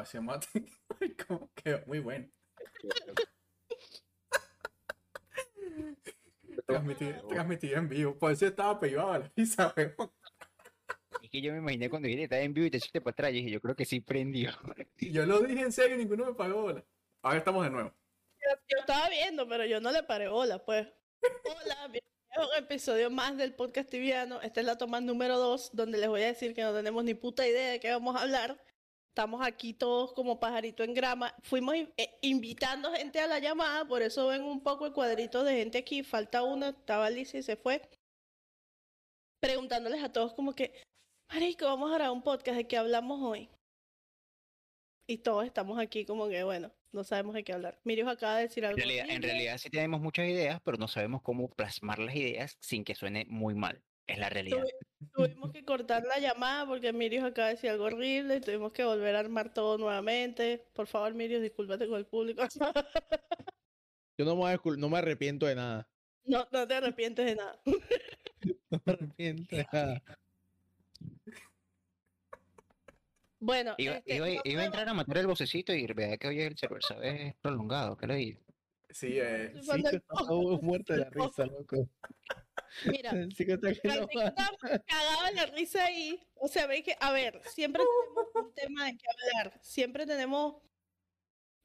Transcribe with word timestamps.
Hacemos 0.00 0.46
como 1.26 1.50
que 1.54 1.82
muy 1.86 2.00
bueno. 2.00 2.28
Transmitir, 6.66 7.74
en 7.74 7.88
vivo. 7.88 8.18
Por 8.18 8.32
eso 8.32 8.46
estaba 8.46 8.78
pegado 8.78 9.12
a 9.12 9.18
la 9.20 9.28
pizza, 9.28 9.72
weón. 9.76 10.12
Es 11.22 11.30
que 11.30 11.40
yo 11.40 11.52
me 11.52 11.58
imaginé 11.58 11.88
cuando 11.88 12.06
dijiste 12.06 12.24
estaba 12.24 12.42
en 12.42 12.52
vivo 12.52 12.66
y 12.66 12.70
te 12.70 12.76
echaste 12.76 13.00
para 13.00 13.12
atrás 13.12 13.30
y 13.30 13.34
dije, 13.34 13.50
yo 13.50 13.60
creo 13.60 13.74
que 13.74 13.84
sí 13.84 14.00
prendió. 14.00 14.50
yo 14.98 15.24
lo 15.24 15.40
dije 15.40 15.62
en 15.62 15.72
serio 15.72 15.96
y 15.96 15.98
ninguno 16.00 16.26
me 16.26 16.34
pagó 16.34 16.62
bola. 16.62 16.84
Ahora 17.22 17.38
estamos 17.38 17.64
de 17.64 17.70
nuevo. 17.70 17.92
Yo, 18.68 18.78
estaba 18.78 19.08
viendo, 19.08 19.48
pero 19.48 19.64
yo 19.64 19.80
no 19.80 19.90
le 19.90 20.02
paré 20.02 20.28
bola, 20.28 20.62
pues. 20.64 20.86
Hola, 21.22 21.88
bienvenidos 21.88 22.36
a 22.36 22.46
un 22.46 22.64
episodio 22.64 23.10
más 23.10 23.36
del 23.36 23.54
podcast 23.54 23.88
tibiano. 23.88 24.40
Esta 24.42 24.60
es 24.60 24.66
la 24.66 24.76
toma 24.76 25.00
número 25.00 25.38
2, 25.38 25.70
donde 25.72 25.98
les 25.98 26.08
voy 26.08 26.22
a 26.22 26.26
decir 26.26 26.54
que 26.54 26.62
no 26.62 26.74
tenemos 26.74 27.02
ni 27.02 27.14
puta 27.14 27.48
idea 27.48 27.70
de 27.70 27.80
qué 27.80 27.90
vamos 27.90 28.14
a 28.14 28.22
hablar. 28.22 28.62
Estamos 29.16 29.40
aquí 29.40 29.72
todos 29.72 30.12
como 30.12 30.38
pajarito 30.38 30.84
en 30.84 30.92
grama. 30.92 31.34
Fuimos 31.42 31.74
eh, 31.74 32.18
invitando 32.20 32.92
gente 32.92 33.18
a 33.18 33.26
la 33.26 33.38
llamada, 33.38 33.88
por 33.88 34.02
eso 34.02 34.26
ven 34.26 34.42
un 34.42 34.62
poco 34.62 34.84
el 34.84 34.92
cuadrito 34.92 35.42
de 35.42 35.56
gente 35.56 35.78
aquí. 35.78 36.02
Falta 36.02 36.42
una, 36.42 36.68
estaba 36.68 37.06
Alicia 37.06 37.40
y 37.40 37.42
se 37.42 37.56
fue. 37.56 37.80
Preguntándoles 39.40 40.04
a 40.04 40.12
todos 40.12 40.34
como 40.34 40.54
que, 40.54 40.74
Marico, 41.32 41.64
vamos 41.64 41.90
a 41.90 41.94
grabar 41.94 42.12
un 42.12 42.22
podcast 42.22 42.58
de 42.58 42.68
qué 42.68 42.76
hablamos 42.76 43.22
hoy. 43.22 43.48
Y 45.08 45.16
todos 45.16 45.46
estamos 45.46 45.78
aquí 45.78 46.04
como 46.04 46.28
que, 46.28 46.44
bueno, 46.44 46.70
no 46.92 47.02
sabemos 47.02 47.32
de 47.36 47.42
qué 47.42 47.54
hablar. 47.54 47.80
Mirios 47.84 48.08
acaba 48.08 48.36
de 48.36 48.42
decir 48.42 48.66
algo. 48.66 48.76
En 48.76 48.86
realidad, 48.86 49.06
en 49.08 49.22
realidad 49.22 49.56
sí 49.56 49.70
tenemos 49.70 50.02
muchas 50.02 50.28
ideas, 50.28 50.60
pero 50.62 50.76
no 50.76 50.88
sabemos 50.88 51.22
cómo 51.22 51.48
plasmar 51.48 52.00
las 52.00 52.14
ideas 52.14 52.58
sin 52.60 52.84
que 52.84 52.94
suene 52.94 53.24
muy 53.30 53.54
mal. 53.54 53.82
Es 54.06 54.18
la 54.18 54.28
realidad. 54.28 54.64
tuvimos 55.14 55.50
que 55.50 55.64
cortar 55.64 56.04
la 56.04 56.18
llamada 56.18 56.66
porque 56.66 56.92
Mirios 56.92 57.24
acaba 57.24 57.48
de 57.48 57.54
decir 57.54 57.70
algo 57.70 57.84
horrible 57.86 58.36
y 58.36 58.40
tuvimos 58.40 58.72
que 58.72 58.84
volver 58.84 59.16
a 59.16 59.20
armar 59.20 59.52
todo 59.52 59.78
nuevamente. 59.78 60.64
Por 60.72 60.86
favor, 60.86 61.12
Mirios, 61.14 61.42
discúlpate 61.42 61.88
con 61.88 61.98
el 61.98 62.06
público. 62.06 62.42
Yo 64.18 64.24
no 64.24 64.36
me, 64.36 64.58
no 64.78 64.88
me 64.88 64.98
arrepiento 64.98 65.46
de 65.46 65.56
nada. 65.56 65.88
No, 66.24 66.46
no 66.50 66.66
te 66.66 66.74
arrepientes 66.74 67.26
de 67.26 67.36
nada. 67.36 67.60
no 68.70 68.80
me 68.84 68.92
arrepiento 68.92 69.56
de 69.56 69.66
nada. 69.72 70.02
Bueno, 73.38 73.74
iba, 73.76 73.96
este, 73.96 74.40
iba, 74.44 74.62
a 74.62 74.64
entrar 74.64 74.88
a 74.88 74.94
matar 74.94 75.18
el 75.18 75.26
vocecito 75.26 75.72
y 75.72 75.86
vea 75.86 76.16
que 76.16 76.28
hoy 76.28 76.40
el 76.40 76.56
server, 76.56 76.82
¿sabes? 76.82 77.34
Prolongado, 77.42 77.96
¿qué 77.96 78.06
le 78.06 78.40
Sí, 78.90 79.18
eh. 79.20 79.52
Sí, 79.60 79.82
muerto 80.62 80.94
de 80.94 81.00
la 81.00 81.10
risa, 81.10 81.44
loco. 81.44 81.88
Mira, 82.86 83.10
cagaba 84.86 85.30
la 85.32 85.46
risa 85.46 85.84
ahí. 85.84 86.20
O 86.34 86.48
sea, 86.48 86.66
ve 86.66 86.82
que, 86.82 86.96
a 87.00 87.12
ver, 87.12 87.40
siempre 87.46 87.82
tenemos 87.82 88.34
un 88.34 88.54
tema 88.54 88.86
de 88.86 88.96
qué 88.96 89.06
hablar. 89.08 89.58
Siempre 89.62 90.06
tenemos. 90.06 90.56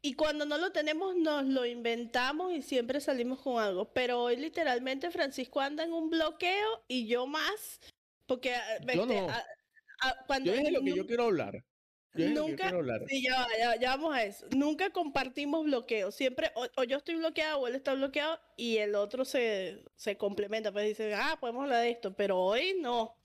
Y 0.03 0.15
cuando 0.15 0.45
no 0.45 0.57
lo 0.57 0.71
tenemos, 0.71 1.15
nos 1.15 1.45
lo 1.45 1.65
inventamos 1.65 2.53
y 2.53 2.61
siempre 2.61 2.99
salimos 2.99 3.39
con 3.41 3.61
algo. 3.61 3.93
Pero 3.93 4.23
hoy, 4.23 4.35
literalmente, 4.35 5.11
Francisco 5.11 5.59
anda 5.59 5.83
en 5.83 5.93
un 5.93 6.09
bloqueo 6.09 6.83
y 6.87 7.07
yo 7.07 7.27
más. 7.27 7.79
Porque. 8.25 8.55
Yo 8.93 9.05
no. 9.05 9.27
cuando 10.25 10.51
yo 10.51 10.59
es 10.59 10.71
lo 10.71 10.81
que 10.81 10.95
yo 10.95 11.05
quiero 11.05 11.25
hablar. 11.25 11.63
Nunca, 12.13 12.71
sí, 13.07 13.23
ya, 13.23 13.47
ya, 13.79 13.95
vamos 13.95 14.13
a 14.13 14.23
eso. 14.23 14.45
Nunca 14.55 14.89
compartimos 14.89 15.63
bloqueos. 15.63 16.13
Siempre, 16.13 16.51
o, 16.55 16.83
yo 16.83 16.97
estoy 16.97 17.15
bloqueado 17.15 17.59
o 17.59 17.67
él 17.67 17.75
está 17.75 17.93
bloqueado 17.93 18.37
y 18.57 18.77
el 18.77 18.95
otro 18.95 19.23
se, 19.23 19.83
se 19.95 20.17
complementa. 20.17 20.73
Pues 20.73 20.87
dice, 20.87 21.13
ah, 21.15 21.37
podemos 21.39 21.63
hablar 21.63 21.81
de 21.81 21.91
esto, 21.91 22.13
pero 22.13 22.37
hoy 22.37 22.75
no. 22.81 23.15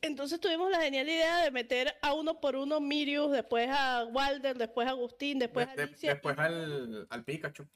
Entonces 0.00 0.40
tuvimos 0.40 0.70
la 0.70 0.80
genial 0.80 1.08
idea 1.08 1.42
de 1.42 1.50
meter 1.50 1.94
a 2.00 2.14
uno 2.14 2.40
por 2.40 2.56
uno 2.56 2.80
Mirius, 2.80 3.32
después 3.32 3.68
a 3.70 4.06
Walder, 4.06 4.56
después 4.56 4.86
a 4.86 4.90
Agustín, 4.90 5.38
después 5.38 5.66
a 5.66 5.72
Alicia. 5.72 6.12
Después 6.12 6.38
al, 6.38 7.06
al 7.10 7.24
Pikachu. 7.24 7.66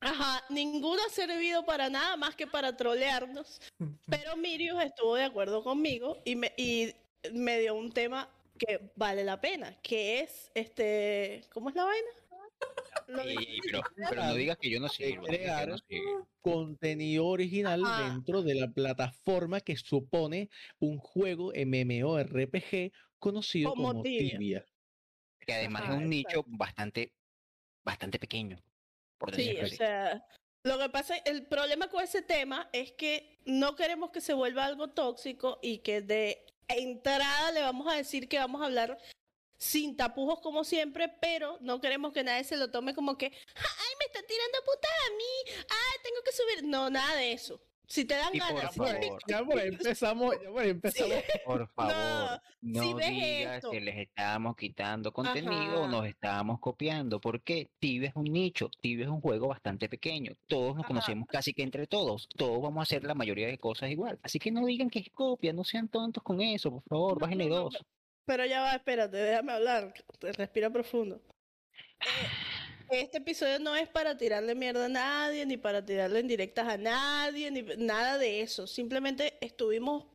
Ajá, 0.00 0.44
ninguno 0.48 1.00
ha 1.06 1.10
servido 1.10 1.64
para 1.64 1.90
nada 1.90 2.16
más 2.16 2.36
que 2.36 2.46
para 2.46 2.76
trolearnos. 2.76 3.60
Pero 4.08 4.36
Mirius 4.36 4.82
estuvo 4.82 5.16
de 5.16 5.24
acuerdo 5.24 5.64
conmigo 5.64 6.18
y 6.24 6.36
me, 6.36 6.52
y 6.56 6.94
me 7.32 7.58
dio 7.58 7.74
un 7.74 7.90
tema 7.92 8.28
que 8.60 8.92
vale 8.94 9.24
la 9.24 9.40
pena, 9.40 9.76
que 9.82 10.20
es 10.20 10.50
este, 10.54 11.42
¿cómo 11.52 11.70
es 11.70 11.74
la 11.74 11.84
vaina? 11.84 12.08
pero, 13.06 14.22
no 14.22 14.34
digas 14.34 14.58
que 14.58 14.70
yo 14.70 14.80
no 14.80 14.88
sé 14.88 15.16
crear 15.16 15.74
contenido 16.42 17.26
original 17.26 17.82
dentro 18.06 18.42
de 18.42 18.54
la 18.54 18.68
plataforma 18.68 19.60
que 19.60 19.76
supone 19.76 20.50
un 20.78 20.98
juego 20.98 21.52
MMORPG 21.54 22.92
conocido 23.18 23.74
como, 23.74 24.02
Tibia. 24.02 24.64
Que 25.40 25.54
además 25.54 25.84
es 25.84 25.96
un 25.96 26.10
nicho 26.10 26.44
bastante, 26.46 27.14
bastante 27.82 28.18
pequeño. 28.18 28.62
Por 29.18 29.34
sí, 29.34 29.56
o 29.56 29.66
sea, 29.66 30.24
lo 30.62 30.78
que 30.78 30.88
pasa, 30.90 31.16
el 31.16 31.46
problema 31.46 31.88
con 31.88 32.04
ese 32.04 32.22
tema 32.22 32.68
es 32.72 32.92
que 32.92 33.40
no 33.46 33.74
queremos 33.74 34.10
que 34.10 34.20
se 34.20 34.34
vuelva 34.34 34.66
algo 34.66 34.90
tóxico 34.90 35.58
y 35.62 35.78
que 35.78 36.02
de 36.02 36.44
entrada 36.74 37.52
le 37.52 37.62
vamos 37.62 37.86
a 37.92 37.96
decir 37.96 38.28
que 38.28 38.38
vamos 38.38 38.60
a 38.62 38.66
hablar 38.66 38.98
sin 39.56 39.96
tapujos 39.96 40.40
como 40.40 40.64
siempre, 40.64 41.08
pero 41.20 41.58
no 41.60 41.80
queremos 41.80 42.12
que 42.12 42.24
nadie 42.24 42.44
se 42.44 42.56
lo 42.56 42.70
tome 42.70 42.94
como 42.94 43.18
que, 43.18 43.26
ay, 43.26 43.92
me 43.98 44.06
está 44.06 44.22
tirando 44.26 44.58
puta 44.64 44.88
a 44.88 45.10
mí, 45.16 45.64
ay, 45.68 45.98
tengo 46.02 46.22
que 46.24 46.32
subir. 46.32 46.64
No, 46.64 46.88
nada 46.88 47.14
de 47.16 47.32
eso. 47.32 47.60
Si 47.90 48.04
te 48.04 48.14
dan 48.14 48.32
ganas. 48.32 48.76
Por 48.76 48.86
favor. 48.86 49.18
Ya 49.26 49.44
por 49.44 49.58
ahí 49.58 49.68
empezamos, 49.72 50.36
ya 50.40 50.50
por 50.50 50.62
ahí 50.62 50.70
empezamos. 50.70 51.16
Por 51.44 51.68
favor, 51.70 52.40
no, 52.60 52.96
digas 52.98 53.64
que 53.68 53.80
les 53.80 53.98
estábamos 53.98 54.54
quitando 54.54 55.12
contenido 55.12 55.82
o 55.82 55.88
nos 55.88 56.06
estábamos 56.06 56.60
copiando, 56.60 57.20
porque 57.20 57.68
Tibia 57.80 58.10
es 58.10 58.14
un 58.14 58.24
nicho, 58.24 58.70
Tibia 58.80 59.06
es 59.06 59.10
un 59.10 59.20
juego 59.20 59.48
bastante 59.48 59.88
pequeño, 59.88 60.36
todos 60.46 60.76
nos 60.76 60.86
conocemos 60.86 61.26
casi 61.26 61.52
que 61.52 61.64
entre 61.64 61.88
todos, 61.88 62.28
todos 62.36 62.62
vamos 62.62 62.78
a 62.78 62.82
hacer 62.82 63.02
la 63.02 63.14
mayoría 63.14 63.48
de 63.48 63.58
cosas 63.58 63.90
igual, 63.90 64.20
así 64.22 64.38
que 64.38 64.52
no 64.52 64.66
digan 64.66 64.88
que 64.88 65.00
es 65.00 65.10
copia, 65.10 65.52
no 65.52 65.64
sean 65.64 65.88
tontos 65.88 66.22
con 66.22 66.40
eso, 66.40 66.70
por 66.70 66.84
favor, 66.84 67.20
bájenle 67.20 67.48
dos. 67.48 67.76
Pero 68.24 68.46
ya 68.46 68.60
va, 68.60 68.74
espérate, 68.76 69.16
déjame 69.16 69.52
hablar, 69.52 69.92
respira 70.20 70.70
profundo. 70.70 71.20
Eh, 72.02 72.49
este 72.90 73.18
episodio 73.18 73.58
no 73.58 73.76
es 73.76 73.88
para 73.88 74.16
tirarle 74.16 74.54
mierda 74.54 74.86
a 74.86 74.88
nadie, 74.88 75.46
ni 75.46 75.56
para 75.56 75.84
tirarle 75.84 76.20
en 76.20 76.28
directas 76.28 76.66
a 76.66 76.76
nadie, 76.76 77.50
ni 77.50 77.62
nada 77.78 78.18
de 78.18 78.40
eso. 78.40 78.66
Simplemente 78.66 79.38
estuvimos 79.40 80.06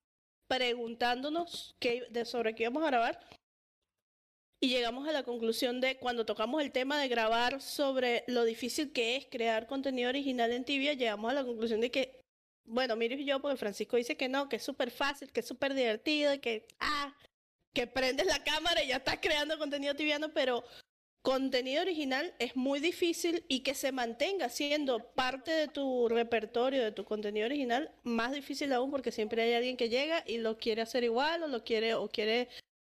preguntándonos 0.48 1.76
qué, 1.80 2.08
sobre 2.26 2.54
qué 2.54 2.64
íbamos 2.64 2.84
a 2.84 2.88
grabar 2.88 3.20
y 4.62 4.70
llegamos 4.70 5.08
a 5.08 5.12
la 5.12 5.24
conclusión 5.24 5.82
de 5.82 5.98
cuando 5.98 6.26
tocamos 6.26 6.62
el 6.62 6.72
tema 6.72 7.00
de 7.00 7.08
grabar 7.08 7.62
sobre 7.62 8.24
lo 8.28 8.44
difícil 8.46 8.92
que 8.92 9.16
es 9.16 9.28
crear 9.30 9.68
contenido 9.68 10.10
original 10.10 10.52
en 10.52 10.66
Tibia, 10.66 10.94
llegamos 10.94 11.32
a 11.32 11.36
la 11.36 11.46
conclusión 11.46 11.82
de 11.82 11.92
que, 11.92 12.22
bueno, 12.66 12.96
y 13.00 13.26
yo, 13.26 13.42
porque 13.42 13.58
Francisco 13.58 13.98
dice 13.98 14.18
que 14.18 14.28
no, 14.28 14.50
que 14.50 14.56
es 14.58 14.64
súper 14.64 14.92
fácil, 14.92 15.32
que 15.32 15.42
es 15.42 15.48
súper 15.48 15.74
divertido, 15.74 16.40
que, 16.42 16.68
ah, 16.80 17.16
que 17.74 17.88
prendes 17.88 18.26
la 18.26 18.44
cámara 18.44 18.84
y 18.84 18.88
ya 18.88 18.98
estás 18.98 19.20
creando 19.22 19.58
contenido 19.58 19.96
tibiano, 19.96 20.34
pero 20.34 20.64
contenido 21.26 21.82
original 21.82 22.36
es 22.38 22.56
muy 22.56 22.80
difícil 22.80 23.44
y 23.48 23.62
que 23.64 23.74
se 23.74 23.92
mantenga 23.92 24.48
siendo 24.48 25.12
parte 25.16 25.50
de 25.50 25.68
tu 25.68 26.08
repertorio, 26.08 26.84
de 26.84 26.92
tu 26.92 27.04
contenido 27.04 27.48
original, 27.48 27.92
más 28.04 28.32
difícil 28.32 28.72
aún 28.72 28.92
porque 28.92 29.12
siempre 29.12 29.42
hay 29.42 29.56
alguien 29.56 29.76
que 29.76 29.90
llega 29.90 30.24
y 30.28 30.38
lo 30.38 30.60
quiere 30.60 30.84
hacer 30.84 31.04
igual 31.04 31.42
o 31.42 31.48
lo 31.48 31.64
quiere 31.64 31.96
o 31.96 32.10
quiere 32.10 32.50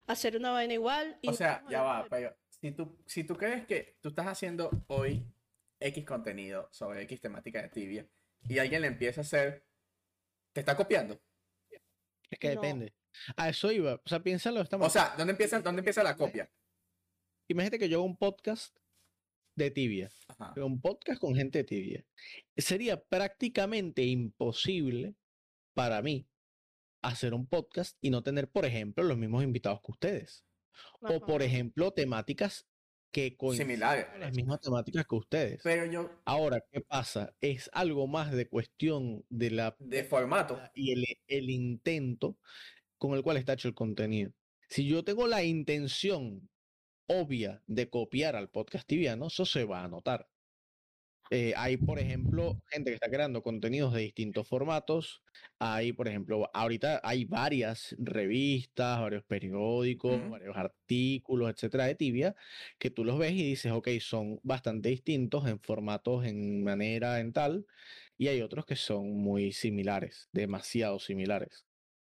hacer 0.07 0.38
una 0.38 0.51
vaina 0.51 0.74
igual. 0.74 1.19
o 1.28 1.33
sea, 1.33 1.62
ya 1.69 1.81
va, 1.81 2.07
pero 2.10 2.33
si 2.48 2.72
tú, 2.72 2.98
si 3.06 3.25
tú 3.25 3.36
crees 3.36 3.66
que 3.66 3.98
tú 4.00 4.10
estás 4.10 4.28
haciendo 4.28 4.69
hoy 4.88 5.25
X 5.81 6.06
contenido 6.06 6.69
sobre 6.72 7.01
X 7.01 7.19
temática 7.19 7.62
de 7.62 7.68
tibia 7.68 8.07
y 8.48 8.60
alguien 8.60 8.81
le 8.81 8.88
empieza 8.88 9.19
a 9.19 9.24
hacer, 9.24 9.66
¿te 10.54 10.62
está 10.62 10.77
copiando? 10.77 11.22
Es 12.30 12.39
que 12.39 12.51
depende. 12.51 12.94
A 13.36 13.50
eso 13.50 13.74
iba. 13.74 13.95
O 13.95 14.07
sea, 14.07 14.22
piénsalo. 14.22 14.62
Estamos... 14.62 14.88
O 14.88 14.89
sea, 14.89 15.16
¿dónde 15.18 15.31
empieza, 15.31 15.60
¿dónde 15.60 15.81
empieza 15.81 16.01
la 16.01 16.16
copia? 16.16 16.50
Imagínate 17.51 17.80
que 17.80 17.89
yo 17.89 17.98
hago 17.98 18.06
un 18.06 18.18
podcast 18.18 18.75
de 19.56 19.69
tibia, 19.69 20.09
un 20.56 20.81
podcast 20.81 21.19
con 21.19 21.36
gente 21.36 21.59
de 21.59 21.63
tibia. 21.63 22.06
Sería 22.57 23.03
prácticamente 23.03 24.03
imposible 24.03 25.15
para 25.74 26.01
mí 26.01 26.27
hacer 27.01 27.33
un 27.33 27.48
podcast 27.48 27.98
y 28.01 28.09
no 28.09 28.24
tener, 28.24 28.50
por 28.50 28.65
ejemplo, 28.65 29.03
los 29.03 29.18
mismos 29.18 29.44
invitados 29.44 29.81
que 29.81 29.92
ustedes. 29.92 30.45
O, 31.01 31.19
por 31.19 31.42
ejemplo, 31.44 31.92
temáticas 31.92 32.65
que 33.12 33.36
coinciden 33.36 33.81
las 33.81 34.33
mismas 34.33 34.62
temáticas 34.62 35.06
que 35.06 35.15
ustedes. 35.15 35.62
Pero 35.63 35.86
yo... 35.86 36.09
Ahora, 36.24 36.63
¿qué 36.71 36.80
pasa? 36.80 37.36
Es 37.42 37.69
algo 37.74 38.07
más 38.07 38.31
de 38.31 38.48
cuestión 38.48 39.25
de 39.30 39.51
la... 39.51 39.75
De 39.80 40.06
formato. 40.06 40.62
Y 40.74 40.94
el, 40.94 41.06
el 41.27 41.50
intento 41.50 42.38
con 42.98 43.13
el 43.15 43.21
cual 43.21 43.38
está 43.38 43.53
hecho 43.53 43.68
el 43.68 43.74
contenido. 43.74 44.31
Si 44.69 44.88
yo 44.88 45.03
tengo 45.03 45.27
la 45.27 45.44
intención 45.44 46.50
obvia 47.12 47.63
de 47.68 47.90
copiar 47.90 48.36
al 48.36 48.50
podcast 48.50 48.88
tibiano, 48.88 49.28
eso 49.28 49.46
se 49.46 49.66
va 49.66 49.84
a 49.84 49.88
notar. 49.90 50.30
eh, 51.34 51.54
hay, 51.56 51.78
por 51.78 51.98
ejemplo, 52.00 52.60
gente 52.68 52.92
que 52.92 52.96
está 52.96 53.10
creando 53.10 53.42
contenidos 53.42 53.94
de 53.94 54.02
distintos 54.02 54.48
formatos. 54.50 55.24
Hay, 55.60 55.94
por 55.94 56.08
ejemplo, 56.10 56.50
ahorita 56.54 57.00
hay 57.04 57.24
varias 57.25 57.96
revistas, 58.00 59.00
varios 59.00 59.24
periódicos, 59.24 60.28
varios 60.30 60.58
artículos, 60.58 61.50
etcétera, 61.50 61.86
de 61.86 61.96
tibia, 61.96 62.36
que 62.78 62.90
tú 62.92 63.06
los 63.06 63.18
ves 63.18 63.31
y 63.34 63.44
dices, 63.44 63.72
ok, 63.72 63.88
son 64.02 64.40
bastante 64.44 64.90
distintos 64.90 65.48
en 65.48 65.60
formatos, 65.62 66.25
en 66.25 66.63
manera, 66.63 67.19
en 67.22 67.31
tal. 67.34 67.66
Y 68.18 68.28
hay 68.28 68.42
otros 68.42 68.66
que 68.66 68.75
son 68.75 69.12
muy 69.12 69.54
similares, 69.54 70.28
demasiado 70.34 71.00
similares. 71.00 71.66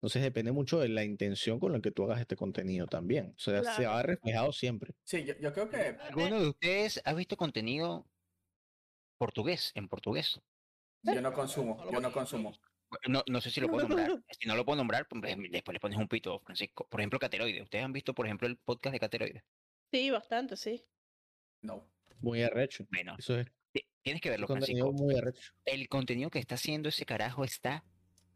Entonces 0.04 0.22
depende 0.22 0.52
mucho 0.52 0.80
de 0.80 0.90
la 0.90 1.02
intención 1.02 1.58
con 1.58 1.72
la 1.72 1.80
que 1.80 1.90
tú 1.90 2.04
hagas 2.04 2.20
este 2.20 2.36
contenido 2.36 2.86
también. 2.86 3.32
O 3.38 3.38
sea, 3.38 3.64
se 3.64 3.86
ha 3.86 4.02
reflejado 4.02 4.52
siempre. 4.52 4.94
Sí, 5.02 5.24
yo, 5.24 5.32
yo 5.40 5.50
creo 5.54 5.70
que... 5.70 5.96
¿Alguno 5.98 6.42
de 6.42 6.48
ustedes 6.48 7.00
ha 7.06 7.14
visto 7.14 7.38
contenido 7.38 8.06
portugués, 9.16 9.72
en 9.74 9.88
portugués. 9.88 10.38
Yo 11.04 11.22
no 11.22 11.32
consumo, 11.32 11.82
yo 11.90 12.00
no 12.00 12.12
consumo. 12.12 12.52
No, 13.08 13.24
no 13.26 13.40
sé 13.40 13.50
si 13.50 13.62
lo 13.62 13.68
puedo 13.68 13.88
nombrar. 13.88 14.22
Si 14.38 14.46
no 14.46 14.56
lo 14.56 14.66
puedo 14.66 14.76
nombrar, 14.76 15.08
pues, 15.08 15.22
después 15.50 15.72
le 15.72 15.80
pones 15.80 15.96
un 15.96 16.06
pito, 16.06 16.38
Francisco. 16.40 16.86
Por 16.90 17.00
ejemplo, 17.00 17.18
Cateroide. 17.18 17.62
¿Ustedes 17.62 17.82
han 17.82 17.94
visto, 17.94 18.14
por 18.14 18.26
ejemplo, 18.26 18.46
el 18.46 18.58
podcast 18.58 18.92
de 18.92 19.00
Cateroide? 19.00 19.42
Sí, 19.90 20.10
bastante, 20.10 20.58
sí. 20.58 20.84
No. 21.62 21.88
Muy 22.20 22.42
arrecho. 22.42 22.86
Bueno, 22.92 23.16
eso 23.18 23.38
es. 23.38 23.46
Tienes 24.02 24.20
que 24.20 24.28
verlo, 24.28 24.48
Francisco. 24.48 24.92
Muy 24.92 25.16
arrecho. 25.16 25.54
El 25.64 25.88
contenido 25.88 26.28
que 26.28 26.40
está 26.40 26.56
haciendo 26.56 26.90
ese 26.90 27.06
carajo 27.06 27.42
está 27.42 27.86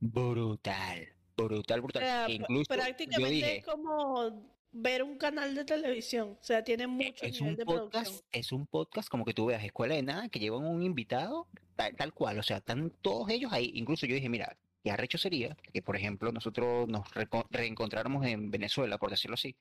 brutal. 0.00 1.17
Brutal, 1.44 1.80
brutal. 1.80 2.30
Incluso, 2.30 2.74
prácticamente 2.74 3.58
es 3.58 3.64
como 3.64 4.58
ver 4.72 5.02
un 5.02 5.16
canal 5.16 5.54
de 5.54 5.64
televisión. 5.64 6.36
O 6.40 6.44
sea, 6.44 6.62
tiene 6.62 6.84
e, 6.84 6.86
mucho 6.86 7.24
es 7.24 7.40
un 7.40 7.56
podcast, 7.56 8.24
Es 8.32 8.52
un 8.52 8.66
podcast 8.66 9.08
como 9.08 9.24
que 9.24 9.34
tú 9.34 9.46
veas 9.46 9.64
Escuela 9.64 9.94
de 9.94 10.02
Nada, 10.02 10.28
que 10.28 10.38
llevan 10.38 10.64
un 10.64 10.82
invitado, 10.82 11.46
tal, 11.76 12.12
cual. 12.12 12.38
O 12.38 12.42
sea, 12.42 12.58
están 12.58 12.92
todos 13.02 13.30
ellos 13.30 13.52
ahí. 13.52 13.70
Incluso 13.74 14.06
yo 14.06 14.14
dije, 14.14 14.28
mira, 14.28 14.56
qué 14.82 14.90
arrecho 14.90 15.18
sería 15.18 15.56
que, 15.72 15.82
por 15.82 15.96
ejemplo, 15.96 16.32
nosotros 16.32 16.88
nos 16.88 17.06
reencontráramos 17.50 18.26
en 18.26 18.50
Venezuela, 18.50 18.98
por 18.98 19.10
decirlo 19.10 19.34
así. 19.34 19.56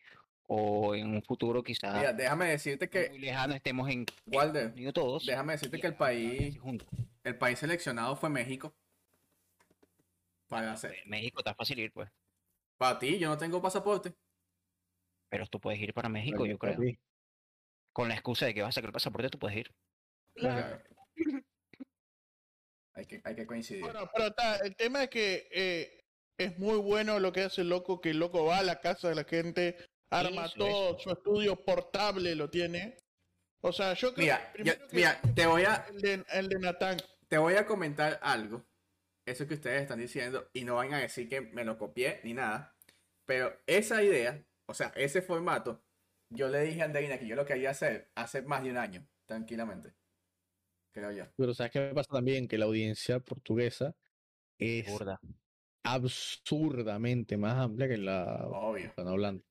O 0.50 0.96
en 0.96 1.10
un 1.10 1.22
futuro 1.24 1.62
quizás. 1.62 1.98
Mira, 1.98 2.14
déjame 2.14 2.46
decirte 2.46 2.90
que. 2.90 3.10
Muy 3.10 3.20
lejano 3.20 3.54
estemos 3.54 3.90
en. 3.90 4.06
Walder, 4.28 4.74
todos. 4.94 5.26
Déjame 5.26 5.54
decirte 5.54 5.80
que 5.80 5.88
el 5.88 5.96
país. 5.96 6.58
El 7.26 7.38
país 7.38 7.60
seleccionado 7.60 8.16
fue 8.16 8.30
México. 8.30 8.74
Para 10.48 10.74
hacer. 10.74 10.96
México 11.06 11.40
está 11.40 11.54
fácil 11.54 11.80
ir, 11.80 11.92
pues. 11.92 12.10
Para 12.78 13.00
ti, 13.00 13.18
yo 13.18 13.28
no 13.30 13.38
tengo 13.38 13.62
pasaporte. 13.62 14.14
Pero 15.30 15.46
tú 15.48 15.60
puedes 15.60 15.80
ir 15.82 15.94
para 15.94 16.10
México, 16.10 16.46
yo 16.46 16.58
creo. 16.58 16.78
Con 17.92 18.08
la 18.08 18.14
excusa 18.14 18.46
de 18.46 18.54
que 18.54 18.62
vas 18.62 18.70
a 18.70 18.74
sacar 18.74 18.90
el 18.90 18.94
pasaporte, 18.94 19.30
tú 19.30 19.40
puedes 19.40 19.58
ir. 19.58 19.74
hay, 22.94 23.06
que, 23.06 23.22
hay 23.24 23.36
que 23.36 23.48
coincidir. 23.48 23.82
Bueno, 23.82 24.10
pero 24.14 24.34
el 24.64 24.76
tema 24.76 25.04
es 25.04 25.10
que 25.10 25.50
eh, 25.52 26.06
es 26.38 26.58
muy 26.60 26.78
bueno 26.78 27.20
lo 27.20 27.34
que 27.34 27.42
hace 27.42 27.62
el 27.62 27.70
loco, 27.70 28.00
que 28.00 28.12
el 28.12 28.20
loco 28.20 28.46
va 28.46 28.60
a 28.60 28.64
la 28.64 28.80
casa 28.80 29.10
de 29.10 29.16
la 29.16 29.24
gente, 29.24 29.76
arma 30.10 30.48
todo, 30.56 30.98
su 31.00 31.12
estudio 31.12 31.64
portable 31.66 32.36
lo 32.36 32.50
tiene. 32.50 32.98
O 33.62 33.74
sea, 33.74 33.94
yo 33.96 34.14
creo 34.14 34.38
mira, 34.56 34.78
mira, 34.92 35.22
te 35.36 35.48
voy 35.48 35.64
a... 35.64 35.88
El 35.90 36.00
de, 36.00 36.26
el 36.32 36.48
de 36.48 36.60
Natán. 36.60 36.98
Te 37.28 37.40
voy 37.40 37.56
a 37.56 37.66
comentar 37.66 38.20
algo. 38.22 38.64
Eso 39.28 39.48
que 39.48 39.54
ustedes 39.54 39.84
están 39.84 40.00
diciendo, 40.00 40.50
y 40.54 40.64
no 40.64 40.76
van 40.76 40.94
a 40.94 41.00
decir 41.00 41.30
que 41.30 41.42
me 41.42 41.64
lo 41.64 41.78
copié 41.78 42.22
ni 42.24 42.34
nada. 42.34 42.76
Pero 43.26 43.54
esa 43.68 44.02
idea 44.02 44.44
o 44.68 44.74
sea, 44.74 44.92
ese 44.96 45.22
formato, 45.22 45.82
yo 46.30 46.50
le 46.50 46.62
dije 46.62 46.82
a 46.82 46.86
Andreina 46.86 47.18
que 47.18 47.28
yo 47.28 47.36
lo 47.36 47.46
quería 47.46 47.70
hacer 47.70 48.12
hace 48.16 48.42
más 48.42 48.64
de 48.64 48.72
un 48.72 48.78
año, 48.78 49.08
tranquilamente. 49.26 49.94
Creo 50.92 51.12
yo. 51.12 51.26
Pero 51.38 51.54
¿sabes 51.54 51.72
qué 51.72 51.80
me 51.80 51.94
pasa 51.94 52.12
también? 52.12 52.48
Que 52.48 52.58
la 52.58 52.66
audiencia 52.66 53.20
portuguesa 53.20 53.96
es 54.58 54.88
absurdamente 55.84 57.38
más 57.38 57.56
amplia 57.56 57.88
que 57.88 57.98
la 57.98 58.46
Obvio. 58.48 58.88
están 58.88 59.08
hablando. 59.08 59.44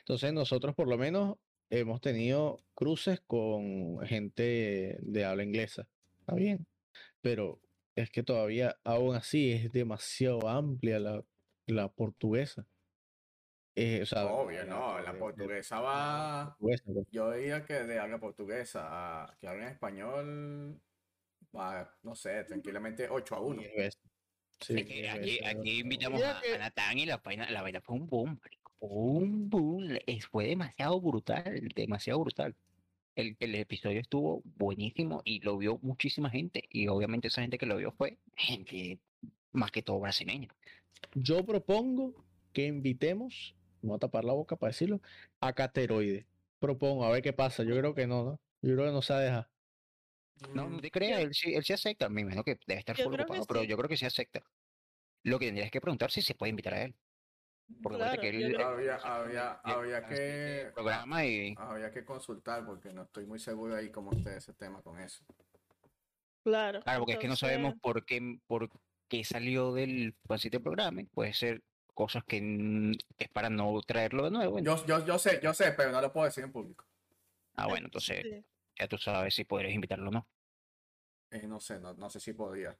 Entonces 0.00 0.32
nosotros 0.32 0.76
por 0.76 0.86
lo 0.86 0.96
menos 0.96 1.38
hemos 1.70 2.00
tenido 2.00 2.62
cruces 2.74 3.20
con 3.20 3.98
gente 4.06 4.98
de 5.00 5.24
habla 5.24 5.42
inglesa. 5.42 5.88
Está 6.20 6.34
bien. 6.34 6.66
Pero 7.20 7.60
es 7.94 8.10
que 8.10 8.22
todavía 8.22 8.76
aún 8.84 9.14
así 9.14 9.52
es 9.52 9.72
demasiado 9.72 10.48
amplia 10.48 10.98
la, 10.98 11.24
la 11.66 11.88
portuguesa. 11.88 12.66
Eh, 13.74 14.04
Obvio, 14.14 14.64
no, 14.66 15.00
la 15.00 15.14
portuguesa 15.14 15.80
va. 15.80 16.56
Yo 17.10 17.32
diría 17.32 17.64
que 17.64 17.84
de 17.84 17.98
habla 17.98 18.18
portuguesa 18.18 18.82
a 19.24 19.34
que 19.40 19.48
habla 19.48 19.64
en 19.64 19.72
español 19.72 20.80
va, 21.56 21.94
no 22.02 22.14
sé, 22.14 22.44
tranquilamente 22.44 23.08
8 23.08 23.34
a 23.34 23.40
1. 23.40 23.62
aquí, 25.48 25.80
invitamos 25.80 26.22
a, 26.22 26.40
Natán 26.58 26.98
y 26.98 27.06
la 27.06 27.16
vaina, 27.18 27.50
la 27.50 27.62
vaina 27.62 27.80
fue 27.80 27.96
un 27.96 28.06
boom, 28.06 28.40
un 28.80 29.48
boom, 29.48 29.98
fue 30.30 30.48
demasiado 30.48 31.00
brutal, 31.00 31.68
demasiado 31.74 32.20
brutal. 32.20 32.54
El, 33.14 33.36
el, 33.40 33.54
episodio 33.56 34.00
estuvo 34.00 34.42
buenísimo 34.56 35.20
y 35.24 35.40
lo 35.40 35.58
vio 35.58 35.78
muchísima 35.82 36.30
gente. 36.30 36.64
Y 36.70 36.88
obviamente 36.88 37.28
esa 37.28 37.42
gente 37.42 37.58
que 37.58 37.66
lo 37.66 37.76
vio 37.76 37.92
fue 37.92 38.18
gente 38.36 38.98
más 39.52 39.70
que 39.70 39.82
todo 39.82 40.00
brasileña. 40.00 40.48
Yo 41.14 41.44
propongo 41.44 42.14
que 42.52 42.66
invitemos 42.66 43.54
me 43.82 43.88
voy 43.88 43.96
a 43.96 43.98
tapar 43.98 44.24
la 44.24 44.32
boca 44.32 44.56
para 44.56 44.70
decirlo, 44.70 45.00
a 45.40 45.52
Cateroide. 45.52 46.26
Propongo, 46.58 47.04
a 47.04 47.10
ver 47.10 47.22
qué 47.22 47.32
pasa. 47.32 47.64
Yo 47.64 47.76
creo 47.76 47.94
que 47.94 48.06
no, 48.06 48.24
¿no? 48.24 48.40
Yo 48.62 48.74
creo 48.74 48.86
que 48.86 48.92
no 48.92 49.02
se 49.02 49.14
deja. 49.14 49.50
No, 50.54 50.68
no 50.68 50.80
te 50.80 50.90
creas, 50.90 51.20
él, 51.20 51.34
sí, 51.34 51.54
él 51.54 51.64
sí 51.64 51.72
acepta. 51.72 52.08
Me 52.08 52.22
imagino 52.22 52.44
que 52.44 52.58
debe 52.66 52.80
estar 52.80 52.96
full 52.96 53.14
ocupado, 53.14 53.44
pero 53.46 53.64
yo 53.64 53.76
creo 53.76 53.88
que 53.88 53.96
sí 53.96 54.06
acepta. 54.06 54.42
Lo 55.24 55.38
que 55.38 55.46
tendrías 55.46 55.70
que 55.70 55.80
preguntar 55.80 56.10
si 56.10 56.22
se 56.22 56.34
puede 56.34 56.50
invitar 56.50 56.74
a 56.74 56.82
él. 56.84 56.94
Porque 57.82 58.18
que 58.20 58.28
él, 58.28 58.60
había, 58.60 58.96
había, 58.96 59.52
había 59.62 60.06
que 60.06 60.70
programa 60.74 61.24
y 61.24 61.54
había 61.58 61.90
que 61.90 62.04
consultar 62.04 62.64
porque 62.64 62.92
no 62.92 63.02
estoy 63.02 63.26
muy 63.26 63.38
seguro 63.38 63.76
ahí 63.76 63.90
cómo 63.90 64.12
esté 64.12 64.36
ese 64.36 64.52
tema 64.54 64.82
con 64.82 64.98
eso. 64.98 65.24
Claro. 66.42 66.80
Claro, 66.82 67.00
porque 67.00 67.12
es 67.12 67.18
que 67.18 67.28
no 67.28 67.36
sabemos 67.36 67.74
por 67.80 68.04
qué, 68.04 68.38
por 68.46 68.68
qué 69.08 69.24
salió 69.24 69.72
del 69.72 70.14
programa. 70.62 71.02
Puede 71.12 71.32
ser 71.32 71.62
cosas 71.94 72.24
que 72.24 72.92
es 73.18 73.28
para 73.28 73.50
no 73.50 73.80
traerlo 73.82 74.24
de 74.24 74.30
nuevo. 74.30 74.58
Yo, 74.58 74.84
yo, 74.86 75.04
yo 75.04 75.18
sé, 75.18 75.40
yo 75.42 75.54
sé, 75.54 75.72
pero 75.72 75.92
no 75.92 76.00
lo 76.00 76.12
puedo 76.12 76.26
decir 76.26 76.44
en 76.44 76.52
público. 76.52 76.84
Ah, 77.54 77.66
bueno, 77.68 77.86
entonces 77.86 78.24
ya 78.78 78.88
tú 78.88 78.98
sabes 78.98 79.34
si 79.34 79.44
podrías 79.44 79.74
invitarlo 79.74 80.08
o 80.08 80.12
no. 80.12 80.28
Eh, 81.30 81.46
no 81.46 81.60
sé, 81.60 81.78
no, 81.78 81.94
no 81.94 82.10
sé 82.10 82.20
si 82.20 82.32
podría. 82.32 82.76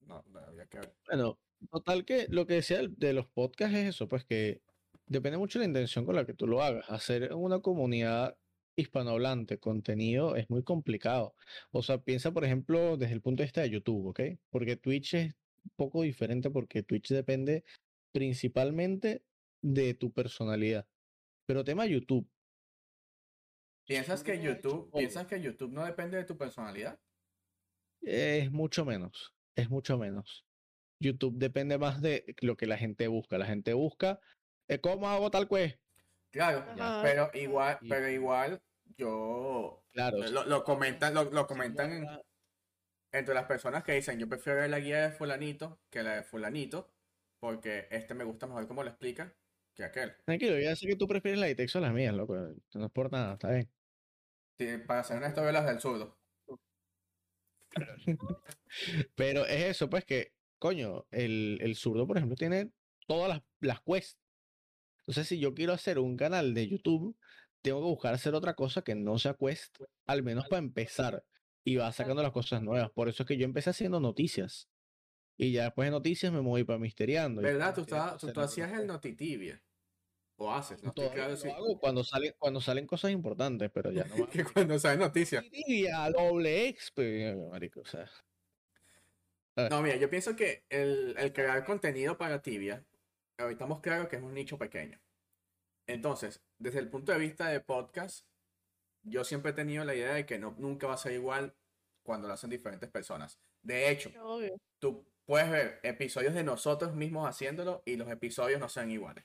No, 0.00 0.24
había 0.46 0.66
que 0.66 0.78
ver. 0.78 0.94
Bueno, 1.06 1.38
total 1.70 2.04
que 2.04 2.26
lo 2.28 2.46
que 2.46 2.54
decía 2.54 2.80
de 2.88 3.12
los 3.12 3.26
podcasts 3.26 3.76
es 3.76 3.88
eso, 3.88 4.08
pues 4.08 4.24
que 4.24 4.62
depende 5.06 5.38
mucho 5.38 5.58
de 5.58 5.64
la 5.64 5.68
intención 5.68 6.04
con 6.04 6.16
la 6.16 6.26
que 6.26 6.34
tú 6.34 6.46
lo 6.46 6.62
hagas. 6.62 6.88
Hacer 6.88 7.32
una 7.34 7.60
comunidad 7.60 8.36
hispanohablante 8.76 9.58
contenido 9.58 10.36
es 10.36 10.50
muy 10.50 10.62
complicado. 10.62 11.34
O 11.70 11.82
sea, 11.82 11.98
piensa, 11.98 12.32
por 12.32 12.44
ejemplo, 12.44 12.96
desde 12.96 13.14
el 13.14 13.22
punto 13.22 13.42
de 13.42 13.46
vista 13.46 13.62
de 13.62 13.70
YouTube, 13.70 14.08
¿ok? 14.08 14.20
Porque 14.50 14.76
Twitch 14.76 15.14
es 15.14 15.34
un 15.64 15.70
poco 15.76 16.02
diferente 16.02 16.50
porque 16.50 16.82
Twitch 16.82 17.08
depende 17.10 17.64
principalmente 18.12 19.22
de 19.62 19.94
tu 19.94 20.12
personalidad. 20.12 20.86
Pero 21.46 21.64
tema 21.64 21.86
YouTube. 21.86 22.28
¿Piensas 23.86 24.22
que 24.22 24.40
YouTube, 24.40 24.90
¿piensas 24.92 25.26
que 25.26 25.40
YouTube 25.40 25.72
no 25.72 25.84
depende 25.84 26.16
de 26.16 26.24
tu 26.24 26.38
personalidad? 26.38 26.98
Es 28.00 28.50
mucho 28.50 28.84
menos, 28.84 29.34
es 29.54 29.68
mucho 29.68 29.98
menos. 29.98 30.43
YouTube 31.04 31.36
depende 31.36 31.78
más 31.78 32.02
de 32.02 32.34
lo 32.40 32.56
que 32.56 32.66
la 32.66 32.76
gente 32.76 33.08
busca. 33.08 33.38
La 33.38 33.46
gente 33.46 33.74
busca 33.74 34.20
eh, 34.68 34.80
cómo 34.80 35.08
hago 35.08 35.30
tal 35.30 35.48
pues. 35.48 35.78
Claro, 36.30 36.64
pero 37.02 37.30
igual, 37.34 37.78
pero 37.88 38.08
igual 38.08 38.60
yo 38.96 39.84
claro, 39.92 40.18
lo, 40.18 40.64
comentan, 40.64 41.14
lo, 41.14 41.46
comentan 41.46 42.20
entre 43.12 43.34
las 43.34 43.44
personas 43.44 43.84
que 43.84 43.92
dicen 43.92 44.18
yo 44.18 44.28
prefiero 44.28 44.60
ver 44.60 44.70
la 44.70 44.80
guía 44.80 45.02
de 45.02 45.12
fulanito 45.12 45.80
que 45.90 46.02
la 46.02 46.16
de 46.16 46.22
fulanito 46.24 46.92
porque 47.38 47.86
este 47.90 48.14
me 48.14 48.24
gusta 48.24 48.48
mejor 48.48 48.66
como 48.66 48.82
lo 48.82 48.90
explica 48.90 49.32
que 49.74 49.84
aquel. 49.84 50.14
Tranquilo, 50.24 50.58
ya 50.58 50.74
sé 50.76 50.86
que 50.86 50.96
tú 50.96 51.06
prefieres 51.06 51.40
la 51.40 51.46
de 51.46 51.54
texto 51.54 51.78
a 51.78 51.82
las 51.82 51.92
mías, 51.92 52.14
loco. 52.14 52.34
No 52.74 52.86
es 52.86 52.92
por 52.92 53.10
nada, 53.12 53.34
está 53.34 53.50
bien. 53.50 53.68
Sí, 54.58 54.78
para 54.86 55.02
ser 55.02 55.16
honesto, 55.16 55.50
las 55.50 55.66
del 55.66 55.80
zurdo. 55.80 56.16
Pero 59.16 59.46
es 59.46 59.64
eso, 59.64 59.90
pues 59.90 60.04
que, 60.04 60.32
coño, 60.64 61.04
el, 61.10 61.58
el 61.60 61.76
zurdo, 61.76 62.06
por 62.06 62.16
ejemplo, 62.16 62.36
tiene 62.36 62.70
todas 63.06 63.28
las, 63.28 63.42
las 63.60 63.82
quests. 63.82 64.18
Entonces, 65.00 65.28
si 65.28 65.38
yo 65.38 65.52
quiero 65.52 65.74
hacer 65.74 65.98
un 65.98 66.16
canal 66.16 66.54
de 66.54 66.66
YouTube, 66.66 67.14
tengo 67.60 67.80
que 67.80 67.84
buscar 67.84 68.14
hacer 68.14 68.34
otra 68.34 68.54
cosa 68.54 68.80
que 68.80 68.94
no 68.94 69.18
sea 69.18 69.34
quest, 69.34 69.76
al 70.06 70.22
menos 70.22 70.48
para 70.48 70.60
empezar. 70.60 71.22
Y 71.64 71.76
va 71.76 71.92
sacando 71.92 72.22
las 72.22 72.32
cosas 72.32 72.62
nuevas. 72.62 72.90
Por 72.92 73.10
eso 73.10 73.24
es 73.24 73.26
que 73.26 73.36
yo 73.36 73.44
empecé 73.44 73.68
haciendo 73.68 74.00
noticias. 74.00 74.70
Y 75.36 75.52
ya 75.52 75.64
después 75.64 75.86
de 75.86 75.90
noticias 75.90 76.32
me 76.32 76.40
moví 76.40 76.64
para 76.64 76.78
Misteriando. 76.78 77.42
¿Verdad? 77.42 77.74
Tú, 77.74 77.84
tú, 77.84 78.40
hacías 78.40 78.72
el 78.72 78.86
Notitibia. 78.86 79.62
O 80.36 80.50
haces, 80.50 80.82
no 80.82 80.88
estoy 80.88 81.10
claro 81.10 81.36
si... 81.36 81.50
hago 81.50 81.78
cuando 81.78 82.02
salen, 82.04 82.32
cuando 82.38 82.62
salen 82.62 82.86
cosas 82.86 83.10
importantes, 83.10 83.70
pero 83.70 83.92
ya 83.92 84.04
no. 84.16 84.26
que 84.30 84.44
cuando 84.44 84.78
salen 84.78 85.00
noticias. 85.00 85.44
Tibia, 85.50 86.10
doble 86.10 86.68
exp, 86.68 86.98
marico, 87.50 87.80
o 87.80 87.84
sea. 87.84 88.08
No, 89.56 89.82
mira, 89.82 89.96
yo 89.96 90.10
pienso 90.10 90.34
que 90.34 90.64
el, 90.68 91.14
el 91.16 91.32
crear 91.32 91.64
contenido 91.64 92.18
para 92.18 92.42
Tibia, 92.42 92.84
ahorita 93.38 93.52
estamos 93.64 93.80
claros 93.80 94.08
que 94.08 94.16
es 94.16 94.22
un 94.22 94.34
nicho 94.34 94.58
pequeño. 94.58 95.00
Entonces, 95.86 96.42
desde 96.58 96.80
el 96.80 96.88
punto 96.88 97.12
de 97.12 97.18
vista 97.18 97.48
de 97.48 97.60
podcast, 97.60 98.26
yo 99.02 99.22
siempre 99.24 99.52
he 99.52 99.54
tenido 99.54 99.84
la 99.84 99.94
idea 99.94 100.14
de 100.14 100.26
que 100.26 100.38
no, 100.38 100.54
nunca 100.58 100.86
va 100.86 100.94
a 100.94 100.98
ser 100.98 101.12
igual 101.12 101.54
cuando 102.02 102.26
lo 102.26 102.34
hacen 102.34 102.50
diferentes 102.50 102.90
personas. 102.90 103.38
De 103.62 103.90
hecho, 103.90 104.10
tú 104.78 105.06
puedes 105.24 105.50
ver 105.50 105.80
episodios 105.82 106.34
de 106.34 106.44
nosotros 106.44 106.94
mismos 106.94 107.28
haciéndolo 107.28 107.82
y 107.84 107.96
los 107.96 108.08
episodios 108.08 108.60
no 108.60 108.68
sean 108.68 108.90
iguales. 108.90 109.24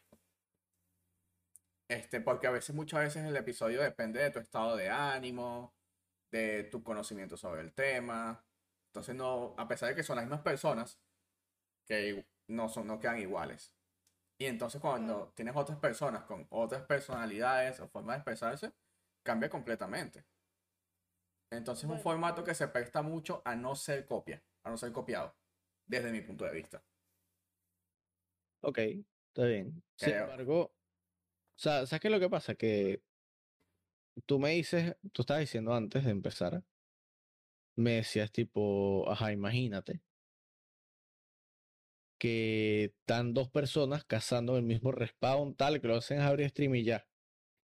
Este, 1.87 2.21
porque 2.21 2.47
a 2.47 2.51
veces, 2.51 2.75
muchas 2.75 3.01
veces 3.01 3.25
el 3.25 3.35
episodio 3.35 3.81
depende 3.81 4.21
de 4.21 4.29
tu 4.29 4.39
estado 4.39 4.75
de 4.75 4.89
ánimo, 4.89 5.73
de 6.31 6.63
tu 6.65 6.83
conocimiento 6.83 7.35
sobre 7.35 7.61
el 7.61 7.73
tema. 7.73 8.43
Entonces, 8.89 9.15
no, 9.15 9.53
a 9.57 9.67
pesar 9.67 9.89
de 9.89 9.95
que 9.95 10.03
son 10.03 10.15
las 10.15 10.25
mismas 10.25 10.41
personas, 10.41 10.99
que 11.87 12.25
no, 12.47 12.69
son, 12.69 12.87
no 12.87 12.99
quedan 12.99 13.19
iguales. 13.19 13.73
Y 14.41 14.45
entonces 14.45 14.79
cuando 14.79 15.33
tienes 15.35 15.55
otras 15.55 15.77
personas 15.79 16.23
con 16.23 16.47
otras 16.49 16.83
personalidades 16.83 17.79
o 17.81 17.89
formas 17.89 18.15
de 18.15 18.17
expresarse, 18.19 18.73
cambia 19.23 19.49
completamente. 19.49 20.25
Entonces 21.51 21.83
es 21.83 21.89
un 21.89 21.99
formato 21.99 22.43
que 22.43 22.55
se 22.55 22.67
presta 22.67 23.01
mucho 23.01 23.41
a 23.43 23.55
no 23.55 23.75
ser 23.75 24.05
copia, 24.05 24.41
a 24.63 24.69
no 24.69 24.77
ser 24.77 24.93
copiado, 24.93 25.35
desde 25.87 26.11
mi 26.11 26.21
punto 26.21 26.45
de 26.45 26.51
vista. 26.51 26.83
Ok, 28.61 28.77
está 28.77 29.45
bien. 29.45 29.83
Sin 29.95 30.13
embargo, 30.13 30.61
o 30.61 30.73
sea, 31.57 31.85
¿sabes 31.85 31.99
qué 32.01 32.07
es 32.07 32.13
lo 32.13 32.19
que 32.19 32.29
pasa? 32.29 32.55
Que 32.55 33.03
tú 34.25 34.39
me 34.39 34.51
dices, 34.51 34.95
tú 35.11 35.23
estabas 35.23 35.41
diciendo 35.41 35.73
antes 35.73 36.05
de 36.05 36.11
empezar, 36.11 36.63
me 37.79 37.91
decías 37.95 38.31
tipo, 38.31 39.09
ajá, 39.09 39.31
imagínate 39.31 40.01
que 42.19 42.93
están 42.99 43.33
dos 43.33 43.49
personas 43.49 44.03
cazando 44.03 44.57
el 44.57 44.63
mismo 44.63 44.91
respawn, 44.91 45.55
tal, 45.55 45.79
que 45.79 45.87
lo 45.87 45.95
hacen 45.95 46.19
abrir 46.19 46.49
stream 46.49 46.75
y 46.75 46.83
ya. 46.83 47.07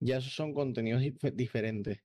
Ya 0.00 0.18
esos 0.18 0.33
son 0.33 0.54
contenidos 0.54 1.02
diferentes. 1.35 2.04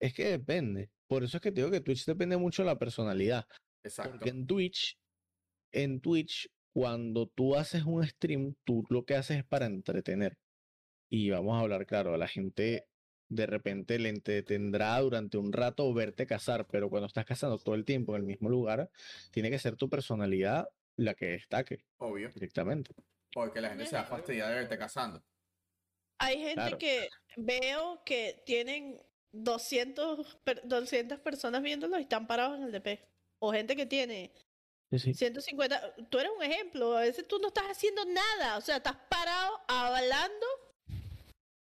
Es 0.00 0.12
que 0.14 0.24
depende. 0.24 0.90
Por 1.06 1.22
eso 1.22 1.36
es 1.36 1.40
que 1.40 1.52
te 1.52 1.60
digo 1.60 1.70
que 1.70 1.80
Twitch 1.80 2.04
depende 2.06 2.36
mucho 2.36 2.62
de 2.62 2.66
la 2.66 2.78
personalidad. 2.78 3.46
Exacto. 3.84 4.12
Porque 4.12 4.30
en 4.30 4.46
Twitch, 4.46 4.98
en 5.72 6.00
Twitch, 6.00 6.50
cuando 6.74 7.28
tú 7.28 7.54
haces 7.54 7.84
un 7.84 8.04
stream, 8.04 8.54
tú 8.64 8.84
lo 8.90 9.04
que 9.04 9.14
haces 9.14 9.38
es 9.38 9.44
para 9.44 9.66
entretener. 9.66 10.36
Y 11.08 11.30
vamos 11.30 11.54
a 11.54 11.60
hablar 11.60 11.86
claro, 11.86 12.14
a 12.14 12.18
la 12.18 12.26
gente 12.26 12.88
de 13.34 13.46
repente 13.46 13.98
le 13.98 14.08
entretendrá 14.10 14.98
durante 15.00 15.36
un 15.38 15.52
rato 15.52 15.92
verte 15.92 16.26
cazar, 16.26 16.66
pero 16.66 16.88
cuando 16.88 17.06
estás 17.06 17.24
cazando 17.24 17.58
todo 17.58 17.74
el 17.74 17.84
tiempo 17.84 18.14
en 18.14 18.22
el 18.22 18.26
mismo 18.26 18.48
lugar, 18.48 18.90
tiene 19.32 19.50
que 19.50 19.58
ser 19.58 19.76
tu 19.76 19.88
personalidad 19.88 20.68
la 20.96 21.14
que 21.14 21.26
destaque. 21.26 21.84
Obvio. 21.98 22.30
Directamente. 22.32 22.94
Porque 23.32 23.60
la 23.60 23.70
gente 23.70 23.86
se 23.86 23.96
va 23.96 24.04
fastidiada 24.04 24.50
de 24.50 24.56
verte 24.58 24.78
cazando. 24.78 25.22
Hay 26.18 26.38
gente 26.38 26.78
que 26.78 27.08
veo 27.36 28.02
que 28.04 28.42
tienen 28.46 29.02
200, 29.32 30.38
200 30.64 31.18
personas 31.18 31.60
viéndolo 31.62 31.98
y 31.98 32.02
están 32.02 32.28
parados 32.28 32.58
en 32.58 32.64
el 32.64 32.72
DP. 32.72 33.00
O 33.40 33.52
gente 33.52 33.74
que 33.74 33.86
tiene 33.86 34.32
150. 34.92 35.96
Tú 36.08 36.20
eres 36.20 36.30
un 36.36 36.42
ejemplo. 36.44 36.96
A 36.96 37.00
veces 37.00 37.26
tú 37.26 37.40
no 37.40 37.48
estás 37.48 37.64
haciendo 37.64 38.04
nada. 38.04 38.56
O 38.58 38.60
sea, 38.60 38.76
estás 38.76 38.96
parado 39.10 39.60
hablando 39.66 40.46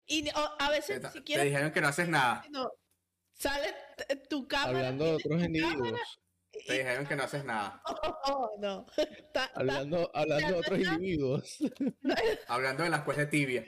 y 0.07 0.29
a 0.33 0.69
veces 0.69 1.01
ni 1.03 1.09
siquiera. 1.09 1.43
Te 1.43 1.49
dijeron 1.49 1.71
que 1.71 1.81
no 1.81 1.87
haces 1.87 2.07
nada. 2.07 2.43
No, 2.49 2.71
sale 3.33 3.75
tu 4.29 4.47
cámara. 4.47 4.79
Hablando 4.79 5.05
de 5.05 5.13
otros 5.15 5.43
individuos. 5.43 6.19
Te 6.65 6.77
dijeron 6.79 7.05
que 7.05 7.15
no 7.15 7.23
haciendo 7.23 7.53
nada. 7.53 7.81
Oh, 8.25 8.55
no. 8.59 8.85
hablando, 9.53 10.09
hablando 10.13 10.47
de 10.47 10.53
otros 10.53 10.79
individuos. 10.79 11.57
hablando 12.47 12.83
de 12.83 12.89
las 12.89 13.03
cosas 13.03 13.29
tibias. 13.29 13.65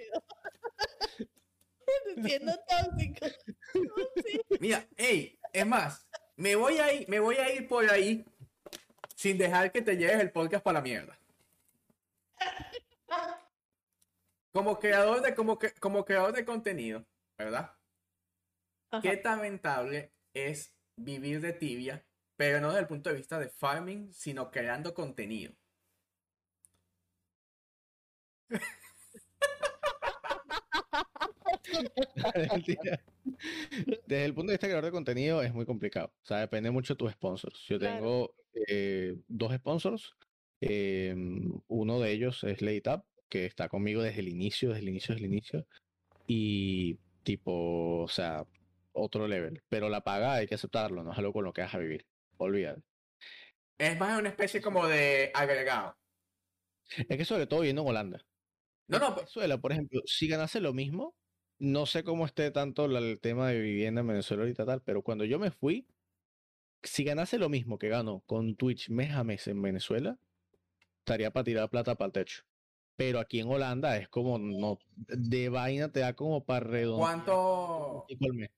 Siendo 2.23 2.53
tóxico. 2.67 3.27
Mira, 4.59 4.87
hey, 4.97 5.39
es 5.53 5.65
más, 5.65 6.07
me 6.35 6.55
voy 6.55 6.77
a 6.77 6.93
ir, 6.93 7.07
me 7.09 7.19
voy 7.19 7.35
a 7.35 7.53
ir 7.53 7.67
por 7.67 7.89
ahí 7.89 8.25
sin 9.15 9.37
dejar 9.37 9.71
que 9.71 9.81
te 9.81 9.97
lleves 9.97 10.19
el 10.19 10.31
podcast 10.31 10.63
para 10.63 10.79
la 10.79 10.81
mierda. 10.81 11.19
Como 14.51 14.79
creador 14.79 15.21
de, 15.21 15.35
como, 15.35 15.59
que, 15.59 15.71
como 15.79 16.05
creador 16.05 16.33
de 16.33 16.45
contenido, 16.45 17.05
¿verdad? 17.37 17.75
Qué 19.01 19.21
lamentable 19.23 20.13
es 20.33 20.75
vivir 20.95 21.41
de 21.41 21.53
tibia 21.53 22.03
pero 22.39 22.61
no 22.61 22.69
desde 22.69 22.79
el 22.79 22.87
punto 22.87 23.09
de 23.09 23.17
vista 23.17 23.37
de 23.37 23.49
farming, 23.49 24.13
sino 24.13 24.49
creando 24.49 24.93
contenido. 24.93 25.51
Desde 34.07 34.23
el 34.23 34.33
punto 34.33 34.51
de 34.51 34.53
vista 34.53 34.67
de 34.67 34.71
creador 34.71 34.85
de 34.85 34.91
contenido 34.91 35.43
es 35.43 35.53
muy 35.53 35.65
complicado. 35.65 36.13
O 36.23 36.25
sea, 36.25 36.37
depende 36.37 36.71
mucho 36.71 36.93
de 36.93 36.97
tus 36.97 37.11
sponsors. 37.11 37.59
Yo 37.67 37.77
tengo 37.77 38.33
eh, 38.53 39.17
dos 39.27 39.53
sponsors. 39.55 40.15
Em, 40.61 41.59
uno 41.67 41.99
de 41.99 42.13
ellos 42.13 42.45
es 42.45 42.61
Laytap, 42.61 43.05
que 43.29 43.45
está 43.45 43.69
conmigo 43.69 44.01
desde 44.01 44.21
el 44.21 44.29
inicio, 44.29 44.69
desde 44.69 44.81
el 44.81 44.89
inicio, 44.89 45.15
desde 45.15 45.25
el 45.25 45.31
inicio. 45.31 45.67
Y 46.27 46.97
tipo, 47.23 48.01
o 48.03 48.07
sea, 48.07 48.45
otro 48.93 49.27
level. 49.27 49.61
Pero 49.69 49.89
la 49.89 50.01
paga 50.01 50.33
hay 50.35 50.47
que 50.47 50.55
aceptarlo, 50.55 51.03
no 51.03 51.11
es 51.11 51.17
algo 51.17 51.33
con 51.33 51.45
lo 51.45 51.53
que 51.53 51.61
vas 51.61 51.73
a 51.73 51.79
vivir 51.79 52.05
olvídate. 52.39 52.81
Es 53.77 53.97
más 53.99 54.19
una 54.19 54.29
especie 54.29 54.61
como 54.61 54.87
de 54.87 55.31
agregado. 55.33 55.95
Es 56.89 57.17
que 57.17 57.25
sobre 57.25 57.47
todo 57.47 57.61
viendo 57.61 57.83
en 57.83 57.87
Holanda. 57.87 58.25
No, 58.87 58.99
no. 58.99 59.15
Venezuela, 59.15 59.57
por 59.59 59.71
ejemplo, 59.71 60.01
si 60.05 60.27
ganase 60.27 60.59
lo 60.59 60.73
mismo, 60.73 61.15
no 61.59 61.85
sé 61.85 62.03
cómo 62.03 62.25
esté 62.25 62.51
tanto 62.51 62.85
el 62.85 63.19
tema 63.19 63.49
de 63.49 63.61
vivienda 63.61 64.01
en 64.01 64.07
Venezuela 64.07 64.43
ahorita 64.43 64.65
tal, 64.65 64.81
pero 64.81 65.03
cuando 65.03 65.25
yo 65.25 65.37
me 65.37 65.51
fui, 65.51 65.87
si 66.81 67.03
ganase 67.03 67.37
lo 67.37 67.49
mismo 67.49 67.77
que 67.77 67.89
gano 67.89 68.23
con 68.25 68.55
Twitch 68.55 68.89
mes 68.89 69.11
a 69.11 69.23
mes 69.23 69.47
en 69.47 69.61
Venezuela, 69.61 70.17
estaría 70.99 71.31
para 71.31 71.43
tirar 71.43 71.69
plata 71.69 71.95
para 71.95 72.07
el 72.07 72.13
techo. 72.13 72.43
Pero 72.99 73.21
aquí 73.21 73.39
en 73.39 73.47
Holanda 73.47 73.95
es 73.95 74.09
como, 74.09 74.37
no, 74.37 74.77
de 74.97 75.47
vaina 75.47 75.89
te 75.89 76.01
da 76.01 76.17
como 76.17 76.43
para 76.43 76.59
redondear. 76.59 77.23
¿Cuánto, 77.23 78.05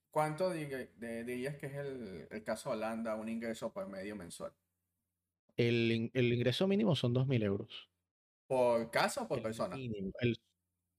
¿Cuánto 0.10 0.50
dirías 0.52 1.58
que 1.58 1.68
es 1.68 1.76
el, 1.76 2.44
caso 2.44 2.72
de 2.72 2.78
Holanda, 2.78 3.16
un 3.18 3.30
ingreso 3.30 3.72
por 3.72 3.88
medio 3.88 4.16
mensual? 4.16 4.52
El, 5.56 6.10
ingreso 6.16 6.68
mínimo 6.68 6.96
son 6.96 7.14
2.000 7.14 7.44
euros. 7.44 7.92
¿Por 8.48 8.90
casa 8.90 9.22
o 9.22 9.28
por 9.28 9.44
persona? 9.44 9.76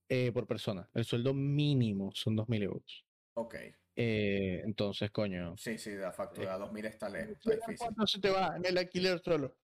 Eh, 0.07 0.31
por 0.31 0.47
persona. 0.47 0.89
El 0.93 1.03
sueldo 1.03 1.33
mínimo 1.33 2.13
son 2.13 2.37
2.000 2.37 2.63
euros. 2.63 3.05
Ok. 3.33 3.55
Eh, 3.97 4.61
entonces, 4.63 5.11
coño. 5.11 5.57
Sí, 5.57 5.77
sí, 5.77 5.91
la 5.95 6.13
factura 6.13 6.57
2.000 6.57 6.85
está 6.85 7.09
lejos. 7.09 7.31
Está 7.33 7.55
difícil. 7.55 7.77
¿Cuánto 7.77 8.07
se 8.07 8.21
te 8.21 8.29
va 8.29 8.55
en 8.55 8.65
el 8.65 8.77
alquiler 8.77 9.19
solo? 9.19 9.57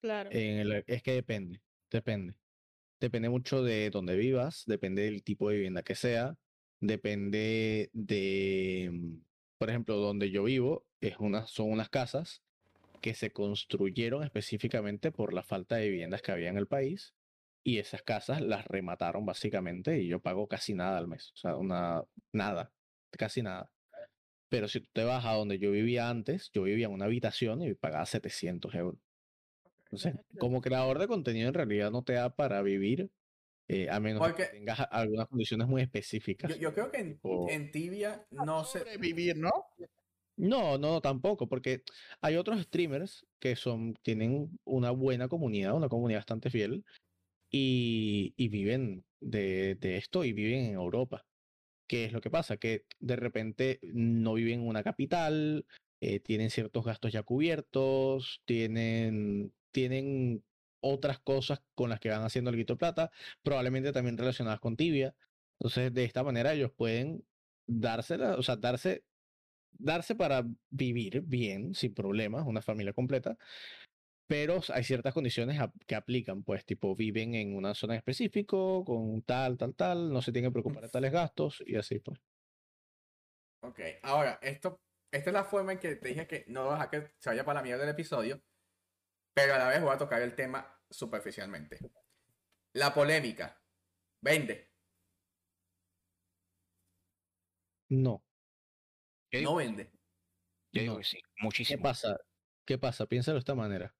Claro. 0.00 0.30
es 0.30 1.02
que 1.02 1.12
depende. 1.12 1.60
Depende. 1.90 2.36
Depende 3.00 3.28
mucho 3.28 3.62
de 3.62 3.90
dónde 3.90 4.16
vivas, 4.16 4.64
depende 4.66 5.02
del 5.02 5.22
tipo 5.22 5.48
de 5.50 5.56
vivienda 5.56 5.82
que 5.82 5.94
sea, 5.94 6.38
depende 6.80 7.90
de, 7.92 8.90
mm, 8.92 9.16
por 9.58 9.70
ejemplo, 9.70 9.96
donde 9.96 10.30
yo 10.30 10.44
vivo, 10.44 10.86
es 11.00 11.16
una, 11.18 11.46
son 11.46 11.70
unas 11.70 11.90
casas 11.90 12.42
que 13.02 13.14
se 13.14 13.32
construyeron 13.32 14.24
específicamente 14.24 15.12
por 15.12 15.32
la 15.34 15.42
falta 15.42 15.76
de 15.76 15.88
viviendas 15.90 16.22
que 16.22 16.32
había 16.32 16.48
en 16.50 16.58
el 16.58 16.66
país 16.66 17.14
y 17.64 17.78
esas 17.78 18.02
casas 18.02 18.40
las 18.40 18.66
remataron 18.66 19.26
básicamente 19.26 20.00
y 20.00 20.08
yo 20.08 20.20
pago 20.20 20.48
casi 20.48 20.74
nada 20.74 20.98
al 20.98 21.08
mes, 21.08 21.32
o 21.34 21.36
sea, 21.36 21.56
una 21.56 22.04
nada, 22.32 22.72
casi 23.10 23.42
nada. 23.42 23.70
Pero 24.48 24.68
si 24.68 24.80
tú 24.80 24.88
te 24.92 25.04
vas 25.04 25.24
a 25.24 25.34
donde 25.34 25.58
yo 25.58 25.70
vivía 25.72 26.08
antes, 26.10 26.50
yo 26.52 26.62
vivía 26.64 26.86
en 26.86 26.92
una 26.92 27.06
habitación 27.06 27.62
y 27.62 27.74
pagaba 27.74 28.06
700 28.06 28.74
euros. 28.74 29.00
Entonces, 29.90 30.14
como 30.38 30.60
creador 30.60 30.98
de 30.98 31.08
contenido 31.08 31.48
en 31.48 31.54
realidad 31.54 31.90
no 31.90 32.02
te 32.02 32.14
da 32.14 32.34
para 32.34 32.62
vivir 32.62 33.10
eh, 33.68 33.88
a 33.90 33.98
menos 33.98 34.32
que 34.34 34.44
tengas 34.44 34.80
algunas 34.90 35.28
condiciones 35.28 35.66
muy 35.66 35.82
específicas. 35.82 36.56
Yo, 36.58 36.72
creo 36.72 36.90
que 36.90 37.18
en, 37.48 37.70
Tibia 37.72 38.24
no 38.30 38.64
se... 38.64 38.96
Vivir, 38.98 39.36
¿no? 39.36 39.50
No, 40.36 40.78
no, 40.78 41.00
tampoco, 41.00 41.48
porque 41.48 41.82
hay 42.20 42.36
otros 42.36 42.60
streamers 42.62 43.26
que 43.40 43.56
son, 43.56 43.94
tienen 44.02 44.58
una 44.64 44.90
buena 44.90 45.28
comunidad, 45.28 45.74
una 45.74 45.88
comunidad 45.88 46.20
bastante 46.20 46.50
fiel, 46.50 46.84
y, 47.50 48.48
viven 48.48 49.04
de, 49.20 49.78
esto 49.80 50.24
y 50.24 50.32
viven 50.32 50.66
en 50.66 50.74
Europa. 50.74 51.24
¿Qué 51.88 52.04
es 52.04 52.12
lo 52.12 52.20
que 52.20 52.30
pasa? 52.30 52.56
Que 52.56 52.84
de 52.98 53.16
repente 53.16 53.78
no 53.82 54.34
viven 54.34 54.60
en 54.60 54.68
una 54.68 54.82
capital, 54.82 55.64
eh, 56.00 56.20
tienen 56.20 56.50
ciertos 56.50 56.84
gastos 56.84 57.12
ya 57.12 57.22
cubiertos, 57.22 58.42
tienen, 58.44 59.52
tienen 59.76 60.42
otras 60.80 61.20
cosas 61.20 61.60
con 61.74 61.90
las 61.90 62.00
que 62.00 62.08
van 62.08 62.22
haciendo 62.22 62.48
el 62.48 62.56
guito 62.56 62.78
plata, 62.78 63.10
probablemente 63.42 63.92
también 63.92 64.16
relacionadas 64.16 64.58
con 64.58 64.74
tibia. 64.74 65.14
Entonces, 65.60 65.92
de 65.92 66.04
esta 66.04 66.24
manera 66.24 66.54
ellos 66.54 66.72
pueden 66.74 67.26
dársela, 67.66 68.36
o 68.36 68.42
sea, 68.42 68.56
darse, 68.56 69.04
darse 69.72 70.14
para 70.14 70.46
vivir 70.70 71.20
bien, 71.26 71.74
sin 71.74 71.92
problemas, 71.92 72.46
una 72.46 72.62
familia 72.62 72.94
completa. 72.94 73.36
Pero 74.26 74.60
hay 74.72 74.82
ciertas 74.82 75.12
condiciones 75.12 75.60
que 75.86 75.94
aplican, 75.94 76.42
pues, 76.42 76.64
tipo, 76.64 76.96
viven 76.96 77.34
en 77.34 77.54
una 77.54 77.74
zona 77.74 77.92
en 77.92 77.98
específico, 77.98 78.82
con 78.82 79.20
tal, 79.24 79.58
tal, 79.58 79.74
tal, 79.74 80.10
no 80.10 80.22
se 80.22 80.32
tienen 80.32 80.50
que 80.50 80.54
preocupar 80.54 80.84
de 80.84 80.88
tales 80.88 81.12
gastos 81.12 81.62
y 81.66 81.76
así, 81.76 81.98
pues. 81.98 82.18
Ok, 83.60 83.80
ahora, 84.02 84.38
esto, 84.40 84.80
esta 85.12 85.28
es 85.28 85.34
la 85.34 85.44
forma 85.44 85.72
en 85.72 85.80
que 85.80 85.96
te 85.96 86.08
dije 86.08 86.26
que 86.26 86.46
no 86.48 86.68
vas 86.68 86.80
a 86.80 86.88
que 86.88 87.10
se 87.18 87.28
vaya 87.28 87.44
para 87.44 87.60
la 87.60 87.62
mierda 87.62 87.82
del 87.84 87.92
episodio, 87.92 88.42
pero 89.36 89.54
a 89.54 89.58
la 89.58 89.68
vez 89.68 89.82
voy 89.82 89.92
a 89.94 89.98
tocar 89.98 90.22
el 90.22 90.34
tema 90.34 90.66
superficialmente. 90.88 91.78
La 92.72 92.94
polémica. 92.94 93.62
¿Vende? 94.22 94.72
No. 97.90 98.24
no 99.42 99.54
vende. 99.56 99.92
Yo 100.72 100.82
digo 100.82 100.96
que 100.96 101.04
sí, 101.04 101.20
muchísimo. 101.38 101.76
¿Qué 101.76 101.82
pasa? 101.82 102.16
¿Qué 102.64 102.78
pasa? 102.78 103.04
Piénsalo 103.04 103.34
de 103.34 103.40
esta 103.40 103.54
manera. 103.54 103.94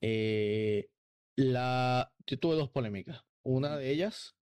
Eh, 0.00 0.90
la... 1.36 2.12
Yo 2.26 2.36
tuve 2.40 2.56
dos 2.56 2.70
polémicas. 2.70 3.24
Una 3.44 3.76
de 3.76 3.92
ellas, 3.92 4.36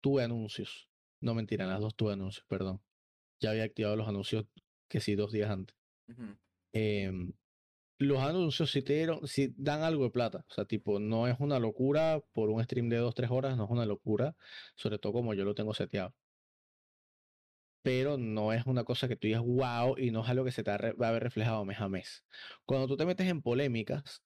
tuve 0.00 0.24
anuncios. 0.24 0.90
No 1.20 1.34
mentira, 1.34 1.66
las 1.66 1.80
dos 1.80 1.94
tuve 1.94 2.14
anuncios, 2.14 2.44
perdón. 2.48 2.82
Ya 3.40 3.50
había 3.50 3.62
activado 3.62 3.94
los 3.94 4.08
anuncios 4.08 4.46
que 4.88 5.00
sí 5.00 5.14
dos 5.14 5.30
días 5.30 5.50
antes 5.50 5.76
los 7.98 8.22
anuncios 8.22 8.70
sí, 8.70 8.82
te 8.82 8.94
dieron, 8.94 9.20
dan 9.56 9.82
algo 9.82 10.04
de 10.04 10.10
plata. 10.10 10.44
O 10.48 10.54
sea, 10.54 10.64
tipo, 10.64 10.98
no 10.98 11.26
es 11.28 11.36
una 11.38 11.58
locura 11.58 12.22
por 12.32 12.50
un 12.50 12.62
stream 12.62 12.88
de 12.88 13.00
2-3 13.00 13.30
horas, 13.30 13.56
no 13.56 13.64
es 13.64 13.70
una 13.70 13.86
locura, 13.86 14.36
sobre 14.74 14.98
todo 14.98 15.12
como 15.12 15.34
yo 15.34 15.44
lo 15.44 15.54
tengo 15.54 15.74
seteado. 15.74 16.14
Pero 17.82 18.18
no 18.18 18.52
es 18.52 18.66
una 18.66 18.84
cosa 18.84 19.06
que 19.08 19.16
tú 19.16 19.28
digas 19.28 19.42
wow 19.42 19.96
y 19.96 20.10
no 20.10 20.24
es 20.24 20.28
algo 20.28 20.44
que 20.44 20.50
se 20.50 20.64
te 20.64 20.70
va 20.70 21.08
a 21.08 21.12
ver 21.12 21.22
reflejado 21.22 21.64
mes 21.64 21.80
a 21.80 21.88
mes. 21.88 22.24
Cuando 22.64 22.88
tú 22.88 22.96
te 22.96 23.06
metes 23.06 23.28
en 23.28 23.42
polémicas, 23.42 24.22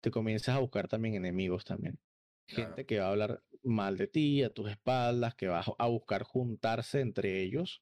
te 0.00 0.10
comienzas 0.10 0.56
a 0.56 0.60
buscar 0.60 0.86
también 0.86 1.14
enemigos 1.14 1.64
también. 1.64 1.98
Gente 2.46 2.86
que 2.86 3.00
va 3.00 3.06
a 3.06 3.10
hablar 3.10 3.42
mal 3.62 3.96
de 3.96 4.06
ti, 4.06 4.42
a 4.42 4.50
tus 4.50 4.70
espaldas, 4.70 5.34
que 5.34 5.48
va 5.48 5.64
a 5.78 5.86
buscar 5.88 6.22
juntarse 6.22 7.00
entre 7.00 7.42
ellos 7.42 7.80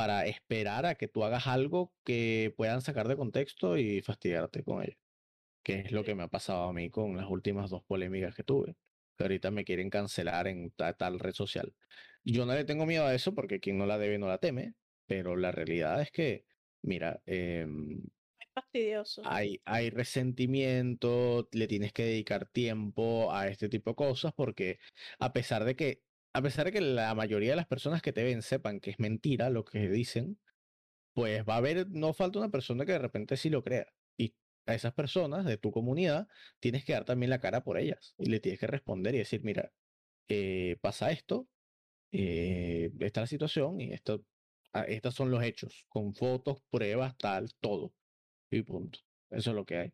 para 0.00 0.24
esperar 0.24 0.86
a 0.86 0.94
que 0.94 1.08
tú 1.08 1.24
hagas 1.24 1.46
algo 1.46 1.92
que 2.04 2.54
puedan 2.56 2.80
sacar 2.80 3.06
de 3.06 3.16
contexto 3.16 3.76
y 3.76 4.00
fastidiarte 4.00 4.64
con 4.64 4.82
ello. 4.82 4.96
Que 5.62 5.80
es 5.80 5.92
lo 5.92 6.04
que 6.04 6.14
me 6.14 6.22
ha 6.22 6.28
pasado 6.28 6.64
a 6.64 6.72
mí 6.72 6.88
con 6.88 7.18
las 7.18 7.26
últimas 7.28 7.68
dos 7.68 7.84
polémicas 7.84 8.34
que 8.34 8.42
tuve. 8.42 8.76
Que 9.18 9.24
ahorita 9.24 9.50
me 9.50 9.66
quieren 9.66 9.90
cancelar 9.90 10.46
en 10.46 10.70
tal, 10.70 11.18
red 11.18 11.34
social. 11.34 11.74
Yo 12.24 12.46
no 12.46 12.54
le 12.54 12.64
tengo 12.64 12.86
miedo 12.86 13.04
a 13.04 13.14
eso 13.14 13.34
porque 13.34 13.60
quien 13.60 13.76
no 13.76 13.84
la 13.84 13.98
debe 13.98 14.16
no 14.16 14.26
la 14.26 14.38
teme, 14.38 14.72
pero 15.04 15.36
la 15.36 15.52
realidad 15.52 16.00
es 16.00 16.10
que, 16.10 16.46
mira, 16.80 17.20
eh, 17.26 17.66
fastidioso. 18.54 19.20
Hay, 19.26 19.60
hay 19.66 19.90
resentimiento, 19.90 21.46
le 21.52 21.66
tienes 21.66 21.92
que 21.92 22.04
dedicar 22.04 22.46
tiempo 22.46 23.34
a 23.34 23.48
este 23.48 23.68
tipo 23.68 23.90
de 23.90 23.96
cosas 23.96 24.32
porque 24.32 24.78
a 25.18 25.34
pesar 25.34 25.66
de 25.66 25.76
que 25.76 26.00
a 26.32 26.42
pesar 26.42 26.66
de 26.66 26.72
que 26.72 26.80
la 26.80 27.14
mayoría 27.14 27.50
de 27.50 27.56
las 27.56 27.66
personas 27.66 28.02
que 28.02 28.12
te 28.12 28.22
ven 28.22 28.42
sepan 28.42 28.80
que 28.80 28.90
es 28.90 28.98
mentira 28.98 29.50
lo 29.50 29.64
que 29.64 29.88
dicen, 29.88 30.38
pues 31.12 31.44
va 31.48 31.54
a 31.54 31.58
haber, 31.58 31.88
no 31.90 32.12
falta 32.14 32.38
una 32.38 32.50
persona 32.50 32.86
que 32.86 32.92
de 32.92 32.98
repente 32.98 33.36
sí 33.36 33.50
lo 33.50 33.62
crea. 33.62 33.86
Y 34.16 34.34
a 34.66 34.74
esas 34.74 34.94
personas 34.94 35.44
de 35.44 35.58
tu 35.58 35.72
comunidad 35.72 36.28
tienes 36.60 36.84
que 36.84 36.92
dar 36.92 37.04
también 37.04 37.30
la 37.30 37.40
cara 37.40 37.62
por 37.62 37.78
ellas 37.78 38.14
y 38.18 38.26
le 38.26 38.40
tienes 38.40 38.60
que 38.60 38.66
responder 38.66 39.14
y 39.14 39.18
decir, 39.18 39.42
mira, 39.42 39.72
eh, 40.28 40.76
pasa 40.80 41.10
esto, 41.10 41.48
eh, 42.12 42.92
esta 43.00 43.20
es 43.20 43.24
la 43.24 43.26
situación 43.26 43.80
y 43.80 43.92
esto, 43.92 44.24
ah, 44.72 44.84
estos 44.84 45.14
son 45.14 45.30
los 45.30 45.42
hechos, 45.42 45.84
con 45.88 46.14
fotos, 46.14 46.62
pruebas, 46.70 47.16
tal, 47.18 47.52
todo. 47.60 47.92
Y 48.50 48.62
punto. 48.62 49.00
Eso 49.30 49.50
es 49.50 49.56
lo 49.56 49.64
que 49.64 49.76
hay. 49.76 49.92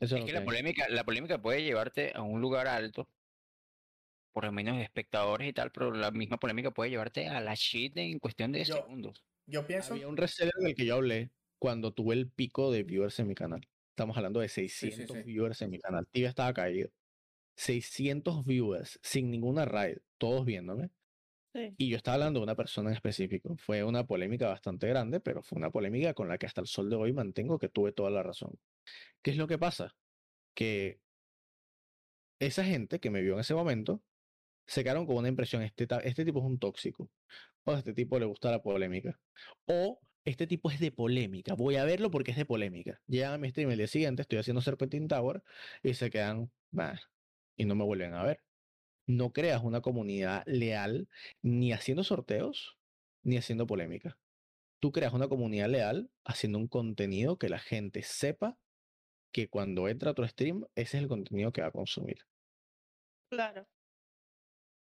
Eso 0.00 0.16
es, 0.16 0.24
que, 0.24 0.32
la, 0.32 0.44
Polémica, 0.44 0.88
la 0.88 1.04
polémica 1.04 1.42
puede 1.42 1.62
llevarte 1.64 2.12
a 2.14 2.22
un 2.22 2.40
lugar 2.40 2.66
alto 2.68 3.08
por 4.38 4.44
lo 4.44 4.52
menos 4.52 4.80
espectadores 4.80 5.48
y 5.48 5.52
tal, 5.52 5.72
pero 5.72 5.90
la 5.90 6.12
misma 6.12 6.36
polémica 6.36 6.70
puede 6.70 6.90
llevarte 6.90 7.26
a 7.26 7.40
la 7.40 7.56
shit 7.56 7.96
en 7.96 8.20
cuestión 8.20 8.52
de 8.52 8.64
segundos. 8.64 9.24
Yo 9.46 9.66
pienso. 9.66 9.94
Había 9.94 10.06
un 10.06 10.16
reseller 10.16 10.54
del 10.60 10.76
que 10.76 10.86
yo 10.86 10.94
hablé 10.94 11.32
cuando 11.58 11.92
tuve 11.92 12.14
el 12.14 12.30
pico 12.30 12.70
de 12.70 12.84
viewers 12.84 13.18
en 13.18 13.26
mi 13.26 13.34
canal. 13.34 13.66
Estamos 13.90 14.16
hablando 14.16 14.38
de 14.38 14.48
600 14.48 15.24
viewers 15.24 15.60
en 15.62 15.70
mi 15.70 15.80
canal. 15.80 16.06
Tibia 16.12 16.28
estaba 16.28 16.54
caído. 16.54 16.88
600 17.56 18.44
viewers 18.44 19.00
sin 19.02 19.28
ninguna 19.32 19.64
raid, 19.64 19.96
todos 20.18 20.44
viéndome. 20.44 20.90
Y 21.76 21.88
yo 21.88 21.96
estaba 21.96 22.14
hablando 22.14 22.38
de 22.38 22.44
una 22.44 22.54
persona 22.54 22.90
en 22.90 22.94
específico. 22.94 23.56
Fue 23.56 23.82
una 23.82 24.06
polémica 24.06 24.46
bastante 24.46 24.86
grande, 24.86 25.18
pero 25.18 25.42
fue 25.42 25.58
una 25.58 25.70
polémica 25.70 26.14
con 26.14 26.28
la 26.28 26.38
que 26.38 26.46
hasta 26.46 26.60
el 26.60 26.68
sol 26.68 26.88
de 26.88 26.94
hoy 26.94 27.12
mantengo 27.12 27.58
que 27.58 27.70
tuve 27.70 27.90
toda 27.90 28.10
la 28.10 28.22
razón. 28.22 28.56
¿Qué 29.20 29.32
es 29.32 29.36
lo 29.36 29.48
que 29.48 29.58
pasa? 29.58 29.96
Que 30.54 31.00
esa 32.38 32.64
gente 32.64 33.00
que 33.00 33.10
me 33.10 33.20
vio 33.20 33.34
en 33.34 33.40
ese 33.40 33.54
momento 33.54 34.00
se 34.68 34.84
quedaron 34.84 35.06
con 35.06 35.16
una 35.16 35.28
impresión, 35.28 35.62
este, 35.62 35.88
este 36.04 36.24
tipo 36.24 36.40
es 36.40 36.44
un 36.44 36.58
tóxico, 36.58 37.10
o 37.64 37.72
este 37.72 37.94
tipo 37.94 38.18
le 38.18 38.26
gusta 38.26 38.50
la 38.50 38.62
polémica, 38.62 39.18
o 39.66 39.98
este 40.26 40.46
tipo 40.46 40.70
es 40.70 40.78
de 40.78 40.92
polémica, 40.92 41.54
voy 41.54 41.76
a 41.76 41.84
verlo 41.84 42.10
porque 42.10 42.32
es 42.32 42.36
de 42.36 42.44
polémica. 42.44 43.00
Llegan 43.06 43.32
a 43.32 43.38
mi 43.38 43.48
stream 43.48 43.70
el 43.70 43.78
día 43.78 43.86
siguiente, 43.86 44.22
estoy 44.22 44.38
haciendo 44.38 44.60
Serpentine 44.60 45.08
Tower, 45.08 45.42
y 45.82 45.94
se 45.94 46.10
quedan, 46.10 46.52
y 47.56 47.64
no 47.64 47.74
me 47.74 47.84
vuelven 47.84 48.12
a 48.12 48.22
ver. 48.24 48.42
No 49.06 49.32
creas 49.32 49.64
una 49.64 49.80
comunidad 49.80 50.42
leal 50.46 51.08
ni 51.40 51.72
haciendo 51.72 52.04
sorteos, 52.04 52.76
ni 53.22 53.38
haciendo 53.38 53.66
polémica. 53.66 54.18
Tú 54.80 54.92
creas 54.92 55.14
una 55.14 55.28
comunidad 55.28 55.70
leal 55.70 56.10
haciendo 56.24 56.58
un 56.58 56.68
contenido 56.68 57.38
que 57.38 57.48
la 57.48 57.58
gente 57.58 58.02
sepa 58.02 58.58
que 59.32 59.48
cuando 59.48 59.88
entra 59.88 60.10
a 60.10 60.14
tu 60.14 60.26
stream, 60.28 60.66
ese 60.74 60.98
es 60.98 61.02
el 61.02 61.08
contenido 61.08 61.52
que 61.52 61.62
va 61.62 61.68
a 61.68 61.72
consumir. 61.72 62.18
Claro. 63.30 63.66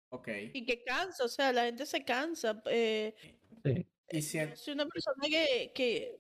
Ok. 0.10 0.28
Y 0.54 0.66
que 0.66 0.84
cansa, 0.84 1.24
o 1.24 1.30
sea, 1.30 1.52
la 1.54 1.66
gente 1.66 1.86
se 1.86 2.04
cansa. 2.04 2.62
Eh, 2.66 3.16
sí. 3.64 3.88
y 4.10 4.22
Soy 4.22 4.74
una 4.74 4.88
persona 4.88 5.28
que, 5.30 5.72
que 5.74 6.20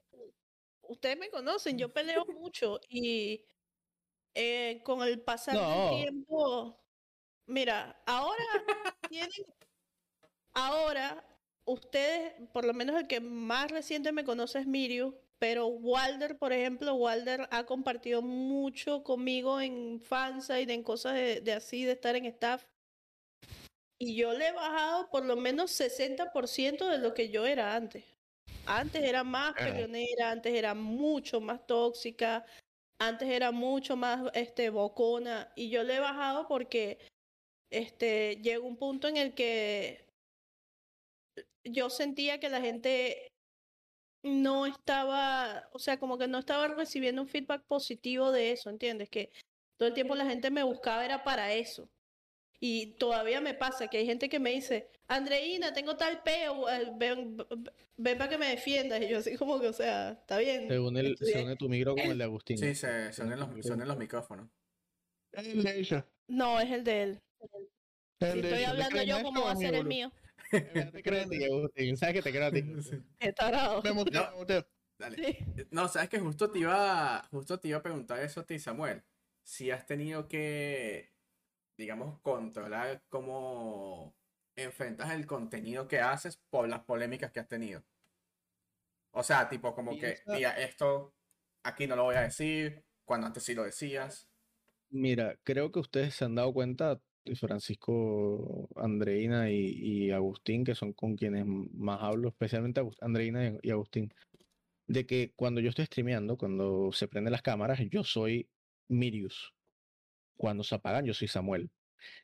ustedes 0.89 1.17
me 1.17 1.29
conocen, 1.29 1.77
yo 1.77 1.93
peleo 1.93 2.25
mucho 2.25 2.79
y 2.89 3.45
eh, 4.33 4.81
con 4.83 5.01
el 5.03 5.21
pasar 5.21 5.55
del 5.55 6.01
tiempo, 6.01 6.79
mira, 7.45 8.01
ahora 8.05 8.43
tienen, 9.09 9.45
ahora 10.53 11.25
ustedes, 11.65 12.33
por 12.51 12.65
lo 12.65 12.73
menos 12.73 12.95
el 12.99 13.07
que 13.07 13.21
más 13.21 13.71
reciente 13.71 14.11
me 14.11 14.23
conoce 14.23 14.59
es 14.59 14.67
Miriu, 14.67 15.15
pero 15.37 15.67
Walder, 15.67 16.37
por 16.37 16.53
ejemplo, 16.53 16.95
Walder 16.95 17.47
ha 17.51 17.65
compartido 17.65 18.21
mucho 18.21 19.03
conmigo 19.03 19.61
en 19.61 20.01
fansite, 20.01 20.73
en 20.73 20.83
cosas 20.83 21.13
de, 21.13 21.41
de 21.41 21.53
así, 21.53 21.85
de 21.85 21.93
estar 21.93 22.15
en 22.15 22.25
staff. 22.25 22.65
Y 23.99 24.15
yo 24.15 24.33
le 24.33 24.47
he 24.47 24.51
bajado 24.53 25.09
por 25.09 25.25
lo 25.25 25.35
menos 25.35 25.71
60% 25.71 26.87
de 26.87 26.97
lo 26.99 27.13
que 27.13 27.29
yo 27.29 27.45
era 27.45 27.75
antes. 27.75 28.05
Antes 28.65 29.03
era 29.03 29.23
más 29.23 29.53
peleonera, 29.53 30.31
antes 30.31 30.53
era 30.53 30.73
mucho 30.73 31.41
más 31.41 31.65
tóxica, 31.67 32.45
antes 32.99 33.29
era 33.29 33.51
mucho 33.51 33.95
más 33.95 34.31
este 34.33 34.69
bocona 34.69 35.51
y 35.55 35.69
yo 35.69 35.83
le 35.83 35.95
he 35.95 35.99
bajado 35.99 36.47
porque 36.47 36.99
este 37.71 38.37
llegó 38.41 38.67
un 38.67 38.77
punto 38.77 39.07
en 39.07 39.17
el 39.17 39.33
que 39.33 40.05
yo 41.63 41.89
sentía 41.89 42.39
que 42.39 42.49
la 42.49 42.61
gente 42.61 43.27
no 44.23 44.65
estaba, 44.65 45.69
o 45.71 45.79
sea, 45.79 45.97
como 45.97 46.17
que 46.17 46.27
no 46.27 46.39
estaba 46.39 46.67
recibiendo 46.67 47.21
un 47.21 47.27
feedback 47.27 47.63
positivo 47.65 48.31
de 48.31 48.51
eso, 48.51 48.69
¿entiendes? 48.69 49.09
Que 49.09 49.31
todo 49.77 49.87
el 49.87 49.95
tiempo 49.95 50.15
la 50.15 50.25
gente 50.25 50.51
me 50.51 50.63
buscaba 50.63 51.05
era 51.05 51.23
para 51.23 51.53
eso. 51.53 51.89
Y 52.59 52.97
todavía 52.97 53.39
me 53.39 53.53
pasa 53.53 53.87
que 53.87 53.99
hay 53.99 54.05
gente 54.05 54.27
que 54.27 54.39
me 54.39 54.51
dice, 54.51 54.89
Andreina, 55.07 55.73
tengo 55.73 55.95
tal 55.95 56.21
peo, 56.23 56.69
eh, 56.69 56.91
ven, 56.97 57.37
ven, 57.95 58.17
para 58.17 58.29
que 58.29 58.37
me 58.37 58.49
defiendas. 58.49 59.01
Y 59.01 59.07
yo 59.07 59.19
así 59.19 59.37
como 59.37 59.59
que, 59.59 59.67
o 59.67 59.73
sea, 59.73 60.11
está 60.11 60.37
bien. 60.37 60.67
Se 60.67 60.77
une, 60.77 61.15
se 61.15 61.55
tu 61.55 61.69
micro 61.69 61.95
con 61.95 62.05
el 62.05 62.17
de 62.17 62.23
Agustín. 62.25 62.57
Sí, 62.57 62.75
se, 62.75 63.13
se, 63.13 63.23
unen 63.23 63.39
los, 63.39 63.49
se 63.65 63.75
los 63.75 63.97
micrófonos. 63.97 64.49
Es 65.31 65.47
el 65.47 65.63
de 65.63 65.79
ella. 65.79 66.05
No, 66.27 66.59
es 66.59 66.69
el 66.69 66.83
de 66.83 67.03
él. 67.03 67.19
estoy 68.19 68.63
hablando 68.63 69.03
yo, 69.03 69.23
¿cómo 69.23 69.43
va 69.45 69.51
a 69.51 69.55
ser 69.55 69.75
el 69.75 69.85
mío? 69.85 70.11
te 70.51 71.01
creo 71.03 71.23
a 71.23 71.29
ti, 71.29 71.43
Agustín. 71.45 71.97
¿Sabes 71.97 72.15
que 72.15 72.21
te 72.21 72.31
creo 72.31 72.47
a 72.47 72.51
ti? 72.51 72.63
Está. 73.19 73.81
Me 73.83 73.93
muteo, 73.93 74.31
no, 74.31 74.63
Dale. 74.97 75.45
No, 75.71 75.87
sabes 75.87 76.09
que 76.09 76.19
justo 76.19 76.51
te 76.51 76.59
iba, 76.59 77.25
justo 77.31 77.57
te 77.57 77.69
iba 77.69 77.77
a 77.77 77.81
preguntar 77.81 78.19
eso 78.19 78.41
a 78.41 78.45
ti, 78.45 78.59
Samuel. 78.59 79.01
Si 79.43 79.71
has 79.71 79.85
tenido 79.85 80.27
que 80.27 81.13
digamos, 81.79 82.19
controlar 82.19 83.01
cómo 83.07 84.13
enfrentas 84.57 85.11
el 85.11 85.25
contenido 85.25 85.87
que 85.87 86.01
haces 86.01 86.37
por 86.49 86.67
las 86.67 86.81
polémicas 86.81 87.31
que 87.31 87.39
has 87.39 87.47
tenido. 87.47 87.85
O 89.11 89.23
sea, 89.23 89.47
tipo 89.47 89.73
como 89.73 89.97
que, 89.97 90.19
mira, 90.27 90.51
esto 90.59 91.15
aquí 91.63 91.87
no 91.87 91.95
lo 91.95 92.03
voy 92.03 92.15
a 92.15 92.23
decir, 92.23 92.83
cuando 93.05 93.27
antes 93.27 93.43
sí 93.43 93.55
lo 93.55 93.63
decías. 93.63 94.29
Mira, 94.89 95.39
creo 95.43 95.71
que 95.71 95.79
ustedes 95.79 96.15
se 96.15 96.25
han 96.25 96.35
dado 96.35 96.53
cuenta, 96.53 96.99
Francisco, 97.39 98.67
Andreina 98.75 99.49
y, 99.49 100.11
Agustín, 100.11 100.65
que 100.65 100.75
son 100.75 100.91
con 100.91 101.15
quienes 101.15 101.45
más 101.45 101.99
hablo, 102.01 102.27
especialmente 102.27 102.81
Andreina 102.99 103.57
y 103.61 103.71
Agustín, 103.71 104.13
de 104.85 105.05
que 105.05 105.31
cuando 105.37 105.61
yo 105.61 105.69
estoy 105.69 105.85
streameando, 105.85 106.37
cuando 106.37 106.91
se 106.91 107.07
prenden 107.07 107.31
las 107.31 107.41
cámaras, 107.41 107.79
yo 107.89 108.03
soy 108.03 108.49
Mirius. 108.89 109.53
Cuando 110.39 110.63
se 110.63 110.73
apagan, 110.73 111.05
yo 111.05 111.13
soy 111.13 111.27
Samuel. 111.27 111.69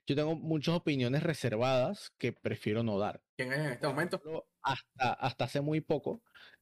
Yo 0.08 0.15
tengo 0.15 0.36
muchas 0.36 0.75
opiniones 0.75 1.21
reservadas 1.21 2.13
que 2.17 2.32
prefiero 2.32 2.82
no 2.82 2.97
dar. 2.97 3.21
¿Quién 3.38 3.51
es 3.51 3.60
en 3.60 3.65
este 3.73 3.88
momento? 3.88 4.21
Hasta, 4.63 5.13
hasta 5.13 5.43
hace 5.43 5.60
muy 5.60 5.82
poco 5.82 6.21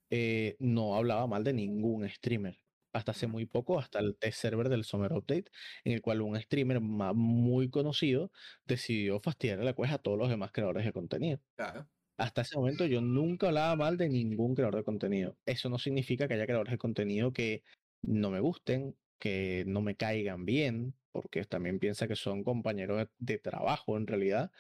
eh, 0.09 0.55
no 0.59 0.95
hablaba 0.95 1.27
mal 1.27 1.43
de 1.43 1.53
ningún 1.53 2.09
streamer. 2.09 2.57
Hasta 2.91 3.11
hace 3.11 3.27
muy 3.27 3.45
poco, 3.45 3.79
hasta 3.79 3.99
el 3.99 4.15
test 4.17 4.39
server 4.39 4.69
del 4.69 4.83
Summer 4.83 5.13
Update, 5.13 5.45
en 5.83 5.93
el 5.93 6.01
cual 6.01 6.21
un 6.21 6.39
streamer 6.39 6.81
muy 6.81 7.69
conocido 7.69 8.31
decidió 8.65 9.19
fastidiar 9.19 9.59
la 9.59 9.73
cuesta 9.73 9.97
a 9.97 9.99
todos 9.99 10.17
los 10.17 10.29
demás 10.29 10.51
creadores 10.51 10.85
de 10.85 10.93
contenido. 10.93 11.39
Claro. 11.55 11.87
Hasta 12.17 12.41
ese 12.41 12.57
momento 12.57 12.85
yo 12.85 13.01
nunca 13.01 13.47
hablaba 13.47 13.75
mal 13.75 13.97
de 13.97 14.09
ningún 14.09 14.55
creador 14.55 14.77
de 14.77 14.83
contenido. 14.83 15.37
Eso 15.45 15.69
no 15.69 15.77
significa 15.77 16.27
que 16.27 16.35
haya 16.35 16.45
creadores 16.45 16.71
de 16.71 16.77
contenido 16.79 17.31
que 17.31 17.63
no 18.03 18.31
me 18.31 18.39
gusten, 18.39 18.95
que 19.19 19.63
no 19.65 19.81
me 19.81 19.95
caigan 19.95 20.45
bien, 20.45 20.93
porque 21.13 21.45
también 21.45 21.79
piensa 21.79 22.07
que 22.07 22.15
son 22.15 22.43
compañeros 22.43 23.07
de, 23.17 23.37
trabajo 23.37 23.95
en 23.95 24.07
realidad. 24.07 24.51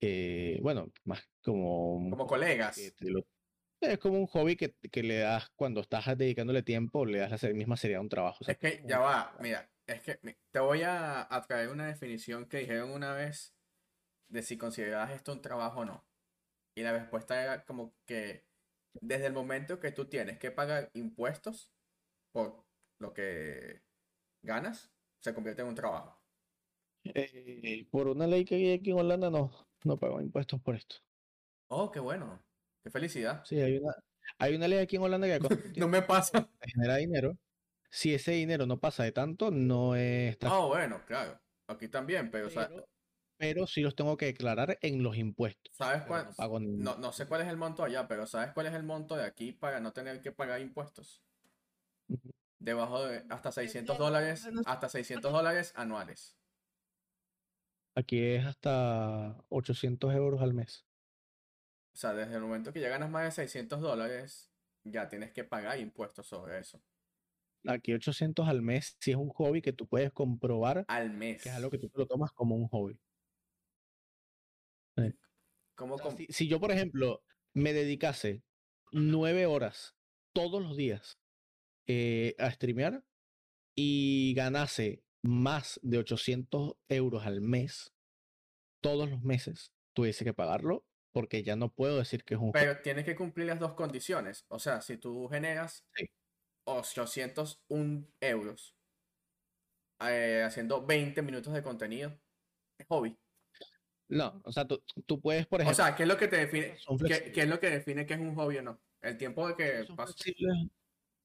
Eh, 0.00 0.58
bueno, 0.62 0.90
más 1.04 1.22
como... 1.42 2.10
Como 2.10 2.26
colegas. 2.26 2.78
es 2.78 3.98
como 3.98 4.18
un 4.18 4.26
hobby 4.26 4.56
que, 4.56 4.74
que, 4.90 5.02
le 5.02 5.18
das 5.18 5.50
cuando 5.54 5.82
estás 5.82 6.18
dedicándole 6.18 6.62
tiempo, 6.62 7.04
le 7.04 7.18
das 7.18 7.42
la 7.42 7.50
misma 7.50 7.76
seriedad 7.76 8.00
a 8.00 8.02
un 8.02 8.08
trabajo. 8.08 8.44
es 8.48 8.56
que 8.56 8.82
ya 8.86 8.98
va, 8.98 9.36
mira, 9.40 9.70
es 9.86 10.02
que 10.02 10.18
te 10.50 10.58
voy 10.58 10.82
a, 10.82 11.32
a 11.32 11.46
traer 11.46 11.68
una 11.68 11.86
definición 11.86 12.46
que 12.46 12.58
dijeron 12.58 12.90
una 12.90 13.12
vez 13.12 13.54
de 14.28 14.42
si 14.42 14.56
consideras 14.56 15.10
esto 15.10 15.32
un 15.32 15.42
trabajo 15.42 15.80
o 15.80 15.84
no. 15.84 16.06
Y 16.74 16.82
la 16.82 16.92
respuesta 16.92 17.42
era 17.42 17.64
como 17.64 17.94
que 18.06 18.46
desde 19.00 19.26
el 19.26 19.32
momento 19.32 19.78
que 19.78 19.92
tú 19.92 20.08
tienes 20.08 20.38
que 20.38 20.50
pagar 20.50 20.90
impuestos 20.94 21.72
por 22.32 22.64
lo 22.98 23.12
que 23.12 23.82
ganas, 24.42 24.92
se 25.20 25.34
convierte 25.34 25.62
en 25.62 25.68
un 25.68 25.74
trabajo. 25.74 26.20
Eh, 27.04 27.86
por 27.90 28.08
una 28.08 28.26
ley 28.26 28.44
que 28.44 28.56
hay 28.56 28.72
aquí 28.72 28.90
en 28.90 28.98
Holanda 28.98 29.30
no, 29.30 29.50
no 29.84 29.98
pago 29.98 30.20
impuestos 30.20 30.60
por 30.60 30.74
esto. 30.74 30.96
Oh, 31.68 31.90
qué 31.90 32.00
bueno. 32.00 32.42
Qué 32.82 32.90
felicidad. 32.90 33.44
Sí, 33.44 33.60
hay 33.60 33.78
una, 33.78 33.94
hay 34.38 34.54
una 34.54 34.68
ley 34.68 34.78
aquí 34.78 34.96
en 34.96 35.02
Holanda 35.02 35.26
que 35.26 35.38
no 35.80 35.88
me 35.88 36.02
pasa. 36.02 36.48
Genera 36.62 36.96
dinero. 36.96 37.36
Si 37.90 38.12
ese 38.12 38.32
dinero 38.32 38.66
no 38.66 38.78
pasa 38.78 39.04
de 39.04 39.12
tanto, 39.12 39.50
no 39.50 39.96
es... 39.96 40.36
Oh, 40.42 40.68
bueno, 40.68 41.02
claro. 41.06 41.40
Aquí 41.66 41.88
también, 41.88 42.30
pero... 42.30 42.48
Pero, 43.40 43.68
sí 43.68 43.82
los 43.82 43.94
tengo 43.94 44.16
que 44.16 44.26
declarar 44.26 44.78
en 44.82 45.00
los 45.00 45.16
impuestos. 45.16 45.72
¿Sabes 45.72 46.02
cuál? 46.02 46.28
No, 46.76 46.96
no, 46.96 47.12
sé 47.12 47.26
cuál 47.26 47.42
es 47.42 47.46
el 47.46 47.56
monto 47.56 47.84
allá, 47.84 48.08
pero 48.08 48.26
¿sabes 48.26 48.50
cuál 48.52 48.66
es 48.66 48.74
el 48.74 48.82
monto 48.82 49.14
de 49.14 49.24
aquí 49.24 49.52
para 49.52 49.78
no 49.78 49.92
tener 49.92 50.20
que 50.20 50.32
pagar 50.32 50.60
impuestos? 50.60 51.22
Debajo 52.58 53.04
de 53.04 53.24
hasta 53.28 53.52
600 53.52 53.98
dólares, 53.98 54.48
hasta 54.66 54.88
600 54.88 55.32
dólares 55.32 55.72
anuales. 55.76 56.36
Aquí 57.94 58.22
es 58.22 58.44
hasta 58.46 59.44
800 59.48 60.14
euros 60.14 60.40
al 60.40 60.54
mes. 60.54 60.86
O 61.94 61.96
sea, 61.96 62.14
desde 62.14 62.34
el 62.34 62.42
momento 62.42 62.72
que 62.72 62.80
ya 62.80 62.88
ganas 62.88 63.10
más 63.10 63.24
de 63.24 63.30
600 63.32 63.80
dólares, 63.80 64.52
ya 64.84 65.08
tienes 65.08 65.32
que 65.32 65.44
pagar 65.44 65.80
impuestos 65.80 66.26
sobre 66.26 66.58
eso. 66.58 66.80
Aquí 67.66 67.92
800 67.92 68.46
al 68.48 68.62
mes, 68.62 68.96
si 69.00 69.10
es 69.10 69.16
un 69.16 69.30
hobby 69.30 69.60
que 69.60 69.72
tú 69.72 69.88
puedes 69.88 70.12
comprobar. 70.12 70.84
Al 70.88 71.10
mes. 71.10 71.42
Que 71.42 71.48
es 71.48 71.54
algo 71.56 71.70
que 71.70 71.78
tú 71.78 71.90
lo 71.94 72.06
tomas 72.06 72.30
como 72.32 72.54
un 72.54 72.68
hobby. 72.68 73.00
si, 76.28 76.46
yo, 76.46 76.60
por 76.60 76.70
ejemplo, 76.70 77.22
me 77.52 77.72
dedicase 77.72 78.42
nueve 78.92 79.46
horas 79.46 79.96
todos 80.32 80.62
los 80.62 80.76
días 80.76 81.17
eh, 81.88 82.36
a 82.38 82.50
streamear 82.50 83.02
y 83.74 84.34
ganase 84.34 85.02
más 85.22 85.80
de 85.82 85.98
800 85.98 86.76
euros 86.88 87.26
al 87.26 87.40
mes, 87.40 87.92
todos 88.80 89.10
los 89.10 89.22
meses, 89.22 89.72
tuviese 89.94 90.24
que 90.24 90.34
pagarlo 90.34 90.84
porque 91.12 91.42
ya 91.42 91.56
no 91.56 91.72
puedo 91.72 91.98
decir 91.98 92.22
que 92.24 92.34
es 92.34 92.40
un... 92.40 92.52
Pero 92.52 92.80
tienes 92.80 93.04
que 93.04 93.16
cumplir 93.16 93.46
las 93.46 93.58
dos 93.58 93.74
condiciones. 93.74 94.44
O 94.48 94.58
sea, 94.58 94.80
si 94.82 94.98
tú 94.98 95.28
generas 95.28 95.84
801 96.64 98.06
euros 98.20 98.76
eh, 100.00 100.42
haciendo 100.46 100.84
20 100.84 101.22
minutos 101.22 101.52
de 101.52 101.62
contenido, 101.62 102.16
es 102.78 102.86
hobby. 102.86 103.18
No, 104.08 104.40
o 104.44 104.52
sea, 104.52 104.66
tú, 104.66 104.82
tú, 105.06 105.20
puedes, 105.20 105.46
por 105.46 105.60
ejemplo... 105.60 105.72
O 105.72 105.86
sea, 105.86 105.96
¿qué 105.96 106.04
es 106.04 106.08
lo 106.08 106.16
que 106.16 106.28
te 106.28 106.36
define? 106.36 106.76
¿qué, 107.06 107.32
¿qué, 107.32 107.40
es 107.42 107.48
lo 107.48 107.58
que 107.58 107.70
define 107.70 108.06
que 108.06 108.14
es 108.14 108.20
un 108.20 108.34
hobby 108.34 108.58
o 108.58 108.62
no? 108.62 108.80
El 109.00 109.16
tiempo 109.16 109.48
de 109.48 109.56
que 109.56 109.86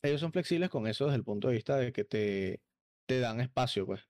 ellos 0.03 0.19
son 0.19 0.31
flexibles 0.31 0.69
con 0.69 0.85
eso 0.87 1.05
desde 1.05 1.17
el 1.17 1.23
punto 1.23 1.47
de 1.47 1.55
vista 1.55 1.77
de 1.77 1.91
que 1.93 2.03
te, 2.03 2.61
te 3.07 3.19
dan 3.19 3.39
espacio, 3.41 3.85
pues. 3.85 4.07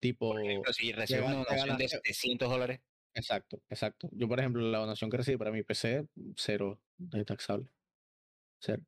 Tipo. 0.00 0.32
Por 0.32 0.44
ejemplo, 0.44 0.72
si 0.72 0.92
recibo 0.92 1.26
una 1.26 1.36
donación 1.36 1.76
de 1.76 1.88
700 1.88 2.48
dólares. 2.48 2.80
Exacto, 3.14 3.60
exacto. 3.68 4.08
Yo, 4.12 4.28
por 4.28 4.38
ejemplo, 4.38 4.62
la 4.62 4.78
donación 4.78 5.10
que 5.10 5.16
recibí 5.16 5.36
para 5.36 5.50
mi 5.50 5.62
PC, 5.62 6.06
cero 6.36 6.80
de 6.96 7.24
taxable. 7.24 7.70
Cero. 8.60 8.84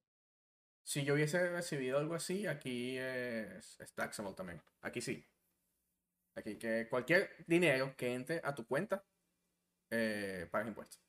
Si 0.85 1.05
yo 1.05 1.15
hubiese 1.15 1.51
recibido 1.51 1.99
algo 1.99 2.15
así, 2.15 2.47
aquí 2.47 2.97
es, 2.99 3.79
taxable 3.95 4.35
también. 4.35 4.63
Aquí 4.83 5.01
sí. 5.01 5.25
Aquí 6.35 6.57
que 6.57 6.89
cualquier 6.89 7.31
dinero 7.47 7.95
que 7.97 8.15
entre 8.15 8.41
a 8.45 8.55
tu 8.55 8.67
cuenta, 8.67 9.05
eh, 9.91 10.49
pagas 10.51 10.69
impuestos. 10.69 11.01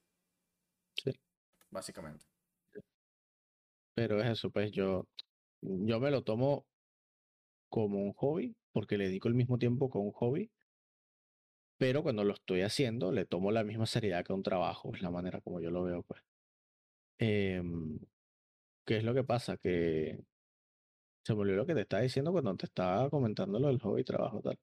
Sí. 0.95 1.11
Básicamente. 1.69 2.25
Pero 3.95 4.21
es 4.21 4.29
eso, 4.31 4.49
pues 4.49 4.71
yo, 4.71 5.07
yo 5.63 5.99
me 5.99 6.11
lo 6.11 6.23
tomo 6.23 6.65
como 7.69 8.03
un 8.03 8.13
hobby, 8.13 8.55
porque 8.71 8.97
le 8.97 9.05
dedico 9.05 9.27
el 9.27 9.33
mismo 9.35 9.57
tiempo 9.57 9.89
con 9.89 10.03
un 10.03 10.11
hobby, 10.11 10.51
pero 11.77 12.03
cuando 12.03 12.23
lo 12.23 12.33
estoy 12.33 12.61
haciendo, 12.61 13.11
le 13.11 13.25
tomo 13.25 13.51
la 13.51 13.63
misma 13.63 13.85
seriedad 13.85 14.23
que 14.23 14.33
un 14.33 14.43
trabajo, 14.43 14.93
es 14.93 15.01
la 15.01 15.09
manera 15.09 15.41
como 15.41 15.59
yo 15.59 15.71
lo 15.71 15.83
veo, 15.83 16.03
pues. 16.03 16.21
Em, 17.19 17.99
¿Qué 18.85 18.97
es 18.97 19.03
lo 19.03 19.13
que 19.13 19.23
pasa? 19.23 19.57
Que 19.57 20.19
se 21.23 21.33
me 21.33 21.41
olvidó 21.41 21.57
lo 21.57 21.65
que 21.65 21.73
te 21.73 21.81
estaba 21.81 22.03
diciendo 22.03 22.31
cuando 22.31 22.55
te 22.55 22.65
estaba 22.65 23.09
comentando 23.09 23.59
lo 23.59 23.67
del 23.67 23.79
hobby 23.79 24.01
y 24.01 24.03
trabajo 24.03 24.41
tal. 24.41 24.59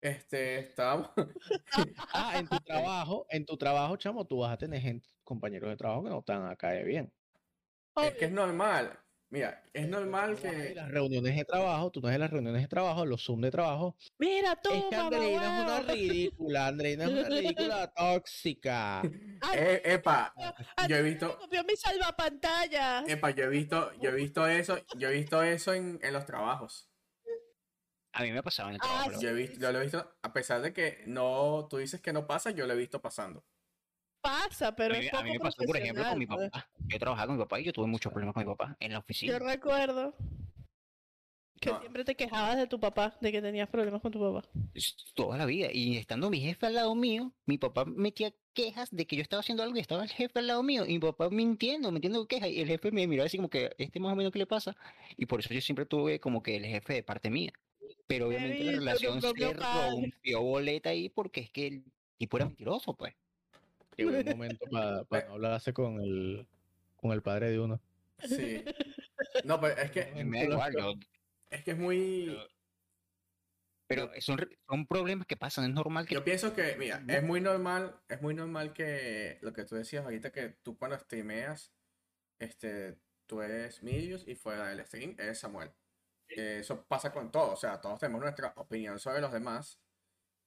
Este, 0.00 0.58
estábamos. 0.58 1.10
ah, 2.14 2.38
en 2.38 2.48
tu 2.48 2.58
trabajo, 2.60 3.26
en 3.28 3.46
tu 3.46 3.56
trabajo, 3.56 3.96
chamo, 3.96 4.26
tú 4.26 4.38
vas 4.38 4.52
a 4.52 4.58
tener 4.58 4.80
gente, 4.80 5.08
compañeros 5.24 5.70
de 5.70 5.76
trabajo 5.76 6.04
que 6.04 6.10
no 6.10 6.18
están 6.18 6.46
acá 6.46 6.70
de 6.70 6.84
bien. 6.84 7.12
Es 7.96 8.14
que 8.14 8.24
es 8.24 8.32
normal. 8.32 8.98
Mira, 9.32 9.64
es 9.72 9.88
normal 9.88 10.36
que. 10.36 10.74
Las 10.74 10.90
reuniones 10.90 11.34
de 11.34 11.46
trabajo, 11.46 11.90
tú 11.90 12.02
no 12.02 12.08
ves 12.08 12.18
las 12.18 12.30
reuniones 12.30 12.60
de 12.60 12.68
trabajo, 12.68 13.06
los 13.06 13.24
Zoom 13.24 13.40
de 13.40 13.50
trabajo. 13.50 13.96
Mira, 14.18 14.54
tú. 14.56 14.70
Es 14.70 14.84
que 14.90 14.94
Andreina 14.94 15.58
es 15.58 15.64
una 15.64 15.80
ridícula, 15.80 16.66
Andreina 16.66 17.04
es 17.04 17.10
una 17.10 17.28
ridícula 17.30 17.86
tóxica. 17.96 19.00
eh, 19.54 19.80
epa, 19.86 20.34
yo 20.86 20.96
he 20.96 21.02
visto. 21.02 21.38
Copió 21.38 21.64
mi 21.64 21.74
salvapantalla. 21.76 23.04
Epa, 23.08 23.30
yo 23.30 23.44
he 23.44 23.48
visto, 23.48 23.90
yo 24.02 24.10
he 24.10 24.14
visto 24.14 24.46
eso, 24.46 24.78
yo 24.98 25.08
he 25.08 25.12
visto 25.14 25.42
eso 25.42 25.72
en, 25.72 25.98
en 26.02 26.12
los 26.12 26.26
trabajos. 26.26 26.90
A 28.12 28.24
mí 28.24 28.32
me 28.32 28.40
ha 28.40 28.42
pasado 28.42 28.68
en 28.68 28.74
el 28.74 28.80
ah, 28.82 29.04
trabajo. 29.04 29.18
yo, 29.22 29.30
he 29.30 29.32
visto, 29.32 29.58
yo 29.58 29.72
lo 29.72 29.78
he 29.80 29.84
visto, 29.84 30.14
a 30.20 30.32
pesar 30.34 30.60
de 30.60 30.74
que 30.74 31.04
no, 31.06 31.68
tú 31.70 31.78
dices 31.78 32.02
que 32.02 32.12
no 32.12 32.26
pasa, 32.26 32.50
yo 32.50 32.66
lo 32.66 32.74
he 32.74 32.76
visto 32.76 33.00
pasando 33.00 33.46
pasa, 34.22 34.74
pero 34.74 34.94
a 34.94 34.98
mí, 34.98 35.06
a 35.12 35.22
mí 35.22 35.32
me 35.32 35.40
pasó, 35.40 35.62
por 35.64 35.76
ejemplo, 35.76 36.04
con 36.08 36.18
mi 36.18 36.26
pues. 36.26 36.50
papá. 36.50 36.70
Yo 36.86 36.98
trabajaba 36.98 37.26
con 37.26 37.36
mi 37.36 37.42
papá 37.42 37.60
y 37.60 37.64
yo 37.64 37.72
tuve 37.72 37.86
muchos 37.86 38.12
problemas 38.12 38.34
con 38.34 38.44
mi 38.44 38.50
papá 38.50 38.76
en 38.80 38.92
la 38.92 39.00
oficina. 39.00 39.32
Yo 39.32 39.38
recuerdo 39.38 40.14
que 41.60 41.70
siempre 41.78 42.04
te 42.04 42.16
quejabas 42.16 42.56
de 42.56 42.66
tu 42.66 42.80
papá, 42.80 43.16
de 43.20 43.30
que 43.30 43.40
tenías 43.40 43.68
problemas 43.68 44.00
con 44.00 44.10
tu 44.10 44.20
papá. 44.20 44.48
Toda 45.14 45.38
la 45.38 45.46
vida. 45.46 45.68
Y 45.72 45.96
estando 45.96 46.28
mi 46.28 46.40
jefe 46.40 46.66
al 46.66 46.74
lado 46.74 46.94
mío, 46.94 47.32
mi 47.46 47.58
papá 47.58 47.84
metía 47.84 48.32
quejas 48.52 48.90
de 48.90 49.06
que 49.06 49.16
yo 49.16 49.22
estaba 49.22 49.40
haciendo 49.40 49.62
algo 49.62 49.76
y 49.76 49.80
estaba 49.80 50.02
el 50.02 50.10
jefe 50.10 50.40
al 50.40 50.48
lado 50.48 50.62
mío. 50.62 50.84
Y 50.84 50.94
mi 50.94 50.98
papá 50.98 51.30
mintiendo, 51.30 51.92
metiendo 51.92 52.26
quejas. 52.26 52.48
Y 52.48 52.60
el 52.60 52.68
jefe 52.68 52.90
me 52.90 53.06
miraba 53.06 53.26
así 53.26 53.36
como 53.36 53.48
que, 53.48 53.70
este 53.78 54.00
más 54.00 54.12
o 54.12 54.16
menos 54.16 54.32
qué 54.32 54.40
le 54.40 54.46
pasa. 54.46 54.76
Y 55.16 55.26
por 55.26 55.40
eso 55.40 55.54
yo 55.54 55.60
siempre 55.60 55.86
tuve 55.86 56.18
como 56.18 56.42
que 56.42 56.56
el 56.56 56.64
jefe 56.64 56.94
de 56.94 57.02
parte 57.02 57.30
mía. 57.30 57.52
Pero 58.08 58.28
obviamente 58.28 58.64
la 58.64 58.72
relación 58.72 59.22
se 59.22 59.54
rompió 59.54 60.42
boleta 60.42 60.90
ahí 60.90 61.08
porque 61.08 61.40
es 61.40 61.50
que 61.50 61.66
el 61.68 61.84
tipo 62.18 62.36
era 62.36 62.46
mentiroso, 62.46 62.94
pues. 62.94 63.14
Qué 63.96 64.04
buen 64.04 64.26
momento 64.26 64.64
para 64.70 65.04
pa 65.04 65.22
no 65.24 65.34
hablarse 65.34 65.72
con 65.72 66.00
el, 66.00 66.46
con 66.96 67.12
el 67.12 67.22
padre 67.22 67.50
de 67.50 67.60
uno. 67.60 67.80
Sí. 68.18 68.64
No, 69.44 69.60
pues 69.60 69.76
es 69.78 69.90
que. 69.90 70.24
Me 70.24 70.46
da 70.46 70.54
igual, 70.54 70.98
Es 71.50 71.62
que 71.64 71.72
es 71.72 71.78
muy. 71.78 72.36
Pero 73.86 74.10
son, 74.20 74.38
son 74.68 74.86
problemas 74.86 75.26
que 75.26 75.36
pasan, 75.36 75.64
es 75.64 75.70
normal 75.70 76.06
que. 76.06 76.14
Yo 76.14 76.24
pienso 76.24 76.54
que, 76.54 76.76
mira, 76.78 77.02
es 77.08 77.22
muy 77.22 77.40
normal, 77.40 77.94
es 78.08 78.22
muy 78.22 78.34
normal 78.34 78.72
que 78.72 79.38
lo 79.42 79.52
que 79.52 79.64
tú 79.64 79.74
decías 79.74 80.04
ahorita, 80.04 80.32
que 80.32 80.48
tú 80.62 80.78
cuando 80.78 80.98
streameas, 80.98 81.72
este, 82.38 82.98
tú 83.26 83.42
eres 83.42 83.82
Milius 83.82 84.26
y 84.26 84.34
fuera 84.34 84.68
del 84.68 84.84
stream 84.86 85.14
eres 85.18 85.38
Samuel. 85.38 85.70
eso 86.28 86.84
pasa 86.86 87.12
con 87.12 87.30
todo, 87.30 87.52
o 87.52 87.56
sea, 87.56 87.80
todos 87.80 87.98
tenemos 87.98 88.22
nuestra 88.22 88.52
opinión 88.56 88.98
sobre 88.98 89.20
los 89.20 89.32
demás. 89.32 89.78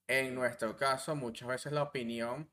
En 0.08 0.36
nuestro 0.36 0.76
caso, 0.76 1.16
muchas 1.16 1.48
veces 1.48 1.72
la 1.72 1.84
opinión 1.84 2.50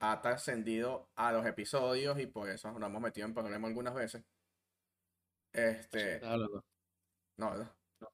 ha 0.00 0.20
trascendido 0.20 1.10
a 1.14 1.32
los 1.32 1.46
episodios 1.46 2.18
y 2.18 2.26
por 2.26 2.48
eso 2.48 2.70
nos 2.72 2.88
hemos 2.88 3.02
metido 3.02 3.26
en 3.26 3.34
problemas 3.34 3.68
algunas 3.68 3.94
veces. 3.94 4.24
Este. 5.52 6.20
No, 6.20 7.54
no, 7.54 7.74
no. 8.00 8.12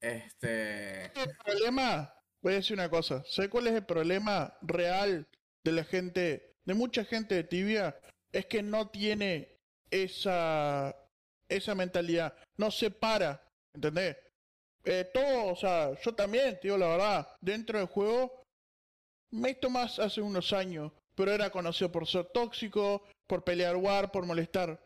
Este. 0.00 1.04
El 1.04 1.36
problema, 1.44 2.12
voy 2.42 2.54
a 2.54 2.56
decir 2.56 2.74
una 2.74 2.90
cosa. 2.90 3.22
¿Sé 3.24 3.48
cuál 3.48 3.68
es 3.68 3.74
el 3.74 3.86
problema 3.86 4.56
real 4.62 5.28
de 5.64 5.72
la 5.72 5.84
gente, 5.84 6.56
de 6.64 6.74
mucha 6.74 7.04
gente 7.04 7.36
de 7.36 7.44
tibia? 7.44 7.98
Es 8.32 8.46
que 8.46 8.62
no 8.62 8.88
tiene 8.88 9.60
esa, 9.90 10.96
esa 11.48 11.74
mentalidad. 11.74 12.34
No 12.56 12.70
se 12.70 12.90
para, 12.90 13.44
¿entendés? 13.74 14.16
Eh, 14.84 15.08
todo, 15.14 15.52
o 15.52 15.56
sea, 15.56 15.92
yo 16.00 16.14
también, 16.14 16.58
tío, 16.60 16.76
la 16.76 16.88
verdad, 16.88 17.28
dentro 17.40 17.78
del 17.78 17.86
juego, 17.86 18.42
me 19.30 19.50
he 19.50 19.68
más 19.68 19.98
hace 20.00 20.20
unos 20.20 20.52
años, 20.52 20.92
pero 21.14 21.32
era 21.32 21.50
conocido 21.50 21.90
por 21.90 22.06
ser 22.06 22.26
tóxico, 22.26 23.02
por 23.26 23.44
pelear 23.44 23.76
war, 23.76 24.10
por 24.10 24.26
molestar. 24.26 24.80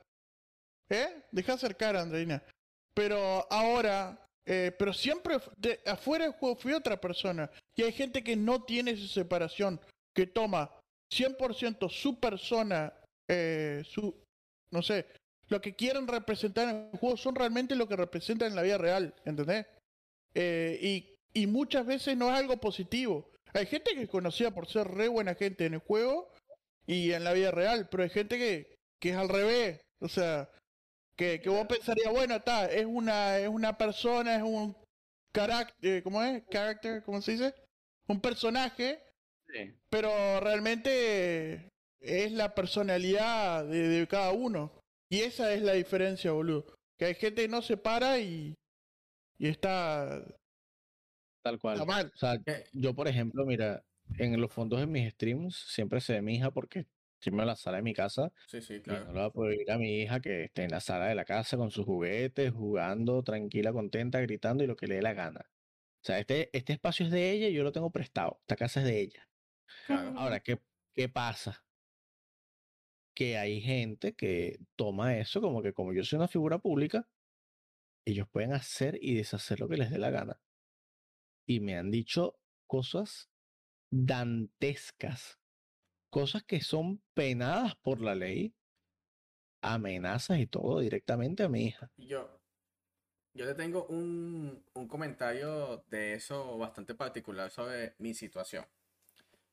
¿Eh? 0.89 1.25
Deja 1.31 1.55
acercar, 1.55 1.97
Andreina. 1.97 2.43
Pero 2.95 3.47
ahora, 3.51 4.27
eh, 4.47 4.73
pero 4.79 4.93
siempre 4.93 5.37
afuera 5.87 6.25
del 6.25 6.35
juego 6.35 6.57
fui 6.57 6.73
otra 6.73 7.01
persona. 7.01 7.51
Y 7.75 7.83
hay 7.83 7.93
gente 7.93 8.23
que 8.23 8.37
no 8.37 8.63
tiene 8.63 8.93
esa 8.93 9.09
separación, 9.09 9.81
que 10.15 10.27
toma 10.27 10.71
100% 11.13 11.91
su 11.91 12.19
persona, 12.19 12.93
eh, 13.29 13.83
su, 13.85 14.15
no 14.71 14.83
sé, 14.83 15.07
lo 15.49 15.61
que 15.61 15.75
quieren 15.75 16.09
representar 16.09 16.69
en 16.69 16.91
el 16.93 16.99
juego 16.99 17.17
son 17.17 17.35
realmente 17.35 17.77
lo 17.77 17.87
que 17.87 17.97
representan 17.97 18.49
en 18.49 18.57
la 18.57 18.63
vida 18.63 18.79
real, 18.79 19.15
¿entendés? 19.25 19.67
Eh, 20.35 20.79
y, 20.83 21.15
y 21.41 21.47
muchas 21.47 21.87
veces 21.87 22.17
no 22.17 22.29
es 22.29 22.39
algo 22.39 22.57
positivo. 22.59 23.31
Hay 23.57 23.67
gente 23.67 23.95
que 23.95 24.03
es 24.03 24.09
conocida 24.09 24.51
por 24.51 24.67
ser 24.67 24.87
re 24.89 25.09
buena 25.09 25.35
gente 25.35 25.65
en 25.67 25.75
el 25.75 25.81
juego 25.81 26.31
y 26.87 27.13
en 27.13 27.25
la 27.25 27.33
vida 27.33 27.51
real, 27.51 27.89
pero 27.91 28.03
hay 28.03 28.11
gente 28.11 28.39
que, 28.39 28.77
que 29.01 29.11
es 29.11 29.17
al 29.17 29.29
revés. 29.29 29.81
O 30.01 30.09
sea, 30.09 30.51
que, 31.17 31.41
que 31.41 31.49
vos 31.49 31.67
pensarías, 31.67 32.13
bueno, 32.13 32.37
está, 32.37 32.67
es 32.67 32.85
una, 32.85 33.39
es 33.39 33.49
una 33.49 33.79
persona, 33.79 34.37
es 34.37 34.43
un 34.43 34.77
carácter, 35.33 36.03
¿cómo 36.03 36.23
es? 36.23 36.45
Character, 36.51 37.03
¿cómo 37.03 37.23
se 37.23 37.33
dice? 37.33 37.55
Un 38.09 38.21
personaje, 38.21 39.03
pero 39.89 40.41
realmente 40.41 41.71
es 42.01 42.33
la 42.33 42.55
personalidad 42.55 43.65
de, 43.65 44.07
cada 44.09 44.33
uno. 44.33 44.73
Y 45.11 45.21
esa 45.21 45.53
es 45.53 45.63
la 45.63 45.73
diferencia, 45.73 46.33
boludo. 46.33 46.67
Que 46.99 47.07
hay 47.07 47.15
gente 47.15 47.43
que 47.43 47.49
no 47.49 47.63
se 47.63 47.77
para 47.77 48.19
y, 48.19 48.55
y 49.39 49.49
está... 49.49 50.23
Tal 51.47 51.61
cual. 51.61 51.81
O 51.81 52.17
sea, 52.17 52.41
yo, 52.73 52.95
por 52.95 53.07
ejemplo, 53.07 53.47
mira, 53.47 53.85
en 54.19 54.41
los 54.41 54.53
fondos 54.53 54.81
de 54.81 54.87
mis 54.87 55.13
streams 55.13 55.55
siempre 55.55 56.01
se 56.01 56.15
ve 56.15 56.23
mi 56.23 56.35
hija 56.35 56.51
porque 56.51 56.87
irme 57.25 57.43
a 57.43 57.47
la 57.47 57.57
sala 57.57 57.77
de 57.77 57.85
mi 57.85 57.95
casa. 57.95 58.33
Sí, 58.49 58.61
sí, 58.61 58.81
claro. 58.81 59.07
no 59.07 59.13
le 59.13 59.19
voy 59.21 59.29
a 59.29 59.31
poder 59.31 59.61
ir 59.61 59.71
a 59.71 59.79
mi 59.79 60.01
hija 60.01 60.21
que 60.21 60.45
esté 60.45 60.65
en 60.65 60.71
la 60.71 60.81
sala 60.81 61.07
de 61.07 61.15
la 61.15 61.25
casa 61.25 61.57
con 61.57 61.71
sus 61.71 61.85
juguetes, 61.85 62.53
jugando, 62.53 63.23
tranquila, 63.23 63.73
contenta, 63.73 64.21
gritando 64.21 64.65
y 64.65 64.67
lo 64.67 64.75
que 64.75 64.89
le 64.89 64.97
dé 64.97 65.03
la 65.03 65.15
gana. 65.15 65.41
O 65.41 66.05
sea, 66.07 66.19
este, 66.19 66.51
este 66.57 66.73
espacio 66.73 67.07
es 67.07 67.13
de 67.13 67.31
ella 67.31 67.49
y 67.49 67.53
yo 67.55 67.63
lo 67.63 67.73
tengo 67.73 67.91
prestado. 67.91 68.39
Esta 68.41 68.57
casa 68.57 68.81
es 68.81 68.87
de 68.87 69.01
ella. 69.01 69.29
Ahora, 69.89 70.41
¿qué, 70.41 70.61
¿qué 70.95 71.09
pasa? 71.09 71.65
Que 73.15 73.39
hay 73.39 73.61
gente 73.61 74.15
que 74.15 74.59
toma 74.75 75.17
eso 75.17 75.41
como 75.41 75.63
que 75.63 75.73
como 75.73 75.93
yo 75.93 76.05
soy 76.05 76.17
una 76.17 76.29
figura 76.29 76.59
pública, 76.59 77.09
ellos 78.05 78.29
pueden 78.29 78.53
hacer 78.53 78.99
y 79.01 79.15
deshacer 79.15 79.61
lo 79.61 79.69
que 79.69 79.77
les 79.77 79.91
dé 79.91 79.99
la 79.99 80.11
gana. 80.11 80.41
Y 81.47 81.61
me 81.61 81.77
han 81.79 81.91
dicho 81.91 82.39
cosas 82.67 83.31
dantescas 83.91 85.39
cosas 86.17 86.45
que 86.45 86.63
son 86.63 87.03
penadas 87.13 87.77
por 87.77 88.01
la 88.01 88.15
ley, 88.15 88.55
amenazas 89.61 90.39
y 90.39 90.47
todo 90.47 90.81
directamente 90.81 91.43
a 91.43 91.51
mi 91.51 91.67
hija. 91.67 91.91
Yo, 91.99 92.41
yo 93.35 93.45
le 93.45 93.55
tengo 93.55 93.87
un, 93.89 94.65
un 94.73 94.89
comentario 94.89 95.85
de 95.89 96.15
eso 96.15 96.57
bastante 96.57 96.95
particular 96.95 97.51
sobre 97.51 97.97
mi 97.99 98.15
situación. 98.15 98.65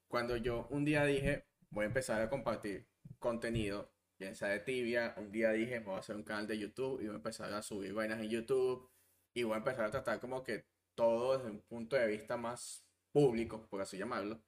Cuando 0.08 0.38
yo 0.38 0.68
un 0.70 0.86
día 0.86 1.04
dije, 1.04 1.48
voy 1.70 1.84
a 1.84 1.88
empezar 1.88 2.22
a 2.22 2.30
compartir 2.30 2.88
contenido, 3.20 3.92
bien 4.18 4.34
sea 4.34 4.48
de 4.48 4.62
tibia, 4.62 5.16
un 5.18 5.34
día 5.34 5.52
dije, 5.52 5.80
voy 5.80 5.96
a 5.96 6.00
hacer 6.00 6.16
un 6.16 6.24
canal 6.24 6.48
de 6.48 6.60
YouTube 6.60 7.02
y 7.02 7.08
voy 7.08 7.16
a 7.16 7.18
empezar 7.18 7.52
a 7.52 7.62
subir 7.62 7.94
vainas 7.94 8.22
en 8.22 8.30
YouTube 8.30 8.90
y 9.34 9.44
voy 9.44 9.56
a 9.56 9.58
empezar 9.58 9.84
a 9.84 9.92
tratar 9.92 10.22
como 10.22 10.44
que 10.44 10.66
todo 10.96 11.38
desde 11.38 11.52
un 11.52 11.62
punto 11.62 11.96
de 11.96 12.08
vista 12.08 12.38
más 12.38 12.86
público, 13.12 13.68
por 13.70 13.82
así 13.82 13.98
llamarlo 13.98 14.42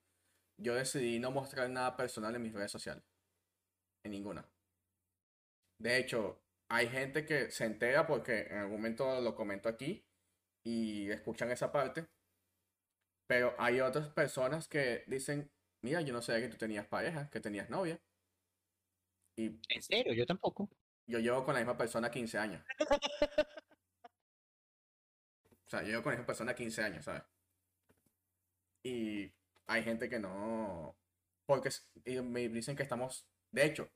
yo 0.57 0.75
decidí 0.75 1.19
no 1.19 1.31
mostrar 1.31 1.69
nada 1.69 1.95
personal 1.95 2.35
en 2.35 2.41
mis 2.41 2.53
redes 2.53 2.71
sociales. 2.71 3.03
En 4.03 4.11
ninguna. 4.11 4.47
De 5.79 5.97
hecho, 5.97 6.41
hay 6.69 6.87
gente 6.87 7.25
que 7.25 7.51
se 7.51 7.65
entera 7.65 8.07
porque 8.07 8.47
en 8.49 8.57
algún 8.57 8.77
momento 8.77 9.21
lo 9.21 9.35
comento 9.35 9.67
aquí 9.67 10.05
y 10.65 11.09
escuchan 11.11 11.51
esa 11.51 11.71
parte. 11.71 12.07
Pero 13.27 13.55
hay 13.57 13.81
otras 13.81 14.09
personas 14.09 14.67
que 14.67 15.03
dicen, 15.07 15.51
mira, 15.83 16.01
yo 16.01 16.13
no 16.13 16.21
sabía 16.21 16.45
que 16.45 16.51
tú 16.51 16.57
tenías 16.57 16.87
pareja, 16.87 17.29
que 17.29 17.39
tenías 17.39 17.69
novia. 17.69 17.99
Y 19.37 19.59
¿En 19.69 19.81
serio? 19.81 20.13
Yo 20.13 20.25
tampoco. 20.25 20.69
Yo 21.07 21.19
llevo 21.19 21.43
con 21.43 21.53
la 21.53 21.59
misma 21.59 21.77
persona 21.77 22.09
15 22.09 22.37
años. 22.37 22.63
sea, 25.77 25.83
yo 25.83 26.03
con 26.03 26.11
misma 26.13 26.25
persona 26.25 26.55
15 26.55 26.81
años, 26.83 27.05
¿sabes? 27.05 27.23
Y 28.83 29.31
hay 29.67 29.83
gente 29.83 30.09
que 30.09 30.19
no, 30.19 30.95
porque 31.45 31.69
me 32.23 32.47
dicen 32.49 32.75
que 32.75 32.83
estamos, 32.83 33.25
de 33.51 33.65
hecho, 33.65 33.89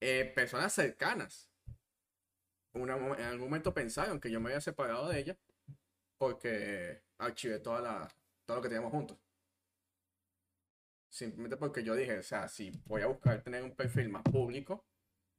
eh, 0.00 0.32
personas 0.34 0.72
cercanas, 0.72 1.50
en 2.74 2.90
algún 2.90 3.48
momento 3.48 3.74
pensaron 3.74 4.20
que 4.20 4.30
yo 4.30 4.40
me 4.40 4.50
había 4.50 4.60
separado 4.60 5.08
de 5.08 5.18
ella 5.18 5.38
porque 6.18 7.02
archivé 7.18 7.58
toda 7.60 7.80
la, 7.80 8.08
todo 8.46 8.58
lo 8.58 8.62
que 8.62 8.68
teníamos 8.68 8.92
juntos. 8.92 9.18
Simplemente 11.08 11.56
porque 11.56 11.82
yo 11.82 11.94
dije, 11.94 12.18
o 12.18 12.22
sea, 12.22 12.48
si 12.48 12.70
voy 12.86 13.02
a 13.02 13.06
buscar 13.06 13.42
tener 13.42 13.62
un 13.64 13.74
perfil 13.74 14.08
más 14.10 14.22
público, 14.22 14.84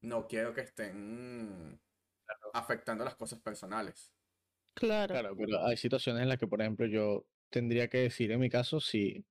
no 0.01 0.27
quiero 0.27 0.53
que 0.53 0.61
estén 0.61 1.79
afectando 2.53 3.05
las 3.05 3.15
cosas 3.15 3.39
personales. 3.39 4.11
Claro. 4.73 5.13
Claro, 5.13 5.35
pero 5.37 5.65
hay 5.65 5.77
situaciones 5.77 6.23
en 6.23 6.29
las 6.29 6.37
que, 6.37 6.47
por 6.47 6.61
ejemplo, 6.61 6.85
yo 6.87 7.25
tendría 7.49 7.89
que 7.89 7.99
decir 7.99 8.31
en 8.31 8.39
mi 8.39 8.49
caso 8.49 8.79
si 8.79 9.25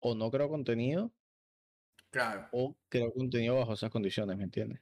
o 0.00 0.14
no 0.14 0.30
creo 0.30 0.48
contenido. 0.48 1.12
Claro. 2.10 2.48
O 2.52 2.76
creo 2.88 3.12
contenido 3.12 3.56
bajo 3.56 3.74
esas 3.74 3.90
condiciones, 3.90 4.36
¿me 4.36 4.44
entiendes? 4.44 4.80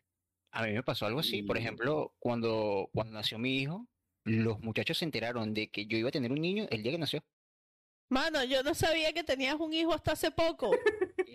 A 0.50 0.64
mí 0.64 0.72
me 0.72 0.82
pasó 0.82 1.06
algo 1.06 1.20
así. 1.20 1.42
Por 1.42 1.58
ejemplo, 1.58 2.14
cuando, 2.18 2.88
cuando 2.92 3.12
nació 3.12 3.38
mi 3.38 3.58
hijo, 3.58 3.86
los 4.24 4.60
muchachos 4.60 4.98
se 4.98 5.04
enteraron 5.04 5.52
de 5.52 5.70
que 5.70 5.86
yo 5.86 5.98
iba 5.98 6.08
a 6.08 6.12
tener 6.12 6.32
un 6.32 6.40
niño 6.40 6.66
el 6.70 6.82
día 6.82 6.92
que 6.92 6.98
nació. 6.98 7.24
Mano, 8.10 8.42
yo 8.44 8.62
no 8.62 8.74
sabía 8.74 9.12
que 9.12 9.22
tenías 9.22 9.56
un 9.56 9.72
hijo 9.74 9.92
hasta 9.92 10.12
hace 10.12 10.30
poco. 10.30 10.70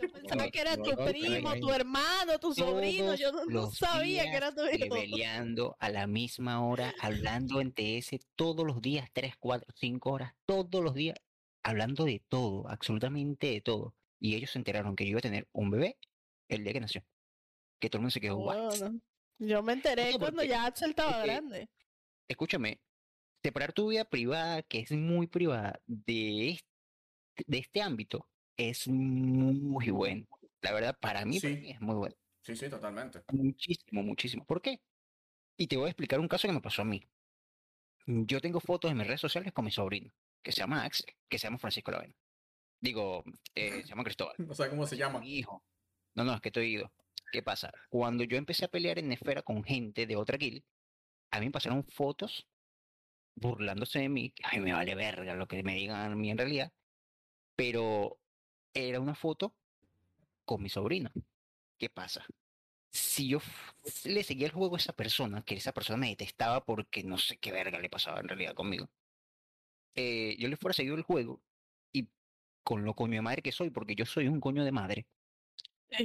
Yo 0.03 0.11
pensaba 0.11 0.49
que 0.49 0.59
era 0.59 0.75
tu 0.75 0.91
primo, 1.05 1.53
tu 1.59 1.71
hermano, 1.71 2.37
tu 2.39 2.53
sobrino. 2.53 3.15
Yo 3.15 3.31
no, 3.31 3.71
sabía 3.71 4.23
que 4.23 4.35
era 4.35 4.53
tu 4.53 4.65
hijo. 4.65 4.93
Peleando 4.93 5.77
a 5.79 5.89
la 5.89 6.07
misma 6.07 6.65
hora, 6.65 6.93
hablando 6.99 7.61
en 7.61 7.71
TS 7.71 8.19
todos 8.35 8.65
los 8.65 8.81
días, 8.81 9.09
tres, 9.13 9.35
cuatro, 9.39 9.73
cinco 9.75 10.11
horas, 10.11 10.33
todos 10.45 10.83
los 10.83 10.93
días 10.93 11.17
hablando 11.63 12.03
de 12.05 12.21
todo, 12.27 12.67
absolutamente 12.67 13.47
de 13.47 13.61
todo. 13.61 13.95
Y 14.19 14.35
ellos 14.35 14.51
se 14.51 14.59
enteraron 14.59 14.95
que 14.95 15.05
yo 15.05 15.11
iba 15.11 15.19
a 15.19 15.21
tener 15.21 15.47
un 15.53 15.71
bebé 15.71 15.97
el 16.49 16.63
día 16.63 16.73
que 16.73 16.81
nació. 16.81 17.05
Que 17.79 17.89
todo 17.89 17.99
el 17.99 18.01
mundo 18.01 18.11
se 18.11 18.21
quedó, 18.21 18.45
Yo 19.39 19.63
me 19.63 19.73
enteré 19.73 20.17
cuando 20.19 20.43
ya 20.43 20.65
Axel 20.65 20.91
estaba 20.91 21.23
grande. 21.25 21.69
Escúchame, 22.27 22.81
separar 23.41 23.73
tu 23.73 23.89
vida 23.89 24.05
privada, 24.05 24.61
que 24.63 24.79
es 24.79 24.91
muy 24.91 25.27
privada, 25.27 25.81
de 25.85 26.51
este, 26.51 26.69
de 27.45 27.57
este 27.57 27.81
ámbito, 27.81 28.27
es 28.57 28.87
muy 28.87 29.89
bueno. 29.89 30.25
La 30.61 30.71
verdad, 30.71 30.97
para 30.99 31.25
mí, 31.25 31.37
es 31.37 31.81
muy 31.81 31.95
bueno. 31.95 32.15
Sí, 32.41 32.55
sí, 32.55 32.69
totalmente. 32.69 33.21
Muchísimo, 33.31 34.03
muchísimo. 34.03 34.45
¿Por 34.45 34.61
qué? 34.61 34.81
Y 35.57 35.67
te 35.67 35.77
voy 35.77 35.87
a 35.87 35.89
explicar 35.89 36.19
un 36.19 36.27
caso 36.27 36.47
que 36.47 36.53
me 36.53 36.61
pasó 36.61 36.81
a 36.81 36.85
mí. 36.85 37.05
Yo 38.05 38.41
tengo 38.41 38.59
fotos 38.59 38.91
en 38.91 38.97
mis 38.97 39.07
redes 39.07 39.21
sociales 39.21 39.53
con 39.53 39.65
mi 39.65 39.71
sobrino 39.71 40.13
que 40.43 40.51
se 40.51 40.59
llama 40.59 40.83
Axel, 40.83 41.15
que 41.29 41.39
se 41.39 41.47
llama 41.47 41.57
Francisco 41.57 41.89
Lavena. 41.91 42.15
Digo, 42.79 43.23
eh, 43.55 43.81
se 43.81 43.87
llama 43.87 44.03
Cristóbal. 44.03 44.35
No 44.47 44.53
sé 44.53 44.69
cómo 44.69 44.85
se 44.85 44.97
llama. 44.97 45.19
Mi 45.19 45.37
hijo. 45.37 45.63
No, 46.15 46.23
no, 46.23 46.35
es 46.35 46.41
que 46.41 46.49
estoy 46.49 46.73
ido. 46.73 46.91
¿Qué 47.31 47.41
pasa? 47.41 47.71
Cuando 47.89 48.23
yo 48.25 48.37
empecé 48.37 48.65
a 48.65 48.67
pelear 48.67 48.99
en 48.99 49.11
Esfera 49.11 49.41
con 49.41 49.63
gente 49.63 50.05
de 50.05 50.15
otra 50.15 50.37
guild, 50.37 50.63
a 51.31 51.39
mí 51.39 51.47
me 51.47 51.51
pasaron 51.51 51.83
fotos 51.85 52.47
burlándose 53.35 53.99
de 53.99 54.09
mí. 54.09 54.33
A 54.43 54.55
mí 54.55 54.59
me 54.59 54.73
vale 54.73 54.93
verga 54.93 55.33
lo 55.33 55.47
que 55.47 55.63
me 55.63 55.75
digan 55.75 56.11
a 56.11 56.15
mí 56.15 56.29
en 56.29 56.37
realidad. 56.37 56.71
Pero 57.55 58.19
era 58.73 58.99
una 58.99 59.15
foto 59.15 59.55
con 60.45 60.61
mi 60.61 60.69
sobrino. 60.69 61.11
¿Qué 61.77 61.89
pasa? 61.89 62.25
Si 62.91 63.27
yo 63.27 63.39
le 64.05 64.23
seguía 64.23 64.47
el 64.47 64.53
juego 64.53 64.75
a 64.75 64.79
esa 64.79 64.93
persona, 64.93 65.43
que 65.43 65.55
esa 65.55 65.73
persona 65.73 65.97
me 65.97 66.09
detestaba 66.09 66.63
porque 66.63 67.03
no 67.03 67.17
sé 67.17 67.37
qué 67.37 67.51
verga 67.51 67.79
le 67.79 67.89
pasaba 67.89 68.19
en 68.19 68.27
realidad 68.27 68.53
conmigo 68.53 68.89
eh, 69.95 70.35
yo 70.39 70.47
le 70.47 70.57
fuera 70.57 70.73
seguido 70.73 70.95
el 70.95 71.03
juego 71.03 71.41
y 71.91 72.07
con 72.63 72.83
lo 72.83 72.95
coño 72.95 73.15
de 73.15 73.21
madre 73.21 73.41
que 73.41 73.51
soy, 73.51 73.69
porque 73.69 73.95
yo 73.95 74.05
soy 74.05 74.27
un 74.27 74.39
coño 74.39 74.63
de 74.63 74.71
madre, 74.71 75.07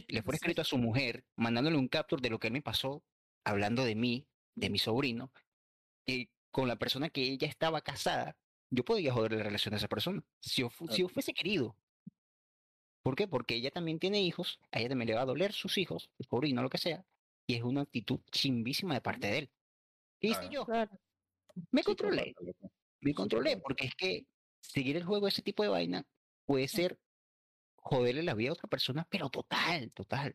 le 0.09 0.23
fuera 0.23 0.37
escrito 0.37 0.61
a 0.61 0.65
su 0.65 0.77
mujer, 0.77 1.25
mandándole 1.37 1.79
un 1.79 1.89
capture 1.89 2.21
de 2.21 2.31
lo 2.31 2.39
que 2.39 2.49
él 2.49 2.53
me 2.53 2.63
pasó, 2.63 3.03
hablando 3.45 3.85
de 3.85 3.95
mí, 3.95 4.27
de 4.55 4.69
mi 4.69 4.79
sobrino, 4.79 5.33
y 6.05 6.29
con 6.51 6.69
la 6.69 6.77
persona 6.77 7.09
que 7.09 7.23
ella 7.23 7.49
estaba 7.49 7.81
casada, 7.81 8.37
yo 8.71 8.85
podría 8.85 9.13
joder 9.13 9.33
la 9.33 9.43
relación 9.43 9.71
de 9.71 9.79
esa 9.79 9.89
persona. 9.89 10.23
Si 10.41 10.61
yo, 10.61 10.71
si 10.91 11.03
yo 11.03 11.09
fuese 11.09 11.33
querido. 11.33 11.75
¿Por 13.03 13.17
qué? 13.17 13.29
Porque 13.29 13.55
ella 13.55 13.71
también 13.71 13.99
tiene 13.99 14.21
hijos, 14.21 14.61
a 14.71 14.81
ella 14.81 14.91
también 14.91 15.09
le 15.09 15.15
va 15.15 15.23
a 15.23 15.27
doler 15.27 15.53
sus 15.53 15.79
hijos, 15.79 16.11
su 16.17 16.25
sobrino, 16.25 16.63
lo 16.63 16.71
que 16.71 16.79
sea, 16.79 17.05
y 17.47 17.55
es 17.55 17.63
una 17.63 17.83
actitud 17.83 18.21
chimbísima 18.31 18.95
de 18.95 19.01
parte 19.01 19.27
de 19.27 19.39
él. 19.39 19.51
¿Qué 20.21 20.29
hice 20.29 20.49
yo? 20.51 20.67
Me 21.71 21.83
controlé. 21.83 22.35
Me 23.01 23.15
controlé, 23.15 23.57
porque 23.57 23.87
es 23.87 23.95
que 23.95 24.27
seguir 24.61 24.97
el 24.97 25.05
juego, 25.05 25.29
ese 25.29 25.43
tipo 25.43 25.63
de 25.63 25.69
vaina, 25.69 26.05
puede 26.45 26.69
ser 26.69 26.99
joderle 27.77 28.23
la 28.23 28.35
vida 28.35 28.51
a 28.51 28.55
otra 28.55 28.69
persona, 28.69 29.07
pero 29.11 29.31
total, 29.31 29.91
total. 29.93 30.35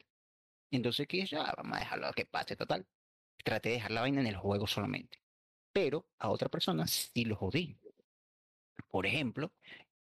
Entonces, 0.72 1.08
¿qué 1.08 1.26
ya 1.26 1.44
ah, 1.44 1.54
vamos 1.56 1.78
a 1.78 1.82
dejarlo 1.82 2.12
que 2.14 2.26
pase, 2.26 2.56
total. 2.56 2.88
Traté 3.44 3.70
de 3.70 3.76
dejar 3.76 3.92
la 3.92 4.02
vaina 4.02 4.22
en 4.22 4.28
el 4.28 4.38
juego 4.38 4.66
solamente. 4.66 5.20
Pero 5.72 6.08
a 6.18 6.30
otra 6.30 6.50
persona 6.50 6.88
sí 6.88 7.26
lo 7.26 7.36
jodí. 7.36 7.78
Por 8.90 9.06
ejemplo, 9.06 9.52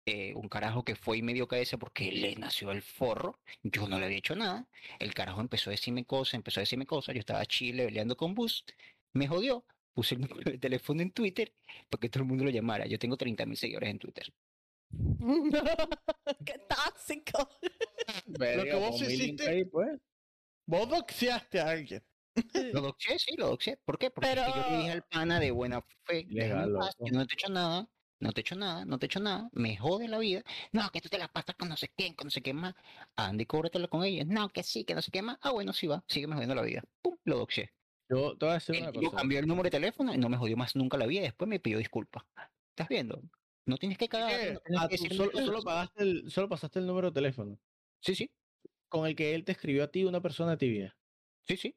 eh, 0.07 0.35
un 0.35 0.49
carajo 0.49 0.85
que 0.85 0.97
fue 0.97 1.19
y 1.19 1.23
me 1.23 1.33
dio 1.33 1.49
cabeza 1.49 1.79
porque 1.79 2.13
le 2.13 2.37
nació 2.37 2.71
el 2.73 2.83
forro, 2.83 3.39
yo 3.63 3.89
no 3.89 3.99
le 3.99 4.05
había 4.05 4.19
hecho 4.19 4.37
nada, 4.37 4.69
el 4.99 5.15
carajo 5.15 5.41
empezó 5.41 5.71
a 5.71 5.73
decirme 5.73 6.05
cosas, 6.05 6.35
empezó 6.35 6.61
a 6.61 6.63
decirme 6.63 6.85
cosas, 6.85 7.15
yo 7.15 7.21
estaba 7.21 7.47
chile 7.47 7.87
peleando 7.87 8.15
con 8.15 8.35
Boost, 8.35 8.73
me 9.15 9.27
jodió, 9.27 9.65
puse 9.95 10.17
el 10.17 10.23
número 10.23 10.51
de 10.51 10.59
teléfono 10.59 11.01
en 11.01 11.11
Twitter 11.11 11.55
para 11.89 12.01
que 12.01 12.11
todo 12.11 12.23
el 12.23 12.29
mundo 12.29 12.45
lo 12.45 12.51
llamara, 12.51 12.87
yo 12.87 12.99
tengo 12.99 13.17
30 13.17 13.47
mil 13.47 13.57
seguidores 13.57 13.91
en 13.91 13.99
Twitter. 13.99 14.33
¡Qué 16.45 16.59
tóxico! 16.69 17.49
lo 18.27 18.65
que 18.65 18.75
vos 18.75 19.01
hiciste, 19.01 19.67
pues. 19.67 20.01
vos 20.67 20.89
doxeaste 20.89 21.61
a 21.61 21.71
alguien. 21.71 22.03
Lo 22.73 22.81
doxeé, 22.81 23.19
sí, 23.19 23.37
lo 23.37 23.49
doxeé. 23.49 23.79
¿Por 23.85 23.99
qué? 23.99 24.11
Porque 24.11 24.35
yo 24.35 24.71
le 24.71 24.77
dije 24.77 24.91
al 24.91 25.05
pana 25.05 25.39
de 25.41 25.51
buena 25.51 25.83
fe, 26.05 26.27
Legal, 26.29 26.73
no 26.73 27.27
te 27.27 27.33
he 27.33 27.35
hecho 27.35 27.49
nada, 27.49 27.89
no 28.25 28.33
te 28.33 28.41
he 28.41 28.43
hecho 28.43 28.55
nada, 28.55 28.87
no 28.87 28.99
te 28.99 29.05
he 29.05 29.09
hecho 29.09 29.21
nada, 29.21 29.51
me 29.53 29.77
jode 29.77 30.09
la 30.09 30.19
vida. 30.19 30.43
No, 30.73 30.89
que 30.91 31.03
tú 31.03 31.11
te 31.11 31.19
la 31.19 31.29
pasas 31.29 31.57
con 31.57 31.69
no 31.69 31.77
sé 31.77 31.91
quién, 31.95 32.15
con 32.15 32.27
no 32.27 32.31
sé 32.31 32.41
qué 32.41 32.55
más. 32.55 32.75
Andy, 33.17 33.45
cóbratelo 33.45 33.91
con 33.91 34.03
ella. 34.03 34.25
No, 34.27 34.49
que 34.49 34.63
sí, 34.63 34.85
que 34.85 34.95
no 34.95 35.03
sé 35.03 35.11
qué 35.11 35.21
más. 35.21 35.39
Ah, 35.43 35.51
bueno, 35.53 35.75
sí 35.75 35.87
va, 35.87 36.03
sigue 36.09 36.27
me 36.27 36.35
jodiendo 36.35 36.55
la 36.55 36.63
vida. 36.63 36.83
Pum, 37.03 37.19
lo 37.25 37.37
doxé. 37.37 37.73
Yo 38.09 38.35
te 38.39 38.47
voy 38.47 38.53
a 38.53 38.55
decir 38.55 38.81
una 38.81 38.93
cosa. 38.93 39.17
cambié 39.19 39.39
el 39.41 39.47
número 39.47 39.65
de 39.65 39.73
teléfono 39.73 40.15
y 40.15 40.17
no 40.17 40.31
me 40.31 40.39
jodió 40.39 40.57
más 40.57 40.75
nunca 40.75 40.97
la 40.97 41.07
vida. 41.07 41.23
Después 41.23 41.49
me 41.49 41.61
pidió 41.61 41.77
disculpas. 41.77 42.25
¿Estás 42.71 42.89
viendo? 42.89 43.23
No 43.67 43.77
tienes 43.77 43.99
que 43.99 44.09
cagar. 44.09 44.63
Ah, 44.75 44.89
solo, 45.45 45.63
pagaste 45.63 46.03
el, 46.03 46.31
solo 46.31 46.49
pasaste 46.49 46.79
el 46.79 46.87
número 46.87 47.11
de 47.11 47.15
teléfono. 47.15 47.59
Sí, 48.01 48.15
sí. 48.15 48.31
Con 48.89 49.07
el 49.07 49.15
que 49.15 49.35
él 49.35 49.45
te 49.45 49.53
escribió 49.53 49.85
a 49.85 49.89
ti 49.89 50.05
una 50.05 50.23
persona 50.23 50.57
tibia. 50.57 50.97
Sí, 51.47 51.59
sí. 51.59 51.77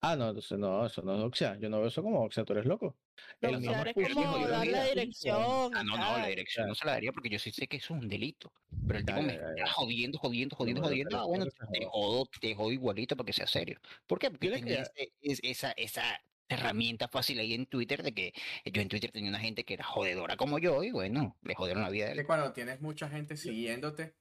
Ah, 0.00 0.14
no, 0.14 0.28
entonces 0.28 0.58
no, 0.58 0.86
eso 0.86 1.02
no 1.02 1.14
es 1.14 1.20
doxia. 1.20 1.56
Yo 1.58 1.68
no 1.68 1.78
veo 1.78 1.88
eso 1.88 2.02
como 2.02 2.20
doxia, 2.20 2.44
tú 2.44 2.52
eres 2.52 2.66
loco. 2.66 2.96
el 3.40 3.58
mismo 3.58 3.74
es 3.84 4.14
como 4.14 4.46
dar 4.46 4.66
la 4.66 4.84
dirección. 4.84 5.74
Ah, 5.74 5.82
no, 5.82 5.96
no, 5.96 6.18
la 6.18 6.26
dirección 6.26 6.68
no 6.68 6.74
se 6.74 6.84
la 6.84 6.92
daría 6.92 7.12
porque 7.12 7.28
yo 7.28 7.38
sí 7.38 7.50
sé 7.50 7.66
que 7.66 7.78
eso 7.78 7.94
es 7.94 8.02
un 8.02 8.08
delito. 8.08 8.52
Pero 8.86 8.98
el 8.98 9.04
tipo 9.04 9.22
me 9.22 9.34
está 9.34 9.66
jodiendo, 9.72 10.18
jodiendo, 10.18 10.54
jodiendo, 10.56 10.82
jodiendo. 10.82 11.18
Ah, 11.18 11.24
bueno, 11.26 11.46
te 11.46 11.86
jodo, 11.86 12.28
te 12.40 12.54
jodo 12.54 12.72
igualito 12.72 13.16
para 13.16 13.26
que 13.26 13.32
sea 13.32 13.46
serio. 13.46 13.80
¿Por 14.06 14.18
qué? 14.18 14.30
Porque 14.30 14.48
tiene 14.48 14.84
esa, 15.22 15.72
esa 15.72 16.20
herramienta 16.48 17.08
fácil 17.08 17.40
ahí 17.40 17.54
en 17.54 17.66
Twitter 17.66 18.02
de 18.02 18.12
que 18.12 18.32
yo 18.64 18.82
en 18.82 18.88
Twitter 18.88 19.10
tenía 19.10 19.30
una 19.30 19.40
gente 19.40 19.64
que 19.64 19.74
era 19.74 19.84
jodedora 19.84 20.36
como 20.36 20.58
yo 20.58 20.84
y 20.84 20.92
bueno, 20.92 21.36
le 21.42 21.54
jodieron 21.54 21.82
la 21.82 21.90
vida. 21.90 22.06
De 22.06 22.12
él. 22.12 22.26
cuando 22.26 22.52
tienes 22.52 22.80
mucha 22.80 23.08
gente 23.08 23.36
siguiéndote, 23.36 24.14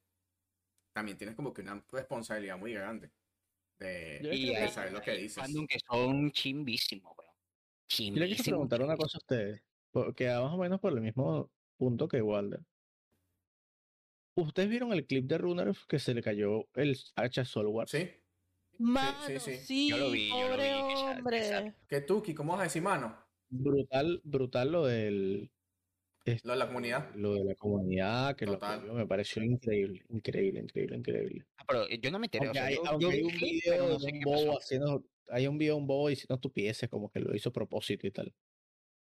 también 0.93 1.17
tienes 1.17 1.35
como 1.35 1.53
que 1.53 1.61
una 1.61 1.83
responsabilidad 1.91 2.57
muy 2.57 2.73
grande 2.73 3.11
de, 3.79 4.29
y 4.33 4.69
saber 4.69 4.93
lo 4.93 5.01
que 5.01 5.11
dices. 5.11 5.43
Que 5.69 5.79
son 5.79 6.31
chimbísimos, 6.31 7.13
weón. 7.17 8.15
Yo 8.15 8.19
le 8.19 8.27
quiero 8.27 8.43
preguntar 8.43 8.81
una 8.81 8.97
cosa 8.97 9.17
a 9.17 9.19
ustedes, 9.19 9.61
porque 9.91 10.27
más 10.27 10.53
o 10.53 10.57
menos 10.57 10.79
por 10.79 10.93
el 10.93 11.01
mismo 11.01 11.51
punto 11.77 12.07
que 12.07 12.21
Walder. 12.21 12.61
¿Ustedes 14.37 14.69
vieron 14.69 14.91
el 14.91 15.05
clip 15.05 15.25
de 15.25 15.37
Runner 15.37 15.73
que 15.87 15.99
se 15.99 16.13
le 16.13 16.21
cayó 16.21 16.67
el 16.73 16.97
hacha 17.15 17.45
Solwar? 17.45 17.87
Sí. 17.87 18.09
Mano, 18.77 19.17
sí, 19.25 19.39
sí, 19.39 19.55
sí. 19.55 19.89
Yo 19.89 19.97
lo 19.97 20.11
vi, 20.11 20.29
pobre 20.29 20.69
yo 20.69 20.81
lo 20.81 20.87
vi. 20.87 20.93
hombre. 20.93 21.75
Que 21.87 22.01
Tuki, 22.01 22.33
¿cómo 22.33 22.51
vas 22.53 22.61
a 22.61 22.63
decir 22.65 22.81
mano? 22.81 23.17
Brutal, 23.47 24.19
brutal 24.25 24.71
lo 24.71 24.85
del 24.85 25.49
lo 26.43 26.53
de 26.53 26.57
la 26.57 26.67
comunidad. 26.67 27.15
Lo 27.15 27.33
de 27.35 27.43
la 27.43 27.55
comunidad, 27.55 28.35
que 28.35 28.45
lo 28.45 28.59
me 28.93 29.05
pareció 29.05 29.43
increíble, 29.43 30.03
increíble, 30.09 30.59
increíble, 30.61 30.97
increíble. 30.97 31.45
Ah, 31.57 31.65
pero 31.67 31.87
eh, 31.87 31.99
yo 32.01 32.09
no 32.09 32.19
me 32.19 32.25
enteré. 32.25 32.49
hay, 32.59 32.77
un 32.77 32.97
video 32.99 33.99
de 33.99 34.11
un 34.11 34.19
bobo 34.21 34.57
haciendo, 34.57 35.03
hay 35.29 35.47
un 35.47 35.57
video 35.57 35.75
de 35.75 35.81
un 35.81 35.87
bobo 35.87 36.09
diciendo 36.09 36.35
estupideces 36.35 36.89
como 36.89 37.11
que 37.11 37.19
lo 37.19 37.35
hizo 37.35 37.49
a 37.49 37.53
propósito 37.53 38.07
y 38.07 38.11
tal. 38.11 38.33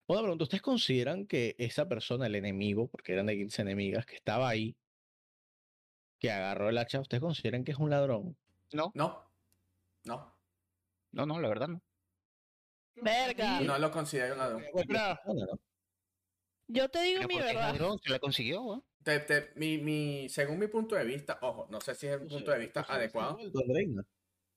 Una 0.06 0.20
pregunta, 0.20 0.44
¿ustedes 0.44 0.62
consideran 0.62 1.26
que 1.26 1.54
esa 1.58 1.88
persona, 1.88 2.26
el 2.26 2.34
enemigo, 2.34 2.88
porque 2.88 3.12
eran 3.12 3.26
de 3.26 3.36
15 3.36 3.62
enemigas, 3.62 4.04
que 4.04 4.16
estaba 4.16 4.48
ahí, 4.48 4.76
que 6.18 6.30
agarró 6.30 6.68
el 6.68 6.78
hacha, 6.78 7.00
¿ustedes 7.00 7.22
consideran 7.22 7.64
que 7.64 7.72
es 7.72 7.78
un 7.78 7.90
ladrón? 7.90 8.36
No. 8.72 8.92
No. 8.94 9.24
No. 10.04 10.34
No, 11.12 11.26
no, 11.26 11.40
la 11.40 11.48
verdad 11.48 11.68
no. 11.68 11.82
Verga. 12.96 13.60
No 13.60 13.78
lo 13.78 13.90
considero 13.90 14.34
un 14.34 14.38
ladrón. 14.38 15.60
Yo 16.68 16.88
te 16.88 17.02
digo 17.02 17.22
mi 17.28 17.38
verdad. 17.38 17.74
se 18.02 18.10
la 18.10 18.18
consiguió, 18.18 18.84
mi, 19.56 19.78
mi, 19.78 20.28
según 20.28 20.58
mi 20.58 20.66
punto 20.66 20.96
de 20.96 21.04
vista, 21.04 21.38
ojo, 21.42 21.66
no 21.70 21.80
sé 21.80 21.94
si 21.94 22.06
es 22.06 22.14
el 22.20 22.26
punto 22.26 22.50
de 22.50 22.58
vista 22.58 22.84
adecuado. 22.88 23.38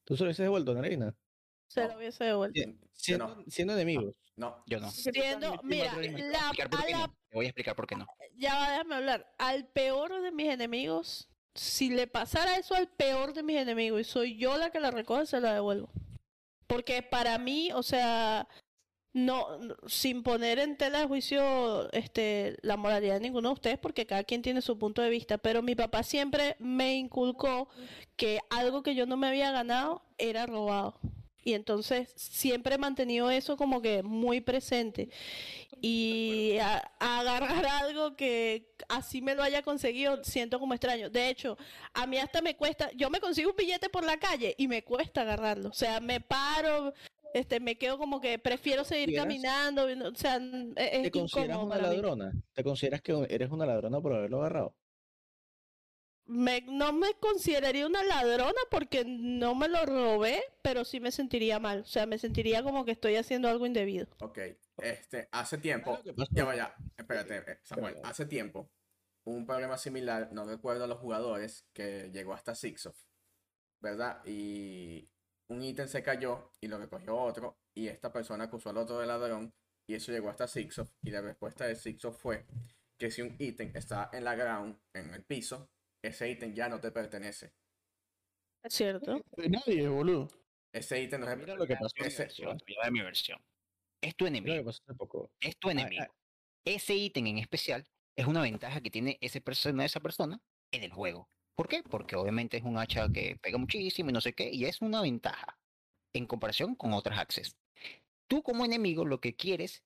¿Tú 0.06 0.16
se 0.16 0.24
lo 0.24 0.28
hubiese 0.28 0.44
devuelto 0.44 0.72
a 0.72 0.82
Reina? 0.82 1.16
Se 1.68 1.86
lo 1.86 1.98
hubiese 1.98 2.24
devuelto. 2.24 2.62
Siendo, 2.94 3.44
siendo 3.48 3.74
enemigos. 3.74 4.16
No, 4.38 4.64
yo 4.68 4.80
no. 4.80 4.90
Siendo, 4.90 5.60
mira, 5.64 5.96
la, 5.96 6.52
Te 6.56 7.36
voy 7.36 7.46
a 7.46 7.50
explicar 7.50 7.76
por 7.76 7.88
qué 7.88 7.96
no. 7.96 8.08
Ya 8.36 8.56
va, 8.56 8.72
déjame 8.72 8.96
hablar. 8.96 9.34
Al 9.38 9.68
peor 9.68 10.22
de 10.22 10.32
mis 10.32 10.48
enemigos, 10.48 11.28
si 11.56 11.90
le 11.90 12.08
pasara 12.08 12.56
eso 12.56 12.76
al 12.76 12.88
peor 12.88 13.34
de 13.34 13.44
mis 13.44 13.58
enemigos 13.58 14.02
y 14.02 14.04
soy 14.04 14.38
yo 14.38 14.58
la 14.58 14.70
que 14.70 14.80
la 14.80 14.92
recoge, 14.92 15.26
se 15.26 15.42
la 15.42 15.54
devuelvo. 15.54 15.90
Porque 16.68 17.02
para 17.02 17.38
mí, 17.40 17.72
o 17.74 17.82
sea, 17.84 18.48
no, 19.18 19.48
sin 19.88 20.22
poner 20.22 20.60
en 20.60 20.78
tela 20.78 21.00
de 21.00 21.08
juicio 21.08 21.92
este, 21.92 22.56
la 22.62 22.78
moralidad 22.78 23.16
de 23.16 23.22
ninguno 23.22 23.50
de 23.50 23.54
ustedes, 23.54 23.80
porque 23.80 24.06
cada 24.06 24.24
quien 24.24 24.44
tiene 24.44 24.62
su 24.62 24.78
punto 24.78 25.02
de 25.02 25.10
vista, 25.10 25.40
pero 25.40 25.64
mi 25.64 25.74
papá 25.74 26.04
siempre 26.04 26.56
me 26.60 26.96
inculcó 26.96 27.68
que 28.16 28.40
algo 28.52 28.84
que 28.84 28.94
yo 28.94 29.08
no 29.08 29.18
me 29.18 29.28
había 29.28 29.52
ganado 29.52 30.04
era 30.20 30.46
robado. 30.46 31.00
Y 31.44 31.54
entonces 31.54 32.14
siempre 32.16 32.76
he 32.76 32.78
mantenido 32.78 33.32
eso 33.32 33.58
como 33.58 33.82
que 33.82 34.04
muy 34.04 34.40
presente. 34.40 35.10
Y 35.82 36.58
agarrar 37.00 37.66
algo 37.66 38.16
que 38.16 38.76
así 38.90 39.22
me 39.22 39.34
lo 39.34 39.42
haya 39.42 39.64
conseguido, 39.64 40.24
siento 40.24 40.60
como 40.60 40.74
extraño. 40.74 41.10
De 41.10 41.30
hecho, 41.30 41.58
a 41.94 42.06
mí 42.06 42.18
hasta 42.18 42.42
me 42.42 42.56
cuesta, 42.56 42.92
yo 42.96 43.10
me 43.10 43.20
consigo 43.20 43.52
un 43.52 43.56
billete 43.56 43.90
por 43.90 44.04
la 44.04 44.18
calle 44.18 44.54
y 44.58 44.68
me 44.68 44.84
cuesta 44.84 45.22
agarrarlo. 45.22 45.70
O 45.70 45.74
sea, 45.74 46.00
me 46.02 46.20
paro, 46.20 46.94
este, 47.34 47.60
me 47.60 47.78
quedo 47.78 47.98
como 47.98 48.22
que 48.22 48.40
prefiero 48.40 48.84
seguir 48.84 49.16
caminando, 49.16 49.86
o 49.86 50.16
sea, 50.16 50.38
es 50.76 51.04
¿Te 51.04 51.12
consideras 51.12 51.58
una 51.58 51.78
ladrona? 51.78 52.32
¿Te 52.54 52.64
consideras 52.64 53.02
que 53.02 53.28
eres 53.30 53.52
una 53.52 53.66
ladrona 53.66 54.02
por 54.02 54.14
haberlo 54.14 54.40
agarrado? 54.40 54.76
Me, 56.26 56.62
no 56.62 56.92
me 56.92 57.14
consideraría 57.22 57.88
una 57.88 58.04
ladrona 58.04 58.60
porque 58.70 59.06
no 59.06 59.56
me 59.56 59.70
lo 59.70 59.86
robé, 59.86 60.44
pero 60.62 60.84
sí 60.84 61.00
me 61.00 61.12
sentiría 61.12 61.58
mal. 61.58 61.82
O 61.82 61.86
sea, 61.86 62.06
me 62.06 62.18
sentiría 62.18 62.64
como 62.64 62.84
que 62.84 62.92
estoy 62.92 63.16
haciendo 63.16 63.48
algo 63.48 63.66
indebido. 63.66 64.08
Ok, 64.20 64.40
este, 64.78 65.30
hace 65.32 65.58
tiempo, 65.58 65.98
ya 66.32 66.44
vaya, 66.44 66.76
espérate, 66.98 67.38
eh, 67.38 67.60
Samuel, 67.64 67.96
hace 68.04 68.26
tiempo, 68.26 68.70
un 69.24 69.46
problema 69.46 69.78
similar, 69.78 70.30
no 70.34 70.46
recuerdo 70.46 70.84
a 70.84 70.88
los 70.88 71.00
jugadores, 71.00 71.66
que 71.74 72.12
llegó 72.12 72.34
hasta 72.34 72.56
Sixof, 72.56 72.98
¿verdad? 73.80 74.22
Y 74.26 75.10
un 75.50 75.64
ítem 75.64 75.88
se 75.88 76.04
cayó 76.04 76.52
y 76.62 76.68
lo 76.68 76.78
recogió 76.78 77.18
otro 77.18 77.58
y 77.76 77.88
esta 77.88 78.12
persona 78.12 78.46
acusó 78.46 78.70
al 78.70 78.78
otro 78.78 79.00
de 79.00 79.08
ladrón 79.08 79.54
y 79.88 79.96
eso 79.96 80.12
llegó 80.12 80.30
hasta 80.30 80.48
Sixof 80.48 80.90
y 81.04 81.12
la 81.12 81.22
respuesta 81.22 81.66
de 81.66 81.76
Sixof 81.76 82.18
fue 82.18 82.46
que 82.98 83.12
si 83.12 83.22
un 83.22 83.36
ítem 83.40 83.72
está 83.76 84.10
en 84.12 84.24
la 84.24 84.36
ground, 84.36 84.78
en 84.94 85.14
el 85.14 85.24
piso, 85.24 85.70
ese 86.04 86.30
ítem 86.30 86.54
ya 86.54 86.68
no 86.68 86.80
te 86.80 86.92
pertenece. 86.92 87.54
Es 88.64 88.74
cierto. 88.74 89.24
nadie, 89.38 89.88
boludo. 89.88 90.28
Ese 90.74 91.02
ítem 91.02 91.22
no 91.22 91.32
es 91.32 91.48
lo 91.48 91.68
que 91.68 91.76
pasó. 91.76 91.96
Ese... 91.98 92.28
mi 92.92 93.02
versión. 93.02 93.40
Es 94.02 94.16
tu 94.16 94.26
enemigo. 94.26 94.70
Es 95.40 95.58
tu 95.58 95.70
enemigo. 95.70 96.06
Ese 96.66 96.96
ítem 96.96 97.28
en 97.28 97.38
especial 97.38 97.88
es 98.16 98.26
una 98.26 98.42
ventaja 98.42 98.82
que 98.82 98.90
tiene 98.90 99.18
ese 99.22 99.42
persona, 99.42 99.86
esa 99.86 100.00
persona 100.00 100.42
en 100.72 100.84
el 100.84 100.92
juego. 100.92 101.30
¿Por 101.58 101.68
qué? 101.68 101.82
Porque 101.82 102.16
obviamente 102.16 102.58
es 102.58 102.64
un 102.64 102.78
hacha 102.78 103.10
que 103.12 103.36
pega 103.42 103.58
muchísimo 103.58 104.12
y 104.12 104.14
no 104.14 104.22
sé 104.22 104.34
qué, 104.34 104.48
y 104.54 104.66
es 104.66 104.80
una 104.80 105.02
ventaja 105.02 105.58
en 106.14 106.28
comparación 106.28 106.76
con 106.76 106.94
otras 106.94 107.18
axes. 107.18 107.58
Tú 108.28 108.44
como 108.44 108.64
enemigo 108.64 109.06
lo 109.06 109.20
que 109.20 109.36
quieres 109.36 109.84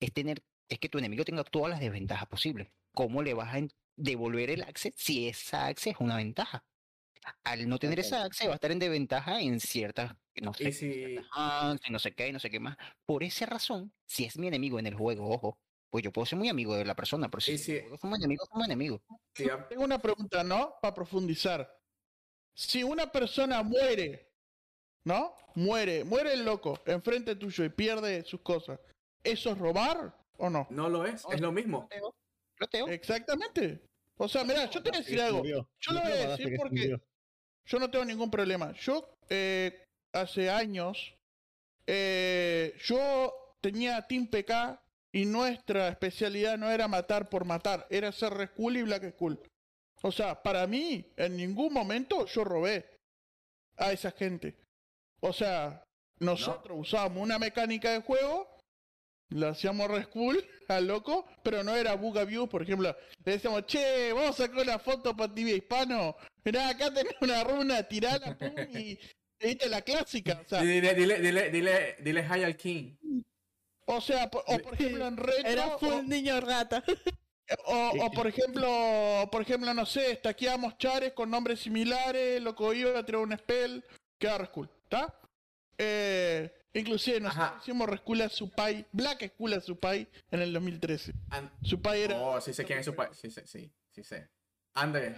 es 0.00 0.12
tener 0.12 0.42
es 0.68 0.80
que 0.80 0.88
tu 0.88 0.98
enemigo 0.98 1.24
tenga 1.24 1.44
todas 1.44 1.70
las 1.70 1.78
desventajas 1.78 2.26
posibles. 2.26 2.72
¿Cómo 2.92 3.22
le 3.22 3.34
vas 3.34 3.54
a 3.54 3.60
devolver 3.96 4.50
el 4.50 4.62
access 4.62 4.94
si 4.96 5.28
esa 5.28 5.66
access 5.66 5.94
es 5.94 6.00
una 6.00 6.16
ventaja? 6.16 6.64
Al 7.44 7.68
no 7.68 7.78
tener 7.78 8.00
esa 8.00 8.24
access 8.24 8.48
va 8.48 8.52
a 8.52 8.54
estar 8.56 8.72
en 8.72 8.80
desventaja 8.80 9.40
en 9.40 9.60
ciertas, 9.60 10.16
no 10.42 10.52
sé, 10.54 10.72
si... 10.72 11.18
no 11.88 11.98
sé 12.00 12.14
qué, 12.16 12.32
no 12.32 12.40
sé 12.40 12.50
qué 12.50 12.58
más. 12.58 12.76
Por 13.06 13.22
esa 13.22 13.46
razón, 13.46 13.92
si 14.06 14.24
es 14.24 14.36
mi 14.38 14.48
enemigo 14.48 14.80
en 14.80 14.86
el 14.88 14.94
juego, 14.96 15.28
ojo, 15.30 15.60
pues 15.92 16.02
yo 16.02 16.10
puedo 16.10 16.24
ser 16.24 16.38
muy 16.38 16.48
amigo 16.48 16.74
de 16.74 16.86
la 16.86 16.96
persona, 16.96 17.30
pero 17.30 17.42
si, 17.42 17.58
si... 17.58 17.78
somos 18.00 18.18
enemigos, 18.18 18.48
somos 18.48 18.66
enemigos. 18.66 19.02
Tengo 19.34 19.84
una 19.84 19.98
pregunta, 19.98 20.42
¿no? 20.42 20.76
Para 20.80 20.94
profundizar. 20.94 21.70
Si 22.56 22.82
una 22.82 23.12
persona 23.12 23.62
muere, 23.62 24.32
¿no? 25.04 25.34
Muere, 25.54 26.02
muere 26.04 26.32
el 26.32 26.46
loco 26.46 26.80
enfrente 26.86 27.36
tuyo 27.36 27.62
y 27.62 27.68
pierde 27.68 28.24
sus 28.24 28.40
cosas, 28.40 28.80
¿eso 29.22 29.50
es 29.50 29.58
robar 29.58 30.16
o 30.38 30.48
no? 30.48 30.66
No 30.70 30.88
lo 30.88 31.04
es, 31.04 31.26
es 31.30 31.42
lo 31.42 31.52
mismo. 31.52 31.86
Exactamente. 32.88 33.82
O 34.16 34.28
sea, 34.28 34.44
mira, 34.44 34.70
yo 34.70 34.82
te 34.82 34.88
voy 34.88 34.96
a 34.96 35.02
decir 35.02 35.20
algo. 35.20 35.44
Yo 35.44 35.92
lo 35.92 36.00
voy 36.00 36.12
a 36.12 36.36
decir 36.36 36.56
porque 36.56 36.96
yo 37.66 37.78
no 37.78 37.90
tengo 37.90 38.06
ningún 38.06 38.30
problema. 38.30 38.72
Yo, 38.80 39.14
eh, 39.28 39.84
hace 40.10 40.48
años, 40.48 41.14
eh, 41.86 42.74
yo 42.82 43.58
tenía 43.60 44.00
Team 44.06 44.28
PK 44.28 44.81
y 45.12 45.26
nuestra 45.26 45.88
especialidad 45.88 46.56
no 46.56 46.70
era 46.70 46.88
matar 46.88 47.28
por 47.28 47.44
matar, 47.44 47.86
era 47.90 48.10
ser 48.12 48.32
Red 48.32 48.48
Skull 48.48 48.78
y 48.78 48.82
Black 48.82 49.10
Skull. 49.10 49.38
O 50.02 50.10
sea, 50.10 50.42
para 50.42 50.66
mí, 50.66 51.12
en 51.16 51.36
ningún 51.36 51.72
momento 51.72 52.26
yo 52.26 52.42
robé 52.44 52.98
a 53.76 53.92
esa 53.92 54.10
gente. 54.10 54.56
O 55.20 55.32
sea, 55.32 55.84
nosotros 56.18 56.78
usábamos 56.80 57.22
una 57.22 57.38
mecánica 57.38 57.92
de 57.92 58.00
juego, 58.00 58.56
la 59.28 59.50
hacíamos 59.50 59.88
Red 59.88 60.04
Skull 60.04 60.44
al 60.68 60.86
loco, 60.86 61.26
pero 61.42 61.62
no 61.62 61.76
era 61.76 61.94
View, 61.96 62.48
por 62.48 62.62
ejemplo. 62.62 62.96
Le 63.24 63.32
decíamos, 63.32 63.66
che, 63.66 64.12
vamos 64.12 64.30
a 64.40 64.46
sacar 64.46 64.62
una 64.62 64.78
foto 64.78 65.14
para 65.16 65.32
TV 65.32 65.56
hispano. 65.56 66.16
Mirá, 66.44 66.70
acá 66.70 66.92
tenés 66.92 67.14
una 67.20 67.44
runa, 67.44 67.82
tirala, 67.82 68.36
pum, 68.36 68.54
y 68.74 68.98
viste 69.38 69.68
la 69.68 69.82
clásica. 69.82 70.40
O 70.44 70.48
sea, 70.48 70.62
dile, 70.62 70.94
dile, 70.94 71.20
dile, 71.20 71.50
dile, 71.50 71.96
dile 72.00 72.22
hi 72.22 72.42
al 72.42 72.56
King. 72.56 72.96
O 73.86 74.00
sea, 74.00 74.30
o 74.32 74.58
por 74.58 74.74
ejemplo 74.74 75.06
en 75.06 75.16
retro... 75.16 75.50
Era 75.50 75.78
full 75.78 76.06
niño 76.06 76.40
rata. 76.40 76.82
O, 77.66 78.10
por 78.14 78.26
ejemplo, 78.26 79.28
por 79.30 79.42
ejemplo, 79.42 79.74
no 79.74 79.84
sé, 79.84 80.12
estaqueamos 80.12 80.78
chares 80.78 81.12
con 81.12 81.30
nombres 81.30 81.60
similares, 81.60 82.40
loco 82.40 82.72
iba 82.72 82.98
a 82.98 83.04
tirar 83.04 83.20
un 83.20 83.36
spell, 83.36 83.84
queda 84.18 84.38
Reskull, 84.38 84.70
¿está? 84.84 85.14
Eh, 85.76 86.50
inclusive 86.72 87.20
nos 87.20 87.34
hicimos 87.60 87.88
Reskull 87.88 88.22
a 88.22 88.28
Supai, 88.28 88.86
Black 88.92 89.32
Skull 89.34 89.54
a 89.54 89.60
Supai 89.60 90.08
en 90.30 90.40
el 90.40 90.52
2013. 90.52 91.12
Supai 91.62 92.02
era... 92.02 92.16
Oh, 92.18 92.40
sí 92.40 92.54
sé 92.54 92.64
quién 92.64 92.78
es 92.78 92.86
Supai, 92.86 93.08
sí 93.12 93.30
sé, 93.30 93.46
sí, 93.46 93.70
sí 93.90 94.02
sé. 94.02 94.28
Ande. 94.74 95.14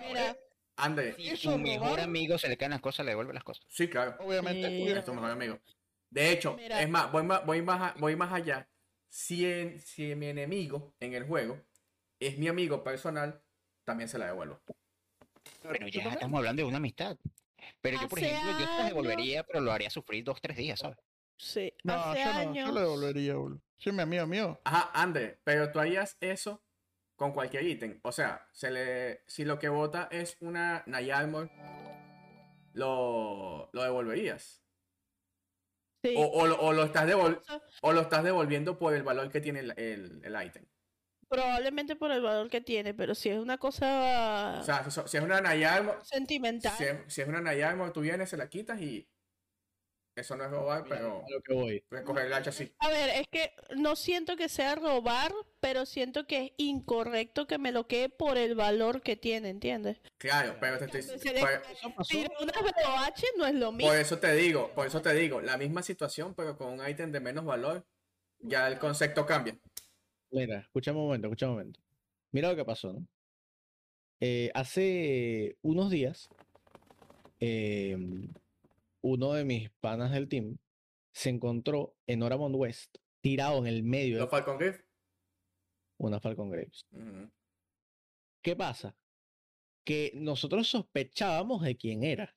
Ande. 0.77 1.15
Si 1.15 1.37
su 1.37 1.57
mejor 1.57 2.01
amigo 2.01 2.37
se 2.39 2.49
le 2.49 2.57
caen 2.57 2.73
las 2.73 2.81
cosas, 2.81 3.07
le 3.07 3.12
devuelve 3.12 3.33
las 3.33 3.45
cosas. 3.45 3.65
Sí, 3.69 3.89
claro. 3.89 4.17
Obviamente. 4.19 4.99
Es 4.99 5.05
tu 5.05 5.15
mejor 5.15 5.31
amigo. 5.31 5.61
De 6.15 6.31
hecho, 6.31 6.57
es 6.57 6.89
más, 6.89 7.11
voy 7.11 7.25
más, 7.25 7.45
voy 7.45 7.61
más, 7.61 7.99
voy 7.99 8.15
más 8.15 8.33
allá. 8.33 8.69
Si, 9.09 9.81
si 9.81 10.15
mi 10.15 10.27
enemigo 10.27 10.95
en 11.01 11.12
el 11.12 11.27
juego 11.27 11.61
es 12.21 12.39
mi 12.39 12.47
amigo 12.47 12.85
personal, 12.85 13.43
también 13.83 14.09
se 14.09 14.17
la 14.17 14.27
devuelvo. 14.27 14.61
Pero 15.61 15.89
ya 15.89 16.03
estamos 16.12 16.39
hablando 16.39 16.62
de 16.62 16.69
una 16.69 16.77
amistad. 16.77 17.19
Pero 17.81 18.01
yo, 18.01 18.09
por 18.09 18.21
ejemplo, 18.21 18.53
yo 18.53 18.59
te 18.59 18.65
la 18.65 18.85
devolvería, 18.85 19.43
pero 19.43 19.61
lo 19.61 19.73
haría 19.73 19.91
sufrir 19.91 20.23
dos, 20.23 20.41
tres 20.41 20.57
días, 20.57 20.79
¿sabes? 20.79 20.99
Sí, 21.37 21.73
no, 21.83 22.15
yo 22.15 22.33
no, 22.33 22.55
yo 22.55 22.71
lo 22.71 22.81
devolvería, 22.81 23.35
boludo. 23.35 23.61
Soy 23.77 23.93
mi 23.93 24.03
amigo 24.03 24.25
mío. 24.29 24.61
Ajá, 24.62 24.93
André, 24.95 25.41
pero 25.43 25.73
tú 25.73 25.81
harías 25.81 26.17
eso 26.21 26.62
con 27.17 27.33
cualquier 27.33 27.65
ítem. 27.65 27.99
O 28.05 28.12
sea, 28.12 28.49
se 28.53 28.71
le, 28.71 29.25
si 29.27 29.45
lo 29.45 29.59
que 29.59 29.69
vota 29.69 30.07
es 30.12 30.37
una 30.39 30.85
Nayarmor, 30.87 31.51
lo, 32.73 33.69
lo 33.73 33.83
devolverías. 33.83 34.64
O, 36.17 36.47
lo 36.73 36.85
estás 36.85 37.11
o 37.83 37.93
lo 37.93 38.01
estás 38.01 38.25
devolviendo 38.25 38.79
por 38.79 38.95
el 38.95 39.03
valor 39.03 39.31
que 39.31 39.41
tiene 39.41 39.61
el, 39.61 39.73
el, 39.77 40.47
ítem. 40.47 40.65
Probablemente 41.29 41.97
por 41.97 42.13
el 42.13 42.21
valor 42.21 42.51
que 42.51 42.61
tiene, 42.61 42.95
pero 42.95 43.15
si 43.15 43.31
es 43.31 43.39
una 43.39 43.59
cosa. 43.59 44.59
O 44.61 44.65
sea, 44.65 44.89
si, 44.91 45.17
es 45.17 45.23
una 45.23 45.41
Nayarmo. 45.41 45.95
Sentimental. 46.03 46.75
Si 47.09 47.21
es, 47.21 47.29
una 47.29 47.41
Nayarmo, 47.41 47.91
tú 47.93 48.01
vienes, 48.01 48.29
se 48.29 48.37
la 48.37 48.49
quitas 48.49 48.81
y 48.81 49.09
eso 50.17 50.37
no 50.37 50.45
es 50.45 50.51
robar, 50.51 50.85
pero. 50.89 51.25
lo 51.29 51.43
que 51.43 51.55
voy. 51.55 51.85
coger 52.05 52.27
el 52.27 52.33
hacha 52.33 52.51
así. 52.51 52.73
A 52.79 52.89
ver, 52.89 53.11
es 53.11 53.29
que 53.29 53.53
no 53.77 53.97
siento 53.97 54.37
que 54.37 54.49
sea 54.49 54.77
robar, 54.77 55.33
pero 55.61 55.87
siento 55.87 56.27
que 56.27 56.45
es 56.45 56.53
incorrecto 56.57 57.47
que 57.47 57.59
me 57.59 57.73
lo 57.73 57.89
quede 57.89 58.09
por 58.09 58.39
el 58.39 58.55
valor 58.55 59.03
que 59.03 59.17
tiene, 59.17 59.49
¿entiendes? 59.51 60.01
Claro, 60.19 60.57
pero 60.61 60.79
te 60.79 60.99
estoy. 60.99 61.21
una 62.41 62.53
BOH 62.53 63.25
no 63.37 63.47
es 63.47 63.55
lo 63.55 63.73
mismo. 63.73 63.91
Por 63.91 63.99
eso 63.99 64.19
te 64.19 64.33
digo, 64.35 64.73
por 64.75 64.87
eso 64.87 65.03
te 65.03 65.12
digo, 65.15 65.41
la 65.41 65.57
misma 65.57 65.83
situación, 65.83 66.35
pero 66.35 66.57
con 66.57 66.79
un 66.79 66.89
ítem 66.89 67.11
de 67.11 67.21
menos 67.21 67.45
valor, 67.45 67.85
ya 68.39 68.69
el 68.69 68.79
concepto 68.79 69.27
cambia. 69.27 69.59
Mira, 70.31 70.61
escucha 70.61 70.93
un 70.93 70.99
momento, 70.99 71.27
escucha 71.27 71.47
un 71.47 71.53
momento. 71.53 71.81
Mira 72.31 72.51
lo 72.51 72.57
que 72.57 72.65
pasó, 72.65 72.93
¿no? 72.93 73.07
Eh, 74.21 74.51
hace 74.55 75.57
unos 75.62 75.91
días, 75.91 76.29
eh, 77.41 77.97
uno 79.05 79.35
de 79.35 79.45
mis 79.45 79.71
panas 79.81 80.13
del 80.13 80.29
team 80.29 80.57
se 81.13 81.29
encontró 81.29 81.95
en 82.07 82.23
Oramond 82.23 82.57
West, 82.57 82.97
tirado 83.21 83.59
en 83.59 83.67
el 83.67 83.83
medio. 83.83 84.19
¿Los 84.19 84.31
Falcon 84.31 84.57
Graves? 84.57 84.83
Una 85.99 86.21
Falcon 86.21 86.51
Graves. 86.51 86.87
¿Qué 88.43 88.57
pasa? 88.57 88.97
Que 89.85 90.11
nosotros 90.15 90.69
sospechábamos 90.69 91.63
de 91.63 91.77
quién 91.77 92.03
era. 92.03 92.35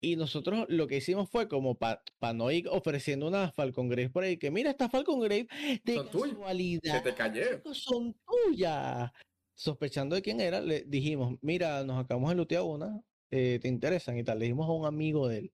Y 0.00 0.16
nosotros 0.16 0.66
lo 0.68 0.86
que 0.86 0.98
hicimos 0.98 1.28
fue 1.30 1.48
como 1.48 1.76
para 1.76 2.02
no 2.34 2.50
ir 2.50 2.68
ofreciendo 2.68 3.26
una 3.26 3.50
Falcon 3.50 3.88
Graves 3.88 4.12
por 4.12 4.24
ahí, 4.24 4.36
que 4.36 4.50
mira, 4.50 4.70
esta 4.70 4.90
Falcon 4.90 5.20
Graves 5.20 5.46
de 5.84 5.94
son 5.94 6.06
casualidad. 6.06 7.02
Te 7.02 7.14
cayó. 7.14 7.74
Son 7.74 8.14
tuyas. 8.26 9.10
Sospechando 9.56 10.14
de 10.14 10.22
quién 10.22 10.40
era, 10.40 10.60
le 10.60 10.82
dijimos, 10.82 11.38
mira, 11.40 11.82
nos 11.82 12.04
acabamos 12.04 12.28
de 12.28 12.36
lootear 12.36 12.62
una, 12.62 13.02
eh, 13.30 13.58
te 13.60 13.68
interesan 13.68 14.18
y 14.18 14.24
tal. 14.24 14.38
Le 14.38 14.46
dijimos 14.46 14.68
a 14.68 14.72
un 14.72 14.86
amigo 14.86 15.28
de 15.28 15.38
él. 15.38 15.52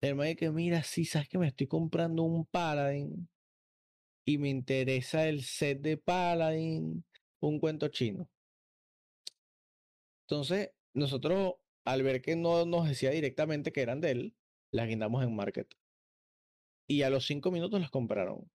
El 0.00 0.16
me 0.16 0.34
que 0.36 0.50
mira, 0.50 0.82
sí, 0.82 1.04
sabes 1.04 1.28
que 1.28 1.38
me 1.38 1.46
estoy 1.46 1.68
comprando 1.68 2.24
un 2.24 2.44
Paladin 2.46 3.28
y 4.24 4.38
me 4.38 4.48
interesa 4.48 5.28
el 5.28 5.42
set 5.42 5.80
de 5.80 5.96
Paladin, 5.96 7.04
un 7.40 7.60
cuento 7.60 7.88
chino. 7.88 8.28
Entonces, 10.26 10.70
nosotros, 10.94 11.54
al 11.84 12.02
ver 12.02 12.20
que 12.22 12.36
no 12.36 12.64
nos 12.66 12.88
decía 12.88 13.10
directamente 13.10 13.72
que 13.72 13.82
eran 13.82 14.00
de 14.00 14.10
él, 14.10 14.36
las 14.72 14.88
guindamos 14.88 15.22
en 15.22 15.36
market. 15.36 15.68
Y 16.88 17.02
a 17.02 17.10
los 17.10 17.26
cinco 17.26 17.50
minutos 17.50 17.80
las 17.80 17.90
compraron. 17.90 18.50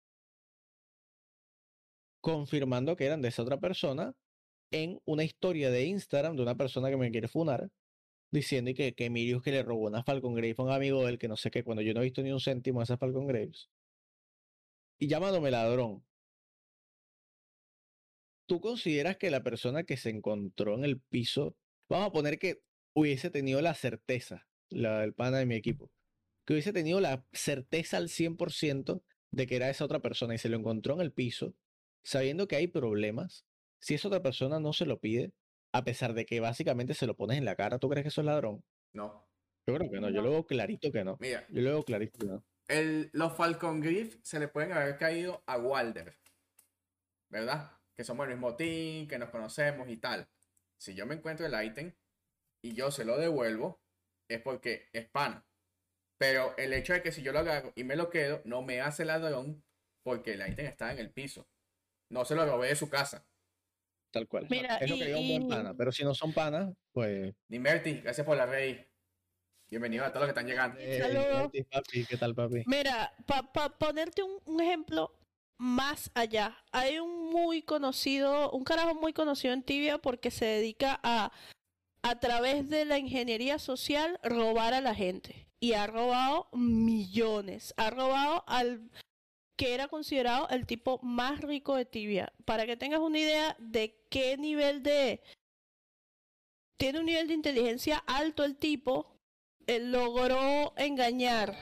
Confirmando 2.21 2.95
que 2.95 3.05
eran 3.05 3.21
de 3.21 3.29
esa 3.29 3.43
otra 3.43 3.57
persona 3.57 4.13
en 4.71 4.99
una 5.05 5.23
historia 5.23 5.69
de 5.71 5.85
Instagram 5.85 6.35
de 6.35 6.41
una 6.41 6.55
persona 6.55 6.89
que 6.89 6.97
me 6.97 7.11
quiere 7.11 7.27
funar 7.29 7.69
diciendo 8.31 8.71
que, 8.75 8.93
que 8.93 9.09
Mirius 9.09 9.41
que 9.43 9.51
le 9.51 9.63
robó 9.63 9.87
una 9.87 10.03
Falcon 10.03 10.33
Graves 10.33 10.59
a 10.59 10.63
un 10.63 10.71
amigo 10.71 11.03
de 11.03 11.11
él 11.11 11.17
que 11.17 11.27
no 11.27 11.37
sé 11.37 11.51
qué, 11.51 11.63
cuando 11.63 11.81
yo 11.81 11.93
no 11.93 12.01
he 12.01 12.05
visto 12.05 12.21
ni 12.21 12.31
un 12.31 12.39
céntimo 12.39 12.79
de 12.79 12.85
esa 12.85 12.97
Falcon 12.97 13.27
Graves. 13.27 13.69
Y 14.99 15.07
llamándome 15.07 15.51
ladrón. 15.51 16.03
¿Tú 18.47 18.61
consideras 18.61 19.17
que 19.17 19.29
la 19.29 19.43
persona 19.43 19.83
que 19.83 19.97
se 19.97 20.09
encontró 20.09 20.75
en 20.75 20.85
el 20.85 20.99
piso, 20.99 21.55
vamos 21.89 22.07
a 22.07 22.11
poner 22.11 22.39
que 22.39 22.61
hubiese 22.93 23.29
tenido 23.29 23.61
la 23.61 23.73
certeza, 23.73 24.47
la 24.69 25.01
del 25.01 25.13
pana 25.13 25.37
de 25.37 25.45
mi 25.45 25.55
equipo, 25.55 25.91
que 26.45 26.53
hubiese 26.53 26.73
tenido 26.73 27.01
la 27.01 27.25
certeza 27.33 27.97
al 27.97 28.07
100% 28.07 29.03
de 29.31 29.47
que 29.47 29.55
era 29.57 29.69
esa 29.69 29.85
otra 29.85 29.99
persona 29.99 30.33
y 30.33 30.37
se 30.37 30.49
lo 30.49 30.57
encontró 30.57 30.93
en 30.95 31.01
el 31.01 31.11
piso, 31.11 31.55
sabiendo 32.03 32.47
que 32.47 32.55
hay 32.55 32.67
problemas, 32.67 33.45
si 33.79 33.95
esa 33.95 34.07
otra 34.07 34.23
persona 34.23 34.59
no 34.59 34.73
se 34.73 34.85
lo 34.85 34.99
pide, 34.99 35.33
a 35.73 35.83
pesar 35.83 36.13
de 36.13 36.25
que 36.25 36.39
básicamente 36.39 36.93
se 36.93 37.07
lo 37.07 37.15
pones 37.15 37.37
en 37.37 37.45
la 37.45 37.55
cara, 37.55 37.79
¿tú 37.79 37.89
crees 37.89 38.03
que 38.03 38.09
eso 38.09 38.21
es 38.21 38.25
ladrón? 38.25 38.63
No. 38.93 39.27
Yo 39.67 39.75
creo 39.75 39.91
que 39.91 39.99
no, 39.99 40.09
yo 40.09 40.21
lo 40.21 40.31
veo 40.31 40.45
clarito 40.45 40.91
que 40.91 41.03
no. 41.03 41.17
Mira. 41.19 41.45
Yo 41.49 41.61
lo 41.61 41.69
veo 41.71 41.83
clarito 41.83 42.19
que 42.19 42.25
no. 42.25 42.45
El, 42.67 43.09
los 43.13 43.35
Falcon 43.35 43.81
Griff 43.81 44.17
se 44.23 44.39
le 44.39 44.47
pueden 44.47 44.71
haber 44.71 44.97
caído 44.97 45.43
a 45.45 45.57
Walder. 45.57 46.17
¿Verdad? 47.29 47.71
Que 47.95 48.03
somos 48.03 48.25
el 48.27 48.33
mismo 48.33 48.55
team, 48.55 49.07
que 49.07 49.19
nos 49.19 49.29
conocemos 49.29 49.89
y 49.89 49.97
tal. 49.97 50.29
Si 50.79 50.93
yo 50.93 51.05
me 51.05 51.15
encuentro 51.15 51.45
el 51.45 51.65
ítem 51.65 51.93
y 52.61 52.73
yo 52.73 52.91
se 52.91 53.03
lo 53.03 53.17
devuelvo, 53.17 53.81
es 54.29 54.41
porque 54.41 54.87
es 54.93 55.09
pana. 55.09 55.45
Pero 56.17 56.55
el 56.57 56.73
hecho 56.73 56.93
de 56.93 57.01
que 57.01 57.11
si 57.11 57.21
yo 57.21 57.31
lo 57.31 57.39
agarro 57.39 57.73
y 57.75 57.83
me 57.83 57.95
lo 57.95 58.09
quedo, 58.09 58.41
no 58.45 58.61
me 58.61 58.81
hace 58.81 59.05
ladrón 59.05 59.63
porque 60.03 60.33
el 60.33 60.47
ítem 60.47 60.65
está 60.65 60.91
en 60.91 60.99
el 60.99 61.11
piso. 61.11 61.47
No 62.09 62.23
se 62.23 62.35
lo 62.35 62.45
robé 62.45 62.69
de 62.69 62.75
su 62.75 62.89
casa. 62.89 63.27
Tal 64.11 64.27
cual. 64.27 64.47
Mira, 64.49 64.77
es 64.77 64.89
lo 64.89 64.97
que 64.97 65.05
digo 65.05 65.19
un 65.19 65.27
buen 65.27 65.47
pana. 65.47 65.73
Pero 65.75 65.91
si 65.91 66.03
no 66.03 66.13
son 66.13 66.33
panas, 66.33 66.73
pues. 66.91 67.33
Nimerti, 67.49 68.01
gracias 68.01 68.25
por 68.25 68.37
la 68.37 68.45
rey. 68.45 68.85
Bienvenido 69.69 70.05
a 70.05 70.09
todos 70.09 70.21
los 70.21 70.27
que 70.27 70.39
están 70.39 70.47
llegando. 70.47 70.77
Eh, 70.79 71.65
papi, 71.69 72.05
¿qué 72.05 72.15
tal, 72.15 72.33
papi? 72.33 72.63
Mira, 72.65 73.13
para 73.25 73.77
ponerte 73.77 74.23
un, 74.23 74.61
ejemplo 74.61 75.11
más 75.57 76.09
allá. 76.13 76.57
Hay 76.71 76.99
un 76.99 77.31
muy 77.31 77.61
conocido, 77.61 78.49
un 78.51 78.63
carajo 78.63 78.95
muy 78.95 79.11
conocido 79.11 79.53
en 79.53 79.63
Tibia 79.63 79.97
porque 79.97 80.31
se 80.31 80.45
dedica 80.45 80.97
a, 81.03 81.33
a 82.01 82.19
través 82.21 82.69
de 82.69 82.85
la 82.85 82.97
ingeniería 82.97 83.59
social, 83.59 84.19
robar 84.23 84.73
a 84.73 84.79
la 84.79 84.95
gente. 84.95 85.49
Y 85.59 85.73
ha 85.73 85.85
robado 85.85 86.47
millones. 86.53 87.73
Ha 87.75 87.89
robado 87.89 88.45
al 88.47 88.89
que 89.57 89.73
era 89.73 89.87
considerado 89.87 90.47
el 90.49 90.65
tipo 90.65 90.99
más 91.01 91.41
rico 91.41 91.75
de 91.75 91.85
Tibia. 91.85 92.31
Para 92.45 92.65
que 92.65 92.77
tengas 92.77 92.99
una 92.99 93.19
idea 93.19 93.55
de 93.59 93.99
qué 94.09 94.37
nivel 94.37 94.83
de... 94.83 95.21
Tiene 96.77 96.99
un 96.99 97.05
nivel 97.07 97.27
de 97.27 97.33
inteligencia 97.33 97.97
alto 98.05 98.43
el 98.45 98.55
tipo. 98.55 99.17
Logró 99.67 100.73
engañar 100.77 101.55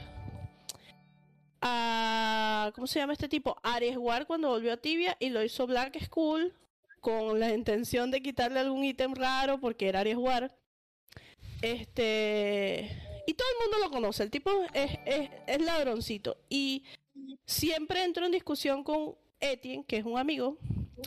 a... 1.61 2.71
¿Cómo 2.75 2.85
se 2.85 2.99
llama 2.99 3.13
este 3.13 3.29
tipo? 3.29 3.57
Aries 3.63 3.97
War 3.97 4.27
cuando 4.27 4.49
volvió 4.49 4.73
a 4.73 4.77
Tibia 4.77 5.15
y 5.21 5.29
lo 5.29 5.41
hizo 5.41 5.65
Black 5.65 5.97
School 6.05 6.53
con 6.99 7.39
la 7.39 7.53
intención 7.53 8.11
de 8.11 8.21
quitarle 8.21 8.59
algún 8.59 8.83
ítem 8.83 9.15
raro 9.15 9.57
porque 9.59 9.87
era 9.87 10.01
Aries 10.01 10.17
War. 10.17 10.53
Este... 11.61 12.91
Y 13.25 13.33
todo 13.33 13.47
el 13.53 13.63
mundo 13.63 13.85
lo 13.85 13.89
conoce. 13.89 14.21
El 14.21 14.31
tipo 14.31 14.51
es, 14.73 14.99
es, 15.05 15.29
es 15.47 15.61
ladroncito. 15.61 16.37
Y 16.49 16.83
siempre 17.45 18.03
entro 18.03 18.25
en 18.25 18.31
discusión 18.31 18.83
con 18.83 19.15
Etienne, 19.39 19.85
que 19.85 19.97
es 19.97 20.05
un 20.05 20.17
amigo, 20.17 20.57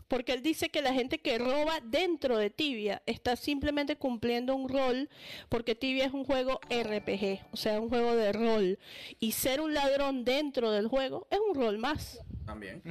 porque 0.06 0.32
él 0.32 0.42
dice 0.42 0.68
que 0.68 0.82
la 0.82 0.92
gente 0.92 1.18
que 1.18 1.38
roba 1.38 1.80
dentro 1.80 2.36
de 2.36 2.50
Tibia 2.50 3.02
está 3.06 3.36
simplemente 3.36 3.96
cumpliendo 3.96 4.54
un 4.54 4.68
rol, 4.68 5.08
porque 5.48 5.74
Tibia 5.74 6.06
es 6.06 6.12
un 6.12 6.24
juego 6.24 6.60
RPG, 6.68 7.46
o 7.52 7.56
sea, 7.56 7.80
un 7.80 7.88
juego 7.88 8.14
de 8.14 8.32
rol. 8.32 8.78
Y 9.18 9.32
ser 9.32 9.60
un 9.60 9.74
ladrón 9.74 10.24
dentro 10.24 10.70
del 10.70 10.88
juego 10.88 11.26
es 11.30 11.38
un 11.38 11.54
rol 11.54 11.78
más. 11.78 12.20
También. 12.44 12.82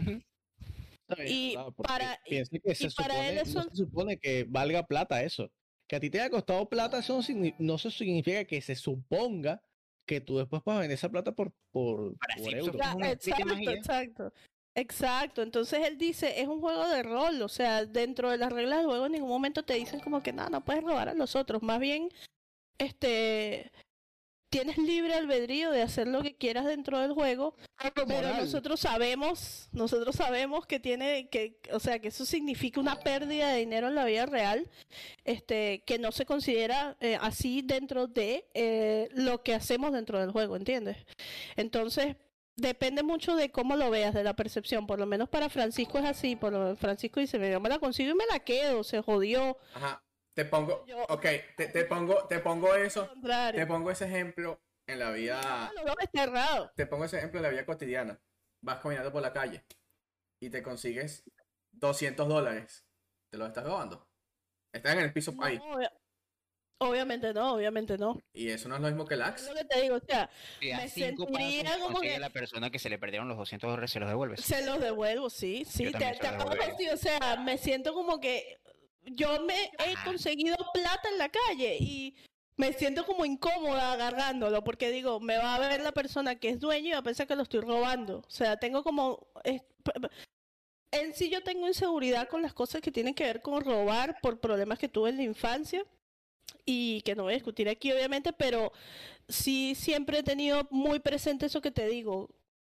Y 1.25 1.55
para, 1.77 2.19
que 2.25 2.45
se, 2.45 2.89
supone, 2.89 3.45
se 3.45 3.75
supone 3.75 4.17
que 4.17 4.45
valga 4.47 4.85
plata 4.85 5.23
eso. 5.23 5.49
Que 5.87 5.95
a 5.95 5.99
ti 6.01 6.09
te 6.09 6.19
haya 6.19 6.29
costado 6.29 6.67
plata, 6.67 6.99
eso 6.99 7.21
no, 7.33 7.53
no 7.59 7.77
significa 7.77 8.43
que 8.43 8.61
se 8.61 8.75
suponga 8.75 9.61
que 10.07 10.21
tú 10.21 10.37
después 10.37 10.63
puedas 10.63 10.79
vender 10.79 10.95
esa 10.95 11.09
plata 11.09 11.33
por, 11.33 11.51
por, 11.71 12.15
euros. 12.51 12.75
exacto, 13.03 13.69
exacto. 13.69 14.33
Exacto, 14.73 15.41
entonces 15.41 15.87
él 15.87 15.97
dice, 15.97 16.39
es 16.39 16.47
un 16.47 16.61
juego 16.61 16.87
de 16.87 17.01
rol, 17.01 17.41
o 17.41 17.49
sea, 17.49 17.83
dentro 17.87 18.29
de 18.29 18.37
las 18.37 18.51
reglas 18.51 18.77
del 18.77 18.85
juego 18.85 19.07
en 19.07 19.13
ningún 19.13 19.29
momento 19.29 19.63
te 19.63 19.73
dicen 19.73 19.99
como 19.99 20.21
que 20.21 20.31
nada, 20.31 20.51
no 20.51 20.63
puedes 20.63 20.83
robar 20.83 21.09
a 21.09 21.15
los 21.15 21.35
otros, 21.35 21.63
más 21.63 21.79
bien, 21.79 22.09
este, 22.77 23.71
tienes 24.49 24.77
libre 24.77 25.13
albedrío 25.13 25.71
de 25.71 25.81
hacer 25.81 26.07
lo 26.07 26.21
que 26.21 26.35
quieras 26.35 26.65
dentro 26.65 26.99
del 26.99 27.13
juego, 27.13 27.55
pero 28.07 28.33
nosotros 28.33 28.79
sabemos, 28.79 29.69
nosotros 29.71 30.15
sabemos 30.15 30.65
que 30.65 30.79
tiene 30.79 31.29
que, 31.29 31.59
o 31.71 31.79
sea, 31.79 31.99
que 31.99 32.09
eso 32.09 32.25
significa 32.25 32.79
una 32.79 32.99
pérdida 32.99 33.49
de 33.49 33.59
dinero 33.59 33.87
en 33.87 33.95
la 33.95 34.05
vida 34.05 34.25
real, 34.25 34.69
este, 35.25 35.83
que 35.85 35.99
no 35.99 36.11
se 36.11 36.25
considera 36.25 36.95
eh, 36.99 37.17
así 37.21 37.61
dentro 37.61 38.07
de 38.07 38.45
eh, 38.53 39.09
lo 39.13 39.43
que 39.43 39.53
hacemos 39.53 39.91
dentro 39.91 40.19
del 40.19 40.31
juego, 40.31 40.55
¿entiendes? 40.55 40.97
Entonces 41.55 42.15
depende 42.55 43.03
mucho 43.03 43.35
de 43.35 43.51
cómo 43.51 43.75
lo 43.75 43.89
veas, 43.89 44.13
de 44.13 44.23
la 44.23 44.35
percepción. 44.35 44.87
Por 44.87 44.99
lo 44.99 45.05
menos 45.05 45.29
para 45.29 45.49
Francisco 45.49 45.99
es 45.99 46.05
así. 46.05 46.35
Por 46.35 46.51
lo 46.51 46.75
Francisco 46.75 47.19
dice, 47.19 47.37
yo 47.51 47.59
me 47.59 47.69
la 47.69 47.79
consigo 47.79 48.11
y 48.11 48.15
me 48.15 48.25
la 48.25 48.39
quedo, 48.39 48.83
se 48.83 49.01
jodió. 49.01 49.57
Ajá. 49.75 50.03
Te 50.37 50.45
pongo, 50.45 50.85
ok, 51.09 51.25
te, 51.55 51.85
pongo, 51.89 52.27
te 52.27 52.37
pongo 52.37 52.75
eso, 52.75 53.09
te 53.55 53.65
pongo 53.65 53.89
ese 53.89 54.05
ejemplo 54.05 54.61
en 54.85 54.99
la 54.99 55.09
vida. 55.09 55.71
Te 56.75 56.85
pongo 56.85 57.05
ese 57.05 57.17
ejemplo 57.17 57.39
en 57.39 57.43
la 57.43 57.49
vida 57.49 57.65
cotidiana. 57.65 58.21
Vas 58.61 58.79
caminando 58.79 59.11
por 59.11 59.23
la 59.23 59.33
calle 59.33 59.65
y 60.39 60.51
te 60.51 60.61
consigues 60.61 61.23
200 61.71 62.27
dólares. 62.27 62.85
¿Te 63.31 63.39
lo 63.39 63.47
estás 63.47 63.63
robando? 63.63 64.07
Estás 64.71 64.93
en 64.93 64.99
el 64.99 65.11
piso 65.11 65.33
ahí. 65.41 65.59
Obviamente 66.79 67.33
no, 67.33 67.55
obviamente 67.55 67.97
no. 67.97 68.21
Y 68.31 68.49
eso 68.49 68.69
no 68.69 68.75
es 68.75 68.81
lo 68.81 68.89
mismo 68.89 69.05
que 69.07 69.15
el 69.15 69.23
Axe. 69.23 69.45
Es 69.45 69.49
lo 69.49 69.55
que 69.55 69.65
te 69.65 69.81
digo, 69.81 69.95
o 69.95 69.99
sea, 69.99 70.29
me 70.61 70.87
sentiría 70.87 71.79
como 71.79 71.99
que... 71.99 72.19
la 72.19 72.29
persona 72.29 72.69
que 72.69 72.77
se 72.77 72.89
le 72.89 72.99
perdieron 72.99 73.27
los 73.27 73.39
200 73.39 73.71
dólares 73.71 73.89
se 73.89 73.99
los 73.99 74.07
devuelves. 74.07 74.41
Se 74.41 74.63
los 74.63 74.79
devuelvo, 74.79 75.31
sí, 75.31 75.65
sí. 75.65 75.91
Te, 75.91 76.05
acabo 76.05 76.51
de 76.51 76.67
decir, 76.67 76.91
o 76.91 76.97
sea, 76.97 77.37
me 77.43 77.57
siento 77.57 77.95
como 77.95 78.19
que 78.19 78.59
yo 79.07 79.41
me 79.43 79.71
he 79.85 79.95
conseguido 80.03 80.55
plata 80.73 81.09
en 81.09 81.17
la 81.17 81.29
calle 81.29 81.77
y 81.79 82.15
me 82.57 82.73
siento 82.73 83.05
como 83.05 83.23
incómoda 83.25 83.93
agarrándolo 83.93 84.63
porque 84.63 84.91
digo, 84.91 85.19
me 85.19 85.37
va 85.37 85.55
a 85.55 85.59
ver 85.59 85.81
la 85.81 85.91
persona 85.91 86.35
que 86.35 86.49
es 86.49 86.59
dueño 86.59 86.89
y 86.89 86.91
va 86.93 86.99
a 86.99 87.03
pensar 87.03 87.27
que 87.27 87.35
lo 87.35 87.43
estoy 87.43 87.61
robando. 87.61 88.19
O 88.19 88.31
sea, 88.31 88.57
tengo 88.57 88.83
como... 88.83 89.27
en 90.91 91.13
sí 91.13 91.29
yo 91.29 91.43
tengo 91.43 91.67
inseguridad 91.67 92.27
con 92.27 92.41
las 92.41 92.53
cosas 92.53 92.81
que 92.81 92.91
tienen 92.91 93.13
que 93.13 93.25
ver 93.25 93.41
con 93.41 93.63
robar 93.63 94.19
por 94.21 94.39
problemas 94.39 94.79
que 94.79 94.89
tuve 94.89 95.09
en 95.09 95.17
la 95.17 95.23
infancia 95.23 95.85
y 96.65 97.01
que 97.01 97.15
no 97.15 97.23
voy 97.23 97.33
a 97.33 97.35
discutir 97.35 97.69
aquí 97.69 97.91
obviamente, 97.91 98.33
pero 98.33 98.71
sí 99.27 99.75
siempre 99.75 100.19
he 100.19 100.23
tenido 100.23 100.67
muy 100.71 100.99
presente 100.99 101.45
eso 101.45 101.61
que 101.61 101.71
te 101.71 101.87
digo, 101.87 102.29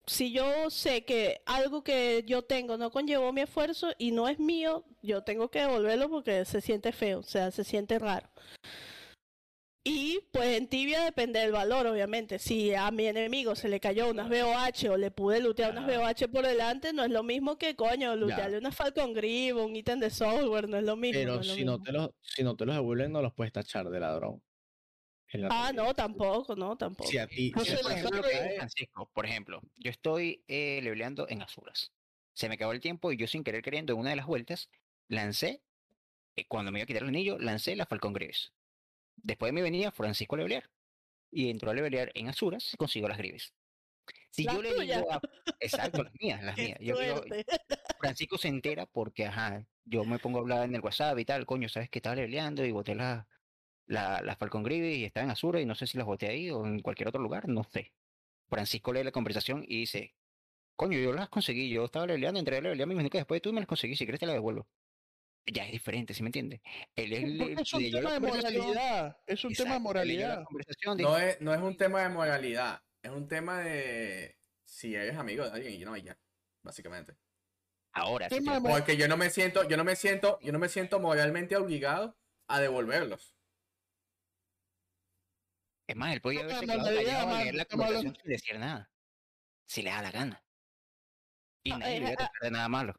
si 0.06 0.32
yo 0.32 0.70
sé 0.70 1.06
que 1.06 1.42
algo 1.46 1.84
que 1.84 2.24
yo 2.28 2.44
tengo 2.44 2.78
no 2.78 2.92
conllevó 2.92 3.32
mi 3.32 3.42
esfuerzo 3.42 3.92
y 3.98 4.12
no 4.12 4.28
es 4.28 4.40
mío, 4.40 4.86
yo 5.02 5.24
tengo 5.24 5.50
que 5.50 5.60
devolverlo 5.60 6.10
porque 6.10 6.46
se 6.46 6.62
siente 6.62 6.92
feo, 6.92 7.20
o 7.20 7.24
sea, 7.24 7.52
se 7.52 7.64
siente 7.64 8.00
raro. 8.00 8.30
Y 9.86 10.20
pues 10.32 10.58
en 10.58 10.68
tibia 10.68 11.04
depende 11.04 11.42
del 11.42 11.52
valor, 11.52 11.88
obviamente. 11.88 12.40
Si 12.40 12.74
a 12.74 12.90
mi 12.90 13.06
enemigo 13.06 13.54
se 13.54 13.68
le 13.68 13.82
cayó 13.82 14.10
unas 14.10 14.30
BOH 14.30 14.90
o 14.90 14.98
le 14.98 15.12
pude 15.12 15.42
lootear 15.42 15.72
unas 15.72 15.86
BOH 15.86 16.30
por 16.32 16.48
delante, 16.48 16.94
no 16.94 17.04
es 17.04 17.12
lo 17.12 17.22
mismo 17.22 17.58
que, 17.58 17.76
coño, 17.76 18.16
lootearle 18.16 18.60
una 18.60 18.72
Falcon 18.72 19.14
Grip 19.14 19.58
o 19.58 19.66
un 19.66 19.76
ítem 19.76 20.00
de 20.00 20.10
software, 20.10 20.70
no 20.70 20.78
es 20.78 20.86
lo 20.86 20.96
mismo. 20.96 21.20
Pero 21.20 21.44
si, 21.44 21.66
No 21.66 21.82
te 21.82 21.92
los, 21.92 22.12
si 22.22 22.44
no 22.44 22.56
te 22.56 22.66
los 22.66 22.76
devuelven, 22.76 23.12
no 23.12 23.22
los 23.22 23.34
puedes 23.34 23.52
tachar 23.52 23.90
de 23.90 24.00
ladrón. 24.00 24.42
Ah, 25.50 25.72
no, 25.74 25.94
tampoco, 25.94 26.56
no, 26.56 26.78
tampoco. 26.78 27.10
Si 27.10 27.18
a 27.18 27.28
ti, 27.28 27.52
Francisco, 27.52 29.10
por 29.14 29.26
ejemplo, 29.26 29.62
yo 29.78 29.90
estoy 29.90 30.44
eh, 30.48 30.80
leveleando 30.84 31.28
en 31.28 31.42
Azuras. 31.42 31.92
Se 32.34 32.50
me 32.50 32.56
acabó 32.56 32.72
el 32.72 32.82
tiempo 32.82 33.12
y 33.12 33.18
yo 33.18 33.28
sin 33.28 33.44
querer 33.44 33.62
queriendo 33.62 33.94
en 33.94 34.00
una 34.00 34.12
de 34.12 34.16
las 34.16 34.26
vueltas 34.26 34.70
lancé, 35.08 35.62
eh, 36.36 36.46
cuando 36.48 36.72
me 36.72 36.80
iba 36.80 36.84
a 36.84 36.88
quitar 36.88 37.04
el 37.04 37.10
anillo, 37.10 37.38
lancé 37.40 37.76
la 37.76 37.86
Falcon 37.86 38.14
Grives. 38.14 38.54
Después 39.16 39.50
de 39.50 39.54
mi 39.54 39.62
venía 39.62 39.92
Francisco 39.92 40.36
a 40.36 40.40
levelear. 40.40 40.70
Y 41.32 41.50
entró 41.50 41.72
a 41.72 41.74
levelear 41.74 42.12
en 42.14 42.30
Azuras 42.30 42.74
y 42.74 42.78
consiguió 42.78 43.08
las 43.08 43.18
Grives. 43.18 43.54
Si 44.30 44.46
yo 44.46 44.62
le 44.62 44.74
digo 44.74 45.08
Exacto, 45.60 46.04
las 46.04 46.14
mías, 46.20 46.44
las 46.44 46.58
mías. 46.58 46.78
Yo 46.80 46.96
Francisco 48.00 48.38
se 48.38 48.48
entera 48.50 48.86
porque, 48.86 49.26
ajá, 49.26 49.66
yo 49.86 50.04
me 50.06 50.20
pongo 50.20 50.40
a 50.40 50.42
hablar 50.42 50.66
en 50.66 50.76
el 50.76 50.82
WhatsApp 50.82 51.18
y 51.20 51.26
tal, 51.26 51.46
coño, 51.46 51.70
sabes 51.70 51.90
que 51.90 52.00
estaba 52.00 52.16
leveleando 52.16 52.66
y 52.66 52.72
boté 52.72 52.96
la, 52.96 53.28
la, 53.88 54.22
la 54.22 54.36
Falcon 54.36 54.64
Grid 54.64 54.84
y 54.84 55.06
está 55.06 55.22
en 55.22 55.30
Azura 55.30 55.60
y 55.60 55.66
no 55.66 55.76
sé 55.76 55.88
si 55.88 55.98
las 55.98 56.08
boté 56.08 56.28
ahí 56.28 56.50
o 56.50 56.66
en 56.66 56.80
cualquier 56.80 57.10
otro 57.10 57.22
lugar, 57.22 57.48
no 57.48 57.64
sé. 57.64 57.92
Francisco 58.50 58.94
lee 58.94 59.04
la 59.04 59.12
conversación 59.12 59.64
y 59.68 59.80
dice, 59.82 60.16
coño, 60.76 61.00
yo 61.00 61.14
las 61.14 61.30
conseguí, 61.30 61.70
yo 61.70 61.86
estaba 61.86 62.08
leveleando, 62.08 62.40
entré 62.40 62.58
a 62.58 62.62
levelear 62.62 62.88
mi 62.88 63.10
que 63.10 63.18
después 63.18 63.38
de 63.38 63.42
tú 63.42 63.54
me 63.54 63.62
las 63.62 63.68
conseguí, 63.68 63.96
si 63.96 64.06
quieres 64.06 64.20
te 64.20 64.26
las 64.26 64.36
devuelvo. 64.36 64.68
Ya 65.46 65.66
es 65.66 65.72
diferente, 65.74 66.14
¿sí 66.14 66.24
me 66.24 66.30
entiendes? 66.30 66.62
Él 66.96 67.12
es, 67.12 67.74
un 67.74 67.92
tema 67.92 68.14
de 68.14 68.20
moralidad, 68.22 69.18
es 69.28 69.44
un 69.44 69.54
tema 69.54 69.74
de 69.74 69.80
moralidad. 69.80 70.46
No, 70.98 71.18
es, 71.18 71.42
no 71.42 71.54
es 71.54 71.62
un 71.62 71.76
tema 71.76 72.04
de 72.04 72.10
moralidad, 72.10 72.82
es 73.02 73.12
un 73.12 73.28
tema 73.28 73.60
de 73.60 74.38
si 74.64 74.96
eres 74.96 75.18
amigo 75.18 75.44
de 75.44 75.52
alguien 75.52 75.74
y 75.74 75.84
no, 75.84 75.98
ya, 75.98 76.18
básicamente. 76.64 77.16
Ahora, 77.92 78.28
porque 78.62 78.98
yo 78.98 79.08
no 79.08 79.18
me 79.18 79.30
siento, 79.30 79.68
yo 79.68 79.78
no 79.78 79.84
me 79.84 79.96
siento, 79.96 80.40
yo 80.42 80.52
no 80.52 80.60
me 80.60 80.70
siento 80.70 81.00
moralmente 81.00 81.58
obligado 81.58 82.18
a 82.48 82.60
devolverlos. 82.60 83.36
Es 85.88 85.96
más, 85.96 86.14
él 86.14 86.22
podía 86.22 86.42
haberse 86.42 86.66
quedado 86.66 86.84
callado 86.86 87.36
a 87.36 87.44
leer 87.44 87.56
la 87.56 87.66
conversación 87.66 88.16
sin 88.16 88.32
decir 88.32 88.60
nada. 88.60 88.90
Si 89.66 89.82
le 89.82 89.90
da 89.90 90.02
la 90.02 90.12
gana. 90.12 90.44
Y 91.64 91.72
ah, 91.72 91.78
nadie 91.78 92.00
le 92.00 92.12
iba 92.12 92.24
a 92.24 92.32
de 92.42 92.52
nada 92.52 92.70
malo. 92.70 92.94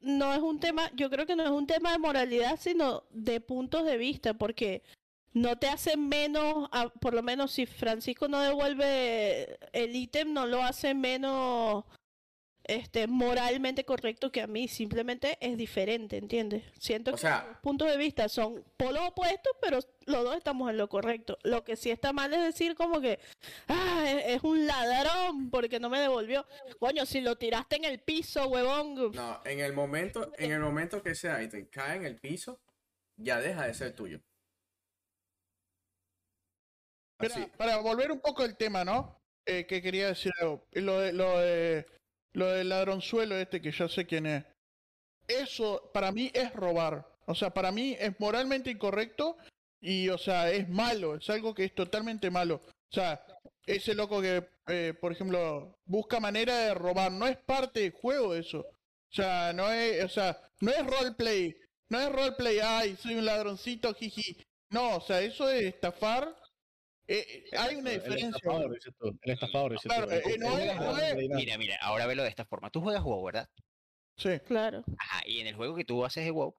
No 0.00 0.32
es 0.32 0.40
un 0.40 0.60
tema, 0.60 0.90
yo 0.94 1.10
creo 1.10 1.26
que 1.26 1.36
no 1.36 1.44
es 1.44 1.50
un 1.50 1.66
tema 1.66 1.92
de 1.92 1.98
moralidad, 1.98 2.58
sino 2.58 3.04
de 3.10 3.40
puntos 3.40 3.84
de 3.84 3.96
vista, 3.96 4.34
porque 4.34 4.82
no 5.32 5.58
te 5.58 5.68
hace 5.68 5.96
menos, 5.96 6.68
por 7.00 7.14
lo 7.14 7.22
menos 7.22 7.52
si 7.52 7.66
Francisco 7.66 8.26
no 8.26 8.40
devuelve 8.40 9.58
el 9.72 9.94
ítem, 9.94 10.32
no 10.32 10.46
lo 10.46 10.62
hace 10.62 10.94
menos 10.94 11.84
este, 12.70 13.08
moralmente 13.08 13.84
correcto 13.84 14.30
que 14.30 14.40
a 14.40 14.46
mí, 14.46 14.68
simplemente 14.68 15.36
es 15.40 15.56
diferente, 15.56 16.16
¿entiendes? 16.16 16.62
Siento 16.78 17.16
que 17.16 17.28
los 17.28 17.58
puntos 17.62 17.90
de 17.90 17.96
vista 17.96 18.28
son 18.28 18.64
polos 18.76 19.08
opuestos, 19.08 19.52
pero 19.60 19.80
los 20.06 20.24
dos 20.24 20.36
estamos 20.36 20.70
en 20.70 20.76
lo 20.76 20.88
correcto. 20.88 21.36
Lo 21.42 21.64
que 21.64 21.74
sí 21.74 21.90
está 21.90 22.12
mal 22.12 22.32
es 22.32 22.42
decir 22.42 22.76
como 22.76 23.00
que, 23.00 23.18
ah, 23.66 24.04
es, 24.24 24.44
un 24.44 24.68
ladrón 24.68 25.50
porque 25.50 25.80
no 25.80 25.90
me 25.90 25.98
devolvió. 25.98 26.46
Coño, 26.78 27.04
si 27.06 27.20
lo 27.20 27.36
tiraste 27.36 27.74
en 27.74 27.86
el 27.86 27.98
piso, 27.98 28.46
huevón. 28.46 29.10
No, 29.14 29.40
en 29.44 29.58
el 29.58 29.72
momento, 29.72 30.32
en 30.38 30.52
el 30.52 30.60
momento 30.60 31.02
que 31.02 31.16
sea 31.16 31.42
y 31.42 31.48
te 31.48 31.68
cae 31.68 31.96
en 31.96 32.04
el 32.04 32.20
piso, 32.20 32.60
ya 33.16 33.40
deja 33.40 33.66
de 33.66 33.74
ser 33.74 33.96
tuyo. 33.96 34.20
Para, 37.16 37.48
para 37.48 37.76
volver 37.78 38.12
un 38.12 38.20
poco 38.20 38.44
al 38.44 38.56
tema, 38.56 38.84
¿no? 38.84 39.20
Eh, 39.44 39.66
que 39.66 39.82
quería 39.82 40.06
decir 40.06 40.30
algo. 40.40 40.64
Lo 40.70 41.00
de, 41.00 41.12
lo 41.12 41.38
de 41.40 41.99
lo 42.32 42.46
del 42.46 42.68
ladronzuelo 42.68 43.36
este 43.36 43.60
que 43.60 43.72
ya 43.72 43.88
sé 43.88 44.06
quién 44.06 44.26
es. 44.26 44.44
Eso 45.26 45.90
para 45.92 46.12
mí 46.12 46.30
es 46.34 46.52
robar. 46.54 47.06
O 47.26 47.34
sea, 47.34 47.50
para 47.50 47.70
mí 47.70 47.96
es 47.98 48.18
moralmente 48.18 48.70
incorrecto 48.70 49.36
y, 49.80 50.08
o 50.08 50.18
sea, 50.18 50.50
es 50.50 50.68
malo. 50.68 51.16
Es 51.16 51.30
algo 51.30 51.54
que 51.54 51.64
es 51.64 51.74
totalmente 51.74 52.30
malo. 52.30 52.60
O 52.66 52.94
sea, 52.94 53.24
ese 53.66 53.94
loco 53.94 54.20
que, 54.20 54.48
eh, 54.66 54.94
por 55.00 55.12
ejemplo, 55.12 55.78
busca 55.84 56.18
manera 56.18 56.56
de 56.58 56.74
robar, 56.74 57.12
no 57.12 57.26
es 57.26 57.36
parte 57.36 57.80
del 57.80 57.92
juego 57.92 58.34
eso. 58.34 58.60
O 58.60 59.12
sea, 59.12 59.52
no 59.52 59.70
es, 59.70 60.04
o 60.04 60.08
sea, 60.08 60.40
no 60.60 60.70
es 60.70 60.86
roleplay. 60.86 61.56
No 61.88 62.00
es 62.00 62.12
roleplay, 62.12 62.58
ay, 62.60 62.96
soy 62.96 63.16
un 63.16 63.24
ladroncito, 63.24 63.94
jiji. 63.94 64.36
No, 64.70 64.96
o 64.96 65.00
sea, 65.00 65.20
eso 65.20 65.48
es 65.50 65.64
estafar 65.64 66.39
eh, 67.08 67.44
hay 67.58 67.76
una 67.76 67.90
diferencia. 67.90 68.28
El 69.22 69.32
estafador, 69.32 69.76
Mira, 71.34 71.58
mira, 71.58 71.76
ahora 71.80 72.06
velo 72.06 72.22
de 72.22 72.28
esta 72.28 72.44
forma. 72.44 72.70
Tú 72.70 72.80
juegas 72.80 73.02
WoW, 73.02 73.24
¿verdad? 73.24 73.48
Sí. 74.16 74.38
Claro. 74.46 74.84
Ajá, 74.98 75.22
y 75.26 75.40
en 75.40 75.46
el 75.46 75.54
juego 75.54 75.74
que 75.74 75.84
tú 75.84 76.04
haces 76.04 76.24
de 76.24 76.30
WoW, 76.30 76.54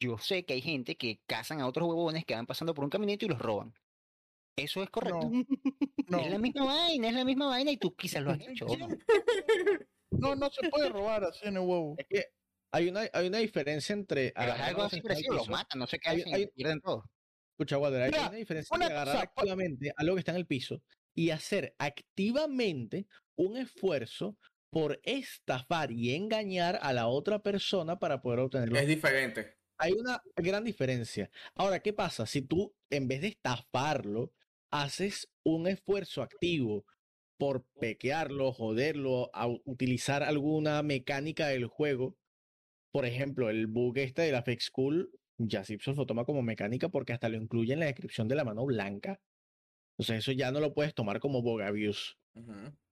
yo 0.00 0.18
sé 0.18 0.44
que 0.44 0.54
hay 0.54 0.62
gente 0.62 0.96
que 0.96 1.20
cazan 1.26 1.60
a 1.60 1.66
otros 1.66 1.88
huevones 1.88 2.24
que 2.24 2.34
van 2.34 2.46
pasando 2.46 2.74
por 2.74 2.84
un 2.84 2.90
caminito 2.90 3.24
y 3.24 3.28
los 3.28 3.38
roban. 3.38 3.74
¿Eso 4.56 4.82
es 4.82 4.90
correcto? 4.90 5.30
No. 5.30 6.18
Es 6.24 6.30
la 6.30 6.38
misma 6.38 6.64
vaina, 6.64 7.08
es 7.08 7.14
la 7.14 7.24
misma 7.24 7.48
vaina 7.48 7.70
y 7.70 7.76
tú 7.76 7.94
quizás 7.94 8.22
lo 8.22 8.30
has 8.30 8.40
hecho. 8.40 8.64
¿no? 8.64 8.88
no, 10.10 10.34
no 10.34 10.50
se 10.50 10.70
puede 10.70 10.88
robar 10.88 11.22
así 11.24 11.46
en 11.46 11.56
el 11.56 11.60
huevo. 11.60 11.96
Es 11.98 12.06
que 12.08 12.24
hay 12.72 12.88
una, 12.88 13.02
hay 13.12 13.26
una 13.26 13.38
diferencia 13.38 13.92
entre... 13.92 14.32
algo 14.34 14.84
así 14.84 15.02
parecido, 15.02 15.34
los 15.34 15.50
matan, 15.50 15.78
no 15.78 15.86
sé 15.86 15.98
qué 15.98 16.08
hacen, 16.08 16.34
hay, 16.34 16.46
pierden 16.46 16.80
todo. 16.80 17.04
Escucha, 17.58 17.78
Water, 17.78 18.02
hay 18.02 18.10
una 18.10 18.30
diferencia 18.30 18.72
entre 18.72 18.94
agarrar 18.94 19.16
activamente 19.16 19.92
algo 19.96 20.14
que 20.14 20.20
está 20.20 20.30
en 20.30 20.38
el 20.38 20.46
piso 20.46 20.80
y 21.12 21.30
hacer 21.30 21.74
activamente 21.78 23.08
un 23.36 23.56
esfuerzo 23.56 24.36
por 24.70 25.00
estafar 25.02 25.90
y 25.90 26.14
engañar 26.14 26.78
a 26.80 26.92
la 26.92 27.08
otra 27.08 27.42
persona 27.42 27.98
para 27.98 28.22
poder 28.22 28.38
obtenerlo. 28.38 28.78
Es 28.78 28.86
diferente. 28.86 29.56
Hay 29.76 29.92
una 29.92 30.22
gran 30.36 30.62
diferencia. 30.62 31.32
Ahora, 31.56 31.80
¿qué 31.80 31.92
pasa? 31.92 32.26
Si 32.26 32.42
tú, 32.42 32.76
en 32.90 33.08
vez 33.08 33.22
de 33.22 33.28
estafarlo, 33.28 34.32
haces 34.70 35.28
un 35.44 35.66
esfuerzo 35.66 36.22
activo 36.22 36.84
por 37.38 37.64
pequearlo, 37.80 38.52
joderlo, 38.52 39.30
a 39.34 39.48
utilizar 39.48 40.22
alguna 40.22 40.84
mecánica 40.84 41.48
del 41.48 41.66
juego, 41.66 42.16
por 42.92 43.04
ejemplo, 43.04 43.50
el 43.50 43.66
bug 43.66 43.98
este 43.98 44.22
de 44.22 44.32
la 44.32 44.44
fake 44.44 44.62
school 44.62 45.10
ya 45.38 45.64
Simpson 45.64 45.96
lo 45.96 46.06
toma 46.06 46.24
como 46.24 46.42
mecánica 46.42 46.88
porque 46.88 47.12
hasta 47.12 47.28
lo 47.28 47.36
incluye 47.36 47.72
en 47.72 47.80
la 47.80 47.86
descripción 47.86 48.28
de 48.28 48.34
la 48.34 48.44
mano 48.44 48.66
blanca. 48.66 49.20
Entonces 49.92 50.18
eso 50.18 50.32
ya 50.32 50.52
no 50.52 50.60
lo 50.60 50.74
puedes 50.74 50.94
tomar 50.94 51.20
como 51.20 51.42
bogavius. 51.42 52.18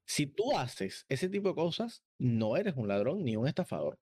Si 0.06 0.26
tú 0.26 0.56
haces 0.56 1.04
ese 1.08 1.28
tipo 1.28 1.48
de 1.48 1.54
cosas, 1.54 2.02
no 2.18 2.56
eres 2.56 2.74
un 2.76 2.88
ladrón 2.88 3.24
ni 3.24 3.36
un 3.36 3.46
estafador. 3.46 3.98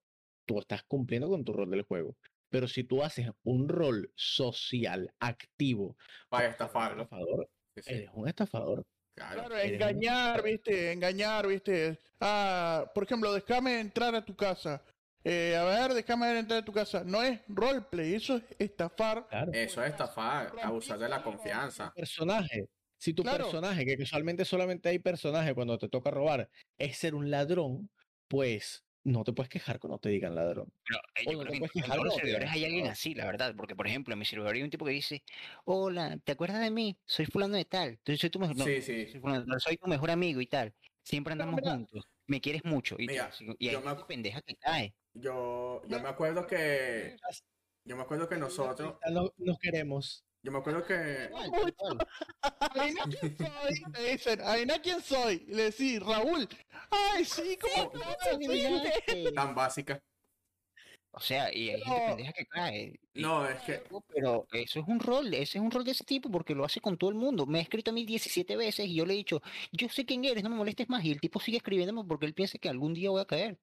Tú 0.47 0.59
estás 0.59 0.83
cumpliendo 0.85 1.29
con 1.29 1.45
tu 1.45 1.53
rol 1.53 1.71
del 1.71 1.83
juego. 1.83 2.17
Pero 2.51 2.69
si 2.69 2.85
tú 2.85 3.03
haces 3.03 3.31
un 3.43 3.69
rol 3.69 4.13
social 4.15 5.13
activo 5.19 5.97
para 6.29 6.49
estafarlo, 6.49 7.03
estafador, 7.03 7.51
eres 7.75 8.11
un 8.15 8.29
estafador. 8.29 8.87
Claro, 9.17 9.57
engañar, 9.59 10.43
viste, 10.43 10.93
engañar, 10.93 11.47
viste. 11.47 11.99
Ah, 12.21 12.91
por 12.95 13.05
ejemplo, 13.05 13.33
déjame 13.33 13.81
entrar 13.81 14.15
a 14.15 14.25
tu 14.25 14.35
casa. 14.35 14.83
Eh, 15.25 15.57
a 15.57 15.65
ver, 15.65 15.95
déjame 15.95 16.39
entrar 16.39 16.61
a 16.61 16.65
tu 16.65 16.73
casa. 16.73 17.03
No 17.05 17.23
es 17.23 17.41
roleplay, 17.49 18.15
eso 18.15 18.37
es 18.37 18.45
estafar. 18.59 19.27
Eso 19.53 19.83
es 19.83 19.91
estafar, 19.91 20.53
abusar 20.63 20.99
de 20.99 21.09
la 21.09 21.23
confianza. 21.23 21.93
Personaje. 21.95 22.69
Si 22.99 23.13
tu 23.15 23.23
personaje, 23.23 23.85
que 23.85 23.97
casualmente 23.97 24.45
solamente 24.45 24.89
hay 24.89 24.99
personaje 24.99 25.55
cuando 25.55 25.79
te 25.79 25.89
toca 25.89 26.11
robar, 26.11 26.49
es 26.79 26.97
ser 26.97 27.15
un 27.15 27.31
ladrón, 27.31 27.91
pues 28.29 28.85
no 29.05 29.25
te 29.25 29.33
puedes 29.33 29.51
quejar 29.51 29.79
cuando 29.79 29.99
te 29.99 30.09
digan 30.09 30.35
ladrón. 30.35 30.73
Pero 30.87 31.01
eh, 31.17 31.33
yo 31.33 31.39
creo 31.41 31.69
que 31.71 31.81
en 31.81 32.05
los 32.05 32.15
servidores 32.15 32.51
hay 32.51 32.65
alguien 32.65 32.87
así, 32.87 33.15
la 33.15 33.27
verdad. 33.27 33.55
Porque, 33.57 33.77
por 33.77 33.87
ejemplo, 33.87 34.13
en 34.13 34.19
mi 34.19 34.25
servidor 34.25 34.55
hay 34.55 34.63
un 34.63 34.71
tipo 34.71 34.85
que 34.85 34.93
dice, 34.93 35.23
hola, 35.65 36.19
¿te 36.25 36.33
acuerdas 36.33 36.61
de 36.61 36.71
mí? 36.71 36.97
Soy 37.05 37.27
fulano 37.27 37.57
de 37.57 37.65
tal. 37.65 37.91
Entonces 37.91 38.21
soy 38.21 38.31
tu 38.31 38.41
mejor, 38.41 38.57
sí, 38.57 38.83
sí. 38.83 39.07
soy 39.59 39.77
tu 39.77 39.87
mejor 39.87 40.11
amigo 40.11 40.41
y 40.41 40.47
tal. 40.47 40.75
Siempre 41.03 41.33
andamos 41.33 41.61
juntos. 41.61 42.09
Me 42.27 42.41
quieres 42.41 42.65
mucho. 42.65 42.97
Y, 42.99 43.07
y 43.59 43.69
hay 43.69 43.77
me... 43.77 43.95
pendeja 44.07 44.41
que 44.41 44.57
cae. 44.57 44.95
Yo, 45.15 45.83
yo 45.87 46.01
me 46.01 46.09
acuerdo 46.09 46.47
que. 46.47 47.17
Yo 47.85 47.97
me 47.97 48.03
acuerdo 48.03 48.29
que 48.29 48.37
nosotros. 48.37 48.97
Nos 49.39 49.59
queremos. 49.59 50.25
Yo 50.43 50.53
me 50.53 50.59
acuerdo 50.59 50.85
que. 50.85 51.31
Aina, 52.75 53.05
¿quién 53.21 53.37
soy? 53.39 53.83
Le 53.93 54.11
dicen, 54.13 54.41
Aina, 54.43 54.79
¿quién 54.81 55.01
soy? 55.01 55.45
Y 55.49 55.55
le 55.55 55.65
decís, 55.65 56.01
Raúl. 56.01 56.47
Ay, 56.91 57.25
sí, 57.25 57.59
¿cómo 57.59 57.93
Tan 59.35 59.55
básica. 59.55 60.03
O 61.17 61.21
sea, 61.21 61.55
y 61.55 61.71
hay 61.71 61.81
gente 61.81 62.07
pendeja 62.09 62.33
que 62.33 62.47
cae. 62.47 63.01
No, 63.15 63.49
es 63.49 63.61
que. 63.63 63.83
Pero 64.09 64.47
eso 64.53 64.81
es 64.81 64.89
un 64.89 64.99
rol, 64.99 65.33
ese 65.33 65.59
es 65.59 65.65
un 65.65 65.71
rol 65.71 65.85
de 65.85 65.93
ese 65.93 66.05
tipo 66.05 66.29
porque 66.29 66.55
lo 66.55 66.65
hace 66.65 66.81
con 66.81 66.99
todo 66.99 67.09
el 67.09 67.17
mundo. 67.17 67.47
Me 67.47 67.61
ha 67.61 67.63
escrito 67.63 67.93
a 67.93 67.95
mí 67.95 68.05
17 68.05 68.57
veces 68.57 68.87
y 68.87 68.97
yo 68.97 69.07
le 69.07 69.15
he 69.15 69.17
dicho, 69.17 69.41
yo 69.73 69.89
sé 69.89 70.05
quién 70.05 70.25
eres, 70.25 70.43
no 70.43 70.51
me 70.51 70.57
molestes 70.57 70.89
más. 70.89 71.05
Y 71.05 71.13
el 71.13 71.21
tipo 71.21 71.39
sigue 71.41 71.59
escribiéndome 71.59 72.05
porque 72.05 72.27
él 72.27 72.35
piensa 72.35 72.59
que 72.59 72.69
algún 72.69 72.95
día 72.95 73.11
voy 73.11 73.23
a 73.23 73.27
caer. 73.27 73.59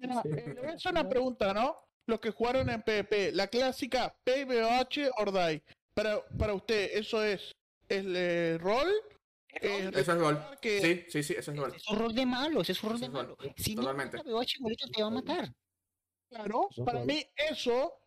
Eh, 0.00 0.56
es 0.74 0.86
una 0.86 1.08
pregunta, 1.08 1.52
¿no? 1.52 1.78
Los 2.06 2.20
que 2.20 2.30
jugaron 2.30 2.70
en 2.70 2.82
PvP, 2.82 3.32
la 3.32 3.48
clásica 3.48 4.14
PvH 4.24 5.10
or 5.18 5.32
Die. 5.32 5.62
Para, 5.94 6.24
para 6.38 6.54
usted, 6.54 6.90
¿eso 6.94 7.22
es 7.22 7.52
el 7.88 8.14
eh, 8.16 8.58
rol? 8.58 8.88
eso 9.52 9.98
es 9.98 10.06
rol. 10.06 10.38
Sí, 10.62 11.04
sí, 11.08 11.22
sí, 11.22 11.34
eso 11.36 11.52
es 11.52 11.58
rol. 11.58 11.74
Es 11.74 11.88
un 11.88 11.98
rol 11.98 12.14
de 12.14 12.26
malo, 12.26 12.60
es 12.62 12.82
un 12.82 12.90
rol 12.90 13.00
de 13.00 13.08
malo. 13.08 13.36
Si 13.56 13.74
Totalmente. 13.74 14.16
no 14.18 14.24
PvH, 14.24 14.90
te 14.92 15.02
va 15.02 15.08
a 15.08 15.10
matar. 15.10 15.52
Claro, 16.30 16.68
para 16.84 17.04
mí 17.04 17.26
eso, 17.34 17.98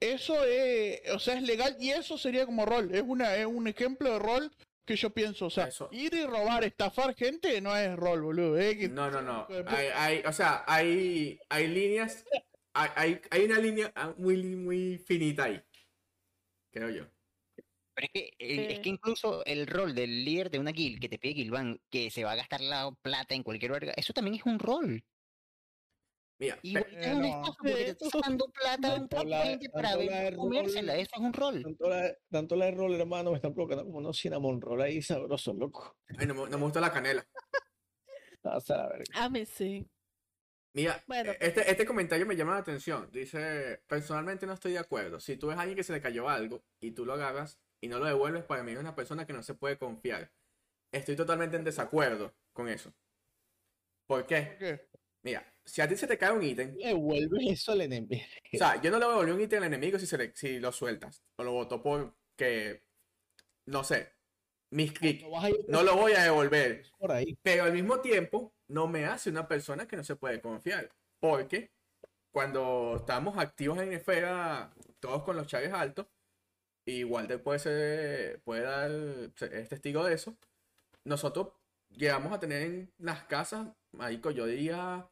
eso 0.00 0.44
es, 0.44 1.00
o 1.10 1.18
sea, 1.18 1.34
es 1.34 1.42
legal 1.42 1.76
y 1.80 1.90
eso 1.90 2.16
sería 2.16 2.46
como 2.46 2.64
rol. 2.64 2.94
Es 2.94 3.02
una, 3.02 3.34
es 3.34 3.46
un 3.46 3.66
ejemplo 3.66 4.12
de 4.12 4.18
rol 4.20 4.52
que 4.84 4.96
yo 4.96 5.10
pienso, 5.10 5.46
o 5.46 5.50
sea, 5.50 5.68
ir 5.90 6.14
y 6.14 6.24
robar, 6.24 6.64
estafar 6.64 7.14
gente 7.14 7.60
no 7.60 7.76
es 7.76 7.94
rol, 7.96 8.22
boludo. 8.22 8.58
¿eh? 8.58 8.88
No, 8.88 9.10
no, 9.10 9.22
no. 9.22 9.46
Hay, 9.66 9.86
hay, 9.94 10.22
o 10.26 10.32
sea, 10.32 10.64
hay, 10.66 11.38
hay 11.48 11.68
líneas, 11.68 12.24
hay, 12.72 13.20
hay 13.30 13.44
una 13.44 13.58
línea 13.58 13.92
muy, 14.16 14.42
muy 14.56 14.98
finita 14.98 15.44
ahí, 15.44 15.62
creo 16.70 16.90
yo. 16.90 17.06
Pero 17.94 18.06
es 18.06 18.10
que, 18.10 18.34
es 18.38 18.80
que 18.80 18.88
incluso 18.88 19.44
el 19.44 19.66
rol 19.66 19.94
del 19.94 20.24
líder 20.24 20.50
de 20.50 20.58
una 20.58 20.72
guild 20.72 20.98
que 20.98 21.10
te 21.10 21.18
pide 21.18 21.34
Gilvan, 21.34 21.78
que 21.90 22.10
se 22.10 22.24
va 22.24 22.32
a 22.32 22.36
gastar 22.36 22.62
la 22.62 22.90
plata 23.02 23.34
en 23.34 23.42
cualquier 23.42 23.72
verga, 23.72 23.92
eso 23.96 24.12
también 24.12 24.36
es 24.36 24.46
un 24.46 24.58
rol. 24.58 25.04
Mira, 26.42 26.58
y 26.60 26.76
es 26.76 27.06
un 27.06 27.22
no. 27.22 27.54
porque 27.56 27.94
te 27.94 28.04
estás 28.04 28.20
dando 28.20 28.50
plata 28.50 28.96
a 28.96 28.96
un 28.96 29.08
para 29.08 29.96
ver 29.96 30.34
comérsela, 30.34 30.96
eso 30.96 31.10
es 31.14 31.20
un 31.20 31.32
rol. 31.32 31.62
Tanto 31.62 31.88
la, 31.88 32.16
tanto 32.32 32.56
la 32.56 32.64
de 32.64 32.70
rol, 32.72 33.00
hermano, 33.00 33.30
me 33.30 33.36
están 33.36 33.54
provocando 33.54 33.84
como 33.84 33.98
unos 33.98 34.18
cinnamon 34.18 34.60
roll 34.60 34.82
ahí 34.82 35.00
sabroso, 35.00 35.52
loco. 35.52 35.96
Ay, 36.18 36.26
no, 36.26 36.34
no 36.34 36.58
me 36.58 36.64
gusta 36.64 36.80
la 36.80 36.90
canela. 36.90 37.24
a, 39.14 39.28
mí 39.28 39.46
sí. 39.46 39.88
Mira, 40.72 41.04
e, 41.08 41.36
este, 41.38 41.70
este 41.70 41.86
comentario 41.86 42.26
me 42.26 42.34
llama 42.34 42.54
la 42.54 42.58
atención. 42.62 43.08
Dice, 43.12 43.80
personalmente 43.86 44.44
no 44.44 44.54
estoy 44.54 44.72
de 44.72 44.80
acuerdo. 44.80 45.20
Si 45.20 45.36
tú 45.36 45.46
ves 45.46 45.56
a 45.56 45.60
alguien 45.60 45.76
que 45.76 45.84
se 45.84 45.92
le 45.92 46.00
cayó 46.00 46.28
algo 46.28 46.64
y 46.80 46.90
tú 46.90 47.06
lo 47.06 47.12
agarras 47.12 47.60
y 47.80 47.86
no 47.86 48.00
lo 48.00 48.06
devuelves, 48.06 48.42
para 48.42 48.64
mí 48.64 48.72
es 48.72 48.78
una 48.78 48.96
persona 48.96 49.24
que 49.28 49.32
no 49.32 49.44
se 49.44 49.54
puede 49.54 49.78
confiar. 49.78 50.32
Estoy 50.90 51.14
totalmente 51.14 51.56
en 51.56 51.62
desacuerdo 51.62 52.34
con 52.52 52.68
eso. 52.68 52.92
¿Por 54.08 54.26
qué? 54.26 54.42
¿Por 54.42 54.58
qué? 54.58 54.88
Mira, 55.22 55.51
si 55.64 55.80
a 55.80 55.88
ti 55.88 55.96
se 55.96 56.06
te 56.06 56.18
cae 56.18 56.32
un 56.32 56.42
ítem. 56.42 56.74
Le 56.76 56.94
vuelves 56.94 57.42
eso 57.50 57.72
al 57.72 57.82
enemigo. 57.82 58.22
O 58.52 58.56
sea, 58.56 58.80
yo 58.80 58.90
no 58.90 58.98
le 58.98 59.04
a 59.04 59.34
un 59.34 59.40
ítem 59.40 59.58
al 59.58 59.66
enemigo 59.66 59.98
si, 59.98 60.06
se 60.06 60.32
si 60.34 60.58
lo 60.58 60.72
sueltas. 60.72 61.22
O 61.36 61.44
lo 61.44 61.52
voto 61.52 61.82
por 61.82 62.14
que. 62.36 62.82
No 63.66 63.84
sé. 63.84 64.12
Mis 64.70 64.92
clics. 64.92 65.24
No 65.68 65.82
lo 65.82 65.96
voy 65.96 66.12
a 66.12 66.24
devolver. 66.24 66.84
Por 66.98 67.12
ahí. 67.12 67.38
Pero 67.42 67.64
al 67.64 67.72
mismo 67.72 68.00
tiempo, 68.00 68.54
no 68.68 68.88
me 68.88 69.04
hace 69.04 69.30
una 69.30 69.46
persona 69.46 69.86
que 69.86 69.96
no 69.96 70.04
se 70.04 70.16
puede 70.16 70.40
confiar. 70.40 70.90
Porque 71.20 71.70
cuando 72.32 72.96
estamos 72.96 73.38
activos 73.38 73.78
en 73.78 73.92
esfera, 73.92 74.72
todos 74.98 75.22
con 75.22 75.36
los 75.36 75.46
chaves 75.46 75.72
altos, 75.72 76.06
igual 76.86 77.28
después 77.28 77.62
puede, 77.62 78.38
puede 78.38 78.62
dar, 78.62 78.90
es 78.90 79.68
testigo 79.68 80.04
de 80.04 80.14
eso. 80.14 80.36
Nosotros 81.04 81.52
llegamos 81.90 82.32
a 82.32 82.40
tener 82.40 82.62
en 82.62 82.92
las 82.98 83.24
casas, 83.24 83.68
Marico, 83.92 84.30
yo 84.30 84.46
diría 84.46 85.08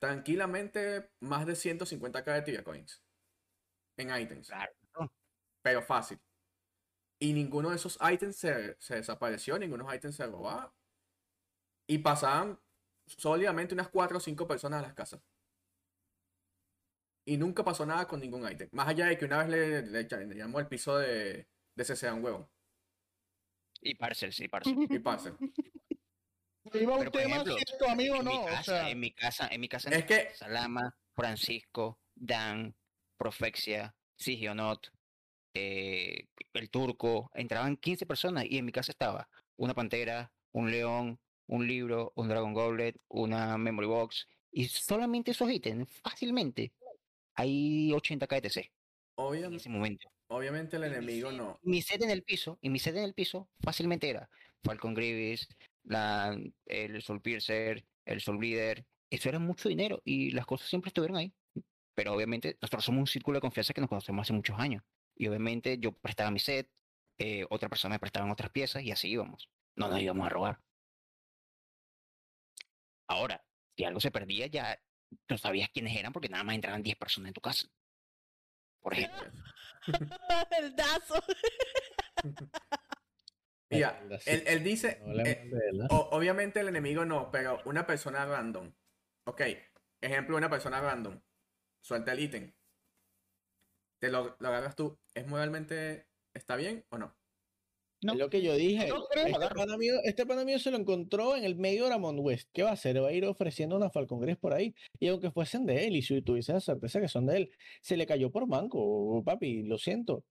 tranquilamente 0.00 1.10
más 1.20 1.46
de 1.46 1.52
150k 1.52 2.34
de 2.34 2.42
Tibia 2.42 2.64
Coins 2.64 3.04
en 3.96 4.20
items. 4.20 4.48
Claro. 4.48 4.72
Pero 5.62 5.82
fácil. 5.82 6.18
Y 7.20 7.34
ninguno 7.34 7.68
de 7.68 7.76
esos 7.76 7.98
items 8.00 8.36
se, 8.36 8.76
desapareció, 8.88 9.58
ninguno 9.58 9.84
de 9.84 9.90
esos 9.90 9.96
items 9.96 10.16
se 10.16 10.26
robaba. 10.26 10.74
Y 11.86 11.98
pasaban 11.98 12.58
sólidamente 13.06 13.74
unas 13.74 13.90
4 13.90 14.16
o 14.16 14.20
5 14.20 14.46
personas 14.48 14.82
a 14.82 14.86
las 14.86 14.94
casas. 14.94 15.20
Y 17.26 17.36
nunca 17.36 17.62
pasó 17.62 17.84
nada 17.84 18.06
con 18.06 18.20
ningún 18.20 18.50
item. 18.50 18.70
Más 18.72 18.88
allá 18.88 19.06
de 19.06 19.18
que 19.18 19.26
una 19.26 19.44
vez 19.44 19.48
le, 19.48 19.82
le, 19.82 20.34
llamó 20.34 20.58
el 20.60 20.66
piso 20.66 20.96
de, 20.96 21.46
de 21.74 21.84
CCA 21.84 22.14
un 22.14 22.24
huevo. 22.24 22.50
Y 23.82 23.94
parcel, 23.94 24.32
sí, 24.32 24.48
parcel. 24.48 24.86
Y 24.88 24.98
parcel. 24.98 25.36
Iba 26.74 26.96
un 26.96 27.10
tema 27.10 27.44
si 27.44 27.52
es 27.52 27.78
tu 27.78 27.84
amigo 27.86 28.18
o 28.18 28.22
no. 28.22 28.44
o 28.44 28.62
sea... 28.62 28.90
En 28.90 29.00
mi 29.00 29.12
casa, 29.12 29.48
en 29.50 29.60
mi 29.60 29.68
casa, 29.68 29.90
es 29.90 30.04
que 30.04 30.30
Salama, 30.34 30.94
Francisco, 31.14 31.98
Dan, 32.14 32.74
Profexia, 33.16 33.94
Sigionot, 34.16 34.92
eh, 35.54 36.28
el 36.54 36.70
turco, 36.70 37.30
entraban 37.34 37.76
15 37.76 38.06
personas 38.06 38.44
y 38.48 38.58
en 38.58 38.64
mi 38.64 38.72
casa 38.72 38.92
estaba 38.92 39.28
una 39.56 39.74
pantera, 39.74 40.32
un 40.52 40.70
león, 40.70 41.18
un 41.46 41.66
libro, 41.66 42.12
un 42.14 42.28
Dragon 42.28 42.52
Goblet, 42.52 43.00
una 43.08 43.58
Memory 43.58 43.86
Box 43.86 44.28
y 44.52 44.66
solamente 44.66 45.30
esos 45.30 45.50
ítems, 45.50 45.88
fácilmente, 46.02 46.72
hay 47.34 47.92
80 47.92 48.26
KTC. 48.26 48.70
Obviamente, 49.16 49.54
en 49.54 49.54
ese 49.54 49.68
momento. 49.68 50.08
Obviamente 50.28 50.76
el 50.76 50.84
enemigo 50.84 51.32
no. 51.32 51.58
Mi 51.62 51.82
set 51.82 52.02
en 52.02 52.10
el 52.10 52.22
piso, 52.22 52.58
y 52.60 52.70
mi 52.70 52.78
set 52.78 52.96
en 52.96 53.04
el 53.04 53.14
piso 53.14 53.48
fácilmente 53.60 54.08
era 54.08 54.30
Falcon 54.62 54.94
Grievous, 54.94 55.48
la, 55.84 56.36
el 56.66 57.02
Soul 57.02 57.20
Piercer, 57.20 57.84
el 58.04 58.20
Soul 58.20 58.38
Bleeder. 58.38 58.86
Eso 59.10 59.28
era 59.28 59.38
mucho 59.38 59.68
dinero 59.68 60.00
y 60.04 60.30
las 60.30 60.46
cosas 60.46 60.68
siempre 60.68 60.88
estuvieron 60.88 61.16
ahí. 61.16 61.32
Pero 61.94 62.14
obviamente 62.14 62.56
nosotros 62.60 62.84
somos 62.84 63.00
un 63.00 63.06
círculo 63.06 63.36
de 63.36 63.40
confianza 63.40 63.74
que 63.74 63.80
nos 63.80 63.88
conocemos 63.88 64.22
hace 64.22 64.32
muchos 64.32 64.58
años. 64.58 64.82
Y 65.16 65.26
obviamente 65.26 65.78
yo 65.78 65.92
prestaba 65.92 66.30
mi 66.30 66.38
set, 66.38 66.70
eh, 67.18 67.44
otra 67.50 67.68
persona 67.68 67.96
me 67.96 67.98
prestaba 67.98 68.32
otras 68.32 68.50
piezas 68.50 68.82
y 68.82 68.90
así 68.90 69.10
íbamos. 69.10 69.50
No 69.76 69.88
nos 69.88 70.00
íbamos 70.00 70.26
a 70.26 70.30
robar. 70.30 70.60
Ahora, 73.08 73.44
si 73.76 73.84
algo 73.84 74.00
se 74.00 74.10
perdía, 74.10 74.46
ya 74.46 74.80
no 75.28 75.36
sabías 75.36 75.68
quiénes 75.70 75.96
eran 75.96 76.12
porque 76.12 76.28
nada 76.28 76.44
más 76.44 76.54
entraban 76.54 76.82
10 76.82 76.96
personas 76.96 77.28
en 77.28 77.34
tu 77.34 77.40
casa. 77.40 77.68
Por 78.80 78.94
ejemplo. 78.94 79.30
el 80.58 80.74
dazo. 80.74 81.14
Mira, 83.70 84.02
él, 84.26 84.64
dice, 84.64 85.00
eh, 85.24 85.50
obviamente 85.90 86.60
el 86.60 86.68
enemigo 86.68 87.04
no, 87.04 87.30
pero 87.30 87.60
una 87.66 87.86
persona 87.86 88.26
random. 88.26 88.72
Ok, 89.24 89.42
ejemplo, 90.00 90.36
una 90.36 90.50
persona 90.50 90.80
random. 90.80 91.20
Suelta 91.80 92.12
el 92.12 92.20
ítem 92.20 92.52
te 94.00 94.10
lo, 94.10 94.36
agarras 94.40 94.74
tú, 94.74 94.98
¿es 95.14 95.26
moralmente, 95.26 96.06
está 96.34 96.56
bien 96.56 96.84
o 96.90 96.98
no? 96.98 97.14
No. 98.02 98.14
Es 98.14 98.18
lo 98.18 98.30
que 98.30 98.40
yo 98.40 98.54
dije. 98.54 98.88
este, 100.04 100.24
pana 100.24 100.44
mío, 100.46 100.58
se 100.58 100.70
lo 100.70 100.78
encontró 100.78 101.36
en 101.36 101.44
el 101.44 101.56
medio 101.56 101.84
de 101.84 101.90
Ramón 101.90 102.16
West. 102.18 102.48
¿Qué 102.50 102.62
va 102.62 102.70
a 102.70 102.72
hacer? 102.72 103.02
Va 103.02 103.08
a 103.08 103.12
ir 103.12 103.26
ofreciendo 103.26 103.76
una 103.76 103.90
Falcon 103.90 104.20
Gris 104.20 104.38
por 104.38 104.54
ahí. 104.54 104.74
Y 104.98 105.08
aunque 105.08 105.30
fuesen 105.30 105.66
de 105.66 105.86
él, 105.86 105.96
y 105.96 106.00
si 106.00 106.22
tuviese 106.22 106.54
la 106.54 106.60
certeza 106.60 106.98
que 106.98 107.08
son 107.08 107.26
de 107.26 107.36
él, 107.36 107.50
se 107.82 107.98
le 107.98 108.06
cayó 108.06 108.30
por 108.30 108.46
manco, 108.46 109.22
papi, 109.22 109.64
lo 109.64 109.76
siento. 109.76 110.24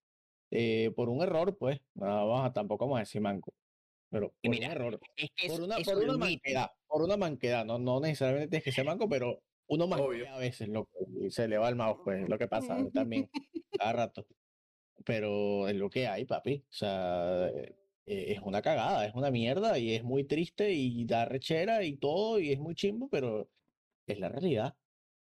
Eh, 0.51 0.91
por 0.95 1.09
un 1.09 1.21
error, 1.21 1.57
pues. 1.57 1.79
No, 1.95 2.51
tampoco 2.53 2.85
vamos 2.85 2.97
a 2.97 3.01
decir 3.01 3.21
manco. 3.21 3.53
Pero 4.09 4.33
por 4.41 4.55
un 4.55 4.63
error. 4.63 4.99
por 5.47 5.61
una, 5.61 5.77
por 5.77 5.97
una 5.97 6.17
manquedad. 6.17 6.71
Por 6.87 7.01
una 7.03 7.17
manquedad. 7.17 7.65
No, 7.65 7.77
no 7.77 7.99
necesariamente 7.99 8.49
tienes 8.49 8.63
que 8.63 8.71
ser 8.71 8.85
manco, 8.85 9.07
pero 9.07 9.41
uno 9.67 9.87
más 9.87 10.01
a 10.01 10.37
veces 10.37 10.67
lo, 10.67 10.89
y 11.21 11.29
se 11.29 11.47
le 11.47 11.57
va 11.57 11.69
el 11.69 11.75
mouse, 11.75 11.99
pues, 12.03 12.27
lo 12.27 12.37
que 12.37 12.47
pasa 12.47 12.77
también, 12.93 13.29
cada 13.77 13.93
rato. 13.93 14.25
Pero 15.05 15.67
es 15.67 15.75
lo 15.75 15.89
que 15.89 16.07
hay, 16.07 16.25
papi. 16.25 16.63
O 16.67 16.73
sea, 16.73 17.47
eh, 17.47 17.75
es 18.05 18.39
una 18.41 18.61
cagada, 18.61 19.05
es 19.05 19.13
una 19.13 19.29
mierda 19.29 19.77
y 19.77 19.93
es 19.93 20.03
muy 20.03 20.23
triste 20.23 20.71
y 20.73 21.05
da 21.05 21.25
rechera 21.25 21.83
y 21.83 21.97
todo 21.97 22.39
y 22.39 22.51
es 22.51 22.59
muy 22.59 22.73
chimbo, 22.73 23.07
pero 23.09 23.47
es 24.07 24.19
la 24.19 24.29
realidad. 24.29 24.75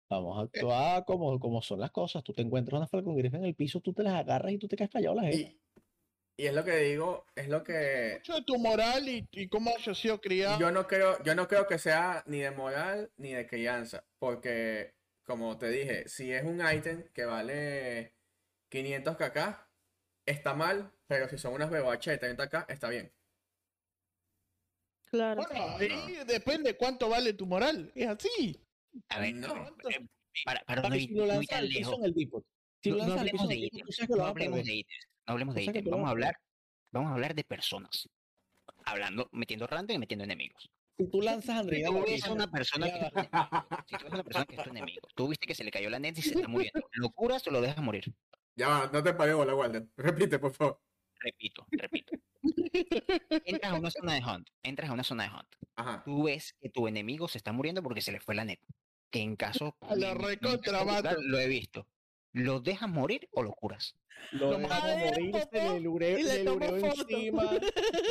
Vamos 0.09 0.38
a 0.38 0.42
eh 0.42 0.44
actuar 0.44 1.04
como, 1.04 1.38
como 1.40 1.61
son 1.62 1.80
las 1.80 1.90
cosas. 1.90 2.22
Tú 2.22 2.32
te 2.32 2.42
encuentras 2.42 2.78
una 2.78 2.86
Falcon 2.86 3.16
Griffin 3.16 3.40
en 3.40 3.46
el 3.46 3.54
piso, 3.54 3.80
tú 3.80 3.92
te 3.92 4.02
las 4.02 4.14
agarras 4.14 4.52
y 4.52 4.59
tú 4.59 4.68
te 4.68 4.76
quedas 4.76 4.90
callado 4.90 5.16
la 5.16 5.22
gente. 5.22 5.59
Y 6.38 6.46
es 6.46 6.54
lo 6.54 6.64
que 6.64 6.76
digo, 6.76 7.24
es 7.34 7.48
lo 7.48 7.64
que... 7.64 8.16
Mucho 8.18 8.34
de 8.34 8.42
tu 8.42 8.59
moral 8.59 9.09
y, 9.09 9.26
y 9.32 9.48
cómo 9.48 9.72
has 9.74 9.98
sido 9.98 10.20
criado. 10.20 10.61
Yo 10.61 10.70
no, 10.70 10.86
creo, 10.86 11.22
yo 11.24 11.34
no 11.34 11.48
creo 11.48 11.66
que 11.66 11.78
sea 11.78 12.22
ni 12.26 12.40
de 12.40 12.50
moral 12.50 13.11
ni 13.16 13.32
de 13.32 13.46
crianza, 13.46 14.04
porque, 14.18 14.94
como 15.24 15.57
te 15.57 15.70
dije, 15.70 16.09
si 16.09 16.30
es 16.32 16.44
un 16.44 16.61
ítem 16.61 17.09
que 17.14 17.24
vale 17.24 18.14
500 18.68 19.16
kk, 19.16 19.66
está 20.26 20.52
mal, 20.52 20.92
pero 21.07 21.26
si 21.30 21.38
son 21.38 21.54
unas 21.54 21.70
BOH 21.70 22.11
de 22.11 22.18
30 22.18 22.50
k, 22.50 22.66
está 22.68 22.90
bien. 22.90 23.11
Claro. 25.07 25.42
Bueno, 25.42 25.76
ahí 25.78 26.18
depende 26.26 26.76
cuánto 26.76 27.09
vale 27.09 27.32
tu 27.32 27.46
moral, 27.46 27.90
es 27.94 28.09
así. 28.09 28.61
A 29.09 29.20
ver, 29.20 29.34
no. 29.34 29.66
Eh, 29.90 30.07
para, 30.44 30.61
para, 30.61 30.88
no 30.88 30.97
ir, 30.97 31.11
tan 31.49 31.68
lejos. 31.68 31.99
no, 32.84 33.12
hablemos 33.14 33.49
de 33.49 33.57
ítems, 33.57 34.09
no 34.09 34.24
hablemos 34.26 34.64
de 34.64 34.74
ítems. 34.74 35.09
No 35.26 35.32
hablemos 35.32 35.55
de 35.55 35.64
ítems, 35.64 35.90
vamos 35.90 36.07
a 36.07 36.11
hablar, 36.11 36.36
vamos 36.92 37.11
a 37.11 37.14
hablar 37.14 37.34
de 37.34 37.44
personas. 37.44 38.09
Hablando, 38.84 39.28
metiendo 39.32 39.66
random 39.66 39.97
y 39.97 39.99
metiendo 39.99 40.24
enemigos. 40.24 40.70
Si 40.99 41.11
tú 41.11 41.20
lanzas 41.20 41.57
a 41.57 41.59
Andrea, 41.61 41.88
si 41.88 41.94
tú 41.94 42.05
ves 42.07 42.24
a 42.24 42.32
una 42.32 42.51
persona 42.51 42.86
que 42.86 42.99
es 42.99 43.12
tu 43.12 43.18
enemigo, 43.18 43.68
si 43.86 43.97
tú 43.97 44.05
ves 44.05 44.12
a 44.12 44.14
una 44.14 44.24
persona 44.24 44.47
que 44.47 44.55
es 44.55 44.62
tu 44.62 44.70
enemigo, 44.70 45.09
tú 45.14 45.28
viste 45.28 45.47
que 45.47 45.55
se 45.55 45.64
le 45.64 45.70
cayó 45.70 45.90
la 45.90 45.99
net 45.99 46.16
y 46.16 46.22
se 46.22 46.34
está 46.34 46.49
muriendo, 46.49 46.80
¿lo 46.92 47.11
curas 47.11 47.47
o 47.47 47.51
lo 47.51 47.61
dejas 47.61 47.82
morir? 47.82 48.14
Ya 48.55 48.68
va, 48.68 48.90
no 48.92 49.03
te 49.03 49.12
pagué 49.12 49.32
la 49.32 49.55
Walden. 49.55 49.92
Repite, 49.97 50.38
por 50.38 50.53
favor. 50.53 50.80
Repito, 51.20 51.66
repito. 51.70 52.14
Entras 53.44 53.72
a 53.72 53.74
una 53.74 53.90
zona 53.90 54.14
de 54.14 54.20
hunt, 54.20 54.49
entras 54.62 54.90
a 54.90 54.92
una 54.92 55.03
zona 55.03 55.24
de 55.24 55.30
hunt. 55.30 55.49
Ajá. 55.76 56.03
Tú 56.05 56.24
ves 56.24 56.55
que 56.61 56.70
tu 56.70 56.86
enemigo 56.88 57.28
se 57.28 57.38
está 57.38 57.53
muriendo 57.53 57.82
porque 57.82 58.01
se 58.01 58.12
le 58.12 58.20
fue 58.20 58.34
la 58.34 58.44
net. 58.44 58.61
Que 59.16 59.22
en 59.22 59.36
caso... 59.36 59.74
Lo 59.96 60.14
recontra 60.14 60.84
Lo 61.20 61.38
he 61.38 61.48
visto. 61.48 61.86
¿Lo 62.32 62.60
dejas 62.60 62.90
morir 62.90 63.26
o 63.32 63.42
lo 63.42 63.52
curas? 63.52 63.96
Lo, 64.32 64.58
dejas 64.58 64.98
morir, 64.98 65.34
se 65.50 65.70
le 65.70 65.80
lureo, 65.80 66.18
le 66.22 66.44
lureo 66.44 66.76
encima, 66.76 67.52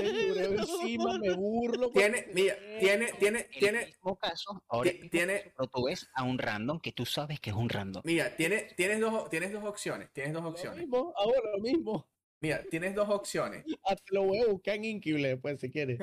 le 0.01 0.27
lureo 0.27 0.53
encima, 0.53 1.19
me 1.19 1.35
burlo. 1.35 1.91
Tiene, 1.91 2.25
mira, 2.33 2.57
tiene, 2.79 3.11
tiene, 3.19 3.43
tiene. 3.43 3.81
En 3.81 3.85
mismo 3.85 4.15
caso, 4.15 4.63
ahora 4.67 4.89
tiene, 5.11 5.53
pero 5.55 5.69
tú 5.69 5.85
ves 5.85 6.09
a 6.15 6.23
un 6.23 6.39
random 6.39 6.79
que 6.79 6.91
tú 6.91 7.05
sabes 7.05 7.39
que 7.39 7.51
es 7.51 7.55
un 7.55 7.69
random. 7.69 8.01
Mira, 8.03 8.35
tiene, 8.35 8.69
tienes 8.75 8.99
dos, 8.99 9.29
tienes 9.29 9.53
dos 9.53 9.63
opciones, 9.63 10.11
tienes 10.11 10.33
dos 10.33 10.43
opciones. 10.43 10.79
Lo 10.79 10.87
mismo, 10.87 11.13
ahora 11.15 11.51
lo 11.55 11.61
mismo. 11.61 12.07
Mira, 12.41 12.63
tienes 12.71 12.95
dos 12.95 13.09
opciones. 13.09 13.63
Hasta 13.83 14.03
lo 14.11 14.23
voy 14.23 14.39
a 14.39 14.47
buscar 14.47 14.75
en 14.77 14.85
Inquible, 14.85 15.37
pues, 15.37 15.59
si 15.61 15.69
quieres. 15.69 15.99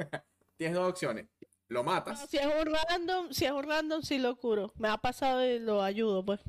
tienes 0.57 0.76
dos 0.76 0.88
opciones. 0.88 1.26
Lo 1.73 1.83
matas. 1.83 2.29
si 2.29 2.37
es 2.37 2.45
un 2.45 2.75
random, 2.75 3.33
si 3.33 3.47
es 3.47 3.51
un 3.51 3.62
random, 3.62 4.03
sí 4.03 4.18
lo 4.18 4.37
curo. 4.37 4.73
Me 4.77 4.89
ha 4.89 4.99
pasado 4.99 5.45
y 5.45 5.59
lo 5.59 5.83
ayudo, 5.83 6.23
pues. 6.23 6.41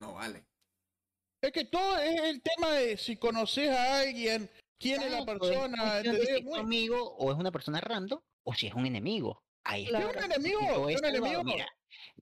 No 0.00 0.14
vale. 0.14 0.44
Es 1.42 1.50
que 1.50 1.64
todo 1.64 1.98
es 1.98 2.20
el 2.22 2.40
tema 2.40 2.70
de 2.70 2.96
si 2.96 3.16
conoces 3.16 3.70
a 3.70 3.98
alguien, 3.98 4.48
quién 4.78 5.02
es 5.02 5.10
la 5.10 5.24
persona. 5.24 5.98
Es, 5.98 6.06
es 6.06 6.44
un 6.44 6.58
amigo 6.58 7.16
o 7.16 7.32
es 7.32 7.38
una 7.38 7.50
persona 7.50 7.80
random 7.80 8.20
o 8.44 8.54
si 8.54 8.68
es 8.68 8.74
un 8.74 8.86
enemigo. 8.86 9.42
Ahí 9.64 9.86
está. 9.86 9.98
Es 9.98 10.16
un 10.16 10.22
enemigo. 10.22 10.88
Es 10.88 11.00
un 11.00 11.06
enemigo. 11.06 11.42
Mira, 11.42 11.68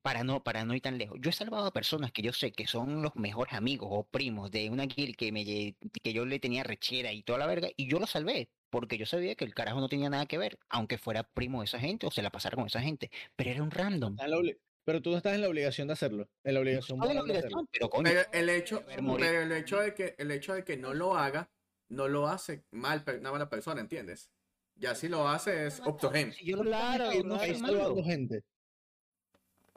para 0.02 0.24
no, 0.24 0.42
para 0.42 0.64
no 0.64 0.74
ir 0.74 0.82
tan 0.82 0.98
lejos. 0.98 1.18
Yo 1.20 1.30
he 1.30 1.32
salvado 1.32 1.66
a 1.66 1.72
personas 1.72 2.12
que 2.12 2.22
yo 2.22 2.32
sé 2.32 2.52
que 2.52 2.66
son 2.66 3.02
los 3.02 3.16
mejores 3.16 3.54
amigos 3.54 3.88
o 3.90 4.04
primos 4.04 4.50
de 4.50 4.70
una 4.70 4.86
guild 4.86 5.16
que, 5.16 5.32
me, 5.32 5.44
que 5.44 6.12
yo 6.12 6.24
le 6.24 6.38
tenía 6.38 6.62
rechera 6.62 7.12
y 7.12 7.22
toda 7.22 7.38
la 7.38 7.46
verga, 7.46 7.68
y 7.76 7.88
yo 7.88 7.98
lo 7.98 8.06
salvé, 8.06 8.50
porque 8.70 8.98
yo 8.98 9.06
sabía 9.06 9.34
que 9.34 9.44
el 9.44 9.54
carajo 9.54 9.80
no 9.80 9.88
tenía 9.88 10.10
nada 10.10 10.26
que 10.26 10.38
ver, 10.38 10.58
aunque 10.68 10.98
fuera 10.98 11.22
primo 11.22 11.60
de 11.60 11.66
esa 11.66 11.78
gente 11.78 12.06
o 12.06 12.10
se 12.10 12.22
la 12.22 12.30
pasara 12.30 12.56
con 12.56 12.66
esa 12.66 12.80
gente, 12.80 13.10
pero 13.36 13.50
era 13.50 13.62
un 13.62 13.70
random. 13.70 14.16
Pero 14.84 15.00
tú 15.00 15.10
no 15.10 15.16
estás 15.16 15.34
en 15.34 15.42
la 15.42 15.48
obligación 15.48 15.86
de 15.86 15.92
hacerlo. 15.92 16.28
En 16.42 16.54
la 16.54 16.60
obligación, 16.60 16.98
no, 16.98 17.12
la 17.12 17.22
obligación 17.22 17.68
pero, 17.70 18.26
el 18.32 18.48
hecho, 18.48 18.84
el 18.88 19.52
hecho 19.52 19.78
de 19.78 19.94
que 19.94 20.16
el 20.18 20.30
hecho 20.32 20.54
de 20.54 20.64
que 20.64 20.76
no 20.76 20.92
lo 20.92 21.16
haga 21.16 21.52
no 21.88 22.08
lo 22.08 22.26
hace 22.26 22.64
mal 22.70 23.04
una 23.20 23.30
mala 23.30 23.48
persona, 23.48 23.80
¿entiendes? 23.80 24.30
Ya 24.74 24.94
si 24.94 25.08
lo 25.08 25.28
hace 25.28 25.66
es 25.66 25.80
optogen. 25.84 26.32
Si 26.32 26.46
yo 26.46 26.56
lo 26.56 26.62
claro, 26.64 27.10
no 27.24 27.38
salvando 27.38 28.02
gente. 28.02 28.42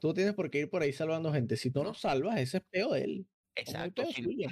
Tú 0.06 0.14
tienes 0.14 0.36
por 0.36 0.52
qué 0.52 0.60
ir 0.60 0.70
por 0.70 0.84
ahí 0.84 0.94
salvando 0.94 1.34
gente. 1.34 1.58
Si 1.58 1.72
tú 1.72 1.84
no 1.84 1.96
salvas, 1.96 2.40
ese 2.40 2.58
es 2.58 2.64
peor 2.70 2.92
de 2.92 3.04
él. 3.06 3.28
Exacto. 3.56 4.04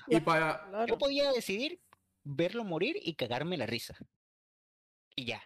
Y 0.08 0.20
para... 0.22 0.88
Yo 0.88 0.98
podía 0.98 1.32
decidir 1.32 1.80
verlo 2.24 2.64
morir 2.64 2.96
y 3.00 3.14
cagarme 3.14 3.56
la 3.56 3.68
risa. 3.68 3.96
Y 5.16 5.26
ya. 5.26 5.44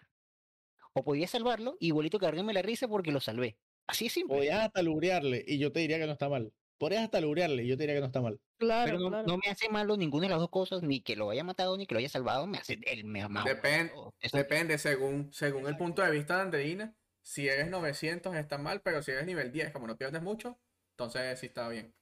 O 0.93 1.03
podía 1.03 1.27
salvarlo 1.27 1.75
y 1.81 1.87
igualito 1.87 2.19
cagarme 2.19 2.53
la 2.53 2.61
risa 2.61 2.87
porque 2.87 3.11
lo 3.11 3.19
salvé. 3.19 3.57
Así 3.85 4.05
es 4.05 4.13
simple. 4.13 4.37
Podrías 4.37 4.67
hasta 4.67 4.81
lurearle 4.81 5.43
y 5.45 5.57
yo 5.57 5.73
te 5.73 5.81
diría 5.81 5.99
que 5.99 6.05
no 6.05 6.13
está 6.13 6.29
mal. 6.29 6.53
Podrías 6.77 7.03
hasta 7.03 7.19
lurearle 7.19 7.65
y 7.65 7.67
yo 7.67 7.75
te 7.75 7.83
diría 7.83 7.95
que 7.95 7.99
no 7.99 8.07
está 8.07 8.21
mal. 8.21 8.39
Claro, 8.59 8.97
Pero 8.97 9.09
no, 9.09 9.37
me 9.37 9.51
hace 9.51 9.67
malo 9.67 9.97
ninguna 9.97 10.27
de 10.27 10.29
las 10.29 10.39
dos 10.39 10.49
cosas, 10.49 10.83
ni 10.83 11.01
que 11.01 11.17
lo 11.17 11.31
haya 11.31 11.43
matado 11.43 11.75
ni 11.75 11.85
que 11.85 11.95
lo 11.95 11.99
haya 11.99 12.07
salvado, 12.07 12.47
me 12.47 12.59
hace 12.59 12.79
el 12.85 13.03
me 13.03 13.27
Depende, 13.43 13.91
depende 14.31 14.77
según, 14.77 15.33
según 15.33 15.67
el 15.67 15.75
punto 15.75 16.01
de 16.01 16.11
vista 16.11 16.37
de 16.37 16.41
Andreina. 16.43 16.95
Si 17.27 17.45
eres 17.49 17.69
900 17.69 18.33
está 18.37 18.57
mal, 18.57 18.81
pero 18.81 19.03
si 19.03 19.11
eres 19.11 19.25
nivel 19.25 19.51
10, 19.51 19.73
como 19.73 19.85
no 19.85 19.97
pierdes 19.97 20.21
mucho, 20.21 20.57
entonces 20.91 21.37
sí 21.37 21.47
está 21.47 21.67
bien. 21.67 21.93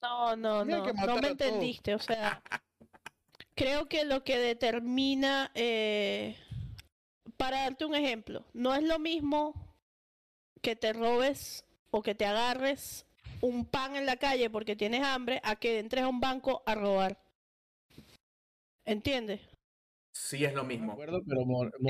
No, 0.00 0.36
no, 0.36 0.64
no, 0.64 0.92
no 0.92 1.16
me 1.16 1.28
entendiste. 1.30 1.92
O 1.92 1.98
sea, 1.98 2.40
creo 3.56 3.88
que 3.88 4.04
lo 4.04 4.22
que 4.22 4.38
determina, 4.38 5.50
eh, 5.56 6.36
para 7.36 7.62
darte 7.62 7.84
un 7.84 7.96
ejemplo, 7.96 8.44
no 8.52 8.76
es 8.76 8.84
lo 8.84 9.00
mismo 9.00 9.76
que 10.62 10.76
te 10.76 10.92
robes 10.92 11.64
o 11.90 12.04
que 12.04 12.14
te 12.14 12.24
agarres 12.24 13.06
un 13.40 13.64
pan 13.64 13.96
en 13.96 14.06
la 14.06 14.18
calle 14.18 14.50
porque 14.50 14.76
tienes 14.76 15.02
hambre 15.02 15.40
a 15.42 15.56
que 15.56 15.80
entres 15.80 16.04
a 16.04 16.08
un 16.08 16.20
banco 16.20 16.62
a 16.64 16.76
robar. 16.76 17.18
¿Entiendes? 18.84 19.40
Sí 20.12 20.44
es 20.44 20.54
lo 20.54 20.62
mismo. 20.62 20.96
pero 20.96 21.20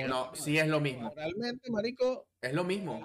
no, 0.08 0.34
sí 0.34 0.56
es 0.56 0.66
lo 0.66 0.80
mismo. 0.80 1.12
Realmente, 1.14 1.70
marico. 1.70 2.26
Es 2.44 2.52
lo 2.52 2.62
mismo. 2.62 3.00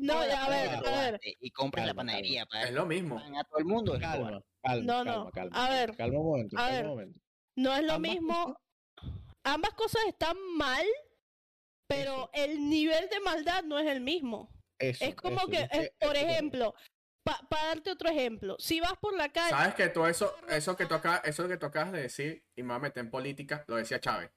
No, 0.00 0.14
a 0.14 0.48
ver, 0.48 0.70
a 0.74 0.80
ver. 0.80 1.20
Y 1.22 1.50
compras 1.52 1.86
la 1.86 1.94
panadería. 1.94 2.44
Para 2.44 2.64
es 2.64 2.72
lo 2.72 2.84
mismo. 2.86 3.18
A 3.18 3.44
todo 3.44 3.58
el 3.58 3.64
mundo. 3.66 3.96
Calma, 4.00 4.42
calma, 4.62 4.84
no, 4.84 5.04
no. 5.04 5.30
calma, 5.30 5.64
a 5.64 5.70
ver. 5.70 5.96
Calma 5.96 6.18
un 6.18 6.26
momento. 6.26 6.58
A 6.58 6.70
ver. 6.70 6.84
Un 6.84 6.90
momento. 6.90 7.20
No 7.56 7.72
es 7.76 7.84
lo 7.84 8.00
mismo. 8.00 8.58
Ambas 9.44 9.74
cosas 9.74 10.02
están 10.08 10.36
mal, 10.56 10.84
pero 11.86 12.30
el 12.32 12.68
nivel 12.68 13.08
de 13.10 13.20
maldad 13.20 13.62
no 13.62 13.78
es 13.78 13.86
el 13.86 14.00
mismo. 14.00 14.50
es 14.80 15.14
como 15.14 15.46
que, 15.46 15.68
por 16.00 16.16
ejemplo, 16.16 16.74
para 17.22 17.66
darte 17.68 17.92
otro 17.92 18.08
ejemplo, 18.08 18.56
si 18.58 18.80
vas 18.80 18.94
por 19.00 19.16
la 19.16 19.28
calle. 19.28 19.50
Sabes 19.50 19.74
que 19.74 19.88
todo 19.88 20.08
eso, 20.08 20.34
eso 20.48 20.76
que 20.76 20.86
toca, 20.86 21.18
eso 21.24 21.46
que 21.46 21.58
tocas 21.58 21.92
de 21.92 22.02
decir, 22.02 22.44
y 22.56 22.62
me 22.62 22.70
voy 22.70 22.76
a 22.76 22.80
meter 22.80 23.04
en 23.04 23.10
política, 23.10 23.64
lo 23.68 23.76
decía 23.76 24.00
Chávez. 24.00 24.30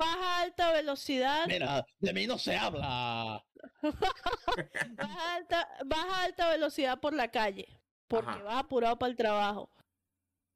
Vas 0.00 0.16
a 0.16 0.40
alta 0.40 0.72
velocidad. 0.72 1.46
Mira, 1.46 1.84
de 1.98 2.12
mí 2.14 2.26
no 2.26 2.38
se 2.38 2.56
habla. 2.56 3.44
vas, 3.82 3.94
a 4.98 5.34
alta, 5.34 5.68
vas 5.84 6.04
a 6.06 6.22
alta 6.22 6.48
velocidad 6.48 6.98
por 7.00 7.12
la 7.12 7.30
calle, 7.30 7.68
porque 8.08 8.42
vas 8.42 8.56
apurado 8.56 8.98
para 8.98 9.10
el 9.10 9.16
trabajo. 9.16 9.70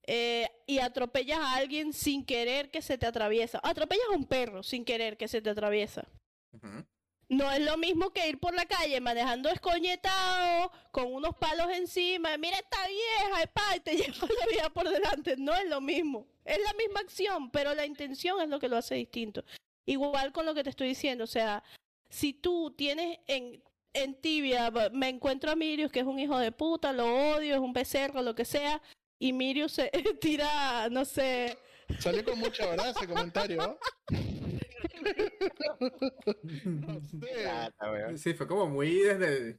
Eh, 0.06 0.48
y 0.66 0.78
atropellas 0.78 1.38
a 1.38 1.56
alguien 1.56 1.92
sin 1.92 2.24
querer 2.24 2.70
que 2.70 2.80
se 2.80 2.96
te 2.96 3.04
atraviesa. 3.04 3.60
Atropellas 3.62 4.06
a 4.10 4.16
un 4.16 4.26
perro 4.26 4.62
sin 4.62 4.82
querer 4.82 5.18
que 5.18 5.28
se 5.28 5.42
te 5.42 5.50
atraviesa. 5.50 6.08
No 7.28 7.50
es 7.50 7.60
lo 7.60 7.76
mismo 7.76 8.10
que 8.10 8.28
ir 8.28 8.38
por 8.38 8.54
la 8.54 8.66
calle 8.66 9.00
manejando 9.00 9.48
escoñetado, 9.48 10.70
con 10.90 11.12
unos 11.12 11.34
palos 11.36 11.68
encima. 11.72 12.36
Mira 12.36 12.58
esta 12.58 12.86
vieja, 12.86 13.76
y 13.76 13.80
te 13.80 13.96
lleva 13.96 14.28
la 14.40 14.46
vida 14.46 14.70
por 14.70 14.88
delante. 14.88 15.36
No 15.36 15.54
es 15.54 15.68
lo 15.68 15.80
mismo. 15.80 16.26
Es 16.44 16.58
la 16.58 16.72
misma 16.74 17.00
acción, 17.00 17.50
pero 17.50 17.74
la 17.74 17.86
intención 17.86 18.40
es 18.40 18.48
lo 18.48 18.60
que 18.60 18.68
lo 18.68 18.76
hace 18.76 18.94
distinto. 18.96 19.44
Igual 19.86 20.32
con 20.32 20.46
lo 20.46 20.54
que 20.54 20.62
te 20.62 20.70
estoy 20.70 20.88
diciendo. 20.88 21.24
O 21.24 21.28
sea, 21.28 21.62
si 22.08 22.32
tú 22.32 22.70
tienes 22.76 23.18
en, 23.26 23.62
en 23.92 24.14
tibia, 24.20 24.70
me 24.92 25.08
encuentro 25.08 25.50
a 25.50 25.56
Mirius, 25.56 25.90
que 25.90 26.00
es 26.00 26.06
un 26.06 26.18
hijo 26.18 26.38
de 26.38 26.52
puta, 26.52 26.92
lo 26.92 27.06
odio, 27.34 27.54
es 27.54 27.60
un 27.60 27.72
becerro, 27.72 28.22
lo 28.22 28.34
que 28.34 28.44
sea, 28.44 28.82
y 29.18 29.32
Mirius 29.32 29.72
se 29.72 29.90
tira, 30.20 30.88
no 30.90 31.04
sé. 31.04 31.56
Salió 31.98 32.24
con 32.24 32.38
mucha 32.38 32.66
verdad 32.66 32.90
ese 32.90 33.06
comentario. 33.06 33.78
Sí, 38.16 38.34
fue 38.34 38.46
como 38.46 38.68
muy 38.68 39.00
desde. 39.00 39.58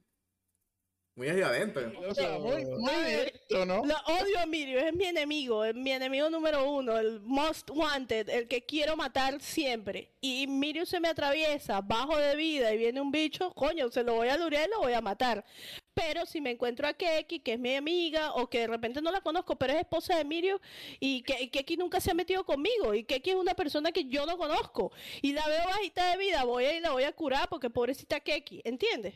Muy 1.16 1.28
desde 1.28 1.46
adentro. 1.46 1.94
muy, 2.42 2.94
directo, 3.06 3.66
¿no? 3.66 3.86
Lo 3.86 3.96
odio 4.08 4.38
a 4.38 4.46
Mirio, 4.46 4.80
es 4.80 4.94
mi 4.94 5.06
enemigo, 5.06 5.64
es 5.64 5.74
mi 5.74 5.92
enemigo 5.92 6.30
número 6.30 6.70
uno, 6.70 6.98
el 6.98 7.22
most 7.22 7.70
wanted, 7.70 8.28
el 8.28 8.50
que 8.50 8.66
quiero 8.66 8.98
matar 8.98 9.40
siempre. 9.42 10.12
Y 10.20 10.46
Mirio 10.48 10.86
se 10.86 11.00
me 11.00 11.08
atraviesa, 11.08 11.80
bajo 11.80 12.18
de 12.18 12.36
vida 12.36 12.74
y 12.74 12.78
viene 12.78 13.00
un 13.00 13.12
bicho, 13.12 13.54
coño, 13.54 13.90
se 13.92 14.04
lo 14.04 14.16
voy 14.16 14.28
a 14.28 14.38
lurear 14.38 14.68
y 14.68 14.72
lo 14.72 14.80
voy 14.80 14.92
a 14.92 15.00
matar. 15.00 15.46
Pero 15.94 16.26
si 16.26 16.42
me 16.42 16.52
encuentro 16.52 16.86
a 16.86 16.94
Keki, 16.94 17.40
que 17.40 17.54
es 17.54 17.60
mi 17.60 17.76
amiga, 17.76 18.34
o 18.34 18.50
que 18.50 18.60
de 18.60 18.68
repente 18.68 19.02
no 19.02 19.10
la 19.10 19.22
conozco, 19.22 19.56
pero 19.56 19.72
es 19.72 19.80
esposa 19.80 20.18
de 20.18 20.26
Mirio, 20.26 20.60
y 21.00 21.22
que 21.22 21.50
Keki 21.50 21.78
nunca 21.78 22.02
se 22.02 22.12
ha 22.12 22.14
metido 22.14 22.44
conmigo, 22.44 22.94
y 22.94 23.06
Keki 23.06 23.30
es 23.30 23.36
una 23.38 23.54
persona 23.54 23.94
que 23.94 24.04
yo 24.04 24.26
no 24.26 24.38
conozco, 24.38 24.92
y 25.22 25.32
la 25.32 25.48
veo 25.48 25.64
bajita 25.64 26.12
de 26.12 26.18
vida, 26.18 26.44
voy 26.44 26.66
a 26.66 26.76
ir 26.76 26.82
la 26.82 26.92
voy 26.92 27.04
a 27.04 27.14
curar 27.14 27.48
porque 27.48 27.70
pobrecita 27.70 28.20
Keki, 28.20 28.64
¿entiendes? 28.66 29.14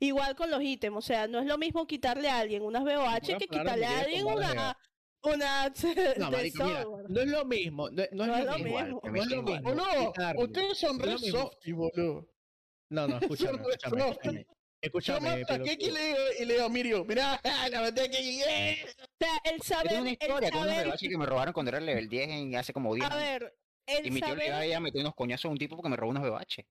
Igual 0.00 0.34
con 0.34 0.50
los 0.50 0.62
ítems, 0.62 0.96
o 0.96 1.00
sea, 1.00 1.26
no 1.26 1.40
es 1.40 1.46
lo 1.46 1.58
mismo 1.58 1.86
quitarle 1.86 2.28
a 2.28 2.38
alguien 2.38 2.62
unas 2.62 2.82
VOH 2.82 3.38
que 3.38 3.48
quitarle 3.48 3.86
a 3.86 4.00
alguien 4.00 4.26
una, 4.26 4.76
una 5.22 5.72
no, 6.18 6.30
no 6.30 7.20
es 7.20 7.28
lo 7.28 7.44
mismo, 7.44 7.90
no, 7.90 8.02
es, 8.02 8.10
lo 8.12 8.58
mismo. 8.58 9.00
no 9.02 9.14
es 9.14 9.26
lo 9.28 9.42
mismo. 9.42 9.72
ustedes 10.38 10.78
son 10.78 10.98
re 10.98 11.18
softy, 11.18 11.72
boludo. 11.72 12.28
No, 12.90 13.08
no, 13.08 13.18
escúchame, 13.18 13.58
escúchame. 13.82 14.46
Escúchame, 14.80 15.40
Yo 15.40 15.46
pero... 15.48 15.64
y 15.64 15.90
le 15.90 16.04
digo, 16.04 16.18
y 16.40 16.44
le 16.44 16.54
digo, 16.54 16.68
Mirio, 16.68 17.04
mira, 17.06 17.40
la 17.70 17.80
maté 17.80 18.02
aquí. 18.02 18.42
O 18.42 19.06
sea, 19.18 19.40
él 19.44 19.62
sabe. 19.62 19.94
Es 19.94 19.98
una 19.98 20.10
historia 20.10 20.50
con 20.50 20.60
unos 20.60 20.76
VOH 20.84 21.08
que 21.08 21.16
me 21.16 21.24
robaron 21.24 21.54
cuando 21.54 21.70
era 21.70 21.78
el 21.78 21.86
level 21.86 22.06
10 22.06 22.28
en 22.28 22.56
hace 22.56 22.74
como 22.74 22.94
10 22.94 23.10
A 23.10 23.16
ver, 23.16 23.56
él 23.86 24.06
Y 24.06 24.10
mi 24.10 24.20
tío 24.20 24.34
le 24.34 24.46
iba 24.46 24.76
a 24.76 24.80
meter 24.80 25.00
unos 25.00 25.14
coñazos 25.14 25.46
a 25.46 25.48
un 25.48 25.56
tipo 25.56 25.76
porque 25.76 25.88
me 25.88 25.96
robó 25.96 26.10
unos 26.10 26.22
VOH. 26.22 26.66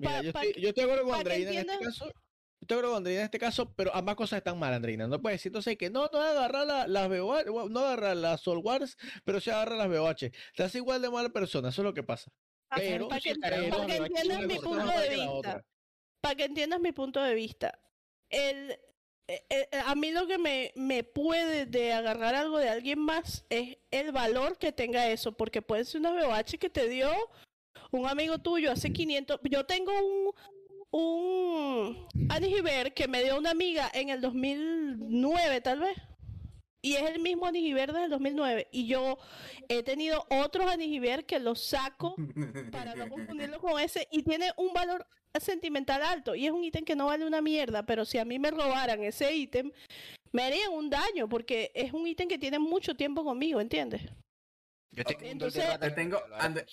Mira, 0.00 0.22
yo, 0.22 0.28
estoy, 0.30 0.54
yo 0.60 0.68
estoy 0.70 0.84
de 0.84 0.92
acuerdo 0.92 1.04
con 1.04 1.14
Andreina 1.14 1.50
en 1.52 1.58
este 1.58 1.78
caso. 1.78 2.12
Yo 2.66 2.76
estoy 2.76 2.96
Andreina 2.96 3.20
en 3.20 3.24
este 3.24 3.38
caso, 3.38 3.72
pero 3.74 3.94
ambas 3.94 4.14
cosas 4.16 4.38
están 4.38 4.58
mal, 4.58 4.72
Andreina. 4.72 5.06
No 5.06 5.20
puedes 5.20 5.40
decir 5.40 5.50
entonces 5.50 5.76
que 5.76 5.90
no, 5.90 6.08
no 6.12 6.20
agarrar 6.20 6.66
la, 6.66 6.86
las 6.86 7.08
VOH, 7.08 7.68
no 7.68 7.80
agarrar 7.80 8.16
las 8.16 8.40
Soul 8.40 8.58
Wars, 8.58 8.96
pero 9.24 9.40
sí 9.40 9.50
agarra 9.50 9.76
las 9.76 9.88
VOH. 9.88 10.30
Te 10.56 10.62
hace 10.62 10.78
igual 10.78 11.02
de 11.02 11.10
mala 11.10 11.28
persona, 11.30 11.68
eso 11.68 11.82
es 11.82 11.84
lo 11.84 11.94
que 11.94 12.02
pasa. 12.02 12.30
Pero, 12.74 13.08
para 13.08 13.20
que, 13.20 13.30
entiendas 13.30 14.46
mi 14.46 14.58
punto 14.58 14.86
de 14.86 15.08
vista. 15.10 15.64
Para 16.20 16.34
que 16.34 16.44
entiendas 16.44 16.80
mi 16.80 16.92
punto 16.92 17.22
de 17.22 17.34
vista. 17.34 17.78
El, 18.30 18.76
a 19.86 19.94
mí 19.94 20.10
lo 20.10 20.26
que 20.26 20.38
me, 20.38 20.72
me 20.74 21.04
puede 21.04 21.66
de 21.66 21.92
agarrar 21.92 22.34
algo 22.34 22.58
de 22.58 22.68
alguien 22.68 22.98
más 22.98 23.44
es 23.48 23.78
el 23.90 24.12
valor 24.12 24.58
que 24.58 24.72
tenga 24.72 25.08
eso, 25.08 25.32
porque 25.32 25.62
puede 25.62 25.84
ser 25.84 26.00
una 26.00 26.12
VOH 26.12 26.58
que 26.58 26.70
te 26.70 26.88
dio 26.88 27.10
un 27.90 28.06
amigo 28.06 28.38
tuyo 28.38 28.72
hace 28.72 28.92
500. 28.92 29.40
Yo 29.44 29.64
tengo 29.64 29.92
un, 29.92 30.32
un 30.94 32.06
Anigiver 32.28 32.94
que 32.94 33.08
me 33.08 33.24
dio 33.24 33.36
una 33.36 33.50
amiga 33.50 33.90
en 33.92 34.10
el 34.10 34.20
2009, 34.20 35.60
tal 35.60 35.80
vez. 35.80 35.96
Y 36.82 36.94
es 36.94 37.02
el 37.10 37.20
mismo 37.20 37.46
Anigiver 37.46 37.92
del 37.92 38.10
2009. 38.10 38.68
Y 38.70 38.86
yo 38.86 39.18
he 39.68 39.82
tenido 39.82 40.24
otros 40.30 40.70
Anigiver 40.70 41.24
que 41.24 41.40
los 41.40 41.60
saco 41.60 42.14
para 42.70 42.94
no 42.94 43.08
confundirlo 43.08 43.58
con 43.58 43.80
ese. 43.80 44.06
Y 44.12 44.22
tiene 44.22 44.52
un 44.56 44.72
valor 44.72 45.06
sentimental 45.40 46.02
alto. 46.02 46.34
Y 46.36 46.46
es 46.46 46.52
un 46.52 46.62
ítem 46.62 46.84
que 46.84 46.94
no 46.94 47.06
vale 47.06 47.26
una 47.26 47.40
mierda. 47.40 47.84
Pero 47.84 48.04
si 48.04 48.18
a 48.18 48.24
mí 48.24 48.38
me 48.38 48.50
robaran 48.50 49.02
ese 49.02 49.34
ítem, 49.34 49.72
me 50.30 50.42
harían 50.42 50.72
un 50.72 50.90
daño. 50.90 51.28
Porque 51.28 51.72
es 51.74 51.92
un 51.92 52.06
ítem 52.06 52.28
que 52.28 52.38
tiene 52.38 52.60
mucho 52.60 52.94
tiempo 52.94 53.24
conmigo, 53.24 53.60
¿entiendes? 53.60 54.02
Yo 54.94 55.02
Entonces, 55.20 55.80
te 55.80 55.90
tengo, 55.90 56.18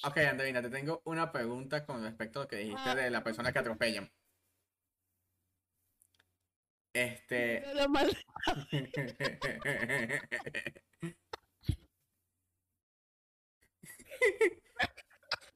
ok, 0.04 0.18
Andreina, 0.18 0.62
te 0.62 0.70
tengo 0.70 1.02
una 1.06 1.32
pregunta 1.32 1.86
con 1.86 2.04
respecto 2.04 2.40
a 2.40 2.44
lo 2.44 2.48
que 2.48 2.58
dijiste 2.58 2.90
ah. 2.90 2.96
de 2.96 3.10
la 3.10 3.24
persona 3.24 3.52
que 3.52 3.60
atropellan. 3.60 4.12
Este. 6.94 7.64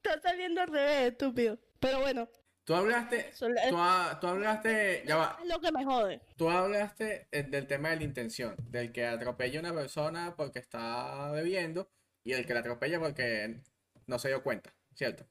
Está 0.02 0.20
saliendo 0.20 0.60
al 0.62 0.68
revés, 0.68 1.12
estúpido. 1.12 1.58
Pero 1.78 2.00
bueno. 2.00 2.28
Tú 2.64 2.74
hablaste, 2.74 3.30
tú, 3.38 4.26
hablaste, 4.26 5.04
ya 5.06 5.16
va. 5.16 5.38
Es 5.40 5.48
lo 5.48 5.60
que 5.60 5.70
me 5.70 5.84
jode. 5.84 6.20
Tú 6.36 6.50
hablaste 6.50 7.28
eh, 7.30 7.44
del 7.44 7.68
tema 7.68 7.90
de 7.90 7.96
la 7.96 8.02
intención, 8.02 8.56
del 8.58 8.90
que 8.90 9.06
atropella 9.06 9.60
a 9.60 9.62
una 9.62 9.72
persona 9.72 10.34
porque 10.36 10.58
está 10.58 11.30
bebiendo 11.30 11.88
y 12.26 12.32
el 12.32 12.44
que 12.44 12.54
la 12.54 12.60
atropella 12.60 12.98
porque 12.98 13.62
no 14.06 14.18
se 14.18 14.28
dio 14.28 14.42
cuenta, 14.42 14.74
¿cierto? 14.94 15.24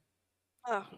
Ah. 0.64 0.90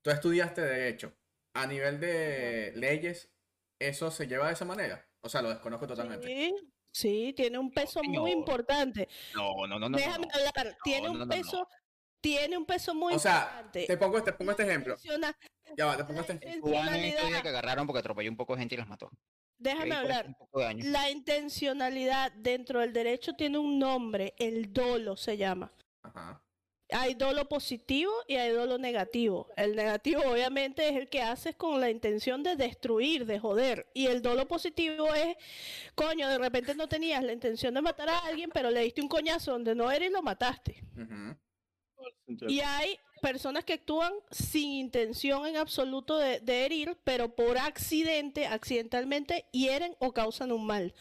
Tú 0.00 0.10
estudiaste 0.10 0.60
Derecho. 0.62 1.12
A 1.54 1.66
nivel 1.66 1.98
de 1.98 2.72
leyes, 2.76 3.32
¿eso 3.80 4.12
se 4.12 4.28
lleva 4.28 4.46
de 4.46 4.52
esa 4.52 4.64
manera? 4.64 5.04
O 5.22 5.28
sea, 5.28 5.42
lo 5.42 5.48
desconozco 5.48 5.88
totalmente. 5.88 6.24
Sí, 6.24 6.54
sí 6.92 7.32
tiene 7.36 7.58
un 7.58 7.72
peso 7.72 8.00
muy 8.04 8.30
importante. 8.30 9.08
No, 9.34 9.66
no, 9.66 9.80
no, 9.80 9.88
no. 9.88 9.98
Déjame 9.98 10.28
hablar. 10.32 10.76
tiene 10.84 11.08
un 11.08 11.28
peso, 11.28 11.66
tiene 12.20 12.56
un 12.56 12.64
peso 12.64 12.94
muy 12.94 13.14
importante. 13.14 13.80
O 13.80 13.82
sea, 13.82 13.86
te 13.88 13.96
pongo, 13.96 14.22
te 14.22 14.32
pongo 14.32 14.52
este 14.52 14.62
ejemplo. 14.62 14.96
Ya 15.76 15.86
va, 15.86 15.96
te 15.96 16.04
pongo 16.04 16.20
este 16.20 16.34
ejemplo. 16.34 16.70
que 16.70 17.48
agarraron 17.48 17.88
porque 17.88 17.98
atropelló 17.98 18.30
un 18.30 18.36
poco 18.36 18.54
de 18.54 18.60
gente 18.60 18.76
y 18.76 18.78
los 18.78 18.86
mató. 18.86 19.10
Déjame 19.60 19.94
hablar. 19.94 20.34
La 20.78 21.10
intencionalidad 21.10 22.32
dentro 22.32 22.80
del 22.80 22.92
derecho 22.92 23.34
tiene 23.34 23.58
un 23.58 23.78
nombre, 23.78 24.34
el 24.38 24.72
dolo 24.72 25.16
se 25.16 25.36
llama. 25.36 25.70
Hay 26.92 27.14
dolo 27.14 27.48
positivo 27.48 28.10
y 28.26 28.34
hay 28.34 28.50
dolo 28.50 28.78
negativo. 28.78 29.48
El 29.56 29.76
negativo 29.76 30.22
obviamente 30.22 30.88
es 30.88 30.96
el 30.96 31.08
que 31.08 31.22
haces 31.22 31.54
con 31.54 31.78
la 31.78 31.90
intención 31.90 32.42
de 32.42 32.56
destruir, 32.56 33.26
de 33.26 33.38
joder. 33.38 33.86
Y 33.94 34.06
el 34.06 34.22
dolo 34.22 34.48
positivo 34.48 35.14
es, 35.14 35.36
coño, 35.94 36.28
de 36.28 36.38
repente 36.38 36.74
no 36.74 36.88
tenías 36.88 37.22
la 37.22 37.32
intención 37.32 37.74
de 37.74 37.82
matar 37.82 38.08
a 38.08 38.18
alguien, 38.20 38.50
pero 38.52 38.70
le 38.70 38.80
diste 38.80 39.02
un 39.02 39.08
coñazo 39.08 39.52
donde 39.52 39.74
no 39.74 39.90
era 39.92 40.04
y 40.04 40.10
lo 40.10 40.22
mataste. 40.22 40.82
Y 42.48 42.60
hay 42.60 42.98
personas 43.20 43.64
que 43.64 43.74
actúan 43.74 44.12
sin 44.30 44.72
intención 44.72 45.46
en 45.46 45.56
absoluto 45.56 46.18
de, 46.18 46.64
herir, 46.64 46.96
pero 47.04 47.34
por 47.34 47.58
accidente, 47.58 48.46
accidentalmente, 48.46 49.46
hieren 49.52 49.94
o 49.98 50.12
causan 50.12 50.52
un 50.52 50.66
mal. 50.66 50.94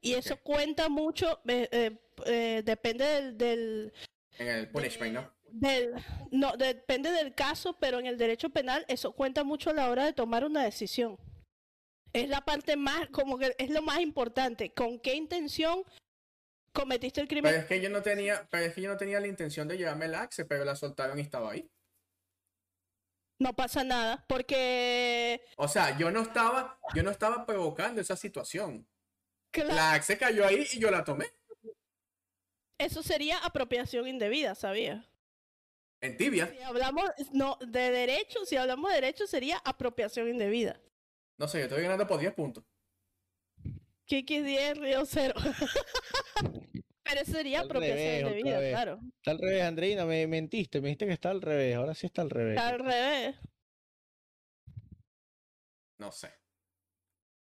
Y 0.00 0.14
eso 0.14 0.36
cuenta 0.36 0.88
mucho, 0.88 1.40
eh, 1.46 1.68
eh, 1.70 1.98
eh, 2.26 2.62
depende 2.64 3.32
del, 3.32 3.92
En 4.38 4.48
el 4.48 4.68
punishment, 4.68 5.14
¿no? 5.14 5.30
Del, 5.50 5.94
no, 6.30 6.56
depende 6.56 7.12
del 7.12 7.34
caso, 7.34 7.78
pero 7.78 8.00
en 8.00 8.06
el 8.06 8.18
derecho 8.18 8.50
penal 8.50 8.84
eso 8.88 9.12
cuenta 9.12 9.44
mucho 9.44 9.70
a 9.70 9.74
la 9.74 9.90
hora 9.90 10.04
de 10.04 10.12
tomar 10.12 10.44
una 10.44 10.64
decisión. 10.64 11.18
Es 12.12 12.28
la 12.28 12.40
parte 12.40 12.76
más, 12.76 13.08
como 13.10 13.38
que 13.38 13.54
es 13.58 13.70
lo 13.70 13.82
más 13.82 14.00
importante. 14.00 14.70
¿Con 14.72 14.98
qué 14.98 15.14
intención 15.14 15.84
cometiste 16.72 17.20
el 17.20 17.28
crimen. 17.28 17.50
Pero 17.50 17.62
es 17.62 17.68
que 17.68 17.80
yo 17.80 17.90
no 17.90 18.02
tenía, 18.02 18.46
pero 18.50 18.64
es 18.64 18.74
que 18.74 18.82
yo 18.82 18.90
no 18.90 18.96
tenía 18.96 19.20
la 19.20 19.26
intención 19.26 19.68
de 19.68 19.78
llevarme 19.78 20.06
el 20.06 20.14
axe, 20.14 20.44
pero 20.44 20.64
la 20.64 20.76
soltaron 20.76 21.18
y 21.18 21.22
estaba 21.22 21.52
ahí. 21.52 21.70
No 23.38 23.54
pasa 23.54 23.82
nada, 23.82 24.24
porque. 24.28 25.44
O 25.56 25.68
sea, 25.68 25.98
yo 25.98 26.10
no 26.10 26.22
estaba, 26.22 26.78
yo 26.94 27.02
no 27.02 27.10
estaba 27.10 27.44
provocando 27.44 28.00
esa 28.00 28.16
situación. 28.16 28.86
La 29.54 29.92
axe 29.92 30.16
cayó 30.16 30.46
ahí 30.46 30.66
y 30.72 30.78
yo 30.78 30.90
la 30.90 31.04
tomé. 31.04 31.26
Eso 32.78 33.02
sería 33.02 33.38
apropiación 33.38 34.08
indebida, 34.08 34.54
¿sabía? 34.54 35.08
En 36.00 36.16
tibia. 36.16 36.48
Si 36.48 36.60
hablamos, 36.62 37.04
no, 37.32 37.58
de 37.60 37.90
derecho, 37.90 38.44
si 38.44 38.56
hablamos 38.56 38.90
de 38.90 38.96
derecho 38.96 39.26
sería 39.26 39.58
apropiación 39.58 40.28
indebida. 40.28 40.80
No 41.38 41.46
sé, 41.46 41.58
yo 41.58 41.64
estoy 41.64 41.82
ganando 41.82 42.06
por 42.06 42.18
10 42.18 42.34
puntos. 42.34 42.64
Kiki 44.12 44.42
10, 44.42 44.76
Río 44.76 45.06
0. 45.06 45.34
Pero 47.02 47.20
eso 47.22 47.32
sería 47.32 47.60
apropiación 47.60 48.28
indebida, 48.28 48.58
claro. 48.68 49.00
Está 49.16 49.30
al 49.30 49.38
revés, 49.38 49.62
Andreina, 49.62 50.04
me 50.04 50.26
mentiste, 50.26 50.82
me 50.82 50.88
dijiste 50.88 51.06
que 51.06 51.12
está 51.14 51.30
al 51.30 51.40
revés, 51.40 51.74
ahora 51.76 51.94
sí 51.94 52.08
está 52.08 52.20
al 52.20 52.28
revés. 52.28 52.56
Está 52.56 52.68
al 52.68 52.78
revés. 52.78 53.36
No 55.96 56.12
sé. 56.12 56.30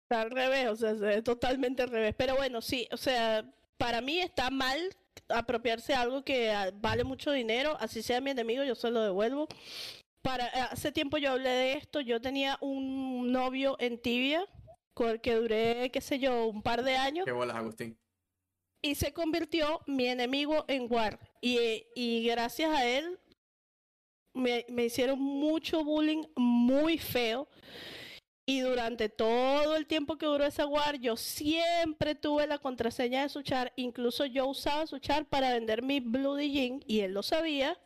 Está 0.05 0.23
al 0.23 0.31
revés, 0.31 0.69
o 0.69 0.77
sea, 0.77 0.93
es 1.13 1.25
totalmente 1.25 1.83
al 1.83 1.89
revés. 1.89 2.15
Pero 2.17 2.37
bueno, 2.37 2.61
sí, 2.61 2.87
o 2.93 2.97
sea, 2.97 3.45
para 3.77 4.01
mí 4.01 4.21
está 4.21 4.49
mal 4.51 4.79
apropiarse 5.31 5.95
algo 5.95 6.23
que 6.23 6.53
ah, 6.53 6.71
vale 6.73 7.03
mucho 7.03 7.33
dinero, 7.33 7.77
así 7.81 8.03
sea 8.03 8.21
mi 8.21 8.31
enemigo, 8.31 8.63
yo 8.63 8.77
se 8.77 8.89
lo 8.89 9.03
devuelvo. 9.03 9.49
Para, 10.23 10.47
hace 10.47 10.93
tiempo 10.93 11.19
yo 11.19 11.33
hablé 11.33 11.51
de 11.51 11.73
esto, 11.73 12.01
yo 12.01 12.21
tenía 12.21 12.57
un 12.61 13.33
novio 13.33 13.75
en 13.81 14.01
Tibia, 14.01 14.47
que 14.95 15.35
duré, 15.35 15.91
qué 15.91 16.01
sé 16.01 16.19
yo, 16.19 16.47
un 16.47 16.63
par 16.63 16.83
de 16.83 16.97
años. 16.97 17.25
Qué 17.25 17.33
bolas, 17.33 17.57
Agustín. 17.57 17.99
Y 18.83 18.95
se 18.97 19.13
convirtió 19.13 19.81
mi 19.87 20.07
enemigo 20.07 20.65
en 20.69 20.87
War. 20.91 21.19
Y, 21.41 21.87
y 21.95 22.27
gracias 22.27 22.71
a 22.71 22.87
él 22.87 23.19
me, 24.35 24.65
me 24.69 24.85
hicieron 24.85 25.21
mucho 25.21 25.85
bullying 25.85 26.25
muy 26.37 26.99
feo. 26.99 27.49
Y 28.45 28.61
durante 28.61 29.09
todo 29.09 29.77
el 29.77 29.87
tiempo 29.87 30.19
que 30.19 30.27
duró 30.27 30.45
esa 30.45 30.67
war, 30.67 30.99
yo 30.99 31.17
siempre 31.17 32.17
tuve 32.17 32.47
la 32.49 32.59
contraseña 32.59 33.23
de 33.23 33.29
su 33.29 33.43
char. 33.43 33.73
Incluso 33.77 34.27
yo 34.27 34.47
usaba 34.47 34.87
su 34.87 34.99
char 34.99 35.27
para 35.27 35.53
vender 35.53 35.83
mi 35.83 36.01
Bloody 36.01 36.53
Jean 36.53 36.85
y 36.87 37.01
él 37.01 37.13
lo 37.13 37.23
sabía. 37.23 37.79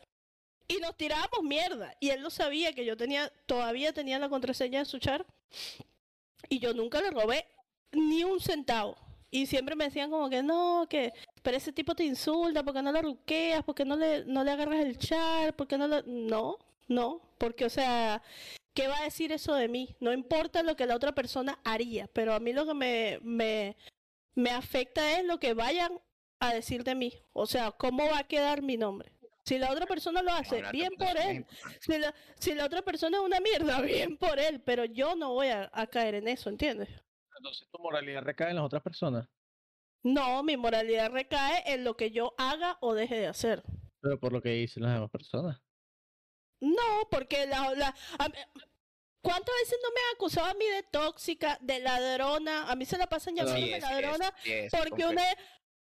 Y 0.66 0.78
nos 0.78 0.96
tirábamos 0.96 1.42
mierda. 1.42 1.94
Y 2.00 2.08
él 2.08 2.22
lo 2.22 2.30
sabía 2.30 2.72
que 2.72 2.86
yo 2.86 2.96
tenía, 2.96 3.30
todavía 3.44 3.92
tenía 3.92 4.18
la 4.18 4.30
contraseña 4.30 4.78
de 4.78 4.86
su 4.86 4.98
char. 4.98 5.26
Y 6.48 6.58
yo 6.58 6.74
nunca 6.74 7.00
le 7.00 7.10
robé 7.10 7.46
ni 7.92 8.24
un 8.24 8.40
centavo. 8.40 8.96
Y 9.30 9.46
siempre 9.46 9.74
me 9.74 9.84
decían 9.84 10.10
como 10.10 10.30
que 10.30 10.42
no, 10.42 10.86
que 10.88 11.12
pero 11.42 11.56
ese 11.56 11.72
tipo 11.72 11.94
te 11.94 12.04
insulta, 12.04 12.64
porque 12.64 12.82
no 12.82 12.92
lo 12.92 13.02
ruqueas, 13.02 13.62
porque 13.64 13.84
no 13.84 13.96
le, 13.96 14.24
no 14.24 14.44
le 14.44 14.50
agarras 14.50 14.84
el 14.84 14.98
char, 14.98 15.54
porque 15.54 15.78
no 15.78 15.86
lo... 15.88 16.02
No, 16.02 16.58
no, 16.88 17.20
porque 17.38 17.64
o 17.64 17.70
sea, 17.70 18.22
¿qué 18.74 18.88
va 18.88 18.98
a 18.98 19.04
decir 19.04 19.32
eso 19.32 19.54
de 19.54 19.68
mí? 19.68 19.94
No 20.00 20.12
importa 20.12 20.62
lo 20.62 20.76
que 20.76 20.86
la 20.86 20.96
otra 20.96 21.14
persona 21.14 21.58
haría, 21.64 22.08
pero 22.12 22.34
a 22.34 22.40
mí 22.40 22.52
lo 22.52 22.66
que 22.66 22.74
me, 22.74 23.18
me, 23.22 23.76
me 24.34 24.50
afecta 24.50 25.18
es 25.18 25.24
lo 25.24 25.38
que 25.38 25.54
vayan 25.54 26.00
a 26.40 26.52
decir 26.52 26.84
de 26.84 26.94
mí. 26.94 27.12
O 27.32 27.46
sea, 27.46 27.72
¿cómo 27.72 28.06
va 28.06 28.18
a 28.18 28.28
quedar 28.28 28.62
mi 28.62 28.76
nombre? 28.76 29.12
Si 29.46 29.58
la 29.58 29.70
otra 29.70 29.86
persona 29.86 30.22
lo 30.22 30.32
hace, 30.32 30.60
bien 30.72 30.92
por 30.98 31.16
él. 31.16 31.46
Si 31.78 31.96
la, 31.96 32.12
si 32.36 32.52
la, 32.52 32.64
otra 32.64 32.82
persona 32.82 33.18
es 33.18 33.22
una 33.22 33.38
mierda, 33.38 33.80
bien 33.80 34.16
por 34.16 34.40
él. 34.40 34.60
Pero 34.60 34.84
yo 34.84 35.14
no 35.14 35.34
voy 35.34 35.48
a, 35.48 35.70
a, 35.72 35.86
caer 35.86 36.16
en 36.16 36.26
eso, 36.26 36.50
¿entiendes? 36.50 36.88
Entonces 37.36 37.68
tu 37.70 37.78
moralidad 37.78 38.22
recae 38.22 38.50
en 38.50 38.56
las 38.56 38.64
otras 38.64 38.82
personas. 38.82 39.28
No, 40.02 40.42
mi 40.42 40.56
moralidad 40.56 41.12
recae 41.12 41.62
en 41.66 41.84
lo 41.84 41.96
que 41.96 42.10
yo 42.10 42.34
haga 42.38 42.76
o 42.80 42.94
deje 42.94 43.14
de 43.16 43.28
hacer. 43.28 43.62
Pero 44.00 44.18
por 44.18 44.32
lo 44.32 44.42
que 44.42 44.50
dicen 44.50 44.82
las 44.82 44.94
demás 44.94 45.10
personas. 45.10 45.62
No, 46.60 47.08
porque 47.08 47.46
la, 47.46 47.72
la 47.74 47.94
¿Cuántas 49.26 49.54
veces 49.60 49.78
no 49.82 49.90
me 49.90 50.00
han 50.00 50.14
acusado 50.14 50.46
a 50.46 50.54
mí 50.54 50.64
de 50.66 50.84
tóxica, 50.84 51.58
de 51.60 51.80
ladrona? 51.80 52.70
A 52.70 52.76
mí 52.76 52.86
se 52.86 52.96
la 52.96 53.08
pasan 53.08 53.34
llamando 53.34 53.66
ladrona 53.78 54.32
porque 54.70 55.04
una 55.04 55.24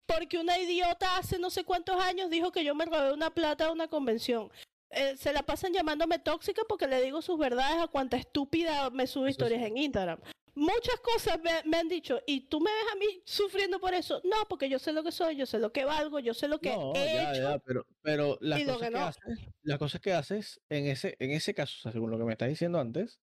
porque 0.08 0.38
una 0.38 0.58
idiota 0.58 1.18
hace 1.18 1.38
no 1.38 1.50
sé 1.50 1.64
cuántos 1.64 2.00
años 2.02 2.30
dijo 2.30 2.50
que 2.50 2.64
yo 2.64 2.74
me 2.74 2.86
robé 2.86 3.12
una 3.12 3.30
plata 3.30 3.66
de 3.66 3.72
una 3.72 3.88
convención. 3.88 4.50
Eh, 4.90 5.16
se 5.18 5.34
la 5.34 5.42
pasan 5.42 5.74
llamándome 5.74 6.18
tóxica 6.18 6.62
porque 6.66 6.86
le 6.86 7.02
digo 7.02 7.20
sus 7.20 7.38
verdades 7.38 7.76
a 7.76 7.88
cuánta 7.88 8.16
estúpida 8.16 8.88
me 8.90 9.06
sube 9.06 9.30
historias 9.30 9.62
en 9.62 9.76
Instagram. 9.76 10.18
Muchas 10.54 10.98
cosas 11.00 11.38
me, 11.64 11.76
han 11.76 11.88
dicho, 11.88 12.20
y 12.26 12.48
tú 12.48 12.58
me 12.58 12.72
ves 12.72 12.92
a 12.92 12.96
mí 12.96 13.22
sufriendo 13.24 13.78
por 13.78 13.94
eso. 13.94 14.20
No, 14.24 14.48
porque 14.48 14.68
yo 14.68 14.80
sé 14.80 14.92
lo 14.92 15.04
que 15.04 15.12
soy, 15.12 15.36
yo 15.36 15.46
sé 15.46 15.60
lo 15.60 15.72
que 15.72 15.84
valgo, 15.84 16.18
yo 16.18 16.34
sé 16.34 16.48
lo 16.48 16.58
que 16.58 16.70
he 16.70 17.30
hecho. 17.30 17.62
pero, 17.64 17.86
pero 18.02 18.38
las, 18.40 18.64
cosas 18.64 18.90
que, 18.90 18.96
haces, 18.96 19.38
las 19.62 19.78
cosas 19.78 20.00
que 20.00 20.12
haces 20.14 20.60
en 20.68 20.86
ese, 20.86 21.16
en 21.20 21.30
ese 21.30 21.54
caso, 21.54 21.92
según 21.92 22.10
lo 22.10 22.18
que 22.18 22.24
me 22.24 22.32
estás 22.32 22.48
diciendo 22.48 22.80
antes, 22.80 23.20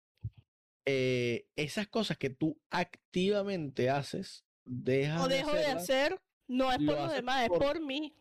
eh, 0.85 1.47
esas 1.57 1.87
cosas 1.87 2.17
que 2.17 2.29
tú 2.29 2.57
activamente 2.69 3.89
haces, 3.89 4.45
dejas 4.63 5.25
o 5.25 5.27
dejo 5.27 5.51
de, 5.51 5.65
hacer, 5.65 6.21
no 6.47 6.71
es 6.71 6.77
por 6.77 6.97
los 6.97 7.13
demás, 7.13 7.43
es 7.43 7.49
por 7.49 7.81
mí. 7.81 8.13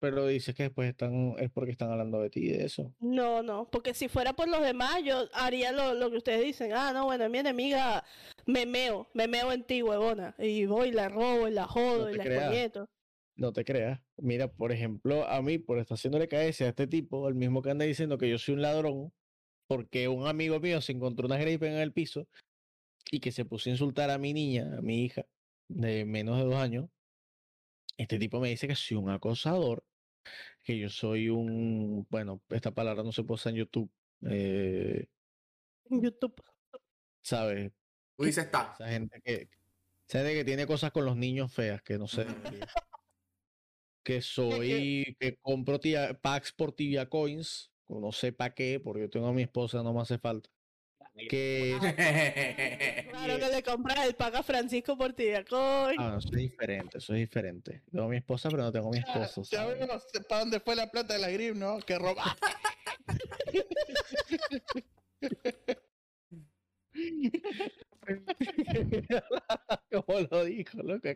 Pero 0.00 0.26
dices 0.26 0.54
que 0.54 0.64
después 0.64 0.90
están, 0.90 1.34
es 1.38 1.50
porque 1.50 1.70
están 1.70 1.90
hablando 1.90 2.20
de 2.20 2.28
ti 2.28 2.40
y 2.40 2.48
de 2.48 2.64
eso. 2.66 2.94
No, 3.00 3.42
no, 3.42 3.70
porque 3.70 3.94
si 3.94 4.08
fuera 4.08 4.34
por 4.34 4.48
los 4.48 4.60
demás, 4.60 5.02
yo 5.02 5.28
haría 5.32 5.72
lo, 5.72 5.94
lo 5.94 6.10
que 6.10 6.18
ustedes 6.18 6.44
dicen. 6.44 6.72
Ah, 6.74 6.92
no, 6.92 7.06
bueno, 7.06 7.28
mi 7.30 7.38
enemiga 7.38 8.04
me 8.44 8.66
meo, 8.66 9.08
me 9.14 9.28
meo 9.28 9.50
en 9.52 9.64
ti, 9.64 9.82
huevona. 9.82 10.34
Y 10.38 10.66
voy, 10.66 10.90
la 10.92 11.08
robo, 11.08 11.48
y 11.48 11.52
la 11.52 11.66
jodo, 11.66 12.10
y 12.10 12.16
la 12.16 12.24
escoñeto. 12.24 12.90
No 13.36 13.52
te 13.52 13.64
creas. 13.64 14.00
Mira, 14.18 14.52
por 14.52 14.72
ejemplo, 14.72 15.26
a 15.26 15.40
mí, 15.42 15.58
por 15.58 15.78
estar 15.78 15.96
haciéndole 15.96 16.28
KS 16.28 16.60
a 16.62 16.68
este 16.68 16.86
tipo, 16.86 17.26
el 17.28 17.34
mismo 17.34 17.62
que 17.62 17.70
anda 17.70 17.84
diciendo 17.84 18.18
que 18.18 18.28
yo 18.28 18.38
soy 18.38 18.54
un 18.54 18.62
ladrón, 18.62 19.12
porque 19.66 20.08
un 20.08 20.26
amigo 20.26 20.60
mío 20.60 20.80
se 20.80 20.92
encontró 20.92 21.26
una 21.26 21.38
gripe 21.38 21.66
en 21.66 21.78
el 21.78 21.92
piso 21.92 22.28
y 23.10 23.20
que 23.20 23.32
se 23.32 23.44
puso 23.44 23.70
a 23.70 23.72
insultar 23.72 24.10
a 24.10 24.18
mi 24.18 24.32
niña, 24.32 24.76
a 24.78 24.82
mi 24.82 25.04
hija, 25.04 25.26
de 25.68 26.04
menos 26.04 26.36
de 26.38 26.44
dos 26.44 26.56
años, 26.56 26.90
este 27.96 28.18
tipo 28.18 28.40
me 28.40 28.48
dice 28.48 28.68
que 28.68 28.74
soy 28.74 28.96
un 28.96 29.10
acosador, 29.10 29.84
que 30.62 30.78
yo 30.78 30.88
soy 30.88 31.28
un, 31.28 32.06
bueno, 32.10 32.42
esta 32.50 32.72
palabra 32.72 33.02
no 33.02 33.12
se 33.12 33.24
puede 33.24 33.50
en 33.50 33.56
YouTube. 33.56 33.90
Eh, 34.22 35.06
YouTube. 35.88 36.42
¿Sabes? 37.22 37.72
Luis 38.18 38.38
está. 38.38 38.74
Esa 38.74 38.88
gente 38.88 39.20
que, 39.22 39.48
que 40.08 40.44
tiene 40.44 40.66
cosas 40.66 40.92
con 40.92 41.04
los 41.04 41.16
niños 41.16 41.52
feas, 41.52 41.82
que 41.82 41.98
no 41.98 42.06
sé. 42.06 42.26
que 44.02 44.20
soy, 44.20 45.16
que 45.18 45.36
compro 45.38 45.80
packs 46.20 46.52
por 46.52 46.72
tibia 46.72 47.08
coins, 47.08 47.72
no 47.88 48.12
sé 48.12 48.32
para 48.32 48.54
qué, 48.54 48.80
porque 48.80 49.02
yo 49.02 49.10
tengo 49.10 49.28
a 49.28 49.32
mi 49.32 49.42
esposa, 49.42 49.82
no 49.82 49.92
me 49.92 50.02
hace 50.02 50.18
falta. 50.18 50.50
Que... 51.16 51.78
claro 53.10 53.38
que 53.38 53.48
le 53.48 53.62
compras 53.62 54.04
el 54.04 54.16
paga 54.16 54.42
Francisco 54.42 54.98
por 54.98 55.12
ti, 55.12 55.28
Ah, 55.32 56.16
eso 56.18 56.28
es 56.32 56.32
diferente, 56.32 56.98
eso 56.98 57.14
es 57.14 57.20
diferente. 57.20 57.84
Tengo 57.90 58.06
a 58.06 58.08
mi 58.08 58.16
esposa, 58.16 58.50
pero 58.50 58.64
no 58.64 58.72
tengo 58.72 58.88
a 58.88 58.90
mi 58.90 58.98
esposo. 58.98 59.44
Ya 59.44 59.64
vemos 59.66 60.04
para 60.28 60.40
dónde 60.40 60.58
fue 60.58 60.74
la 60.74 60.90
plata 60.90 61.14
de 61.14 61.20
la 61.20 61.30
grip, 61.30 61.54
¿no? 61.54 61.78
Que 61.78 61.98
roba. 61.98 62.36
Como 69.90 70.20
lo 70.30 70.44
dijo, 70.44 70.82
loco. 70.82 71.08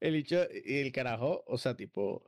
El 0.00 0.16
hecho, 0.16 0.48
el 0.50 0.92
carajo, 0.92 1.42
o 1.46 1.56
sea, 1.58 1.76
tipo, 1.76 2.24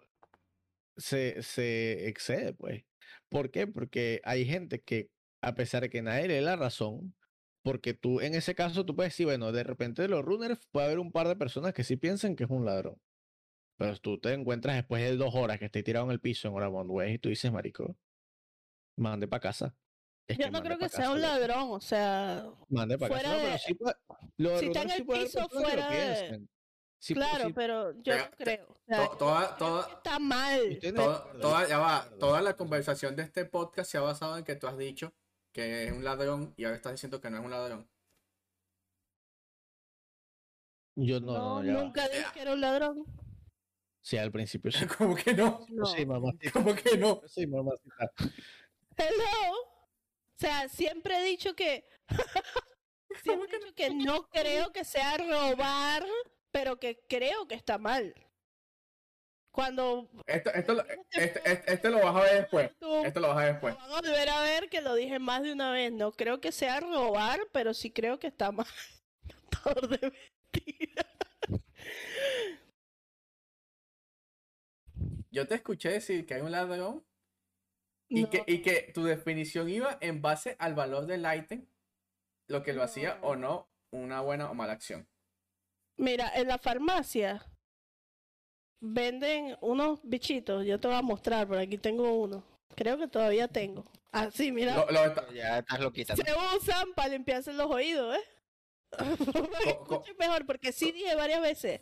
se, 0.97 1.43
se 1.43 2.09
excede, 2.09 2.55
pues. 2.55 2.85
¿Por 3.29 3.51
qué? 3.51 3.67
Porque 3.67 4.21
hay 4.25 4.47
gente 4.47 4.81
que 4.81 5.11
a 5.43 5.55
pesar 5.55 5.83
de 5.83 5.91
que 5.91 6.03
nadie 6.03 6.29
le 6.29 6.35
dé 6.35 6.41
la 6.43 6.57
razón, 6.57 7.15
porque 7.63 7.95
tú, 7.95 8.21
en 8.21 8.35
ese 8.35 8.55
caso, 8.55 8.87
tú 8.87 8.97
puedes 8.97 9.13
decir, 9.13 9.27
bueno, 9.27 9.53
de 9.53 9.63
repente 9.65 10.03
de 10.03 10.09
los 10.09 10.25
runners 10.25 10.67
puede 10.71 10.87
haber 10.87 10.99
un 10.99 11.13
par 11.13 11.29
de 11.29 11.37
personas 11.37 11.75
que 11.75 11.85
sí 11.85 11.97
piensen 11.97 12.37
que 12.37 12.45
es 12.45 12.51
un 12.51 12.65
ladrón. 12.65 13.01
Pero 13.77 13.97
tú 13.97 14.19
te 14.19 14.33
encuentras 14.33 14.77
después 14.77 15.03
de 15.03 15.17
dos 15.17 15.35
horas 15.35 15.59
que 15.59 15.67
esté 15.67 15.83
tirado 15.83 16.07
en 16.07 16.13
el 16.13 16.21
piso 16.21 16.49
en 16.49 16.55
Oramond 16.55 16.91
West 16.91 17.15
y 17.15 17.19
tú 17.19 17.29
dices, 17.29 17.53
marico, 17.53 17.97
mande 18.97 19.29
para 19.29 19.41
casa. 19.41 19.75
Yo 20.29 20.51
no 20.51 20.63
creo 20.63 20.79
que 20.79 20.89
sea 20.89 21.11
un 21.11 21.21
ladrón, 21.21 21.71
o 21.71 21.81
sea. 21.81 22.47
Mande 22.69 22.99
para 22.99 23.15
casa. 23.15 23.31
pero 23.31 23.59
sí 23.59 23.75
puede, 23.75 24.59
si 24.59 24.67
está 24.67 24.83
en 24.83 24.91
el 24.91 25.07
piso 25.07 25.49
fuera 25.49 25.91
de... 25.91 26.47
claro, 27.09 27.55
pero 27.55 28.03
yo 28.03 28.17
no 28.17 28.31
creo. 28.37 28.81
toda, 29.19 29.57
toda, 29.57 29.89
está 29.97 30.19
mal. 30.19 30.79
Toda, 31.41 31.69
ya 31.69 31.79
va, 31.79 32.09
toda 32.19 32.43
la 32.43 32.57
conversación 32.57 33.17
de 33.17 33.25
este 33.25 33.45
podcast 33.45 33.91
se 33.91 33.99
ha 33.99 34.03
basado 34.03 34.39
en 34.39 34.45
que 34.45 34.57
tú 34.57 34.67
has 34.67 34.79
dicho 34.79 35.13
que 35.53 35.85
es 35.85 35.93
un 35.93 36.05
ladrón 36.05 36.55
y 36.57 36.65
ahora 36.65 36.77
estás 36.77 36.93
diciendo 36.93 37.21
que 37.21 37.31
no 37.31 37.39
es 37.39 37.45
un 37.45 37.51
ladrón. 37.51 37.89
Yo 40.97 41.21
no, 41.21 41.63
nunca 41.63 42.09
dije 42.09 42.27
que 42.35 42.41
era 42.43 42.53
un 42.53 42.61
ladrón. 42.61 43.05
Sí, 44.03 44.17
al 44.17 44.33
principio 44.33 44.71
sí. 44.73 44.87
¿Cómo 44.99 45.15
que 45.15 45.35
no? 45.35 45.67
Sí, 45.97 46.07
mamá. 46.07 46.33
¿Cómo 46.53 46.75
que 46.75 46.97
no? 46.97 47.23
Sí, 47.27 47.47
mamá. 47.47 47.73
Hello. 48.97 49.55
O 49.55 50.39
sea, 50.39 50.69
siempre 50.69 51.19
he 51.19 51.25
dicho 51.25 51.55
que. 51.55 51.85
siempre 53.23 53.57
he 53.57 53.61
dicho 53.61 53.75
que 53.75 53.91
no 53.91 54.29
creo 54.29 54.73
que 54.73 54.85
sea 54.85 55.17
robar, 55.19 56.07
pero 56.51 56.79
que 56.79 57.01
creo 57.09 57.47
que 57.47 57.55
está 57.55 57.79
mal. 57.79 58.15
Cuando. 59.51 60.09
Esto, 60.27 60.51
esto, 60.55 60.85
este, 61.11 61.43
este, 61.45 61.73
este, 61.73 61.91
lo 61.91 61.99
vas 61.99 62.17
a 62.17 62.21
ver 62.21 62.35
después. 62.43 62.71
Esto 63.05 63.21
lo 63.21 63.29
vas 63.29 63.39
a 63.39 63.41
ver 63.41 63.53
después. 63.53 63.75
Vamos 63.75 63.99
a 63.99 64.01
volver 64.01 64.29
a 64.29 64.41
ver 64.43 64.69
que 64.69 64.81
lo 64.81 64.95
dije 64.95 65.19
más 65.19 65.43
de 65.43 65.53
una 65.53 65.73
vez. 65.73 65.93
No 65.93 66.13
creo 66.13 66.41
que 66.41 66.53
sea 66.53 66.81
robar, 66.81 67.41
pero 67.53 67.75
sí 67.75 67.91
creo 67.91 68.19
que 68.19 68.29
está 68.29 68.53
más. 68.53 68.69
de 69.91 70.13
mentira. 70.13 71.07
Yo 75.33 75.47
te 75.47 75.55
escuché 75.55 75.91
decir 75.91 76.27
que 76.27 76.35
hay 76.35 76.41
un 76.41 76.51
ladrón 76.51 77.05
y, 78.09 78.27
que, 78.27 78.43
y 78.47 78.63
que 78.63 78.91
tu 78.93 79.05
definición 79.05 79.69
iba 79.69 79.97
en 80.01 80.21
base 80.21 80.57
al 80.59 80.75
valor 80.75 81.07
del 81.07 81.25
ítem, 81.33 81.67
lo 82.49 82.63
que 82.63 82.73
lo 82.73 82.83
hacía 82.83 83.19
o 83.23 83.37
no 83.37 83.71
una 83.93 84.21
buena 84.21 84.51
o 84.51 84.55
mala 84.55 84.73
acción. 84.73 85.09
Mira, 85.97 86.33
en 86.35 86.49
la 86.49 86.59
farmacia 86.59 87.45
venden 88.81 89.57
unos 89.61 90.01
bichitos. 90.03 90.65
Yo 90.65 90.81
te 90.81 90.89
voy 90.89 90.97
a 90.97 91.03
mostrar, 91.03 91.47
por 91.47 91.59
aquí 91.59 91.79
tengo 91.79 92.13
uno. 92.13 92.43
Creo 92.75 92.99
que 92.99 93.09
todavía 93.09 93.49
tengo. 93.49 93.85
Así, 94.13 94.49
ah, 94.49 94.53
mira. 94.53 94.87
Ya 95.33 95.59
estás 95.59 95.81
loquita. 95.81 96.17
Se 96.17 96.25
usan 96.57 96.93
para 96.95 97.11
limpiarse 97.11 97.53
los 97.53 97.71
oídos, 97.71 98.17
¿eh? 98.17 98.25
mejor, 100.19 100.47
porque 100.47 100.73
sí 100.73 100.91
dije 100.93 101.15
varias 101.15 101.41
veces. 101.41 101.81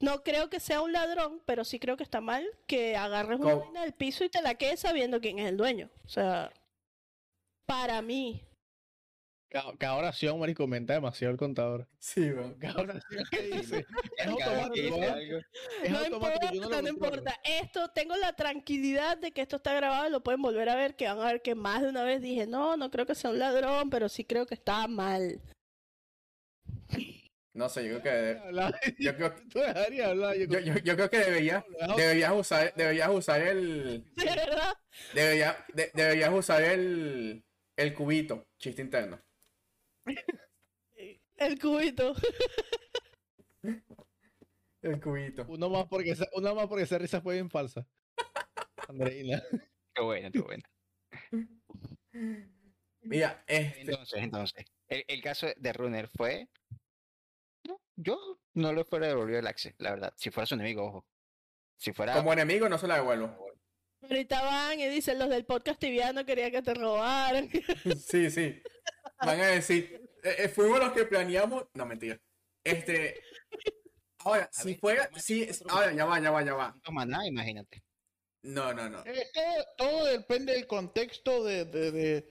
No 0.00 0.22
creo 0.22 0.48
que 0.48 0.60
sea 0.60 0.80
un 0.80 0.92
ladrón, 0.92 1.42
pero 1.44 1.64
sí 1.64 1.78
creo 1.78 1.96
que 1.96 2.02
está 2.02 2.20
mal 2.20 2.46
que 2.66 2.96
agarres 2.96 3.38
una 3.38 3.54
vaina 3.54 3.82
del 3.82 3.92
piso 3.92 4.24
y 4.24 4.30
te 4.30 4.40
la 4.40 4.54
quedes 4.54 4.80
sabiendo 4.80 5.20
quién 5.20 5.38
es 5.38 5.48
el 5.48 5.56
dueño. 5.56 5.90
O 6.04 6.08
sea, 6.08 6.52
para 7.66 8.00
mí. 8.00 8.42
Cada 9.50 9.96
oración, 9.96 10.38
Mari, 10.38 10.54
comenta 10.54 10.92
demasiado 10.92 11.32
el 11.32 11.36
contador. 11.36 11.88
Sí, 11.98 12.30
bro. 12.30 12.54
Cada 12.60 12.82
oración 12.82 13.24
que 13.32 13.42
dice. 13.42 13.84
es 14.16 14.26
automático. 14.26 14.96
Es 15.82 15.90
no 15.90 15.98
automático. 15.98 16.54
Importa, 16.54 16.82
no, 16.82 16.88
importa. 16.88 17.40
Esto, 17.42 17.88
tengo 17.88 18.16
la 18.16 18.32
tranquilidad 18.34 19.18
de 19.18 19.32
que 19.32 19.42
esto 19.42 19.56
está 19.56 19.74
grabado 19.74 20.06
y 20.06 20.12
lo 20.12 20.22
pueden 20.22 20.40
volver 20.40 20.68
a 20.68 20.76
ver, 20.76 20.94
que 20.94 21.06
van 21.08 21.18
a 21.18 21.26
ver 21.26 21.42
que 21.42 21.56
más 21.56 21.82
de 21.82 21.88
una 21.88 22.04
vez 22.04 22.22
dije, 22.22 22.46
no, 22.46 22.76
no 22.76 22.92
creo 22.92 23.06
que 23.06 23.16
sea 23.16 23.30
un 23.30 23.40
ladrón, 23.40 23.90
pero 23.90 24.08
sí 24.08 24.24
creo 24.24 24.46
que 24.46 24.54
está 24.54 24.86
mal. 24.86 25.40
No 27.52 27.68
sé, 27.68 27.88
yo 27.88 28.00
creo 28.00 28.02
que. 28.02 28.94
Yo 29.00 29.16
creo, 29.16 29.34
yo, 30.48 30.60
yo, 30.60 30.78
yo 30.78 30.94
creo 30.94 31.10
que 31.10 31.18
deberías, 31.18 31.64
deberías 31.96 32.32
usar, 32.32 32.72
deberías 32.76 33.10
usar 33.10 33.42
el. 33.42 34.04
¿De 34.14 34.24
verdad? 34.24 34.74
Deberías, 35.12 35.56
deberías 35.92 36.32
usar 36.32 36.62
el, 36.62 37.42
el 37.76 37.94
cubito, 37.94 38.46
chiste 38.56 38.82
interno. 38.82 39.20
El 41.36 41.58
cubito. 41.58 42.14
El 44.82 45.00
cubito. 45.00 45.46
Uno 45.48 45.70
más 45.70 45.86
porque, 45.86 46.14
uno 46.34 46.54
más 46.54 46.66
porque 46.66 46.84
esa 46.84 46.98
risa 46.98 47.20
fue 47.20 47.34
bien 47.34 47.50
falsa. 47.50 47.86
Andreina. 48.88 49.42
Qué 49.94 50.02
bueno, 50.02 50.30
qué 50.30 50.40
bueno. 50.40 50.62
Mira, 53.02 53.42
este... 53.46 53.80
Entonces, 53.80 54.22
entonces. 54.22 54.64
El, 54.88 55.04
el 55.08 55.22
caso 55.22 55.46
de 55.56 55.72
Runner 55.72 56.08
fue 56.08 56.48
yo 58.02 58.40
no 58.54 58.72
le 58.72 58.84
fuera 58.84 59.08
devolvido 59.08 59.38
el 59.38 59.46
Axe, 59.46 59.74
la 59.78 59.90
verdad. 59.90 60.14
Si 60.16 60.30
fuera 60.30 60.46
su 60.46 60.54
enemigo, 60.54 60.84
ojo. 60.84 61.06
Si 61.76 61.92
fuera... 61.92 62.14
Como 62.14 62.32
enemigo 62.32 62.68
no 62.68 62.78
se 62.78 62.86
la 62.86 62.96
devuelvo. 62.96 63.36
Ahorita 64.02 64.42
van 64.42 64.80
y 64.80 64.88
dicen 64.88 65.18
los 65.18 65.28
del 65.28 65.44
podcast 65.44 65.78
tibiano 65.78 66.24
quería 66.24 66.50
que 66.50 66.62
te 66.62 66.72
robaran. 66.72 67.50
sí, 67.98 68.30
sí. 68.30 68.62
Van 69.20 69.40
a 69.40 69.46
decir, 69.48 70.00
eh, 70.22 70.34
eh, 70.38 70.48
fuimos 70.48 70.78
los 70.78 70.92
que 70.92 71.04
planeamos. 71.04 71.66
No, 71.74 71.86
mentira. 71.86 72.18
Este. 72.64 73.20
Ahora, 74.24 74.48
si 74.52 74.74
fuera. 74.76 75.10
Si, 75.16 75.48
ahora, 75.68 75.92
ya 75.92 76.04
va, 76.04 76.20
ya 76.20 76.30
va, 76.30 76.42
ya 76.42 76.54
va. 76.54 76.74
Nada, 77.06 77.26
imagínate. 77.26 77.82
No, 78.42 78.72
no, 78.72 78.88
no. 78.88 79.04
Eh, 79.04 79.26
todo, 79.76 80.06
depende 80.06 80.54
del 80.54 80.66
contexto 80.66 81.44
de 81.44 81.66
de, 81.66 81.92
de, 81.92 82.28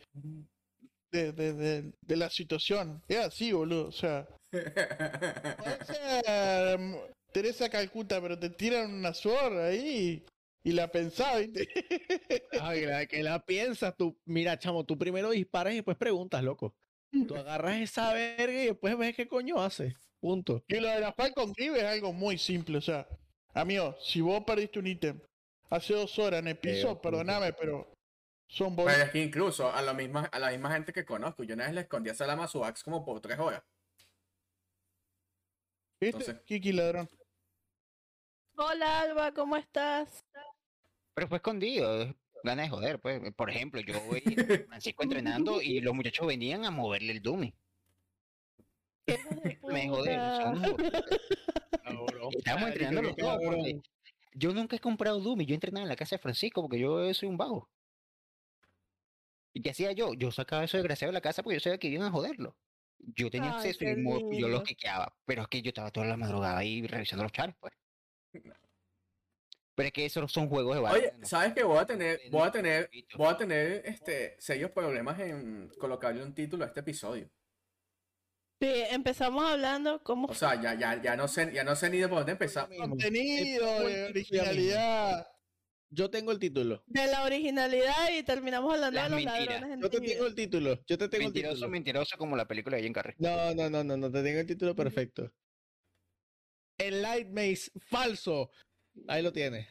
de, 1.12 1.32
de, 1.32 1.94
de, 2.02 2.16
la 2.16 2.30
situación. 2.30 3.04
Es 3.08 3.20
así, 3.20 3.52
boludo. 3.52 3.88
O 3.88 3.92
sea, 3.92 4.28
Teresa 7.32 7.70
Calcuta, 7.70 8.20
pero 8.22 8.40
te 8.40 8.50
tiran 8.50 8.92
una 8.92 9.14
suor 9.14 9.56
ahí 9.58 10.26
y 10.64 10.72
la 10.74 10.91
pensás, 10.91 11.39
¿viste? 11.39 11.68
Ay, 12.62 13.07
que 13.07 13.24
la 13.24 13.45
piensas, 13.45 13.95
tú, 13.97 14.20
mira, 14.26 14.57
chamo, 14.60 14.86
tú 14.86 14.97
primero 14.97 15.32
disparas 15.32 15.74
y 15.74 15.78
después 15.78 15.97
preguntas, 15.97 16.43
loco. 16.43 16.76
Tú 17.28 17.36
agarras 17.36 17.78
esa 17.78 18.14
verga 18.14 18.62
y 18.62 18.68
después 18.68 18.97
ves 18.97 19.16
qué 19.16 19.28
coño 19.28 19.62
hace. 19.62 19.95
Punto. 20.20 20.64
Y 20.68 20.80
lo 20.80 20.89
de 20.89 20.99
la 20.99 21.14
Falcon 21.14 21.53
Grieve 21.53 21.80
es 21.80 21.86
algo 21.86 22.14
muy 22.14 22.38
simple, 22.38 22.78
o 22.78 22.82
sea, 22.82 23.07
amigo, 23.53 23.95
si 24.01 24.22
vos 24.22 24.43
perdiste 24.43 24.80
un 24.80 24.88
ítem 24.88 25.20
hace 25.70 25.93
dos 25.93 26.18
horas 26.20 26.41
en 26.41 26.49
el 26.49 26.57
piso, 26.57 26.99
perdóname, 27.01 27.53
pero 27.53 27.93
son 28.47 28.76
Pero 28.76 28.89
es 28.89 29.12
que 29.12 29.22
incluso 29.24 29.72
a 29.72 29.82
la 29.82 29.93
misma, 29.93 30.26
a 30.26 30.39
la 30.39 30.49
misma 30.49 30.74
gente 30.74 30.91
que 30.91 31.05
conozco, 31.05 31.43
yo 31.43 31.55
una 31.55 31.66
vez 31.66 31.74
le 31.74 31.82
escondí 31.82 32.10
a 32.10 32.16
Salama 32.16 32.47
su 32.47 32.64
axe 32.66 32.84
como 32.84 33.05
por 33.05 33.22
tres 33.22 33.39
horas. 33.39 33.64
¿Viste? 36.01 36.41
Kiki 36.45 36.72
ladrón. 36.72 37.07
Hola 38.62 38.99
Alba, 38.99 39.32
¿cómo 39.32 39.55
estás? 39.55 40.26
Pero 41.14 41.30
fue 41.30 41.38
escondido, 41.38 42.14
ganas 42.43 42.66
de 42.66 42.70
joder, 42.70 42.99
pues. 42.99 43.34
Por 43.34 43.49
ejemplo, 43.49 43.80
yo 43.80 43.97
voy 44.01 44.20
Francisco 44.68 45.03
entrenando 45.03 45.62
y 45.62 45.80
los 45.80 45.93
muchachos 45.93 46.28
venían 46.28 46.66
a 46.66 46.72
moverle 46.72 47.14
el 47.14 47.22
dummy. 47.22 47.55
Me 49.64 49.88
joder, 49.88 50.20
Estamos 52.38 52.68
entrenando 52.68 53.01
los 53.01 53.16
dos. 53.16 53.39
Yo 54.34 54.53
nunca 54.53 54.76
he 54.76 54.80
comprado 54.80 55.22
dummy, 55.22 55.45
yo 55.45 55.53
entrenaba 55.53 55.84
en 55.84 55.89
la 55.89 55.95
casa 55.95 56.18
de 56.18 56.22
Francisco 56.22 56.62
porque 56.62 56.80
yo 56.80 57.14
soy 57.14 57.30
un 57.30 57.38
vago. 57.38 57.70
¿Y 59.53 59.62
qué 59.62 59.70
hacía 59.70 59.93
yo? 59.93 60.16
Yo 60.16 60.32
sacaba 60.32 60.66
eso 60.66 60.76
desgraciado 60.76 61.12
de 61.12 61.14
la 61.14 61.22
casa 61.22 61.43
porque 61.43 61.55
yo 61.55 61.62
sabía 61.62 61.78
que 61.78 61.88
iban 61.88 62.07
a 62.07 62.12
joderlo. 62.12 62.57
Yo 62.97 63.32
tenía 63.32 63.53
acceso 63.53 63.86
y 63.86 64.38
yo 64.38 64.49
lo 64.49 64.64
quiqueaba, 64.64 65.16
pero 65.26 65.43
es 65.43 65.47
que 65.47 65.62
yo 65.62 65.70
estaba 65.70 65.91
toda 65.91 66.07
la 66.07 66.18
madrugada 66.18 66.57
ahí 66.57 66.86
revisando 66.86 67.24
los 67.24 67.32
chats, 67.32 67.55
pues. 67.57 67.74
Pero 68.32 69.88
es 69.88 69.93
que 69.93 70.05
esos 70.05 70.32
son 70.32 70.49
juegos 70.49 70.75
de 70.75 70.82
Oye, 70.82 71.13
¿sabes 71.23 71.53
qué? 71.53 71.63
Voy 71.63 71.77
a 71.77 71.86
tener, 71.86 72.19
voy 72.32 72.47
a 72.47 72.51
tener, 72.51 72.89
voy 73.15 73.27
a 73.27 73.38
tener 73.38 73.82
este, 73.86 74.35
serios 74.38 74.72
problemas 74.72 75.19
en 75.19 75.69
colocarle 75.80 76.22
un 76.22 76.34
título 76.34 76.65
a 76.65 76.68
este 76.68 76.81
episodio. 76.81 77.30
Sí, 78.61 78.84
empezamos 78.91 79.41
hablando 79.41 80.03
como... 80.03 80.27
O 80.27 80.34
sea, 80.34 80.61
ya, 80.61 80.73
ya, 80.73 81.01
ya 81.01 81.15
no 81.15 81.30
sé, 81.30 81.53
ya 81.53 81.64
no 81.64 81.77
sé 81.77 81.89
ni 81.89 81.97
de 81.99 82.10
por 82.10 82.18
dónde 82.18 82.34
empezar. 82.34 82.68
Contenido, 82.77 83.68
originalidad. 84.10 85.26
Yo 85.91 86.10
tengo 86.10 86.34
el 86.34 86.39
título. 86.39 86.84
De 86.85 87.07
la 87.07 87.23
originalidad 87.23 88.11
y 88.11 88.22
terminamos 88.23 88.73
hablando 88.73 88.99
de 88.99 89.10
los 89.10 89.23
ladrones. 89.23 89.80
Yo 89.81 89.89
te 89.89 90.01
tengo 90.01 90.27
el 90.27 90.35
título. 90.35 90.80
Yo 90.85 90.97
te 90.97 91.07
tengo 91.07 91.23
mentiroso, 91.23 91.51
el 91.51 91.56
título. 91.56 91.72
Mentiroso 91.72 92.18
como 92.18 92.35
la 92.35 92.47
película 92.47 92.76
de 92.76 92.84
Jim 92.84 92.91
Carrey. 92.91 93.15
No, 93.18 93.56
no, 93.56 93.69
no, 93.69 93.84
no, 93.84 93.95
no. 93.95 94.11
Te 94.11 94.22
tengo 94.22 94.39
el 94.39 94.45
título 94.45 94.76
perfecto. 94.76 95.31
El 96.80 97.01
Light 97.01 97.27
Maze 97.30 97.72
falso. 97.80 98.49
Ahí 99.07 99.22
lo 99.22 99.31
tienes. 99.31 99.68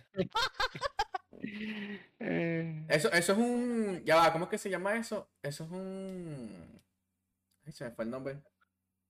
eso, 2.89 3.13
eso 3.13 3.33
es 3.33 3.39
un. 3.39 4.03
Ya 4.05 4.17
va, 4.17 4.33
¿cómo 4.33 4.45
es 4.45 4.51
que 4.51 4.59
se 4.59 4.71
llama 4.71 4.97
eso? 4.97 5.29
Eso 5.43 5.65
es 5.65 5.71
un. 5.71 6.81
Ay, 7.65 7.73
se 7.73 7.85
me 7.85 7.91
fue 7.91 8.05
el 8.05 8.11
nombre. 8.11 8.41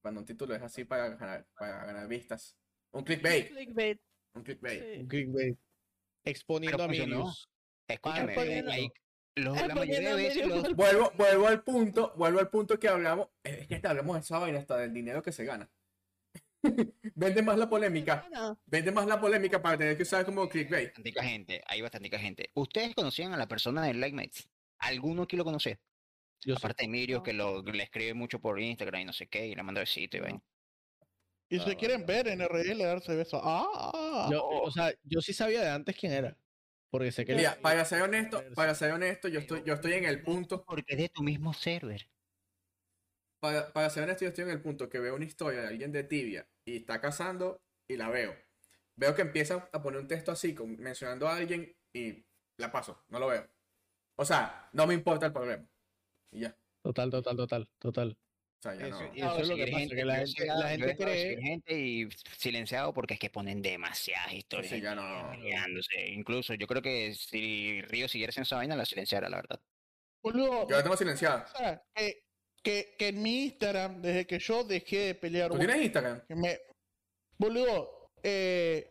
Cuando 0.00 0.20
un 0.20 0.26
título 0.26 0.54
es 0.54 0.62
así 0.62 0.84
para 0.84 1.10
ganar, 1.10 1.46
para 1.58 1.84
ganar 1.84 2.08
vistas. 2.08 2.56
Un 2.92 3.04
clickbait. 3.04 3.50
Un 3.50 3.56
clickbait. 3.56 4.00
Un 4.34 4.42
clickbait. 4.42 5.00
Un 5.00 5.08
clickbait 5.08 5.58
exponiendo 6.24 6.82
a 6.82 6.88
Mirius. 6.88 7.48
Escúchame, 7.88 8.34
eh, 8.36 8.90
la 9.36 9.74
mayoría 9.74 10.16
de 10.16 10.22
veces 10.22 10.46
los... 10.46 10.74
vuelvo, 10.74 11.12
vuelvo 11.16 11.46
al 11.46 11.62
punto, 11.62 12.12
vuelvo 12.16 12.40
al 12.40 12.50
punto 12.50 12.78
que 12.78 12.88
hablamos, 12.88 13.28
es 13.44 13.66
que 13.68 13.80
hablamos 13.86 14.16
de 14.16 14.20
esa 14.20 14.38
vaina 14.38 14.58
hasta 14.58 14.76
del 14.76 14.92
dinero 14.92 15.22
que 15.22 15.32
se 15.32 15.44
gana. 15.44 15.70
Vende 17.14 17.42
más 17.42 17.58
la 17.58 17.68
polémica. 17.68 18.28
Vende 18.66 18.92
más 18.92 19.06
la 19.06 19.20
polémica 19.20 19.60
para 19.62 19.78
tener 19.78 19.96
que 19.96 20.02
usar 20.02 20.24
como 20.24 20.48
clickbait. 20.48 20.88
Bastante 20.88 21.22
gente, 21.22 21.62
hay 21.66 21.80
bastante 21.80 22.18
gente. 22.18 22.50
¿Ustedes 22.54 22.94
conocían 22.94 23.32
a 23.32 23.36
la 23.36 23.48
persona 23.48 23.82
de 23.82 23.94
Lightmates? 23.94 24.48
¿Alguno 24.78 25.22
aquí 25.22 25.36
lo 25.36 25.44
conoce? 25.44 25.78
Yo 26.44 26.56
Aparte 26.56 26.84
de 26.84 26.88
Mirius, 26.88 27.22
que 27.22 27.32
lo, 27.32 27.62
le 27.62 27.82
escribe 27.82 28.14
mucho 28.14 28.40
por 28.40 28.60
Instagram 28.60 29.02
y 29.02 29.04
no 29.06 29.12
sé 29.12 29.26
qué, 29.26 29.46
y 29.46 29.54
le 29.54 29.62
manda 29.62 29.80
besito 29.80 30.16
y 30.16 30.20
vaina. 30.20 30.42
Y 31.50 31.58
si 31.60 31.76
quieren 31.76 32.04
ver 32.04 32.28
en 32.28 32.42
RL 32.42 32.78
darse 32.78 33.16
besos. 33.16 33.40
¡Ah! 33.42 34.30
o 34.30 34.70
sea, 34.70 34.92
yo 35.02 35.20
sí 35.20 35.32
sabía 35.32 35.62
de 35.62 35.70
antes 35.70 35.96
quién 35.96 36.12
era. 36.12 36.36
Porque 36.90 37.12
sé 37.12 37.24
que. 37.24 37.34
Mira, 37.34 37.58
para 37.60 37.84
ser 37.84 38.02
honesto, 38.02 38.42
para 38.54 38.74
ser 38.74 38.92
honesto, 38.92 39.28
yo 39.28 39.40
estoy, 39.40 39.62
yo 39.64 39.74
estoy 39.74 39.94
en 39.94 40.04
el 40.04 40.22
punto. 40.22 40.64
Porque 40.64 40.94
es 40.94 40.98
de 40.98 41.08
tu 41.08 41.22
mismo 41.22 41.52
server. 41.52 42.08
Para, 43.40 43.72
para 43.72 43.90
ser 43.90 44.04
honesto, 44.04 44.24
yo 44.24 44.28
estoy 44.28 44.44
en 44.44 44.50
el 44.50 44.60
punto 44.60 44.88
que 44.88 44.98
veo 44.98 45.14
una 45.14 45.24
historia 45.24 45.62
de 45.62 45.68
alguien 45.68 45.92
de 45.92 46.04
tibia 46.04 46.48
y 46.64 46.78
está 46.78 47.00
cazando 47.00 47.62
y 47.88 47.96
la 47.96 48.08
veo. 48.08 48.34
Veo 48.96 49.14
que 49.14 49.22
empieza 49.22 49.68
a 49.72 49.82
poner 49.82 50.00
un 50.00 50.08
texto 50.08 50.32
así, 50.32 50.56
mencionando 50.78 51.28
a 51.28 51.36
alguien 51.36 51.76
y 51.92 52.24
la 52.56 52.72
paso, 52.72 53.04
no 53.08 53.20
lo 53.20 53.28
veo. 53.28 53.48
O 54.16 54.24
sea, 54.24 54.68
no 54.72 54.86
me 54.86 54.94
importa 54.94 55.26
el 55.26 55.32
problema. 55.32 55.64
Y 56.32 56.40
ya. 56.40 56.56
Total, 56.82 57.10
total, 57.10 57.36
total, 57.36 57.68
total. 57.78 58.18
O 58.58 58.60
sea, 58.60 58.74
ya 58.74 58.88
no. 58.88 59.00
Eso 59.14 59.38
es 59.38 59.48
lo 59.48 59.54
que 59.54 59.68
pasa, 59.68 59.94
que 59.94 60.04
la 60.04 60.16
gente, 60.16 60.46
la 60.46 60.68
gente 60.70 60.96
cree... 60.96 61.40
Gente 61.40 61.78
y 61.78 62.08
silenciado 62.36 62.92
porque 62.92 63.14
es 63.14 63.20
que 63.20 63.30
ponen 63.30 63.62
demasiadas 63.62 64.32
historias. 64.32 64.72
Sí, 64.72 64.80
ya 64.80 64.96
no. 64.96 65.32
Incluso 66.08 66.54
yo 66.54 66.66
creo 66.66 66.82
que 66.82 67.14
si 67.14 67.80
Río 67.82 68.08
siguiera 68.08 68.32
en 68.36 68.42
esa 68.42 68.56
vaina, 68.56 68.74
la 68.74 68.84
silenciara, 68.84 69.28
la 69.28 69.36
verdad. 69.36 69.60
Boludo, 70.24 70.68
yo 70.68 70.76
la 70.76 70.82
tengo 70.82 70.96
silenciada. 70.96 71.46
Que, 71.94 72.24
que, 72.62 72.94
que, 72.98 73.08
en 73.08 73.22
mi 73.22 73.44
Instagram, 73.44 74.02
desde 74.02 74.26
que 74.26 74.38
yo 74.38 74.64
dejé 74.64 74.98
de 74.98 75.14
pelear... 75.14 75.50
¿Tú 75.50 75.58
tienes 75.58 75.82
Instagram? 75.82 76.22
Que 76.26 76.34
me, 76.34 76.60
boludo, 77.38 78.10
eh, 78.22 78.90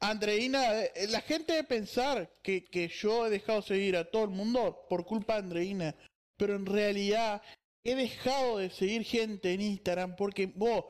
Andreina, 0.00 0.82
eh, 0.82 1.06
la 1.08 1.20
gente 1.20 1.54
debe 1.54 1.68
pensar 1.68 2.30
que, 2.42 2.64
que 2.64 2.88
yo 2.88 3.26
he 3.26 3.30
dejado 3.30 3.62
seguir 3.62 3.96
a 3.96 4.04
todo 4.04 4.24
el 4.24 4.30
mundo 4.30 4.86
por 4.88 5.04
culpa 5.04 5.34
de 5.34 5.38
Andreina, 5.40 5.94
pero 6.36 6.56
en 6.56 6.66
realidad 6.66 7.42
he 7.84 7.94
dejado 7.94 8.58
de 8.58 8.70
seguir 8.70 9.04
gente 9.04 9.52
en 9.52 9.60
Instagram 9.60 10.16
porque 10.16 10.46
vos 10.46 10.86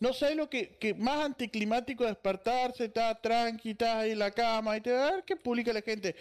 no 0.00 0.12
sabes 0.12 0.36
lo 0.36 0.50
que, 0.50 0.76
que 0.76 0.94
más 0.94 1.24
anticlimático 1.24 2.04
despertarse, 2.04 2.86
estás 2.86 3.20
tranqui, 3.22 3.70
estás 3.70 3.96
ahí 3.96 4.10
en 4.10 4.18
la 4.18 4.30
cama 4.30 4.76
y 4.76 4.80
te 4.82 4.92
va 4.92 5.08
a 5.08 5.10
ver 5.12 5.24
qué 5.24 5.36
publica 5.36 5.72
la 5.72 5.80
gente. 5.80 6.14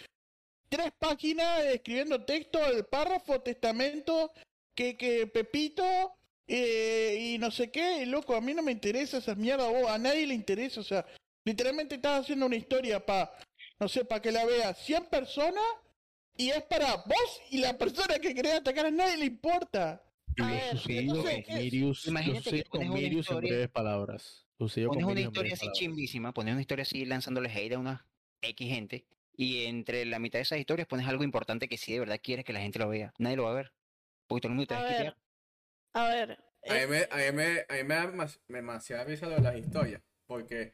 Tres 0.69 0.91
páginas 0.97 1.63
escribiendo 1.65 2.23
texto, 2.23 2.65
el 2.65 2.85
párrafo, 2.85 3.41
testamento, 3.41 4.31
que, 4.75 4.97
que 4.97 5.27
Pepito 5.27 5.83
eh, 6.47 7.17
y 7.19 7.37
no 7.39 7.49
sé 7.49 7.71
qué, 7.71 8.05
loco, 8.05 8.35
a 8.35 8.41
mí 8.41 8.53
no 8.53 8.61
me 8.61 8.71
interesa 8.71 9.17
esa 9.17 9.33
mierda, 9.35 9.67
vos, 9.67 9.89
a 9.89 9.97
nadie 9.97 10.27
le 10.27 10.35
interesa, 10.35 10.81
o 10.81 10.83
sea, 10.83 11.05
literalmente 11.43 11.95
estás 11.95 12.21
haciendo 12.21 12.45
una 12.45 12.55
historia 12.55 13.03
para, 13.03 13.31
no 13.79 13.87
sé, 13.87 14.05
para 14.05 14.21
que 14.21 14.31
la 14.31 14.45
vea 14.45 14.73
100 14.73 15.05
personas 15.05 15.63
y 16.37 16.49
es 16.49 16.63
para 16.63 16.97
vos 16.97 17.41
y 17.49 17.59
la 17.59 17.77
persona 17.77 18.19
que 18.19 18.35
querés 18.35 18.55
atacar 18.55 18.87
a 18.87 18.91
nadie 18.91 19.17
le 19.17 19.25
importa. 19.25 20.03
Sucedió 20.71 21.23
con 21.23 21.57
Mirius, 21.57 22.07
Imagínate 22.07 22.63
con 22.65 22.89
Mirius 22.93 23.31
en 23.31 23.37
breves 23.37 23.69
palabras. 23.69 24.45
Sucedió 24.57 24.89
pones 24.89 25.05
una 25.05 25.21
historia 25.21 25.53
así 25.53 25.67
chimbísima, 25.73 26.33
pones 26.33 26.53
una 26.53 26.61
historia 26.61 26.83
así 26.83 27.05
lanzándole 27.05 27.49
hate 27.49 27.73
a 27.73 27.79
una 27.79 28.05
X 28.41 28.67
gente 28.67 29.05
y 29.37 29.65
entre 29.65 30.05
la 30.05 30.19
mitad 30.19 30.39
de 30.39 30.43
esas 30.43 30.59
historias 30.59 30.87
pones 30.87 31.07
algo 31.07 31.23
importante 31.23 31.67
que 31.67 31.77
sí 31.77 31.93
de 31.93 31.99
verdad 31.99 32.19
quieres 32.21 32.45
que 32.45 32.53
la 32.53 32.59
gente 32.59 32.79
lo 32.79 32.89
vea. 32.89 33.13
Nadie 33.17 33.37
lo 33.37 33.43
va 33.43 33.51
a 33.51 33.55
ver. 33.55 33.71
Porque 34.27 34.41
todo 34.41 34.51
el 34.51 34.55
mundo 34.55 34.67
te 34.67 34.73
va 34.75 34.81
a 34.81 34.83
ver, 34.83 35.15
A 35.93 36.09
ver. 36.09 36.31
A 36.67 36.73
mí, 36.73 36.87
me, 36.87 37.07
a, 37.11 37.31
mí 37.31 37.37
me, 37.37 37.65
a 37.69 37.73
mí 37.75 37.83
me 37.83 37.95
da 37.95 38.27
demasiada 38.47 39.03
risa 39.03 39.27
lo 39.27 39.35
de 39.35 39.41
las 39.41 39.55
historias. 39.55 40.01
Porque 40.25 40.73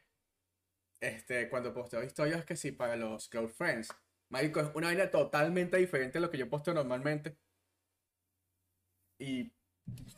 este, 1.02 1.50
cuando 1.50 1.74
posteo 1.74 2.04
historias 2.04 2.46
que 2.46 2.56
sí 2.56 2.72
para 2.72 2.96
los 2.96 3.28
close 3.28 3.54
friends, 3.54 3.90
Marico, 4.30 4.62
es 4.62 4.70
una 4.74 4.88
vaina 4.88 5.12
totalmente 5.12 5.78
diferente 5.78 6.18
a 6.20 6.22
lo 6.22 6.30
que 6.30 6.38
yo 6.38 6.50
posteo 6.50 6.74
normalmente. 6.74 7.38
Y 9.20 9.52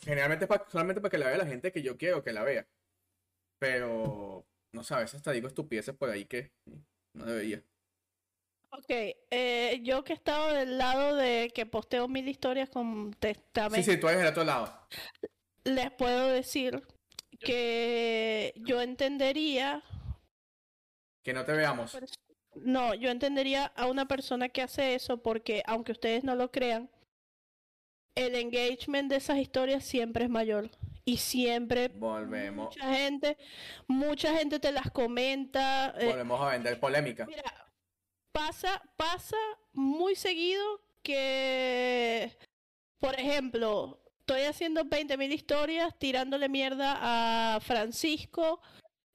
generalmente 0.02 0.48
solamente 0.70 1.02
para 1.02 1.10
que 1.12 1.18
la 1.18 1.28
vea 1.28 1.38
la 1.38 1.48
gente 1.48 1.72
que 1.72 1.82
yo 1.82 1.98
quiero 1.98 2.24
que 2.24 2.34
la 2.34 2.44
vea. 2.44 2.68
Pero, 3.60 4.46
no 4.74 4.84
sabes, 4.84 5.14
hasta 5.16 5.32
digo 5.32 5.48
estupideces 5.48 5.96
por 5.96 6.10
ahí 6.10 6.26
que 6.26 6.52
no 7.14 7.26
debería. 7.26 7.64
Ok, 8.76 8.90
eh, 8.90 9.80
yo 9.84 10.04
que 10.04 10.14
he 10.14 10.16
estado 10.16 10.52
del 10.52 10.80
lado 10.80 11.16
de 11.16 11.52
que 11.54 11.68
posteo 11.68 12.08
mil 12.08 12.28
historias 12.28 12.70
con 12.70 13.14
testamento. 13.14 13.76
Sí, 13.76 13.84
sí, 13.84 14.00
tú 14.00 14.08
eres 14.08 14.22
del 14.22 14.32
otro 14.32 14.44
lado. 14.44 14.88
Les 15.64 15.92
puedo 15.92 16.28
decir 16.28 16.82
que 17.40 18.54
yo 18.56 18.82
entendería. 18.82 19.84
Que 21.24 21.34
no 21.34 21.46
te 21.46 21.54
veamos. 21.54 21.96
No, 22.56 22.96
yo 22.96 23.10
entendería 23.12 23.66
a 23.76 23.86
una 23.86 24.08
persona 24.08 24.50
que 24.50 24.64
hace 24.64 24.96
eso 24.96 25.22
porque, 25.22 25.62
aunque 25.68 25.92
ustedes 25.92 26.24
no 26.24 26.36
lo 26.36 26.52
crean, 26.52 26.90
el 28.16 28.36
engagement 28.36 29.10
de 29.10 29.18
esas 29.18 29.38
historias 29.38 29.84
siempre 29.84 30.24
es 30.24 30.30
mayor. 30.32 30.72
Y 31.06 31.18
siempre 31.18 31.90
volvemos. 31.90 32.76
Mucha 32.76 32.96
gente, 32.96 33.38
mucha 33.88 34.34
gente 34.38 34.60
te 34.60 34.72
las 34.72 34.90
comenta. 34.90 35.94
Eh, 36.00 36.08
volvemos 36.08 36.42
a 36.42 36.52
vender 36.52 36.80
polémica. 36.80 37.26
Mira, 37.26 37.44
pasa, 38.34 38.82
pasa 38.98 39.38
muy 39.72 40.16
seguido 40.16 40.82
que, 41.02 42.36
por 43.00 43.18
ejemplo, 43.18 44.02
estoy 44.20 44.42
haciendo 44.42 44.84
20.000 44.84 45.32
historias 45.34 45.98
tirándole 45.98 46.50
mierda 46.50 47.56
a 47.56 47.60
Francisco 47.62 48.62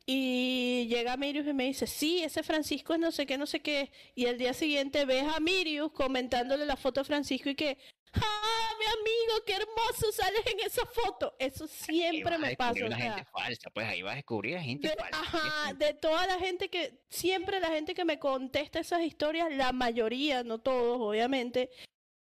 y 0.06 0.86
llega 0.88 1.18
Mirius 1.18 1.46
y 1.46 1.52
me 1.52 1.64
dice, 1.64 1.86
sí, 1.86 2.22
ese 2.22 2.42
Francisco 2.42 2.94
es 2.94 3.00
no 3.00 3.12
sé 3.12 3.26
qué, 3.26 3.36
no 3.36 3.44
sé 3.44 3.60
qué. 3.60 3.92
Y 4.14 4.24
el 4.24 4.38
día 4.38 4.54
siguiente 4.54 5.04
ves 5.04 5.24
a 5.24 5.38
Mirius 5.38 5.92
comentándole 5.92 6.64
la 6.64 6.76
foto 6.76 7.02
a 7.02 7.04
Francisco 7.04 7.50
y 7.50 7.54
que, 7.54 7.76
¡ah, 8.14 8.47
mi 8.78 8.86
amigo, 8.86 9.44
qué 9.46 9.54
hermoso 9.54 10.12
sales 10.12 10.42
en 10.46 10.60
esa 10.60 10.86
foto! 10.86 11.34
Eso 11.38 11.66
siempre 11.66 12.38
me 12.38 12.56
pasa. 12.56 12.84
Una 12.84 12.96
gente 12.96 13.24
falsa, 13.32 13.70
pues 13.70 13.86
ahí 13.86 14.02
vas 14.02 14.12
a 14.12 14.16
descubrir 14.16 14.56
a 14.56 14.62
gente 14.62 14.88
falsa. 14.88 15.20
Ajá, 15.20 15.72
de 15.74 15.94
toda 15.94 16.26
la 16.26 16.38
gente 16.38 16.68
que, 16.68 17.00
siempre 17.08 17.60
la 17.60 17.68
gente 17.68 17.94
que 17.94 18.04
me 18.04 18.18
contesta 18.18 18.78
esas 18.78 19.02
historias, 19.02 19.54
la 19.54 19.72
mayoría, 19.72 20.42
no 20.44 20.58
todos, 20.58 20.98
obviamente, 21.00 21.70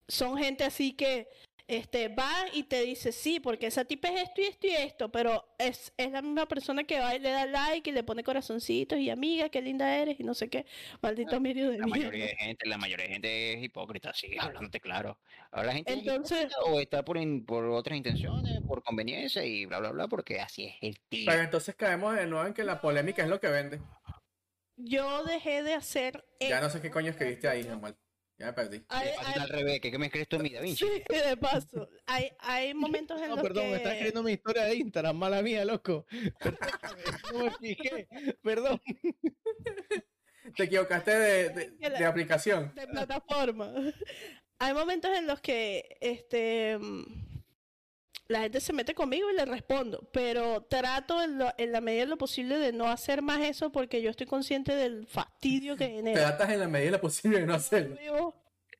son 0.07 0.37
gente 0.37 0.63
así 0.63 0.93
que 0.93 1.27
este, 1.67 2.09
va 2.09 2.31
y 2.53 2.63
te 2.63 2.81
dice, 2.83 3.11
sí, 3.11 3.39
porque 3.39 3.67
esa 3.67 3.85
tipa 3.85 4.09
es 4.09 4.23
esto 4.23 4.41
y 4.41 4.45
esto 4.45 4.67
y 4.67 4.71
esto, 4.71 5.11
pero 5.11 5.45
es, 5.57 5.93
es 5.97 6.11
la 6.11 6.21
misma 6.21 6.45
persona 6.45 6.83
que 6.83 6.99
va 6.99 7.15
y 7.15 7.19
le 7.19 7.29
da 7.29 7.45
like 7.45 7.89
y 7.89 7.93
le 7.93 8.03
pone 8.03 8.23
corazoncitos 8.23 8.99
y 8.99 9.09
amiga, 9.09 9.49
qué 9.49 9.61
linda 9.61 9.95
eres 9.95 10.19
y 10.19 10.23
no 10.23 10.33
sé 10.33 10.49
qué, 10.49 10.65
maldito 11.01 11.39
medio 11.39 11.71
de 11.71 11.77
La 11.77 11.87
mayoría 11.87 12.25
de 12.25 12.35
gente, 12.35 12.67
la 12.67 12.77
mayoría 12.77 13.07
de 13.07 13.13
gente 13.13 13.53
es 13.53 13.63
hipócrita, 13.63 14.13
sí, 14.13 14.35
hablándote 14.39 14.79
claro. 14.79 15.19
Ahora 15.51 15.67
la 15.67 15.73
gente 15.73 15.93
Entonces, 15.93 16.51
o 16.65 16.79
está 16.79 17.05
por, 17.05 17.17
por 17.45 17.65
otras 17.65 17.97
intenciones, 17.97 18.61
por 18.67 18.83
conveniencia 18.83 19.45
y 19.45 19.65
bla, 19.65 19.79
bla, 19.79 19.91
bla, 19.91 20.07
porque 20.07 20.41
así 20.41 20.65
es 20.65 20.75
el 20.81 20.99
tío. 21.07 21.25
Pero 21.25 21.43
entonces 21.43 21.75
caemos 21.75 22.15
de 22.15 22.27
nuevo 22.27 22.45
en 22.45 22.53
que 22.53 22.63
la 22.63 22.81
polémica 22.81 23.23
es 23.23 23.29
lo 23.29 23.39
que 23.39 23.47
vende. 23.47 23.79
Yo 24.75 25.23
dejé 25.23 25.63
de 25.63 25.75
hacer... 25.75 26.25
Ya 26.39 26.59
no 26.59 26.69
sé 26.69 26.81
qué 26.81 26.89
coño 26.89 27.11
escribiste 27.11 27.47
ahí, 27.47 27.63
Samuel. 27.63 27.95
Ya 28.43 28.47
me 28.47 28.53
perdí. 28.53 28.83
Hay, 28.89 29.09
al 29.39 29.47
revés, 29.47 29.79
¿qué 29.79 29.97
me 29.97 30.11
crees 30.11 30.27
tú 30.27 30.35
en 30.35 30.41
mi 30.41 30.49
Da 30.49 30.59
Vinci? 30.59 30.85
Sí, 30.85 31.01
de 31.07 31.37
paso. 31.37 31.87
Hay, 32.05 32.29
hay 32.39 32.73
momentos 32.73 33.21
en 33.21 33.29
no, 33.29 33.35
los 33.35 33.41
perdón, 33.41 33.69
me 33.69 33.77
estás 33.77 33.93
escribiendo 33.93 34.21
mi 34.21 34.33
historia 34.33 34.63
de 34.63 34.75
Instagram, 34.75 35.15
mala 35.15 35.41
mía, 35.41 35.63
loco. 35.63 36.05
no 37.31 37.45
me 37.45 37.51
fijé, 37.51 38.05
perdón. 38.43 38.81
Te 40.57 40.63
equivocaste 40.63 41.11
de, 41.11 41.49
de, 41.51 41.89
de, 41.89 42.05
aplicación. 42.05 42.75
De 42.75 42.85
plataforma. 42.85 43.71
Hay 44.59 44.73
momentos 44.73 45.17
en 45.17 45.25
los 45.25 45.39
que 45.39 45.97
este 46.01 46.77
la 48.33 48.41
gente 48.41 48.59
se 48.59 48.73
mete 48.73 48.95
conmigo 48.95 49.29
y 49.29 49.35
le 49.35 49.45
respondo, 49.45 50.09
pero 50.11 50.63
trato 50.63 51.21
en, 51.21 51.71
la 51.71 51.81
medida 51.81 52.01
de 52.01 52.09
lo 52.09 52.17
posible 52.17 52.57
de 52.57 52.73
no 52.73 52.87
hacer 52.87 53.21
más 53.21 53.41
eso 53.41 53.71
porque 53.71 54.01
yo 54.01 54.09
estoy 54.09 54.25
consciente 54.25 54.75
del 54.75 55.05
fastidio 55.05 55.77
que 55.77 55.87
genera. 55.89 56.19
Tratas 56.19 56.49
en 56.49 56.59
la 56.59 56.67
medida 56.67 56.87
de 56.87 56.97
lo 56.97 57.01
posible 57.01 57.39
de 57.39 57.45
no 57.45 57.53
hacerlo. 57.53 57.95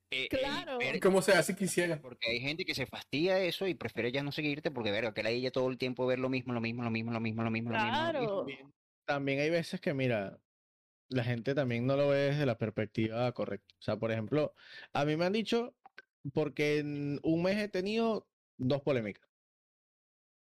Eh, 0.10 0.28
claro. 0.28 0.80
¿Cómo 1.02 1.22
se 1.22 1.34
hace 1.34 1.56
quisiera? 1.56 2.00
Porque 2.02 2.30
hay 2.30 2.40
gente 2.40 2.66
que 2.66 2.76
se 2.76 2.86
fastidia 2.86 3.40
eso 3.40 3.68
y 3.68 3.74
prefiere 3.74 4.12
ya 4.12 4.24
no 4.24 4.32
seguirte 4.32 4.72
porque, 4.72 4.92
verga, 4.92 5.14
que 5.14 5.24
la 5.24 5.30
ella 5.30 5.52
todo 5.52 5.70
el 5.70 5.78
tiempo 5.78 6.06
ver 6.06 6.20
lo 6.20 6.30
mismo, 6.30 6.54
lo 6.54 6.62
mismo, 6.62 6.84
lo 6.84 6.92
mismo, 6.92 7.12
lo 7.12 7.20
mismo, 7.20 7.44
lo 7.44 7.52
mismo, 7.52 7.70
claro. 7.70 8.22
lo 8.22 8.44
mismo. 8.44 8.72
También 9.06 9.40
hay 9.40 9.50
veces 9.50 9.82
que, 9.82 9.94
mira, 9.94 10.40
la 11.10 11.24
gente 11.24 11.54
también 11.54 11.86
no 11.86 11.96
lo 11.96 12.10
ve 12.10 12.32
desde 12.32 12.46
la 12.46 12.58
perspectiva 12.58 13.32
correcta. 13.34 13.74
O 13.80 13.82
sea, 13.82 13.98
por 13.98 14.12
ejemplo, 14.12 14.54
a 14.94 15.06
mí 15.06 15.16
me 15.16 15.26
han 15.26 15.34
dicho, 15.34 15.76
porque 16.34 16.80
en 16.80 17.20
un 17.24 17.44
mes 17.44 17.58
he 17.58 17.68
tenido 17.68 18.28
dos 18.58 18.82
polémicas. 18.82 19.33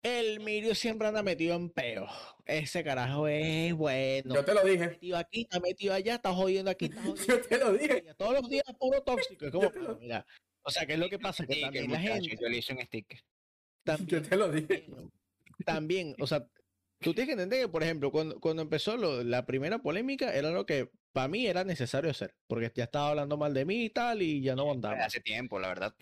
El 0.04 0.40
Mirio 0.40 0.74
siempre 0.74 1.08
anda 1.08 1.22
metido 1.22 1.56
en 1.56 1.70
peo. 1.70 2.06
Ese 2.44 2.84
carajo 2.84 3.26
es 3.26 3.72
bueno. 3.72 4.34
Yo 4.34 4.44
te 4.44 4.52
lo 4.52 4.62
dije. 4.62 4.84
Está 4.84 4.90
metido 4.90 5.16
aquí, 5.16 5.40
está 5.40 5.60
metido 5.60 5.94
allá, 5.94 6.14
está 6.16 6.34
jodiendo 6.34 6.70
aquí. 6.70 6.84
Está 6.84 7.00
jodiendo 7.00 7.26
Yo 7.26 7.40
te 7.40 7.58
lo 7.58 7.72
dije. 7.72 8.14
Todos 8.18 8.34
los 8.34 8.48
días 8.50 8.64
puro 8.78 9.02
tóxico. 9.02 9.46
Es 9.46 9.50
como, 9.50 9.70
mira. 9.98 10.26
O 10.62 10.70
sea, 10.70 10.84
¿qué 10.84 10.92
es 10.92 10.98
lo 10.98 11.08
que 11.08 11.18
pasa? 11.18 11.46
Que 11.46 11.58
también 11.58 11.90
la 11.90 11.98
gente. 11.98 12.36
Yo 12.38 12.48
le 12.50 12.58
hice 12.58 12.74
un 12.74 12.80
sticker. 12.82 13.18
Yo 14.06 14.20
te 14.20 14.36
lo 14.36 14.52
dije. 14.52 14.86
También, 15.64 16.14
o 16.20 16.26
sea, 16.26 16.46
tú 17.00 17.14
tienes 17.14 17.26
que 17.26 17.32
entender 17.32 17.62
que, 17.62 17.68
por 17.68 17.82
ejemplo, 17.82 18.12
cuando, 18.12 18.38
cuando 18.40 18.60
empezó 18.60 18.98
lo, 18.98 19.24
la 19.24 19.46
primera 19.46 19.78
polémica, 19.78 20.34
era 20.34 20.50
lo 20.50 20.66
que 20.66 20.90
para 21.12 21.28
mí 21.28 21.46
era 21.46 21.64
necesario 21.64 22.10
hacer. 22.10 22.34
Porque 22.46 22.70
ya 22.74 22.84
estaba 22.84 23.08
hablando 23.08 23.38
mal 23.38 23.54
de 23.54 23.64
mí 23.64 23.86
y 23.86 23.90
tal, 23.90 24.20
y 24.20 24.42
ya 24.42 24.54
no 24.54 24.62
aguantaba. 24.62 25.02
Hace 25.02 25.20
tiempo, 25.20 25.58
la 25.58 25.68
verdad. 25.68 25.94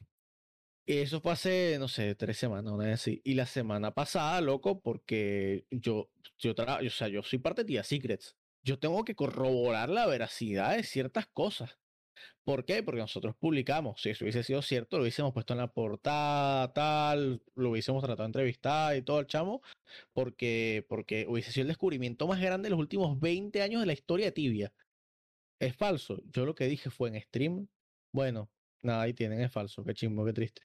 Eso 0.86 1.20
fue 1.20 1.32
hace, 1.32 1.76
no 1.78 1.86
sé, 1.86 2.14
tres 2.16 2.38
semanas, 2.38 2.72
una 2.72 2.84
vez 2.86 2.94
así. 2.94 3.20
Y 3.24 3.34
la 3.34 3.46
semana 3.46 3.92
pasada, 3.92 4.40
loco, 4.40 4.80
porque 4.80 5.66
yo, 5.70 6.10
yo, 6.38 6.52
o 6.52 6.90
sea, 6.90 7.08
yo 7.08 7.22
soy 7.22 7.38
parte 7.38 7.62
de 7.62 7.66
Tía 7.66 7.84
Secrets. 7.84 8.36
Yo 8.64 8.78
tengo 8.78 9.04
que 9.04 9.14
corroborar 9.14 9.88
la 9.90 10.06
veracidad 10.06 10.76
de 10.76 10.82
ciertas 10.82 11.26
cosas. 11.28 11.78
¿Por 12.44 12.64
qué? 12.64 12.82
Porque 12.82 13.00
nosotros 13.00 13.36
publicamos. 13.36 14.02
Si 14.02 14.10
eso 14.10 14.24
hubiese 14.24 14.42
sido 14.42 14.62
cierto, 14.62 14.96
lo 14.96 15.04
hubiésemos 15.04 15.32
puesto 15.32 15.54
en 15.54 15.58
la 15.58 15.72
portada, 15.72 16.72
tal, 16.72 17.42
lo 17.54 17.70
hubiésemos 17.70 18.02
tratado 18.02 18.24
de 18.24 18.26
entrevistar 18.26 18.96
y 18.96 19.02
todo 19.02 19.20
el 19.20 19.26
chamo, 19.26 19.62
porque, 20.12 20.84
porque 20.88 21.26
hubiese 21.28 21.52
sido 21.52 21.62
el 21.62 21.68
descubrimiento 21.68 22.26
más 22.26 22.40
grande 22.40 22.66
de 22.66 22.70
los 22.70 22.80
últimos 22.80 23.20
20 23.20 23.62
años 23.62 23.80
de 23.80 23.86
la 23.86 23.92
historia 23.92 24.26
de 24.26 24.32
Tibia. 24.32 24.72
Es 25.60 25.76
falso. 25.76 26.20
Yo 26.32 26.44
lo 26.44 26.54
que 26.54 26.66
dije 26.66 26.90
fue 26.90 27.08
en 27.10 27.20
stream. 27.22 27.68
Bueno, 28.12 28.50
nada, 28.82 29.02
ahí 29.02 29.14
tienen, 29.14 29.40
es 29.40 29.52
falso. 29.52 29.84
Qué 29.84 29.94
chimbo, 29.94 30.24
qué 30.24 30.32
triste. 30.32 30.62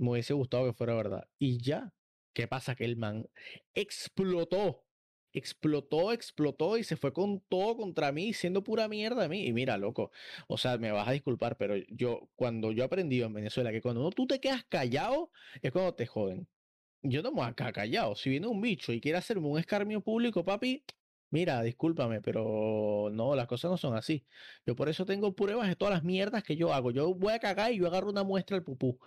Me 0.00 0.12
hubiese 0.12 0.32
gustado 0.32 0.64
que 0.66 0.72
fuera 0.72 0.94
verdad. 0.94 1.28
Y 1.38 1.58
ya. 1.58 1.92
¿Qué 2.32 2.48
pasa? 2.48 2.74
Que 2.74 2.84
el 2.86 2.96
man 2.96 3.28
explotó. 3.74 4.86
Explotó, 5.32 6.12
explotó 6.12 6.78
y 6.78 6.84
se 6.84 6.96
fue 6.96 7.12
con 7.12 7.40
todo 7.48 7.76
contra 7.76 8.10
mí, 8.10 8.32
siendo 8.32 8.64
pura 8.64 8.88
mierda 8.88 9.24
a 9.24 9.28
mí. 9.28 9.46
Y 9.46 9.52
mira, 9.52 9.76
loco, 9.78 10.10
o 10.48 10.56
sea, 10.58 10.78
me 10.78 10.90
vas 10.90 11.06
a 11.06 11.12
disculpar, 11.12 11.56
pero 11.56 11.76
yo, 11.88 12.30
cuando 12.34 12.72
yo 12.72 12.84
aprendí 12.84 13.22
en 13.22 13.32
Venezuela 13.34 13.70
que 13.72 13.82
cuando 13.82 14.10
tú 14.10 14.26
te 14.26 14.40
quedas 14.40 14.64
callado, 14.64 15.30
es 15.62 15.70
cuando 15.70 15.94
te 15.94 16.06
joden. 16.06 16.48
Yo 17.02 17.22
no 17.22 17.30
me 17.32 17.42
voy 17.42 17.46
acá 17.48 17.72
callado. 17.72 18.14
Si 18.16 18.30
viene 18.30 18.46
un 18.46 18.60
bicho 18.60 18.92
y 18.92 19.00
quiere 19.00 19.18
hacerme 19.18 19.48
un 19.48 19.58
escarmio 19.58 20.00
público, 20.02 20.44
papi, 20.44 20.84
mira, 21.30 21.62
discúlpame, 21.62 22.20
pero 22.22 23.10
no, 23.12 23.34
las 23.36 23.46
cosas 23.46 23.70
no 23.70 23.76
son 23.76 23.96
así. 23.96 24.26
Yo 24.66 24.74
por 24.76 24.88
eso 24.88 25.04
tengo 25.06 25.34
pruebas 25.34 25.68
de 25.68 25.76
todas 25.76 25.94
las 25.94 26.04
mierdas 26.04 26.42
que 26.42 26.56
yo 26.56 26.72
hago. 26.72 26.90
Yo 26.90 27.14
voy 27.14 27.34
a 27.34 27.38
cagar 27.38 27.72
y 27.72 27.78
yo 27.78 27.86
agarro 27.86 28.10
una 28.10 28.24
muestra 28.24 28.56
al 28.56 28.64
pupú. 28.64 28.98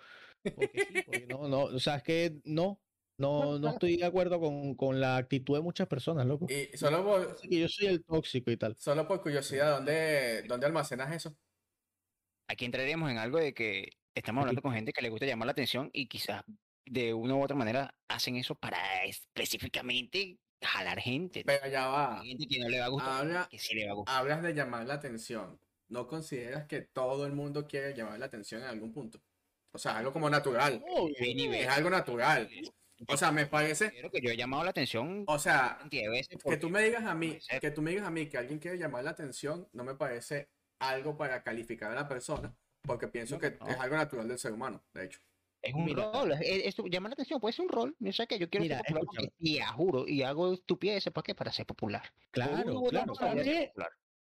Porque 0.44 1.26
no, 1.30 1.48
no, 1.48 1.64
o 1.64 1.80
sea, 1.80 1.98
es 1.98 2.03
que 2.03 2.41
no, 2.44 2.80
no, 3.18 3.60
no 3.60 3.70
estoy 3.70 3.98
de 3.98 4.06
acuerdo 4.06 4.40
con, 4.40 4.76
con, 4.76 4.99
la 4.99 5.18
actitud 5.18 5.56
de 5.56 5.61
muchas 5.61 5.88
personas, 5.88 6.26
loco. 6.26 6.48
Y 6.49 6.76
solo 6.78 7.03
por... 7.03 7.36
que 7.38 7.60
yo 7.60 7.68
soy 7.68 7.88
el 7.88 8.03
tóxico 8.03 8.52
y 8.52 8.57
tal. 8.57 8.76
Solo 8.78 9.07
por 9.07 9.22
curiosidad, 9.22 9.72
¿dónde, 9.72 10.44
dónde 10.48 10.65
almacenas 10.65 11.14
eso? 11.14 11.36
Aquí 12.48 12.65
entraremos 12.65 13.10
en 13.10 13.18
algo 13.18 13.40
de 13.40 13.53
que 13.53 13.90
estamos 14.15 14.41
hablando 14.41 14.61
con 14.61 14.74
gente 14.74 14.94
que 14.94 15.02
le 15.02 15.10
gusta 15.10 15.26
llamar 15.26 15.45
la 15.45 15.53
atención 15.53 15.90
y 15.94 16.07
quizás 16.07 16.44
de 16.86 17.14
una 17.14 17.36
u 17.36 17.44
otra 17.44 17.56
manera 17.56 17.95
hacen 18.07 18.36
eso 18.36 18.56
para 18.56 19.06
específicamente 19.06 20.40
jalar 20.61 20.99
gente. 20.99 21.44
Pero 21.45 21.68
ya 21.68 21.88
va. 21.88 22.22
gente 22.24 22.45
que 22.48 22.60
no 22.60 22.70
le 22.70 22.80
va 22.80 22.86
a 22.86 22.90
gustar, 22.90 23.49
que 23.49 23.60
sí 23.60 23.76
le 23.76 23.86
va 23.86 23.91
a 23.91 23.95
gustar. 23.95 24.18
Hablas 24.18 24.44
de 24.44 24.53
llamar 24.53 24.86
la 24.86 24.95
atención. 24.95 25.60
¿No 25.88 26.07
consideras 26.07 26.65
que 26.65 26.82
todo 26.82 27.26
el 27.26 27.34
mundo 27.34 27.68
quiere 27.68 27.94
llamar 27.94 28.18
la 28.18 28.26
atención 28.26 28.61
en 28.61 28.68
algún 28.68 28.91
punto? 28.91 29.22
O 29.73 29.79
sea, 29.79 29.97
algo 29.97 30.13
como 30.13 30.29
natural. 30.29 30.83
es 31.19 31.67
algo 31.67 31.89
natural. 31.89 32.49
O 33.07 33.17
sea, 33.17 33.31
me 33.31 33.47
parece. 33.47 33.91
que 34.11 34.21
yo 34.21 34.29
he 34.29 34.37
llamado 34.37 34.63
la 34.63 34.69
atención. 34.69 35.23
O 35.27 35.39
sea, 35.39 35.79
que 35.89 36.57
tú 36.57 36.69
me 36.69 36.83
digas 36.83 37.03
a 37.03 37.15
mí, 37.15 37.37
que 37.59 37.71
tú 37.71 37.81
me 37.81 37.91
digas 37.91 38.07
a 38.07 38.11
mí 38.11 38.27
que 38.27 38.37
alguien 38.37 38.59
quiere 38.59 38.77
llamar 38.77 39.03
la 39.03 39.11
atención, 39.11 39.67
no 39.73 39.83
me 39.83 39.95
parece 39.95 40.49
algo 40.79 41.17
para 41.17 41.43
calificar 41.43 41.91
a 41.91 41.95
la 41.95 42.07
persona, 42.07 42.55
porque 42.83 43.07
pienso 43.07 43.39
que 43.39 43.47
es 43.47 43.79
algo 43.79 43.95
natural 43.95 44.27
del 44.27 44.37
ser 44.37 44.53
humano, 44.53 44.83
de 44.93 45.05
hecho. 45.05 45.19
Es 45.61 45.73
un 45.73 45.95
rol, 45.95 46.33
es, 46.41 46.75
llamar 46.89 47.11
la 47.11 47.13
atención, 47.13 47.39
puede 47.39 47.53
ser 47.53 47.63
un 47.63 47.71
rol. 47.71 47.95
Yo 47.97 48.11
sé 48.11 48.27
que 48.27 48.37
yo 48.37 48.49
quiero 48.49 48.65
ser 48.65 48.81
popular 48.83 49.31
y 49.39 49.59
juro, 49.59 50.05
y 50.07 50.21
hago 50.21 50.53
estupideces 50.53 51.13
para 51.13 51.23
qué, 51.23 51.35
para 51.35 51.53
ser 51.53 51.65
popular. 51.65 52.03
Claro, 52.31 52.83
claro. 52.83 53.13
Para 53.13 53.35
mí, 53.35 53.71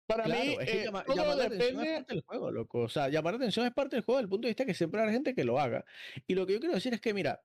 para 0.09 0.25
mí 0.25 0.57
eh, 0.59 0.85
llamar 0.85 1.37
la 1.37 1.43
atención 1.45 1.85
es 1.85 1.97
parte 1.97 2.13
del 2.13 2.23
juego, 2.23 2.51
loco. 2.51 2.79
O 2.79 2.89
sea, 2.89 3.09
llamar 3.09 3.33
la 3.33 3.37
atención 3.37 3.67
es 3.67 3.73
parte 3.73 3.95
del 3.95 4.03
juego, 4.03 4.17
desde 4.17 4.25
el 4.25 4.29
punto 4.29 4.47
de 4.47 4.49
vista 4.49 4.65
que 4.65 4.73
siempre 4.73 4.99
hay 5.01 5.11
gente 5.11 5.35
que 5.35 5.43
lo 5.43 5.59
haga. 5.59 5.85
Y 6.25 6.33
lo 6.33 6.47
que 6.47 6.53
yo 6.53 6.59
quiero 6.59 6.73
decir 6.73 6.95
es 6.95 6.99
que, 6.99 7.13
mira, 7.13 7.43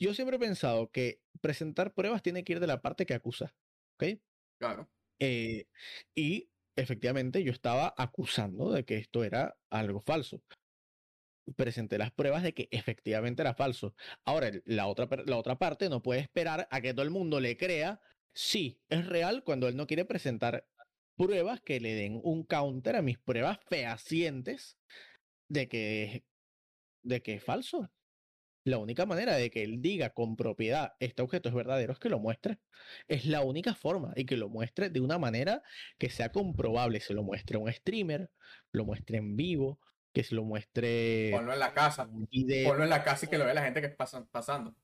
yo 0.00 0.12
siempre 0.12 0.36
he 0.36 0.40
pensado 0.40 0.90
que 0.90 1.22
presentar 1.40 1.94
pruebas 1.94 2.22
tiene 2.22 2.42
que 2.42 2.54
ir 2.54 2.60
de 2.60 2.66
la 2.66 2.82
parte 2.82 3.06
que 3.06 3.14
acusa. 3.14 3.54
¿Ok? 3.94 4.18
Claro. 4.58 4.90
Eh, 5.20 5.66
y 6.12 6.50
efectivamente 6.74 7.44
yo 7.44 7.52
estaba 7.52 7.94
acusando 7.96 8.72
de 8.72 8.84
que 8.84 8.96
esto 8.96 9.22
era 9.22 9.56
algo 9.70 10.00
falso. 10.00 10.42
Presenté 11.54 11.98
las 11.98 12.10
pruebas 12.10 12.42
de 12.42 12.52
que 12.52 12.68
efectivamente 12.72 13.42
era 13.42 13.54
falso. 13.54 13.94
Ahora, 14.24 14.50
la 14.64 14.88
otra, 14.88 15.08
la 15.24 15.36
otra 15.36 15.56
parte 15.56 15.88
no 15.88 16.02
puede 16.02 16.20
esperar 16.20 16.66
a 16.68 16.80
que 16.80 16.92
todo 16.92 17.04
el 17.04 17.10
mundo 17.10 17.38
le 17.38 17.56
crea 17.56 18.00
sí, 18.34 18.80
es 18.88 19.06
real 19.06 19.44
cuando 19.44 19.68
él 19.68 19.76
no 19.76 19.86
quiere 19.86 20.04
presentar 20.04 20.66
pruebas 21.20 21.60
que 21.60 21.80
le 21.80 21.94
den 21.94 22.18
un 22.24 22.44
counter 22.44 22.96
a 22.96 23.02
mis 23.02 23.18
pruebas 23.18 23.58
fehacientes 23.68 24.78
de 25.48 25.68
que, 25.68 26.24
de 27.02 27.22
que 27.22 27.34
es 27.34 27.44
falso. 27.44 27.90
La 28.64 28.78
única 28.78 29.04
manera 29.04 29.36
de 29.36 29.50
que 29.50 29.62
él 29.62 29.82
diga 29.82 30.10
con 30.10 30.36
propiedad 30.36 30.94
este 30.98 31.22
objeto 31.22 31.48
es 31.48 31.54
verdadero 31.54 31.92
es 31.92 31.98
que 31.98 32.08
lo 32.08 32.18
muestre. 32.18 32.58
Es 33.08 33.26
la 33.26 33.42
única 33.42 33.74
forma 33.74 34.12
y 34.16 34.24
que 34.24 34.36
lo 34.36 34.48
muestre 34.48 34.88
de 34.88 35.00
una 35.00 35.18
manera 35.18 35.62
que 35.98 36.10
sea 36.10 36.30
comprobable. 36.30 37.00
Se 37.00 37.14
lo 37.14 37.22
muestre 37.22 37.56
a 37.56 37.60
un 37.60 37.72
streamer, 37.72 38.30
lo 38.72 38.84
muestre 38.84 39.18
en 39.18 39.36
vivo, 39.36 39.78
que 40.14 40.24
se 40.24 40.34
lo 40.34 40.44
muestre. 40.44 41.30
Ponlo 41.32 41.52
en 41.52 41.58
la 41.58 41.74
casa. 41.74 42.06
Ponlo 42.06 42.84
en 42.84 42.90
la 42.90 43.02
casa 43.02 43.26
y 43.26 43.28
que 43.28 43.38
lo 43.38 43.44
vea 43.44 43.54
la 43.54 43.62
gente 43.64 43.80
que 43.80 43.88
está 43.88 44.24
pasando. 44.30 44.74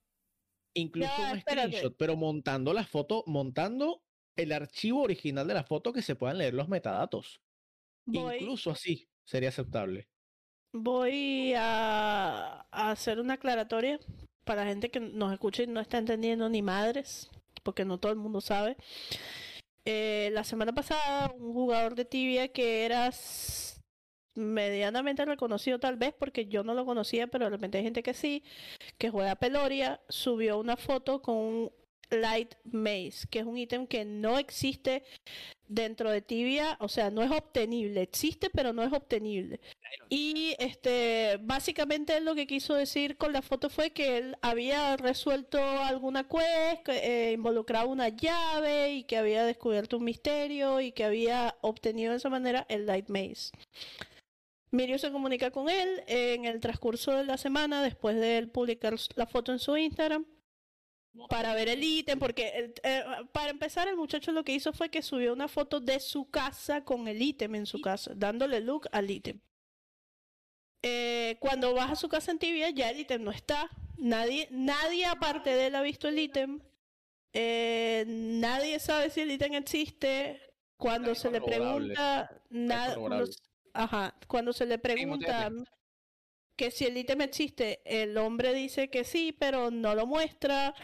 Incluso 0.74 1.12
un 1.32 1.40
screenshot, 1.40 1.96
pero 1.96 2.16
montando 2.16 2.74
la 2.74 2.84
foto, 2.84 3.24
montando 3.26 4.02
el 4.36 4.52
archivo 4.52 5.02
original 5.02 5.46
de 5.46 5.54
la 5.54 5.64
foto 5.64 5.92
que 5.92 6.02
se 6.02 6.14
puedan 6.14 6.38
leer 6.38 6.54
los 6.54 6.68
metadatos. 6.68 7.40
Incluso 8.06 8.70
así 8.70 9.08
sería 9.24 9.48
aceptable. 9.48 10.08
Voy 10.72 11.54
a, 11.56 12.66
hacer 12.70 13.18
una 13.18 13.34
aclaratoria 13.34 13.98
para 14.44 14.66
gente 14.66 14.90
que 14.90 15.00
nos 15.00 15.32
escucha 15.32 15.62
y 15.62 15.66
no 15.66 15.80
está 15.80 15.98
entendiendo 15.98 16.48
ni 16.48 16.62
madres, 16.62 17.30
porque 17.62 17.84
no 17.84 17.98
todo 17.98 18.12
el 18.12 18.18
mundo 18.18 18.40
sabe. 18.40 18.76
Eh, 19.84 20.30
la 20.32 20.44
semana 20.44 20.74
pasada, 20.74 21.32
un 21.32 21.52
jugador 21.52 21.94
de 21.94 22.04
tibia 22.04 22.48
que 22.48 22.84
era 22.84 23.10
medianamente 24.34 25.24
reconocido 25.24 25.78
tal 25.78 25.96
vez 25.96 26.12
porque 26.12 26.46
yo 26.46 26.62
no 26.62 26.74
lo 26.74 26.84
conocía, 26.84 27.26
pero 27.26 27.46
de 27.46 27.52
repente 27.52 27.78
hay 27.78 27.84
gente 27.84 28.02
que 28.02 28.14
sí, 28.14 28.44
que 28.98 29.10
juega 29.10 29.36
Peloria, 29.36 30.00
subió 30.08 30.58
una 30.58 30.76
foto 30.76 31.22
con 31.22 31.36
un 31.36 31.72
Light 32.10 32.54
Maze, 32.64 33.26
que 33.30 33.40
es 33.40 33.46
un 33.46 33.58
ítem 33.58 33.86
que 33.86 34.04
no 34.04 34.38
existe 34.38 35.02
dentro 35.68 36.10
de 36.10 36.22
Tibia, 36.22 36.76
o 36.80 36.88
sea, 36.88 37.10
no 37.10 37.22
es 37.22 37.30
obtenible, 37.30 38.02
existe 38.02 38.50
pero 38.50 38.72
no 38.72 38.82
es 38.82 38.92
obtenible. 38.92 39.60
Y 40.08 40.54
este, 40.58 41.38
básicamente 41.40 42.20
lo 42.20 42.34
que 42.34 42.46
quiso 42.46 42.74
decir 42.74 43.16
con 43.16 43.32
la 43.32 43.42
foto 43.42 43.70
fue 43.70 43.90
que 43.90 44.18
él 44.18 44.36
había 44.42 44.96
resuelto 44.96 45.58
alguna 45.60 46.28
quest, 46.28 46.84
que, 46.84 47.30
eh, 47.30 47.32
involucraba 47.32 47.86
una 47.86 48.08
llave 48.08 48.92
y 48.92 49.04
que 49.04 49.16
había 49.16 49.44
descubierto 49.44 49.98
un 49.98 50.04
misterio 50.04 50.80
y 50.80 50.92
que 50.92 51.04
había 51.04 51.56
obtenido 51.60 52.12
de 52.12 52.18
esa 52.18 52.30
manera 52.30 52.66
el 52.68 52.86
Light 52.86 53.08
Maze. 53.08 53.50
Mirio 54.70 54.98
se 54.98 55.10
comunica 55.10 55.50
con 55.50 55.68
él 55.68 56.02
en 56.06 56.44
el 56.44 56.60
transcurso 56.60 57.12
de 57.12 57.24
la 57.24 57.38
semana 57.38 57.82
después 57.82 58.16
de 58.16 58.38
él 58.38 58.48
publicar 58.48 58.94
la 59.14 59.26
foto 59.26 59.52
en 59.52 59.58
su 59.58 59.76
Instagram 59.76 60.26
para 61.28 61.54
ver 61.54 61.68
el 61.68 61.82
ítem, 61.82 62.18
porque 62.18 62.74
eh, 62.82 63.04
para 63.32 63.50
empezar 63.50 63.88
el 63.88 63.96
muchacho 63.96 64.32
lo 64.32 64.44
que 64.44 64.54
hizo 64.54 64.72
fue 64.72 64.90
que 64.90 65.02
subió 65.02 65.32
una 65.32 65.48
foto 65.48 65.80
de 65.80 66.00
su 66.00 66.30
casa 66.30 66.84
con 66.84 67.08
el 67.08 67.22
ítem 67.22 67.54
en 67.54 67.66
su 67.66 67.80
casa, 67.80 68.12
dándole 68.14 68.60
look 68.60 68.88
al 68.92 69.10
ítem. 69.10 69.40
Eh, 70.82 71.36
cuando 71.40 71.74
vas 71.74 71.90
a 71.90 71.96
su 71.96 72.08
casa 72.08 72.30
en 72.30 72.38
tibia 72.38 72.70
ya 72.70 72.90
el 72.90 73.00
ítem 73.00 73.22
no 73.22 73.30
está, 73.30 73.68
nadie, 73.96 74.48
nadie 74.50 75.06
aparte 75.06 75.50
de 75.50 75.66
él 75.66 75.74
ha 75.74 75.82
visto 75.82 76.08
el 76.08 76.18
ítem, 76.18 76.60
eh, 77.32 78.04
nadie 78.06 78.78
sabe 78.78 79.10
si 79.10 79.22
el 79.22 79.30
ítem 79.30 79.54
existe, 79.54 80.40
cuando 80.76 81.14
se 81.14 81.30
le 81.30 81.40
pregunta, 81.40 82.30
nada, 82.50 82.96
ajá, 83.72 84.14
cuando 84.26 84.52
se 84.52 84.66
le 84.66 84.78
pregunta 84.78 85.50
que 86.56 86.70
si 86.70 86.86
el 86.86 86.96
ítem 86.96 87.20
existe, 87.20 87.80
el 87.84 88.16
hombre 88.16 88.54
dice 88.54 88.88
que 88.88 89.04
sí, 89.04 89.36
pero 89.38 89.70
no 89.70 89.94
lo 89.94 90.06
muestra. 90.06 90.74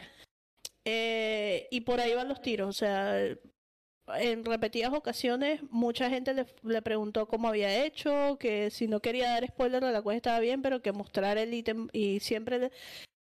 Eh, 0.85 1.69
y 1.71 1.83
por 1.83 2.01
ahí 2.01 2.15
van 2.15 2.29
los 2.29 2.43
tiros. 2.43 2.69
O 2.69 2.73
sea, 2.73 3.17
en 4.17 4.45
repetidas 4.45 4.93
ocasiones 4.93 5.63
mucha 5.71 6.11
gente 6.11 6.35
le, 6.63 6.83
preguntó 6.83 7.27
cómo 7.27 7.49
había 7.49 7.85
hecho, 7.85 8.37
que 8.39 8.71
si 8.71 8.89
no 8.89 9.01
quería 9.01 9.31
dar 9.31 9.47
spoiler 9.47 9.83
de 9.83 9.93
la 9.93 10.03
cual 10.03 10.17
estaba 10.17 10.41
bien, 10.41 10.63
pero 10.63 10.83
que 10.83 10.93
mostrar 10.93 11.39
el 11.39 11.55
ítem 11.55 11.89
y 11.93 12.21
siempre 12.21 12.71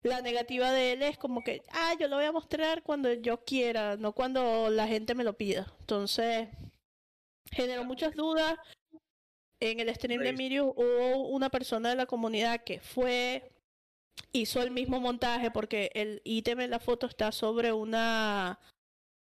la 0.02 0.20
negativa 0.20 0.72
de 0.72 0.92
él 0.92 1.02
es 1.02 1.16
como 1.16 1.44
que, 1.44 1.62
ah, 1.70 1.94
yo 1.98 2.08
lo 2.08 2.16
voy 2.16 2.24
a 2.24 2.32
mostrar 2.32 2.82
cuando 2.82 3.12
yo 3.12 3.44
quiera, 3.44 3.96
no 3.96 4.12
cuando 4.12 4.68
la 4.68 4.88
gente 4.88 5.14
me 5.14 5.24
lo 5.24 5.34
pida. 5.34 5.72
Entonces, 5.80 6.48
generó 7.52 7.84
muchas 7.84 8.14
dudas. 8.14 8.56
En 9.60 9.78
el 9.78 9.94
stream 9.94 10.22
de 10.22 10.32
Mirio 10.32 10.74
hubo 10.76 11.28
una 11.28 11.48
persona 11.48 11.90
de 11.90 11.94
la 11.94 12.06
comunidad 12.06 12.64
que 12.64 12.80
fue, 12.80 13.51
hizo 14.32 14.62
el 14.62 14.70
mismo 14.70 15.00
montaje 15.00 15.50
porque 15.50 15.90
el 15.94 16.20
ítem 16.24 16.60
en 16.60 16.70
la 16.70 16.80
foto 16.80 17.06
está 17.06 17.32
sobre 17.32 17.72
una 17.72 18.58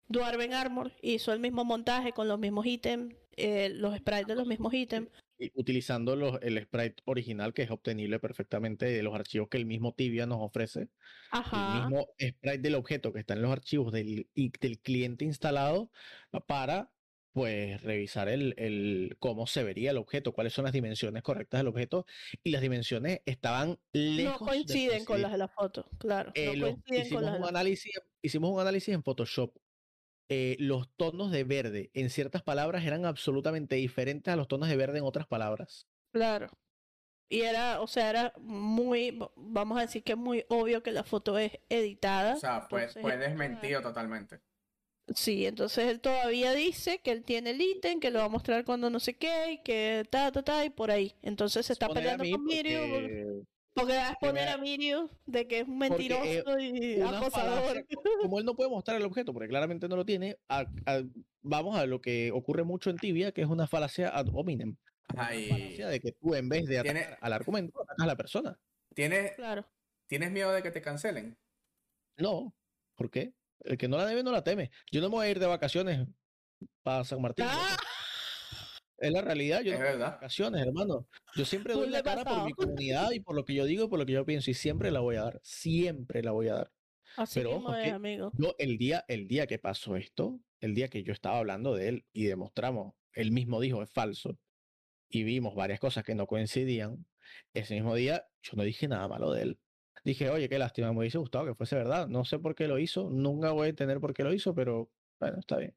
Dwarven 0.07 0.53
Armor. 0.53 0.91
Hizo 1.01 1.33
el 1.33 1.39
mismo 1.39 1.63
montaje 1.65 2.11
con 2.11 2.27
los 2.27 2.39
mismos 2.39 2.65
ítems, 2.65 3.15
eh, 3.37 3.69
los 3.69 3.95
sprites 3.97 4.27
de 4.27 4.35
los 4.35 4.47
mismos 4.47 4.73
ítems. 4.73 5.09
Utilizando 5.53 6.15
los, 6.15 6.39
el 6.41 6.61
sprite 6.63 7.03
original 7.05 7.53
que 7.53 7.63
es 7.63 7.71
obtenible 7.71 8.19
perfectamente 8.19 8.85
de 8.85 9.03
los 9.03 9.13
archivos 9.13 9.49
que 9.49 9.57
el 9.57 9.65
mismo 9.65 9.93
Tibia 9.93 10.25
nos 10.25 10.39
ofrece. 10.41 10.87
El 11.33 11.81
mismo 11.81 12.07
sprite 12.13 12.59
del 12.59 12.75
objeto 12.75 13.11
que 13.11 13.19
está 13.19 13.33
en 13.33 13.41
los 13.41 13.51
archivos 13.51 13.91
del, 13.91 14.29
del 14.33 14.79
cliente 14.79 15.25
instalado 15.25 15.91
para 16.47 16.89
pues 17.35 17.81
revisar 17.81 18.29
el, 18.29 18.55
el, 18.57 19.17
cómo 19.19 19.45
se 19.45 19.61
vería 19.61 19.91
el 19.91 19.97
objeto, 19.97 20.31
cuáles 20.31 20.53
son 20.53 20.63
las 20.63 20.71
dimensiones 20.71 21.21
correctas 21.21 21.59
del 21.59 21.67
objeto 21.67 22.05
y 22.45 22.51
las 22.51 22.61
dimensiones 22.61 23.19
estaban 23.25 23.77
lejos. 23.91 24.39
No 24.39 24.47
coinciden 24.47 25.03
con 25.03 25.21
las 25.21 25.33
de 25.33 25.39
la 25.39 25.49
foto, 25.49 25.85
claro. 25.97 26.31
Eh, 26.33 26.53
hicimos, 26.85 27.37
un 27.37 27.43
análisis, 27.43 27.91
hicimos 28.21 28.51
un 28.51 28.61
análisis 28.61 28.95
en 28.95 29.03
Photoshop. 29.03 29.53
Eh, 30.29 30.55
los 30.59 30.87
tonos 30.95 31.29
de 31.29 31.43
verde 31.43 31.91
en 31.93 32.09
ciertas 32.09 32.41
palabras 32.41 32.85
eran 32.85 33.03
absolutamente 33.03 33.75
diferentes 33.75 34.33
a 34.33 34.37
los 34.37 34.47
tonos 34.47 34.69
de 34.69 34.77
verde 34.77 34.99
en 34.99 35.03
otras 35.03 35.27
palabras. 35.27 35.89
Claro. 36.13 36.47
Y 37.27 37.41
era, 37.41 37.81
o 37.81 37.87
sea, 37.87 38.11
era 38.11 38.33
muy, 38.37 39.19
vamos 39.35 39.77
a 39.77 39.81
decir 39.81 40.05
que 40.05 40.13
es 40.13 40.17
muy 40.17 40.45
obvio 40.47 40.81
que 40.81 40.93
la 40.93 41.03
foto 41.03 41.37
es 41.37 41.51
editada. 41.67 42.35
O 42.35 42.39
sea, 42.39 42.65
pues, 42.69 42.97
puedes 43.01 43.35
mentir 43.35 43.81
totalmente. 43.81 44.39
Sí, 45.13 45.45
entonces 45.45 45.85
él 45.85 45.99
todavía 45.99 46.53
dice 46.53 46.99
que 46.99 47.11
él 47.11 47.23
tiene 47.23 47.51
el 47.51 47.61
ítem, 47.61 47.99
que 47.99 48.09
lo 48.09 48.19
va 48.19 48.25
a 48.25 48.29
mostrar 48.29 48.65
cuando 48.65 48.89
no 48.89 48.99
sé 48.99 49.15
qué, 49.15 49.53
y 49.53 49.57
que 49.59 50.05
ta, 50.09 50.31
ta, 50.31 50.43
ta, 50.43 50.65
y 50.65 50.71
por 50.71 50.89
ahí. 50.89 51.13
Entonces 51.21 51.67
se 51.67 51.73
está 51.73 51.89
peleando 51.89 52.23
con 52.29 52.43
Mirio. 52.43 53.45
Porque 53.75 53.93
va 53.93 54.07
a 54.07 54.11
exponer 54.11 54.47
a 54.47 54.57
Mirio 54.57 55.09
de 55.25 55.47
que 55.47 55.59
es 55.59 55.67
un 55.67 55.77
mentiroso 55.77 56.57
y 56.59 57.01
acosador. 57.01 57.85
como 58.21 58.39
él 58.39 58.45
no 58.45 58.55
puede 58.55 58.69
mostrar 58.69 58.97
el 58.97 59.05
objeto, 59.05 59.33
porque 59.33 59.49
claramente 59.49 59.87
no 59.87 59.97
lo 59.97 60.05
tiene, 60.05 60.37
vamos 61.41 61.77
a 61.77 61.85
lo 61.85 62.01
que 62.01 62.31
ocurre 62.31 62.63
mucho 62.63 62.89
en 62.89 62.97
Tibia, 62.97 63.31
que 63.31 63.41
es 63.41 63.47
una 63.47 63.67
falacia 63.67 64.09
ad 64.09 64.27
hominem. 64.33 64.77
Falacia 65.13 65.89
de 65.89 65.99
que 65.99 66.13
tú 66.13 66.33
en 66.33 66.49
vez 66.49 66.65
de 66.65 66.79
atacar 66.79 67.17
al 67.21 67.33
argumento, 67.33 67.81
atacas 67.81 68.03
a 68.03 68.07
la 68.07 68.15
persona. 68.15 68.59
¿Tienes, 68.93 69.33
¿Tienes 70.07 70.31
miedo 70.31 70.51
de 70.53 70.63
que 70.63 70.71
te 70.71 70.81
cancelen? 70.81 71.37
No. 72.17 72.55
¿Por 72.95 73.11
qué? 73.11 73.33
El 73.61 73.77
que 73.77 73.87
no 73.87 73.97
la 73.97 74.05
debe 74.05 74.23
no 74.23 74.31
la 74.31 74.43
teme. 74.43 74.71
Yo 74.91 75.01
no 75.01 75.09
me 75.09 75.15
voy 75.15 75.27
a 75.27 75.31
ir 75.31 75.39
de 75.39 75.47
vacaciones 75.47 76.07
para 76.83 77.03
San 77.03 77.21
Martín. 77.21 77.45
¡Ah! 77.47 77.77
Es 78.97 79.11
la 79.11 79.21
realidad, 79.21 79.61
yo 79.61 79.73
es 79.73 79.79
no 79.79 79.85
verdad. 79.85 80.11
vacaciones, 80.11 80.65
hermano. 80.65 81.07
Yo 81.35 81.45
siempre 81.45 81.73
doy 81.73 81.89
la 81.89 82.01
cara 82.01 82.23
por 82.23 82.45
mi 82.45 82.53
comunidad 82.87 83.11
y 83.11 83.19
por 83.19 83.35
lo 83.35 83.43
que 83.43 83.53
yo 83.53 83.65
digo 83.65 83.85
y 83.85 83.87
por 83.89 83.99
lo 83.99 84.05
que 84.05 84.13
yo 84.13 84.25
pienso 84.25 84.49
y 84.51 84.53
siempre 84.53 84.89
la 84.91 85.01
voy 85.01 85.17
a 85.17 85.23
dar, 85.23 85.39
siempre 85.43 86.23
la 86.23 86.31
voy 86.31 86.47
a 86.47 86.55
dar. 86.55 86.71
Así 87.17 87.39
Pero 87.39 87.57
ojo, 87.57 87.71
amigo. 87.71 88.31
Yo 88.37 88.55
el 88.57 88.77
día, 88.77 89.03
el 89.07 89.27
día 89.27 89.47
que 89.47 89.59
pasó 89.59 89.95
esto, 89.95 90.39
el 90.59 90.75
día 90.75 90.87
que 90.87 91.03
yo 91.03 91.13
estaba 91.13 91.39
hablando 91.39 91.75
de 91.75 91.89
él 91.89 92.05
y 92.13 92.25
demostramos, 92.25 92.93
él 93.13 93.31
mismo 93.31 93.59
dijo 93.59 93.81
es 93.81 93.89
falso 93.89 94.37
y 95.09 95.23
vimos 95.23 95.55
varias 95.55 95.79
cosas 95.79 96.03
que 96.03 96.15
no 96.15 96.25
coincidían, 96.25 97.05
ese 97.53 97.75
mismo 97.75 97.95
día 97.95 98.25
yo 98.41 98.53
no 98.55 98.63
dije 98.63 98.87
nada 98.87 99.07
malo 99.07 99.31
de 99.31 99.41
él 99.43 99.59
dije, 100.05 100.29
oye, 100.29 100.47
qué 100.47 100.57
lástima, 100.57 100.93
me 100.93 100.99
hubiese 100.99 101.17
gustado 101.17 101.45
que 101.45 101.55
fuese 101.55 101.75
verdad. 101.75 102.07
No 102.07 102.23
sé 102.23 102.39
por 102.39 102.55
qué 102.55 102.67
lo 102.67 102.79
hizo, 102.79 103.09
nunca 103.09 103.51
voy 103.51 103.67
a 103.67 103.69
entender 103.71 103.99
por 103.99 104.13
qué 104.13 104.23
lo 104.23 104.33
hizo, 104.33 104.53
pero 104.53 104.89
bueno, 105.19 105.39
está 105.39 105.57
bien. 105.57 105.75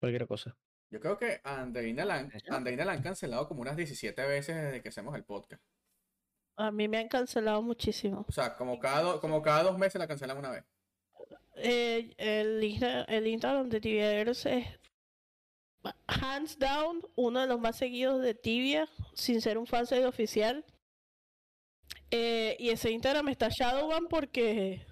Cualquier 0.00 0.26
cosa. 0.26 0.56
Yo 0.90 0.98
creo 0.98 1.16
que 1.16 1.40
a 1.44 1.60
Andreina 1.60 2.04
la, 2.04 2.16
han 2.16 3.02
cancelado 3.02 3.46
como 3.46 3.60
unas 3.60 3.76
17 3.76 4.26
veces 4.26 4.56
desde 4.56 4.82
que 4.82 4.88
hacemos 4.88 5.14
el 5.14 5.24
podcast. 5.24 5.62
A 6.56 6.72
mí 6.72 6.88
me 6.88 6.98
han 6.98 7.08
cancelado 7.08 7.62
muchísimo. 7.62 8.24
O 8.28 8.32
sea, 8.32 8.56
como 8.56 8.78
cada, 8.80 9.20
como 9.20 9.40
cada 9.40 9.62
dos 9.62 9.78
meses 9.78 9.98
la 10.00 10.08
cancelan 10.08 10.38
una 10.38 10.50
vez. 10.50 10.64
Eh, 11.56 12.14
el, 12.16 12.62
el 13.08 13.26
Instagram 13.26 13.68
de 13.68 13.80
TVers 13.80 14.46
es 14.46 14.66
hands 16.06 16.58
down 16.58 17.02
uno 17.14 17.40
de 17.40 17.46
los 17.46 17.60
más 17.60 17.76
seguidos 17.76 18.22
de 18.22 18.34
Tibia, 18.34 18.88
sin 19.14 19.40
ser 19.40 19.58
un 19.58 19.66
fansite 19.66 20.06
oficial. 20.06 20.64
Eh, 22.10 22.56
y 22.58 22.70
ese 22.70 22.90
Instagram 22.90 23.28
está 23.28 23.48
Shadowban 23.48 24.08
porque 24.08 24.84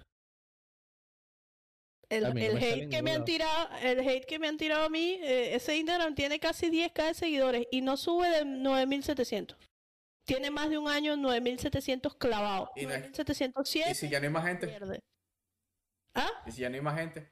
el, 2.09 2.25
hate 2.25 2.89
que 2.89 3.01
me 3.01 3.11
han 3.11 3.25
tirado, 3.25 3.69
el 3.81 3.99
hate 3.99 4.25
que 4.25 4.39
me 4.39 4.47
han 4.47 4.57
tirado 4.57 4.85
a 4.85 4.89
mí, 4.89 5.19
eh, 5.21 5.55
ese 5.55 5.75
Instagram 5.75 6.15
tiene 6.15 6.39
casi 6.39 6.67
10k 6.71 7.07
de 7.07 7.13
seguidores 7.13 7.67
y 7.71 7.81
no 7.81 7.97
sube 7.97 8.29
de 8.29 8.45
9700. 8.45 9.57
Tiene 10.25 10.49
más 10.51 10.69
de 10.69 10.77
un 10.77 10.87
año 10.87 11.17
9700 11.17 12.15
clavados. 12.15 12.69
¿Y, 12.75 12.85
9707, 12.85 13.91
¿Y 13.91 13.95
si 13.95 14.09
ya 14.09 14.19
no 14.19 14.25
hay 14.25 14.31
más 14.31 14.45
gente? 14.45 15.01
¿Ah? 16.13 16.29
¿Y 16.45 16.51
si 16.51 16.61
ya 16.61 16.69
no 16.69 16.75
hay 16.75 16.81
más 16.81 16.99
gente? 16.99 17.31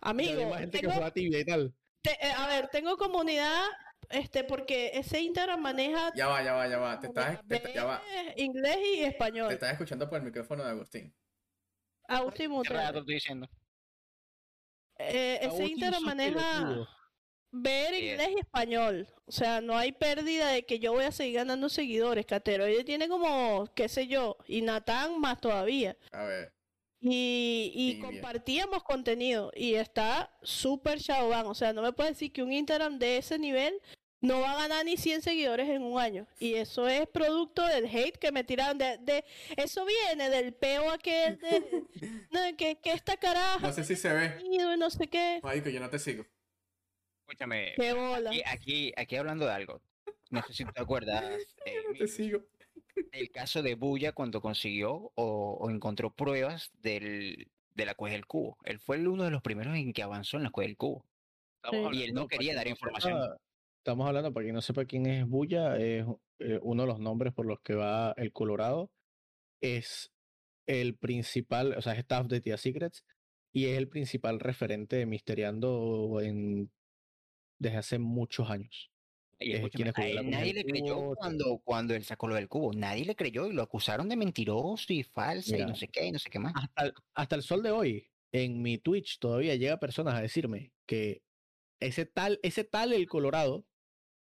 Amigo, 0.00 0.54
gente 0.54 0.80
que 0.80 1.44
tal. 1.44 1.74
Eh, 2.04 2.32
a 2.36 2.46
ver, 2.46 2.68
tengo 2.68 2.96
comunidad 2.96 3.66
este, 4.10 4.44
porque 4.44 4.90
ese 4.94 5.20
Instagram 5.20 5.60
maneja. 5.60 6.12
Ya 6.14 6.26
va, 6.26 6.42
ya 6.42 6.52
va, 6.52 6.68
ya 6.68 6.78
va. 6.78 6.98
Te 6.98 7.06
estás, 7.06 7.40
ya 7.74 7.84
va. 7.84 8.02
Inglés 8.36 8.78
y 8.94 9.00
español. 9.04 9.48
Te 9.48 9.54
estás 9.54 9.72
escuchando 9.72 10.08
por 10.08 10.18
el 10.18 10.24
micrófono 10.24 10.64
de 10.64 10.70
Agustín. 10.70 11.14
Agustín, 12.08 12.50
¿Qué 12.62 12.70
te 12.70 12.98
estoy 12.98 13.14
diciendo? 13.14 13.48
Eh, 14.98 15.38
ese 15.42 15.64
Instagram 15.64 16.02
maneja 16.02 16.88
ver 17.52 17.94
inglés 17.94 18.30
y 18.36 18.40
español. 18.40 19.08
O 19.26 19.32
sea, 19.32 19.60
no 19.60 19.76
hay 19.76 19.92
pérdida 19.92 20.48
de 20.48 20.64
que 20.64 20.80
yo 20.80 20.92
voy 20.92 21.04
a 21.04 21.12
seguir 21.12 21.36
ganando 21.36 21.68
seguidores. 21.68 22.26
Cateroide 22.26 22.82
tiene 22.82 23.08
como, 23.08 23.72
qué 23.74 23.88
sé 23.88 24.08
yo, 24.08 24.36
y 24.46 24.62
Natán 24.62 25.20
más 25.20 25.40
todavía. 25.40 25.96
A 26.10 26.24
ver. 26.24 26.52
Y, 27.00 27.72
y 27.74 28.00
compartíamos 28.00 28.82
contenido 28.82 29.52
y 29.54 29.74
está 29.74 30.36
súper 30.42 30.98
showban. 30.98 31.46
O 31.46 31.54
sea, 31.54 31.72
no 31.72 31.80
me 31.80 31.92
puedes 31.92 32.12
decir 32.14 32.32
que 32.32 32.42
un 32.42 32.52
Instagram 32.52 32.98
de 32.98 33.16
ese 33.16 33.38
nivel 33.38 33.80
no 34.20 34.40
va 34.40 34.52
a 34.52 34.56
ganar 34.56 34.84
ni 34.84 34.96
100 34.96 35.22
seguidores 35.22 35.68
en 35.68 35.82
un 35.82 35.98
año. 35.98 36.26
Y 36.38 36.54
eso 36.54 36.86
es 36.88 37.06
producto 37.08 37.64
del 37.66 37.86
hate 37.86 38.18
que 38.18 38.32
me 38.32 38.44
tiraron. 38.44 38.76
De, 38.76 38.98
de 38.98 39.24
eso 39.56 39.84
viene 39.84 40.28
del 40.28 40.52
peo 40.52 40.90
aquel 40.90 41.38
de, 41.38 41.86
que, 42.58 42.76
que, 42.76 42.92
esta 42.92 43.16
caraja. 43.16 43.58
No 43.60 43.72
sé 43.72 43.84
si 43.84 43.96
se 43.96 44.12
ve. 44.12 44.42
No 44.78 44.90
sé 44.90 45.08
qué. 45.08 45.40
que 45.64 45.72
yo 45.72 45.80
no 45.80 45.90
te 45.90 45.98
sigo. 45.98 46.26
Escúchame. 47.26 47.74
Aquí, 48.46 48.92
aquí, 48.96 49.16
hablando 49.16 49.46
de 49.46 49.52
algo. 49.52 49.80
No 50.30 50.42
sé 50.42 50.52
si 50.54 50.64
te 50.64 50.80
acuerdas. 50.80 51.24
Eh, 51.66 51.76
no 51.86 51.94
te 51.94 52.08
sigo. 52.08 52.42
El 53.12 53.30
caso 53.30 53.62
de 53.62 53.74
Buya 53.74 54.12
cuando 54.12 54.40
consiguió 54.40 55.12
o, 55.14 55.68
encontró 55.70 56.14
pruebas 56.14 56.70
del, 56.80 57.50
de 57.74 57.86
la 57.86 57.94
cueva 57.94 58.14
del 58.14 58.26
cubo. 58.26 58.56
Él 58.64 58.80
fue 58.80 59.06
uno 59.06 59.24
de 59.24 59.30
los 59.30 59.42
primeros 59.42 59.76
en 59.76 59.92
que 59.92 60.02
avanzó 60.02 60.38
en 60.38 60.44
la 60.44 60.50
cueva 60.50 60.68
del 60.68 60.76
cubo. 60.76 61.06
Y 61.92 62.02
él 62.02 62.14
no 62.14 62.28
quería 62.28 62.54
dar 62.54 62.66
información. 62.66 63.36
Estamos 63.80 64.06
hablando, 64.06 64.30
para 64.30 64.44
quien 64.44 64.54
no 64.54 64.60
sepa 64.60 64.84
quién 64.84 65.06
es 65.06 65.26
Buya, 65.26 65.78
es 65.78 66.04
eh, 66.38 66.58
uno 66.60 66.82
de 66.82 66.86
los 66.86 67.00
nombres 67.00 67.32
por 67.32 67.46
los 67.46 67.60
que 67.60 67.74
va 67.74 68.12
el 68.18 68.30
Colorado. 68.30 68.90
Es 69.62 70.12
el 70.66 70.96
principal, 70.96 71.72
o 71.72 71.80
sea, 71.80 71.94
es 71.94 72.00
staff 72.00 72.26
de 72.26 72.42
Tia 72.42 72.58
Secrets 72.58 73.06
y 73.54 73.66
es 73.66 73.78
el 73.78 73.88
principal 73.88 74.38
referente 74.38 74.96
de 74.96 75.06
Misteriando 75.06 76.20
en, 76.20 76.70
desde 77.58 77.78
hace 77.78 77.98
muchos 77.98 78.50
años. 78.50 78.90
nadie 80.24 80.52
le 80.52 80.64
creyó 80.64 81.14
cuando, 81.14 81.58
cuando 81.64 81.94
él 81.94 82.04
sacó 82.04 82.28
lo 82.28 82.34
del 82.34 82.48
cubo. 82.48 82.74
Nadie 82.74 83.06
le 83.06 83.16
creyó 83.16 83.46
y 83.46 83.54
lo 83.54 83.62
acusaron 83.62 84.10
de 84.10 84.16
mentiroso 84.16 84.92
y 84.92 85.04
falso 85.04 85.56
y 85.56 85.64
no 85.64 85.74
sé 85.74 85.88
qué, 85.88 86.04
y 86.04 86.12
no 86.12 86.18
sé 86.18 86.28
qué 86.28 86.38
más. 86.38 86.52
Hasta, 86.54 86.92
hasta 87.14 87.36
el 87.36 87.42
sol 87.42 87.62
de 87.62 87.70
hoy, 87.70 88.10
en 88.30 88.60
mi 88.60 88.76
Twitch 88.76 89.18
todavía 89.18 89.56
llega 89.56 89.80
personas 89.80 90.16
a 90.16 90.20
decirme 90.20 90.74
que 90.84 91.22
ese 91.80 92.04
tal, 92.04 92.38
ese 92.42 92.64
tal 92.64 92.92
el 92.92 93.08
Colorado 93.08 93.64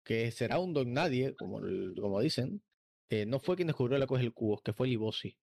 que 0.04 0.30
será 0.30 0.58
un 0.58 0.72
don 0.72 0.92
nadie, 0.92 1.34
como, 1.36 1.60
como 2.00 2.20
dicen, 2.20 2.62
eh, 3.10 3.26
no 3.26 3.40
fue 3.40 3.56
quien 3.56 3.68
descubrió 3.68 3.98
la 3.98 4.06
cosa 4.06 4.22
del 4.22 4.32
cubo, 4.32 4.60
que 4.62 4.72
fue 4.72 4.88
Libosi. 4.88 5.36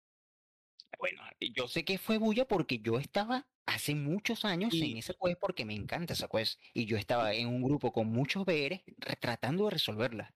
Bueno, 0.98 1.22
yo 1.54 1.68
sé 1.68 1.84
que 1.84 1.98
fue 1.98 2.18
Bulla 2.18 2.46
porque 2.46 2.78
yo 2.78 2.98
estaba 2.98 3.46
hace 3.66 3.94
muchos 3.94 4.44
años 4.44 4.72
en 4.74 4.96
esa 4.96 5.12
quest 5.12 5.38
porque 5.38 5.66
me 5.66 5.74
encanta 5.74 6.14
esa 6.14 6.28
quest. 6.28 6.58
Y 6.72 6.86
yo 6.86 6.96
estaba 6.96 7.34
en 7.34 7.48
un 7.48 7.62
grupo 7.62 7.92
con 7.92 8.08
muchos 8.08 8.44
BRs 8.44 8.82
tratando 9.20 9.64
de 9.64 9.70
resolverla. 9.70 10.34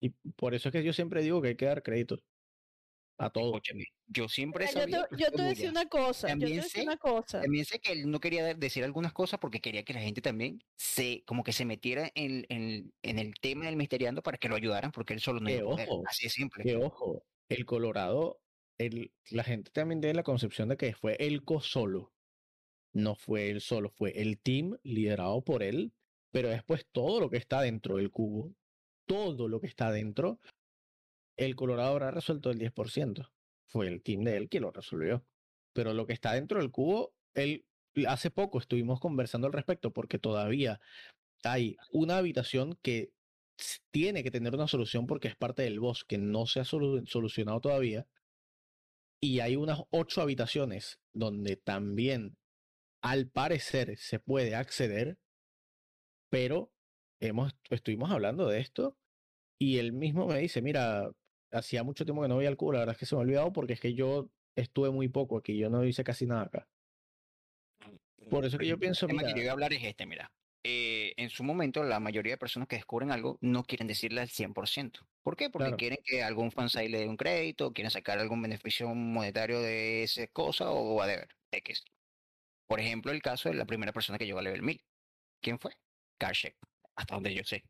Y 0.00 0.10
por 0.36 0.54
eso 0.54 0.68
es 0.68 0.72
que 0.72 0.82
yo 0.82 0.92
siempre 0.92 1.22
digo 1.22 1.42
que 1.42 1.48
hay 1.48 1.56
que 1.56 1.66
dar 1.66 1.82
crédito 1.82 2.22
a 3.18 3.30
todo. 3.30 3.60
yo 4.08 4.28
siempre 4.28 4.66
Yo 4.72 4.84
te, 4.84 5.16
yo 5.16 5.30
te 5.30 5.42
decía 5.42 5.70
una 5.70 5.86
cosa. 5.86 6.28
También 6.28 6.62
sé, 6.62 6.82
una 6.82 6.96
cosa. 6.96 7.40
También 7.40 7.64
sé 7.64 7.80
que 7.80 7.92
él 7.92 8.10
no 8.10 8.20
quería 8.20 8.54
decir 8.54 8.84
algunas 8.84 9.12
cosas 9.12 9.40
porque 9.40 9.60
quería 9.60 9.84
que 9.84 9.94
la 9.94 10.00
gente 10.00 10.20
también 10.20 10.62
se, 10.76 11.22
como 11.26 11.42
que 11.42 11.52
se 11.52 11.64
metiera 11.64 12.10
en, 12.14 12.44
en, 12.48 12.92
en 13.02 13.18
el 13.18 13.34
tema 13.40 13.66
del 13.66 13.76
misteriando 13.76 14.22
para 14.22 14.38
que 14.38 14.48
lo 14.48 14.56
ayudaran 14.56 14.92
porque 14.92 15.14
él 15.14 15.20
solo 15.20 15.40
no 15.40 15.50
iba 15.50 15.64
ojo, 15.66 16.02
Así 16.06 16.24
de 16.24 16.30
simple. 16.30 16.64
Que 16.64 16.76
ojo, 16.76 17.24
el 17.48 17.64
Colorado, 17.64 18.40
el, 18.78 19.12
la 19.30 19.44
gente 19.44 19.70
también 19.70 20.00
tiene 20.00 20.14
la 20.14 20.22
concepción 20.22 20.68
de 20.68 20.76
que 20.76 20.94
fue 20.94 21.16
el 21.18 21.44
co 21.44 21.60
solo. 21.60 22.12
No 22.92 23.14
fue 23.14 23.50
él 23.50 23.60
solo, 23.60 23.90
fue 23.90 24.12
el 24.20 24.38
team 24.38 24.78
liderado 24.82 25.42
por 25.42 25.62
él, 25.62 25.92
pero 26.30 26.48
después 26.48 26.86
todo 26.92 27.20
lo 27.20 27.30
que 27.30 27.36
está 27.36 27.60
dentro 27.60 27.96
del 27.96 28.10
cubo, 28.10 28.54
todo 29.06 29.48
lo 29.48 29.60
que 29.60 29.66
está 29.66 29.90
dentro, 29.90 30.40
el 31.36 31.56
Colorado 31.56 31.90
habrá 31.90 32.10
resuelto 32.10 32.50
el 32.50 32.58
10%. 32.58 33.30
Fue 33.66 33.88
el 33.88 34.02
team 34.02 34.22
de 34.24 34.36
él 34.36 34.48
que 34.48 34.60
lo 34.60 34.70
resolvió. 34.70 35.24
Pero 35.72 35.92
lo 35.92 36.06
que 36.06 36.12
está 36.12 36.32
dentro 36.32 36.58
del 36.58 36.70
cubo, 36.70 37.14
él, 37.34 37.66
hace 38.08 38.30
poco 38.30 38.58
estuvimos 38.58 39.00
conversando 39.00 39.46
al 39.46 39.52
respecto 39.52 39.92
porque 39.92 40.18
todavía 40.18 40.80
hay 41.44 41.76
una 41.92 42.18
habitación 42.18 42.78
que 42.82 43.12
tiene 43.90 44.22
que 44.22 44.30
tener 44.30 44.54
una 44.54 44.68
solución 44.68 45.06
porque 45.06 45.28
es 45.28 45.36
parte 45.36 45.62
del 45.62 45.80
boss 45.80 46.04
que 46.04 46.18
no 46.18 46.46
se 46.46 46.60
ha 46.60 46.64
solucionado 46.64 47.60
todavía. 47.60 48.06
Y 49.20 49.40
hay 49.40 49.56
unas 49.56 49.80
ocho 49.90 50.22
habitaciones 50.22 50.98
donde 51.12 51.56
también, 51.56 52.36
al 53.02 53.28
parecer, 53.28 53.96
se 53.98 54.18
puede 54.18 54.54
acceder, 54.54 55.18
pero 56.30 56.70
hemos, 57.20 57.54
estuvimos 57.70 58.10
hablando 58.10 58.46
de 58.46 58.60
esto 58.60 58.96
y 59.58 59.78
él 59.78 59.92
mismo 59.92 60.26
me 60.26 60.38
dice, 60.38 60.60
mira, 60.60 61.10
hacía 61.58 61.82
mucho 61.82 62.04
tiempo 62.04 62.22
que 62.22 62.28
no 62.28 62.36
veía 62.36 62.48
el 62.48 62.56
cubo, 62.56 62.72
la 62.72 62.80
verdad 62.80 62.94
es 62.94 62.98
que 62.98 63.06
se 63.06 63.14
me 63.14 63.20
ha 63.20 63.24
olvidado 63.24 63.52
porque 63.52 63.72
es 63.74 63.80
que 63.80 63.94
yo 63.94 64.30
estuve 64.54 64.90
muy 64.90 65.08
poco 65.08 65.36
aquí, 65.38 65.56
yo 65.58 65.68
no 65.70 65.84
hice 65.84 66.04
casi 66.04 66.26
nada 66.26 66.42
acá. 66.42 66.68
Por 68.30 68.44
eso 68.44 68.58
que 68.58 68.66
yo 68.66 68.78
pienso. 68.78 69.06
El 69.06 69.10
tema 69.16 69.22
que 69.22 69.30
yo 69.30 69.36
voy 69.36 69.46
a 69.48 69.52
hablar 69.52 69.72
es 69.72 69.82
este, 69.84 70.06
mira. 70.06 70.32
eh, 70.64 71.14
en 71.16 71.30
su 71.30 71.44
momento 71.44 71.84
la 71.84 72.00
mayoría 72.00 72.32
de 72.32 72.38
personas 72.38 72.66
que 72.66 72.74
descubren 72.76 73.12
algo 73.12 73.38
no 73.40 73.62
quieren 73.62 73.86
decirle 73.86 74.20
al 74.20 74.28
100%. 74.28 75.06
¿Por 75.22 75.36
qué? 75.36 75.48
Porque 75.48 75.76
quieren 75.76 75.98
que 76.04 76.22
algún 76.24 76.50
fansite 76.50 76.88
le 76.88 76.98
dé 77.00 77.08
un 77.08 77.16
crédito, 77.16 77.72
quieren 77.72 77.90
sacar 77.90 78.18
algún 78.18 78.42
beneficio 78.42 78.88
monetario 78.94 79.60
de 79.60 80.02
esa 80.02 80.26
cosa 80.28 80.70
o 80.70 80.94
whatever, 80.96 81.28
X. 81.52 81.84
Por 82.66 82.80
ejemplo, 82.80 83.12
el 83.12 83.22
caso 83.22 83.48
de 83.48 83.54
la 83.54 83.64
primera 83.64 83.92
persona 83.92 84.18
que 84.18 84.26
llegó 84.26 84.40
a 84.40 84.42
level 84.42 84.62
1000. 84.62 84.82
¿Quién 85.40 85.58
fue? 85.60 85.72
Karshek, 86.18 86.56
hasta 86.96 87.14
donde 87.14 87.32
yo 87.34 87.44
sé. 87.44 87.62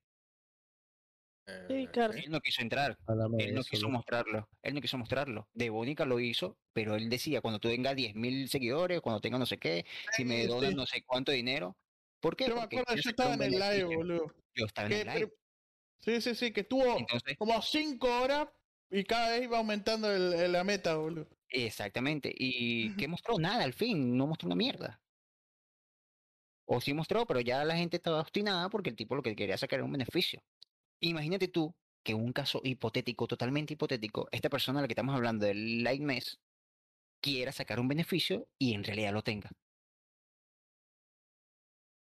Sí, 1.69 1.89
Él 1.95 2.31
no 2.31 2.41
quiso 2.41 2.61
entrar. 2.61 2.99
Él 3.39 3.55
no 3.55 3.63
quiso 3.63 3.89
mostrarlo. 3.89 4.49
Él 4.63 4.75
no 4.75 4.81
quiso 4.81 4.99
mostrarlo. 4.99 5.49
De 5.55 5.71
Bonica 5.71 6.05
lo 6.05 6.19
hizo, 6.19 6.59
pero 6.73 6.97
él 6.97 7.09
decía, 7.09 7.41
cuando 7.41 7.61
tú 7.61 7.69
tengas 7.69 7.95
10.000 7.95 8.49
seguidores, 8.49 9.01
cuando 9.01 9.21
tengas 9.21 9.39
no 9.39 9.47
sé 9.47 9.59
qué, 9.59 9.87
si 10.13 10.25
me 10.25 10.47
donas 10.47 10.75
no 10.75 10.87
sé 10.87 11.05
cuánto 11.05 11.31
dinero. 11.31 11.77
¿Por 12.21 12.35
qué? 12.35 12.49
Yo 12.49 12.57
me 12.57 12.63
acuerdo, 12.63 12.95
yo 12.97 13.11
estaba 13.11 13.35
en 13.35 13.43
el 13.43 13.53
live, 13.53 13.85
boludo. 13.85 14.35
Yo 14.55 14.67
estaba 14.67 14.89
en 14.89 15.09
el 15.09 15.15
live. 15.15 15.33
Sí, 16.01 16.21
sí, 16.21 16.35
sí, 16.35 16.53
que 16.53 16.61
estuvo 16.61 16.85
como 17.39 17.63
5 17.63 18.23
horas 18.23 18.49
y 18.91 19.05
cada 19.05 19.31
vez 19.31 19.45
iba 19.45 19.59
aumentando 19.59 20.13
el, 20.13 20.51
la 20.51 20.65
meta, 20.65 20.97
boludo. 20.97 21.29
Exactamente. 21.49 22.33
¿Y 22.37 22.91
qué 22.97 23.07
mostró? 23.07 23.39
Nada, 23.39 23.63
al 23.63 23.73
fin, 23.73 24.17
no 24.17 24.27
mostró 24.27 24.49
una 24.49 24.57
mierda. 24.57 25.01
O 26.65 26.81
sí 26.81 26.93
mostró, 26.93 27.25
pero 27.27 27.41
ya 27.41 27.65
la 27.65 27.77
gente 27.77 27.97
estaba 27.97 28.21
obstinada 28.21 28.69
porque 28.69 28.91
el 28.91 28.97
tipo 28.97 29.15
lo 29.15 29.23
que 29.23 29.37
quería 29.37 29.57
sacar 29.57 29.79
era 29.79 29.85
un 29.85 29.93
beneficio. 29.93 30.43
Imagínate 31.01 31.49
tú 31.49 31.75
que 32.03 32.15
un 32.15 32.33
caso 32.33 32.61
hipotético, 32.63 33.27
totalmente 33.27 33.75
hipotético, 33.75 34.29
esta 34.31 34.49
persona 34.49 34.79
a 34.79 34.83
la 34.83 34.89
que 34.89 34.93
estamos 34.93 35.15
hablando 35.15 35.45
del 35.45 35.83
Light 35.83 36.03
Mess 36.03 36.39
quiera 37.21 37.51
sacar 37.51 37.81
un 37.81 37.89
beneficio 37.89 38.47
y 38.59 38.75
en 38.75 38.85
realidad 38.85 39.13
lo 39.13 39.23
tenga. 39.23 39.51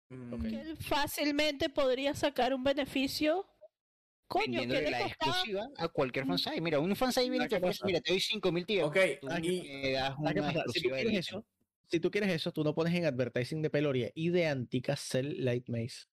Mm. 0.10 0.76
fácilmente 0.76 1.70
podría 1.70 2.14
sacar 2.14 2.54
un 2.54 2.64
beneficio. 2.64 3.48
Coño, 4.28 4.62
que 4.62 4.90
la 4.90 5.08
exclusiva 5.08 5.70
a 5.78 5.88
cualquier 5.88 6.26
mm. 6.26 6.28
fansite. 6.28 6.62
Mira, 6.62 6.80
un 6.80 6.96
fansite 6.96 7.30
viene 7.30 7.46
y 7.46 7.48
te 7.48 7.58
ofrece, 7.58 7.86
mira, 7.86 8.02
te 8.02 8.12
doy 8.12 8.20
5000 8.20 8.66
tíos. 8.66 8.88
Ok, 8.88 8.98
Si 11.90 12.00
tú, 12.00 12.10
quieres 12.10 12.32
eso, 12.32 12.52
tú 12.52 12.64
no 12.64 12.74
pones 12.74 12.94
en 12.96 13.06
advertising 13.06 13.62
de 13.62 13.70
Peloria 13.70 14.12
y 14.16 14.30
de 14.30 14.48
Antica 14.48 14.96
Cell 14.96 15.44
Light 15.44 15.70
Maze. 15.70 16.08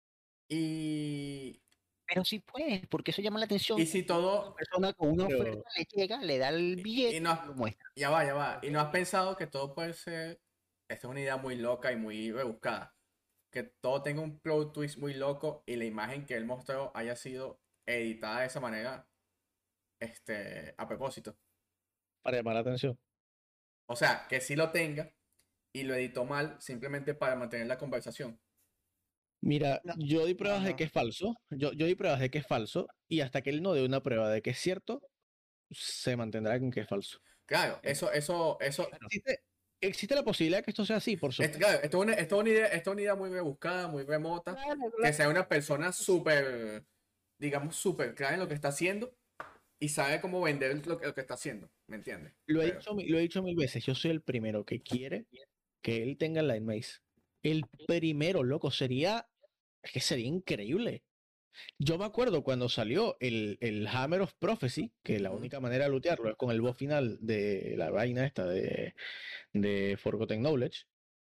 Y 0.49 1.61
pero 2.07 2.25
sí 2.25 2.39
puedes, 2.41 2.87
porque 2.87 3.11
eso 3.11 3.21
llama 3.21 3.39
la 3.39 3.47
atención. 3.47 3.81
Y 3.81 3.87
si 3.87 4.03
todo. 4.05 4.55
persona 4.55 4.93
con 4.93 5.11
una 5.11 5.25
oferta 5.25 5.69
le 5.77 5.85
llega, 5.85 6.19
le 6.19 6.39
da 6.39 6.51
el 6.51 6.77
billete 6.77 7.17
y, 7.17 7.21
no 7.21 7.35
lo 7.47 7.55
muestra. 7.55 7.91
Ya 7.97 8.11
va, 8.11 8.25
ya 8.25 8.35
va. 8.35 8.61
Y 8.63 8.71
no 8.71 8.81
has 8.81 8.91
pensado 8.91 9.37
que 9.37 9.47
todo 9.47 9.75
puede 9.75 9.93
ser. 9.93 10.41
Esta 10.89 11.07
es 11.09 11.11
una 11.11 11.21
idea 11.21 11.37
muy 11.37 11.57
loca 11.57 11.91
y 11.91 11.97
muy 11.97 12.31
rebuscada. 12.31 12.95
Que 13.51 13.65
todo 13.65 14.03
tenga 14.03 14.23
un 14.23 14.39
plot 14.39 14.73
twist 14.73 14.99
muy 14.99 15.15
loco 15.15 15.65
y 15.67 15.77
la 15.77 15.85
imagen 15.85 16.27
que 16.27 16.35
él 16.35 16.45
mostró 16.45 16.93
haya 16.95 17.17
sido 17.17 17.61
editada 17.87 18.41
de 18.41 18.47
esa 18.47 18.61
manera. 18.61 19.09
Este. 20.01 20.75
A 20.79 20.87
propósito. 20.87 21.37
Para 22.23 22.37
llamar 22.37 22.55
la 22.55 22.61
atención. 22.61 22.99
O 23.89 23.97
sea, 23.97 24.27
que 24.29 24.41
sí 24.41 24.55
lo 24.55 24.71
tenga 24.71 25.13
y 25.73 25.83
lo 25.83 25.95
editó 25.95 26.25
mal 26.25 26.57
simplemente 26.61 27.15
para 27.15 27.37
mantener 27.37 27.67
la 27.67 27.79
conversación. 27.79 28.41
Mira, 29.41 29.81
yo 29.99 30.27
di 30.27 30.35
pruebas 30.35 30.65
de 30.65 30.77
que 30.77 30.85
es 30.85 30.93
falso. 30.93 31.37
Yo, 31.51 31.73
yo 31.73 31.87
di 31.87 31.95
pruebas 31.95 32.21
de 32.21 32.31
que 32.31 32.39
es 32.39 32.47
falso. 32.47 32.89
Y 33.09 33.21
hasta 33.21 33.43
que 33.43 33.51
él 33.51 33.63
no 33.63 33.75
dé 33.75 33.85
una 33.85 34.03
prueba 34.03 34.31
de 34.31 34.43
que 34.43 34.51
es 34.51 34.59
cierto, 34.59 35.03
se 35.71 36.17
mantendrá 36.17 36.57
en 36.57 36.71
que 36.71 36.81
es 36.81 36.89
falso. 36.89 37.21
Claro, 37.47 37.79
eso, 37.83 38.11
eso, 38.13 38.59
eso. 38.61 38.89
Existe, 39.81 40.15
la 40.15 40.25
posibilidad 40.25 40.59
de 40.59 40.65
que 40.65 40.71
esto 40.71 40.87
sea 40.87 40.97
así, 40.97 41.17
por 41.17 41.33
supuesto. 41.33 41.59
Claro, 41.59 41.81
esto 41.83 41.99
es 41.99 42.03
una, 42.33 42.51
idea, 42.51 42.67
esto 42.67 42.91
es 42.91 42.95
una 42.95 43.03
idea 43.03 43.15
muy 43.15 43.31
rebuscada, 43.31 43.89
muy 43.89 44.05
remota. 44.05 44.57
Que 45.03 45.13
sea 45.13 45.29
una 45.29 45.47
persona 45.47 45.93
súper, 45.93 46.85
digamos, 47.39 47.77
súper 47.77 48.15
clara 48.15 48.35
en 48.35 48.41
lo 48.41 48.49
que 48.49 48.55
está 48.55 48.69
haciendo 48.69 49.15
y 49.79 49.91
sabe 49.91 50.21
cómo 50.21 50.41
vender 50.41 50.87
lo 50.87 50.99
que, 50.99 51.07
lo 51.07 51.15
que 51.15 51.21
está 51.21 51.35
haciendo. 51.35 51.71
¿Me 51.89 51.97
entiendes? 51.97 52.33
Lo 52.47 52.63
he, 52.63 52.73
dicho, 52.73 52.95
lo 52.95 53.19
he 53.19 53.23
dicho 53.23 53.43
mil 53.43 53.55
veces. 53.55 53.85
Yo 53.85 53.95
soy 53.95 54.11
el 54.11 54.23
primero 54.23 54.65
que 54.65 54.81
quiere 54.81 55.27
que 55.83 56.03
él 56.03 56.17
tenga 56.17 56.43
Line 56.43 56.63
Maze. 56.63 57.01
El 57.43 57.65
primero, 57.87 58.43
loco, 58.43 58.71
sería 58.71 59.27
es 59.87 59.93
que 59.93 60.01
sería 60.01 60.27
increíble. 60.27 61.05
Yo 61.79 61.97
me 61.97 62.05
acuerdo 62.05 62.43
cuando 62.43 62.69
salió 62.69 63.17
el, 63.21 63.57
el 63.61 63.87
Hammer 63.87 64.21
of 64.23 64.35
Prophecy, 64.39 64.93
que 65.03 65.21
la 65.21 65.31
única 65.31 65.61
manera 65.61 65.85
de 65.85 65.91
lootearlo 65.91 66.29
es 66.29 66.37
con 66.37 66.51
el 66.51 66.61
boss 66.61 66.77
final 66.77 67.19
de 67.21 67.75
la 67.79 67.91
vaina 67.91 68.27
esta 68.27 68.47
de, 68.47 68.95
de 69.53 69.97
Forgotten 69.99 70.41
Knowledge. 70.41 70.85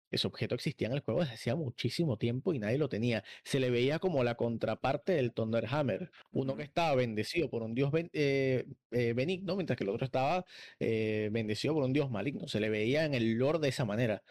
Ese 0.09 0.27
objeto 0.27 0.55
existía 0.55 0.87
en 0.87 0.93
el 0.93 1.01
juego 1.01 1.19
desde 1.21 1.33
hacía 1.33 1.55
muchísimo 1.55 2.17
tiempo 2.17 2.53
y 2.53 2.59
nadie 2.59 2.77
lo 2.77 2.87
tenía. 2.87 3.23
Se 3.43 3.59
le 3.59 3.69
veía 3.69 3.99
como 3.99 4.23
la 4.23 4.35
contraparte 4.35 5.13
del 5.13 5.33
Thunderhammer. 5.33 6.11
Uno 6.31 6.55
que 6.55 6.63
estaba 6.63 6.95
bendecido 6.95 7.49
por 7.49 7.63
un 7.63 7.75
dios 7.75 7.91
eh, 8.13 8.65
eh, 8.91 9.13
benigno, 9.13 9.55
mientras 9.55 9.77
que 9.77 9.83
el 9.83 9.89
otro 9.89 10.05
estaba 10.05 10.45
eh, 10.79 11.29
bendecido 11.31 11.73
por 11.73 11.83
un 11.83 11.93
dios 11.93 12.09
maligno. 12.09 12.47
Se 12.47 12.59
le 12.59 12.69
veía 12.69 13.05
en 13.05 13.13
el 13.13 13.33
lore 13.33 13.59
de 13.59 13.69
esa 13.69 13.85
manera. 13.85 14.23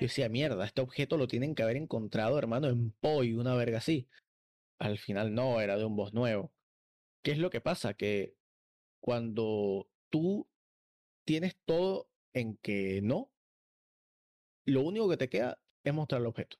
Yo 0.00 0.06
decía, 0.06 0.28
mierda, 0.28 0.64
este 0.64 0.80
objeto 0.80 1.16
lo 1.16 1.28
tienen 1.28 1.54
que 1.54 1.62
haber 1.62 1.76
encontrado, 1.76 2.38
hermano, 2.38 2.68
en 2.68 2.90
Poi, 3.00 3.34
una 3.34 3.54
verga 3.54 3.78
así. 3.78 4.08
Al 4.78 4.98
final 4.98 5.34
no, 5.34 5.60
era 5.60 5.76
de 5.76 5.84
un 5.84 5.96
boss 5.96 6.12
nuevo. 6.12 6.52
¿Qué 7.22 7.32
es 7.32 7.38
lo 7.38 7.50
que 7.50 7.60
pasa? 7.60 7.94
Que 7.94 8.34
cuando 9.00 9.88
tú 10.10 10.48
tienes 11.24 11.56
todo 11.64 12.08
en 12.32 12.56
que 12.56 13.00
no, 13.02 13.30
lo 14.66 14.82
único 14.82 15.08
que 15.08 15.16
te 15.16 15.28
queda 15.28 15.58
es 15.84 15.94
mostrar 15.94 16.20
el 16.20 16.26
objeto. 16.26 16.58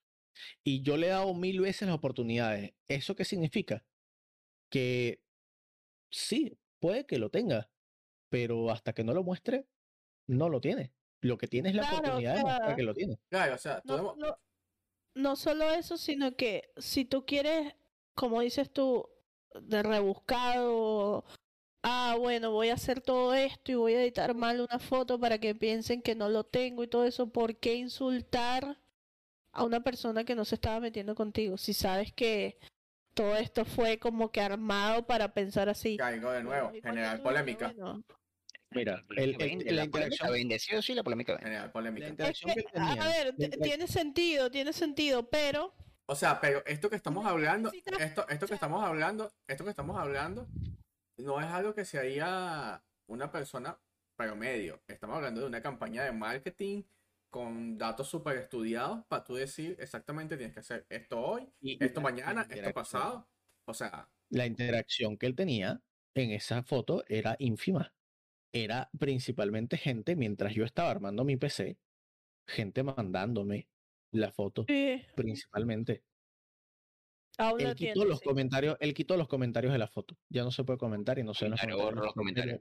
Y 0.65 0.83
yo 0.83 0.97
le 0.97 1.09
he 1.09 1.11
dado 1.11 1.35
mil 1.35 1.61
veces 1.61 1.89
las 1.89 1.97
oportunidades. 1.97 2.73
¿Eso 2.89 3.15
qué 3.15 3.25
significa? 3.25 3.85
Que 4.71 5.23
sí, 6.11 6.59
puede 6.79 7.07
que 7.07 7.19
lo 7.19 7.31
tenga, 7.31 7.71
pero 8.31 8.71
hasta 8.71 8.93
que 8.93 9.05
no 9.05 9.13
lo 9.13 9.23
muestre, 9.23 9.67
no 10.27 10.49
lo 10.49 10.61
tiene. 10.61 10.93
Lo 11.23 11.37
que 11.37 11.49
tiene 11.49 11.71
es 11.71 11.75
la 11.75 11.91
oportunidad 11.91 12.37
de 12.37 12.43
mostrar 12.43 12.77
que 12.77 12.83
lo 12.83 12.95
tiene. 12.95 13.19
Claro, 13.29 13.55
o 13.55 13.59
sea, 13.59 13.83
no, 13.85 14.17
no 15.15 15.37
solo 15.37 15.71
eso, 15.71 15.97
sino 15.97 16.35
que 16.37 16.73
si 16.77 17.05
tú 17.05 17.27
quieres, 17.27 17.75
como 18.15 18.41
dices 18.41 18.73
tú, 18.73 19.09
de 19.61 19.83
rebuscado 19.83 21.25
ah, 21.83 22.17
bueno, 22.19 22.51
voy 22.51 22.69
a 22.69 22.75
hacer 22.75 23.01
todo 23.01 23.35
esto 23.35 23.73
y 23.73 23.75
voy 23.75 23.95
a 23.95 24.03
editar 24.03 24.35
mal 24.35 24.61
una 24.61 24.79
foto 24.79 25.19
para 25.19 25.39
que 25.39 25.55
piensen 25.55 26.03
que 26.03 26.15
no 26.15 26.29
lo 26.29 26.45
tengo 26.45 26.83
y 26.83 26.89
todo 26.89 27.05
eso, 27.05 27.31
¿por 27.31 27.57
qué 27.57 27.75
insultar 27.75 28.79
a 29.53 29.65
una 29.65 29.81
persona 29.81 30.25
que 30.25 30.35
no 30.35 30.45
se 30.45 30.57
estaba 30.57 30.81
metiendo 30.81 31.15
contigo? 31.15 31.57
Si 31.57 31.75
sabes 31.75 32.13
que 32.13 32.59
todo 33.15 33.37
esto 33.37 33.65
fue 33.65 33.99
como 33.99 34.31
que 34.31 34.41
armado 34.41 35.07
para 35.07 35.33
pensar 35.33 35.69
así. 35.69 35.97
Caigo 35.97 36.31
de 36.33 36.43
nuevo, 36.43 36.73
generar 36.83 37.23
polémica. 37.23 37.75
Mira, 38.73 39.05
el, 39.17 39.33
la, 39.75 39.85
interacción 39.85 40.31
bendecido 40.31 40.81
sí, 40.81 40.95
la 40.95 41.03
polémica. 41.03 41.37
Generar 41.39 41.73
polémica. 41.73 42.15
a 42.77 43.09
ver, 43.09 43.35
tiene 43.61 43.89
sentido, 43.89 44.49
tiene 44.49 44.73
sentido, 44.73 45.29
pero 45.29 45.75
o 46.11 46.17
sea, 46.17 46.41
pero 46.41 46.65
esto 46.67 46.91
que 46.91 46.97
estamos 46.97 47.25
hablando, 47.25 47.71
esto, 48.01 48.29
esto 48.29 48.47
que 48.49 48.55
estamos 48.55 48.85
hablando, 48.85 49.33
esto 49.47 49.63
que 49.63 49.71
estamos 49.71 49.97
hablando, 49.97 50.49
no 51.23 51.41
es 51.41 51.47
algo 51.47 51.75
que 51.75 51.85
se 51.85 51.99
haría 51.99 52.83
una 53.07 53.31
persona 53.31 53.79
promedio. 54.17 54.83
Estamos 54.87 55.17
hablando 55.17 55.41
de 55.41 55.47
una 55.47 55.63
campaña 55.63 56.05
de 56.05 56.13
marketing 56.13 56.83
con 57.31 57.79
datos 57.79 58.09
súper 58.09 58.37
estudiados 58.39 59.05
para 59.07 59.25
tú 59.25 59.35
decir 59.35 59.77
exactamente 59.79 60.37
tienes 60.37 60.53
que 60.53 60.61
hacer 60.61 60.87
esto 60.89 61.21
hoy, 61.21 61.49
esto 61.63 62.01
mañana, 62.01 62.47
esto 62.51 62.73
pasado. 62.73 63.29
O 63.65 63.75
sea. 63.75 64.09
La 64.31 64.47
interacción 64.47 65.17
que 65.17 65.27
él 65.27 65.35
tenía 65.35 65.81
en 66.15 66.31
esa 66.33 66.63
foto 66.63 67.05
era 67.09 67.37
ínfima. 67.39 67.93
Era 68.53 68.91
principalmente 68.99 69.77
gente, 69.77 70.17
mientras 70.17 70.55
yo 70.55 70.65
estaba 70.65 70.91
armando 70.91 71.25
mi 71.25 71.37
PC, 71.37 71.79
gente 72.47 72.83
mandándome 72.83 73.69
la 74.11 74.33
foto. 74.33 74.67
Principalmente 75.15 76.03
él 77.59 77.75
quitó 77.75 78.05
los 78.05 78.21
comentarios, 78.21 78.77
él 78.81 78.95
quitó 78.95 79.17
los 79.17 79.29
comentarios 79.29 79.73
de 79.73 79.79
la 79.79 79.89
foto. 79.89 80.17
Ya 80.29 80.43
no 80.43 80.51
se 80.51 80.65
puede 80.65 80.79
comentar 80.79 81.19
y 81.19 81.25
no 81.25 81.35
sé 81.35 81.49
los 81.49 81.61
comentarios. 82.15 82.61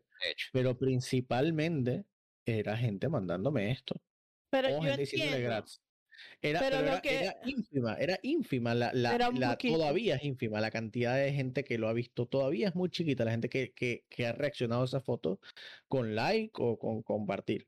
Pero 0.52 0.78
principalmente 0.78 2.06
era 2.46 2.78
gente 2.78 3.10
mandándome 3.10 3.72
esto. 3.72 4.02
Pero 4.50 4.70
yo 4.82 4.90
entiendo. 4.90 5.66
Era, 6.42 6.68
era, 6.68 7.38
ínfima, 7.46 7.96
era 7.96 8.20
ínfima, 8.24 8.76
la, 8.76 8.92
la, 8.94 9.58
todavía 9.58 10.16
es 10.16 10.24
ínfima 10.24 10.60
la 10.60 10.72
cantidad 10.72 11.16
de 11.16 11.32
gente 11.32 11.64
que 11.64 11.78
lo 11.78 11.88
ha 11.88 11.94
visto, 11.94 12.26
todavía 12.26 12.68
es 12.68 12.76
muy 12.76 12.90
chiquita 12.90 13.24
la 13.24 13.32
gente 13.32 13.50
que, 13.50 13.72
que, 13.74 14.04
que 14.10 14.28
ha 14.28 14.34
reaccionado 14.34 14.82
a 14.82 14.86
esa 14.86 15.00
foto 15.00 15.40
con 15.88 16.16
like 16.16 16.52
o 16.56 16.78
con 16.78 17.04
compartir. 17.04 17.68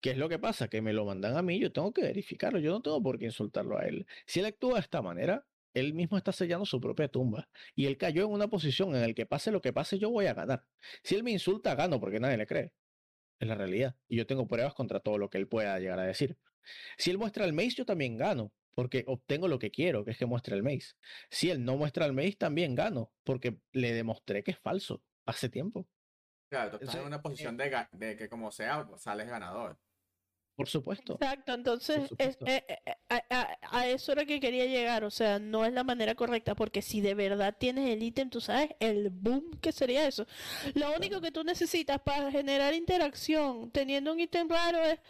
¿Qué 0.00 0.12
es 0.12 0.16
lo 0.16 0.28
que 0.28 0.38
pasa? 0.38 0.68
Que 0.68 0.80
me 0.80 0.94
lo 0.94 1.04
mandan 1.04 1.36
a 1.36 1.42
mí, 1.42 1.58
yo 1.58 1.72
tengo 1.72 1.92
que 1.92 2.02
verificarlo, 2.02 2.58
yo 2.58 2.70
no 2.70 2.80
tengo 2.80 3.02
por 3.02 3.18
qué 3.18 3.26
insultarlo 3.26 3.78
a 3.78 3.84
él. 3.84 4.06
Si 4.26 4.40
él 4.40 4.46
actúa 4.46 4.74
de 4.74 4.80
esta 4.80 5.02
manera, 5.02 5.46
él 5.74 5.94
mismo 5.94 6.16
está 6.16 6.32
sellando 6.32 6.66
su 6.66 6.80
propia 6.80 7.08
tumba. 7.08 7.48
Y 7.74 7.86
él 7.86 7.96
cayó 7.96 8.24
en 8.24 8.30
una 8.30 8.48
posición 8.48 8.94
en 8.94 9.02
la 9.02 9.12
que 9.14 9.26
pase 9.26 9.50
lo 9.50 9.60
que 9.60 9.72
pase, 9.72 9.98
yo 9.98 10.10
voy 10.10 10.26
a 10.26 10.34
ganar. 10.34 10.64
Si 11.02 11.14
él 11.14 11.22
me 11.22 11.30
insulta, 11.30 11.74
gano 11.74 12.00
porque 12.00 12.20
nadie 12.20 12.36
le 12.36 12.46
cree. 12.46 12.72
Es 13.38 13.48
la 13.48 13.54
realidad. 13.54 13.96
Y 14.08 14.16
yo 14.16 14.26
tengo 14.26 14.46
pruebas 14.46 14.74
contra 14.74 15.00
todo 15.00 15.18
lo 15.18 15.30
que 15.30 15.38
él 15.38 15.48
pueda 15.48 15.78
llegar 15.78 15.98
a 15.98 16.04
decir. 16.04 16.36
Si 16.98 17.10
él 17.10 17.18
muestra 17.18 17.44
el 17.44 17.52
maze, 17.52 17.70
yo 17.70 17.84
también 17.84 18.16
gano. 18.16 18.52
porque 18.74 19.04
obtengo 19.08 19.48
lo 19.48 19.58
que 19.58 19.70
quiero, 19.70 20.04
que 20.04 20.12
es 20.12 20.18
que 20.18 20.26
muestre 20.26 20.56
el 20.56 20.62
maze. 20.62 20.94
Si 21.30 21.50
él 21.50 21.64
no 21.64 21.76
muestra 21.76 22.06
el 22.06 22.12
maze, 22.12 22.36
también 22.36 22.74
gano, 22.74 23.12
porque 23.24 23.58
le 23.72 23.92
demostré 23.92 24.42
que 24.42 24.52
es 24.52 24.58
falso 24.58 25.02
hace 25.26 25.48
tiempo. 25.48 25.88
Claro, 26.50 26.70
tú 26.70 26.76
estás 26.84 26.96
en 26.96 27.06
una 27.06 27.22
posición 27.22 27.56
de, 27.56 27.86
de, 27.92 28.16
que 28.16 28.28
como 28.28 28.50
sea, 28.50 28.88
sales 28.96 29.28
ganador. 29.28 29.78
Por 30.60 30.68
supuesto. 30.68 31.14
Exacto, 31.14 31.54
entonces 31.54 32.10
eh, 32.18 32.36
eh, 32.44 32.64
eh, 32.68 32.96
a, 33.08 33.86
eso 33.88 34.12
era 34.12 34.26
que 34.26 34.40
quería 34.40 34.66
llegar, 34.66 35.04
o 35.04 35.10
sea, 35.10 35.38
no 35.38 35.64
es 35.64 35.72
la 35.72 35.84
manera 35.84 36.14
correcta, 36.14 36.54
porque 36.54 36.82
si 36.82 37.00
de 37.00 37.14
verdad 37.14 37.56
tienes 37.58 37.88
el 37.88 38.02
ítem, 38.02 38.28
tú 38.28 38.42
sabes 38.42 38.68
el 38.78 39.08
boom 39.08 39.58
que 39.62 39.72
sería 39.72 40.06
eso. 40.06 40.26
Lo 40.74 40.94
único 40.94 41.22
que 41.22 41.32
tú 41.32 41.44
necesitas 41.44 41.98
para 42.02 42.30
generar 42.30 42.74
interacción 42.74 43.70
teniendo 43.70 44.12
un 44.12 44.20
ítem 44.20 44.50
raro 44.50 44.82
es 44.82 45.00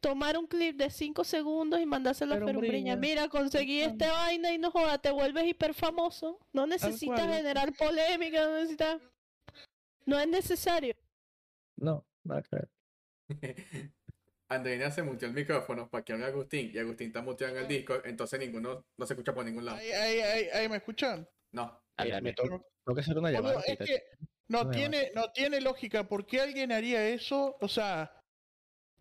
tomar 0.00 0.38
un 0.38 0.46
clip 0.46 0.76
de 0.76 0.90
5 0.90 1.24
segundos 1.24 1.80
y 1.80 1.86
mandárselo 1.86 2.36
a 2.36 2.38
Ferumbriña. 2.38 2.94
Mira, 2.94 3.28
conseguí 3.28 3.80
esta 3.80 4.12
vaina 4.12 4.52
y 4.52 4.58
no 4.58 4.70
joda, 4.70 4.98
te 4.98 5.10
vuelves 5.10 5.44
hiper 5.44 5.74
famoso. 5.74 6.38
No 6.52 6.68
necesitas 6.68 7.26
generar 7.26 7.72
polémica, 7.72 8.44
no 8.44 8.58
necesitas... 8.58 9.00
No 10.06 10.20
es 10.20 10.28
necesario. 10.28 10.94
No, 11.76 12.06
nada 12.22 12.42
que 12.42 12.56
ver. 12.56 12.68
Andreina 14.54 14.90
se 14.90 15.02
muteó 15.02 15.28
el 15.28 15.34
micrófono 15.34 15.88
para 15.88 16.04
que 16.04 16.12
hable 16.12 16.26
Agustín 16.26 16.70
y 16.72 16.78
Agustín 16.78 17.08
está 17.08 17.22
muteado 17.22 17.56
en 17.56 17.62
el 17.62 17.68
disco, 17.68 17.94
entonces 18.04 18.38
ninguno 18.38 18.84
no 18.96 19.06
se 19.06 19.14
escucha 19.14 19.34
por 19.34 19.44
ningún 19.44 19.64
lado. 19.64 19.78
Ahí, 19.78 19.90
ahí, 19.90 20.48
ahí, 20.52 20.68
me 20.68 20.76
escuchan. 20.76 21.28
No. 21.52 21.82
me 21.98 22.32
tengo, 22.32 22.64
que 22.94 23.00
hacer 23.00 23.18
una 23.18 23.30
llamada. 23.30 23.60
es 23.66 23.78
que 23.78 24.02
no, 24.48 24.70
tiene, 24.70 25.10
no 25.14 25.30
tiene 25.32 25.60
lógica. 25.60 26.08
¿Por 26.08 26.26
qué 26.26 26.40
alguien 26.40 26.72
haría 26.72 27.08
eso? 27.08 27.56
O 27.60 27.68
sea, 27.68 28.20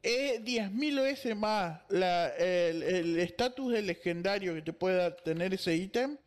es 0.01 0.41
10.000 0.41 1.01
veces 1.01 1.35
más 1.35 1.81
la, 1.89 2.29
el 2.29 3.19
estatus 3.19 3.73
del 3.73 3.87
legendario 3.87 4.53
que 4.55 4.61
te 4.61 4.73
pueda 4.73 5.15
tener 5.15 5.53
ese 5.53 5.75
ítem. 5.75 6.17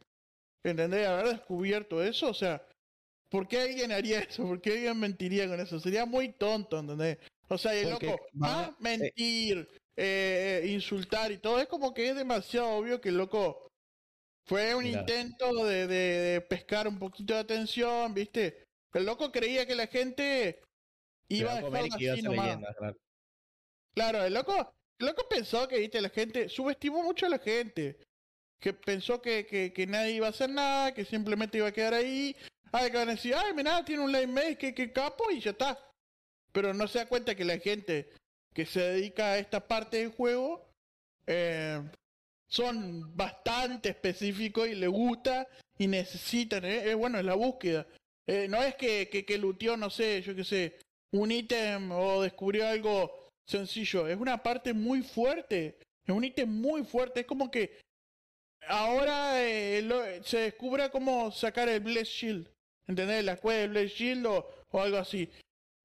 ¿Entendés? 0.64 1.06
Haber 1.06 1.28
descubierto 1.28 2.02
eso. 2.02 2.30
O 2.30 2.34
sea, 2.34 2.66
¿por 3.28 3.48
qué 3.48 3.60
alguien 3.60 3.92
haría 3.92 4.20
eso? 4.20 4.44
¿Por 4.44 4.60
qué 4.60 4.72
alguien 4.72 4.98
mentiría 4.98 5.48
con 5.48 5.60
eso? 5.60 5.78
Sería 5.78 6.06
muy 6.06 6.32
tonto, 6.32 6.78
¿entendés? 6.78 7.18
O 7.54 7.58
sea, 7.58 7.72
el 7.72 7.90
loco, 7.90 8.20
ah, 8.42 8.68
eh, 8.68 8.74
mentir, 8.80 9.68
eh, 9.96 10.66
insultar 10.68 11.30
y 11.30 11.38
todo, 11.38 11.60
es 11.60 11.68
como 11.68 11.94
que 11.94 12.08
es 12.08 12.16
demasiado 12.16 12.68
obvio 12.70 13.00
que 13.00 13.10
el 13.10 13.16
loco 13.16 13.70
fue 14.44 14.74
un 14.74 14.84
intento 14.84 15.64
de, 15.64 15.86
de, 15.86 16.40
pescar 16.40 16.88
un 16.88 16.98
poquito 16.98 17.32
de 17.32 17.40
atención, 17.40 18.12
¿viste? 18.12 18.64
El 18.92 19.06
loco 19.06 19.30
creía 19.30 19.66
que 19.66 19.76
la 19.76 19.86
gente 19.86 20.60
iba 21.28 21.52
a 21.52 21.62
dejar 21.62 21.84
así 21.92 22.22
nomás. 22.22 22.58
claro. 23.94 24.24
el 24.24 24.34
loco, 24.34 24.74
el 24.98 25.06
loco 25.06 25.26
pensó 25.28 25.68
que, 25.68 25.78
¿viste? 25.78 26.00
La 26.00 26.10
gente 26.10 26.48
subestimó 26.48 27.02
mucho 27.04 27.26
a 27.26 27.30
la 27.30 27.38
gente. 27.38 27.98
Que 28.60 28.72
pensó 28.72 29.20
que, 29.20 29.46
que, 29.46 29.72
que 29.72 29.86
nadie 29.86 30.12
iba 30.12 30.26
a 30.26 30.30
hacer 30.30 30.50
nada, 30.50 30.92
que 30.92 31.04
simplemente 31.04 31.58
iba 31.58 31.68
a 31.68 31.72
quedar 31.72 31.94
ahí. 31.94 32.34
Ay, 32.72 32.90
que 32.90 32.96
van 32.96 33.10
a 33.10 33.12
decir, 33.12 33.34
ay, 33.34 33.52
mira, 33.54 33.84
tiene 33.84 34.02
un 34.02 34.10
lane 34.10 34.26
maze, 34.26 34.58
que, 34.58 34.74
que 34.74 34.92
capo, 34.92 35.30
y 35.30 35.40
ya 35.40 35.52
está 35.52 35.78
pero 36.54 36.72
no 36.72 36.86
se 36.86 37.00
da 37.00 37.06
cuenta 37.06 37.34
que 37.34 37.44
la 37.44 37.58
gente 37.58 38.08
que 38.54 38.64
se 38.64 38.80
dedica 38.80 39.32
a 39.32 39.38
esta 39.38 39.66
parte 39.66 39.98
del 39.98 40.10
juego 40.10 40.64
eh, 41.26 41.82
son 42.46 43.14
bastante 43.16 43.88
específicos 43.88 44.68
y 44.68 44.76
le 44.76 44.86
gusta 44.86 45.48
y 45.76 45.88
necesitan, 45.88 46.64
¿eh? 46.64 46.90
es 46.90 46.94
bueno, 46.94 47.18
es 47.18 47.24
la 47.24 47.34
búsqueda. 47.34 47.84
Eh, 48.28 48.46
no 48.48 48.62
es 48.62 48.76
que, 48.76 49.08
que, 49.10 49.24
que 49.26 49.36
lutió, 49.36 49.76
no 49.76 49.90
sé, 49.90 50.22
yo 50.22 50.36
qué 50.36 50.44
sé, 50.44 50.78
un 51.10 51.32
ítem 51.32 51.90
o 51.90 52.22
descubrió 52.22 52.68
algo 52.68 53.28
sencillo, 53.44 54.06
es 54.06 54.16
una 54.16 54.40
parte 54.40 54.72
muy 54.72 55.02
fuerte, 55.02 55.78
es 56.06 56.14
un 56.14 56.22
ítem 56.22 56.48
muy 56.48 56.84
fuerte, 56.84 57.20
es 57.20 57.26
como 57.26 57.50
que 57.50 57.80
ahora 58.68 59.32
se 60.22 60.38
descubra 60.38 60.88
cómo 60.90 61.32
sacar 61.32 61.68
el 61.68 61.80
Bless 61.80 62.08
Shield, 62.08 62.48
¿entendés? 62.86 63.24
La 63.24 63.36
cueva 63.36 63.60
del 63.60 63.70
Bless 63.70 63.92
Shield 63.92 64.26
o 64.26 64.80
algo 64.80 64.98
así 64.98 65.28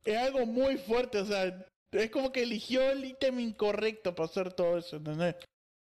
es 0.03 0.17
algo 0.17 0.45
muy 0.45 0.77
fuerte, 0.77 1.19
o 1.19 1.25
sea, 1.25 1.65
es 1.91 2.11
como 2.11 2.31
que 2.31 2.43
eligió 2.43 2.89
el 2.91 3.03
ítem 3.05 3.39
incorrecto 3.39 4.15
para 4.15 4.29
hacer 4.29 4.53
todo 4.53 4.77
eso, 4.77 4.97
¿entendés? 4.97 5.35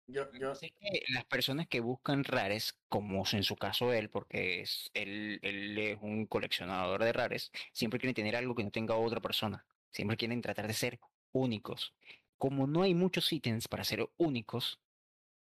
Yo, 0.08 0.32
yo 0.34 0.54
sé 0.54 0.72
que 0.80 1.02
las 1.10 1.26
personas 1.26 1.68
que 1.68 1.80
buscan 1.80 2.24
rares, 2.24 2.78
como 2.90 3.24
en 3.32 3.44
su 3.44 3.56
caso 3.56 3.92
él, 3.92 4.10
porque 4.10 4.62
es, 4.62 4.92
él, 4.94 5.40
él 5.42 5.78
es 5.80 5.98
un 6.00 6.28
coleccionador 6.28 7.04
de 7.04 7.12
rares, 7.12 7.52
siempre 7.74 8.00
quieren 8.00 8.14
tener 8.14 8.36
algo 8.36 8.54
que 8.54 8.64
no 8.64 8.70
tenga 8.70 8.96
otra 8.96 9.20
persona. 9.20 9.66
Siempre 9.92 10.18
quieren 10.18 10.42
tratar 10.42 10.68
de 10.68 10.74
ser 10.74 11.00
únicos. 11.32 11.96
Como 12.38 12.68
no 12.68 12.84
hay 12.84 12.94
muchos 12.94 13.32
ítems 13.34 13.68
para 13.68 13.84
ser 13.84 14.08
únicos, 14.18 14.80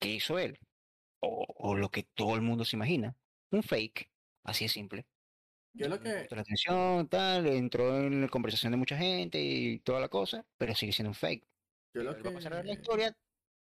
¿qué 0.00 0.08
hizo 0.08 0.38
él? 0.38 0.58
O, 1.20 1.46
o 1.56 1.76
lo 1.76 1.90
que 1.90 2.02
todo 2.02 2.34
el 2.34 2.42
mundo 2.42 2.64
se 2.64 2.74
imagina. 2.74 3.16
Un 3.52 3.62
fake, 3.62 4.10
así 4.42 4.64
de 4.64 4.70
simple. 4.70 5.06
Yo 5.72 5.88
lo 5.88 6.00
que. 6.00 6.26
La 6.30 6.40
atención, 6.40 7.08
tal, 7.08 7.46
entró 7.46 7.98
en 7.98 8.22
la 8.22 8.28
conversación 8.28 8.72
de 8.72 8.78
mucha 8.78 8.96
gente 8.96 9.40
y 9.40 9.78
toda 9.80 10.00
la 10.00 10.08
cosa, 10.08 10.44
pero 10.56 10.74
sigue 10.74 10.92
siendo 10.92 11.10
un 11.10 11.14
fake. 11.14 11.46
Yo 11.94 12.02
lo 12.02 12.16
que. 12.16 12.30
Pasar 12.30 12.64
la 12.64 12.72
historia 12.72 13.16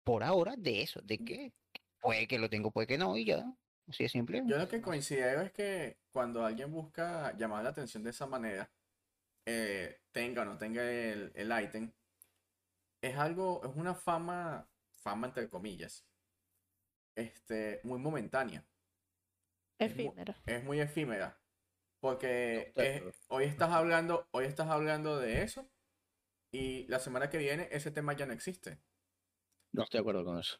por 0.03 0.23
ahora 0.23 0.55
de 0.57 0.81
eso, 0.81 1.01
de 1.01 1.19
que 1.19 1.53
puede 2.01 2.27
que 2.27 2.39
lo 2.39 2.49
tengo, 2.49 2.71
puede 2.71 2.87
que 2.87 2.97
no, 2.97 3.17
y 3.17 3.25
ya. 3.25 3.45
Así 3.87 4.03
de 4.03 4.09
simple. 4.09 4.41
Yo 4.45 4.57
lo 4.57 4.67
que 4.67 4.81
considero 4.81 5.41
es 5.41 5.51
que 5.51 5.97
cuando 6.11 6.45
alguien 6.45 6.71
busca 6.71 7.35
llamar 7.37 7.63
la 7.63 7.71
atención 7.71 8.03
de 8.03 8.11
esa 8.11 8.25
manera, 8.25 8.71
eh, 9.45 9.99
tenga 10.11 10.43
o 10.43 10.45
no 10.45 10.57
tenga 10.57 10.89
el, 10.89 11.31
el 11.35 11.63
item, 11.63 11.91
es 13.01 13.17
algo, 13.17 13.61
es 13.65 13.75
una 13.75 13.93
fama, 13.93 14.69
fama 14.91 15.27
entre 15.27 15.49
comillas, 15.49 16.05
este, 17.15 17.81
muy 17.83 17.99
momentánea. 17.99 18.63
Efímera. 19.77 20.41
es 20.45 20.63
muy 20.63 20.79
efímera. 20.79 21.37
Porque 22.03 22.73
hoy 23.29 23.45
estás 23.45 23.71
hablando, 23.71 24.27
hoy 24.31 24.43
estás 24.43 24.67
hablando 24.67 25.17
de 25.19 25.41
eso 25.41 25.69
y 26.51 26.85
la 26.87 26.99
semana 26.99 27.29
que 27.29 27.37
viene 27.37 27.69
ese 27.71 27.91
tema 27.91 28.11
ya 28.11 28.25
no 28.25 28.33
existe. 28.33 28.77
No 29.71 29.83
estoy 29.83 29.99
de 29.99 30.01
acuerdo 30.01 30.25
con 30.25 30.37
eso. 30.37 30.57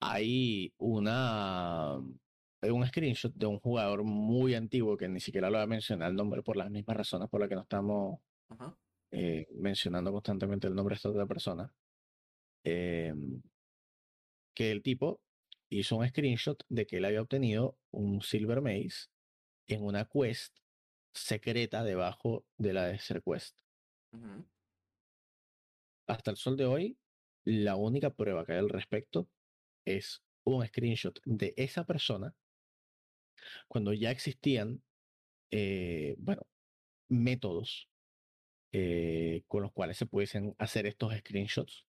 Hay 0.00 0.74
una 0.76 1.98
hay 2.60 2.70
un 2.70 2.84
screenshot 2.84 3.32
de 3.32 3.46
un 3.46 3.60
jugador 3.60 4.02
muy 4.02 4.56
antiguo 4.56 4.96
que 4.96 5.08
ni 5.08 5.20
siquiera 5.20 5.50
lo 5.50 5.58
voy 5.58 5.62
a 5.62 5.68
mencionar 5.68 6.10
el 6.10 6.16
nombre 6.16 6.42
por 6.42 6.56
las 6.56 6.68
mismas 6.68 6.96
razones 6.96 7.28
por 7.28 7.38
las 7.38 7.48
que 7.48 7.54
no 7.54 7.62
estamos 7.62 8.18
eh, 9.12 9.46
mencionando 9.54 10.10
constantemente 10.10 10.66
el 10.66 10.74
nombre 10.74 10.94
de 10.94 10.96
esta 10.96 11.10
otra 11.10 11.26
persona. 11.26 11.72
Em, 12.64 13.40
que 14.52 14.72
el 14.72 14.82
tipo 14.82 15.20
hizo 15.68 15.96
un 15.96 16.08
screenshot 16.08 16.60
de 16.68 16.86
que 16.86 16.96
él 16.96 17.04
había 17.04 17.22
obtenido 17.22 17.78
un 17.92 18.20
Silver 18.20 18.60
Maze 18.60 19.13
en 19.66 19.84
una 19.84 20.04
quest 20.06 20.56
secreta 21.12 21.82
debajo 21.84 22.44
de 22.58 22.72
la 22.72 22.86
Desert 22.86 23.24
Quest. 23.24 23.58
Hasta 26.06 26.30
el 26.30 26.36
sol 26.36 26.56
de 26.56 26.66
hoy, 26.66 26.98
la 27.44 27.76
única 27.76 28.10
prueba 28.10 28.44
que 28.44 28.52
hay 28.52 28.58
al 28.58 28.68
respecto 28.68 29.28
es 29.84 30.22
un 30.44 30.66
screenshot 30.66 31.18
de 31.24 31.54
esa 31.56 31.84
persona 31.84 32.34
cuando 33.68 33.92
ya 33.92 34.10
existían, 34.10 34.82
eh, 35.50 36.14
bueno, 36.18 36.46
métodos 37.08 37.88
eh, 38.72 39.44
con 39.46 39.62
los 39.62 39.72
cuales 39.72 39.96
se 39.96 40.06
pudiesen 40.06 40.54
hacer 40.58 40.86
estos 40.86 41.14
screenshots 41.16 41.86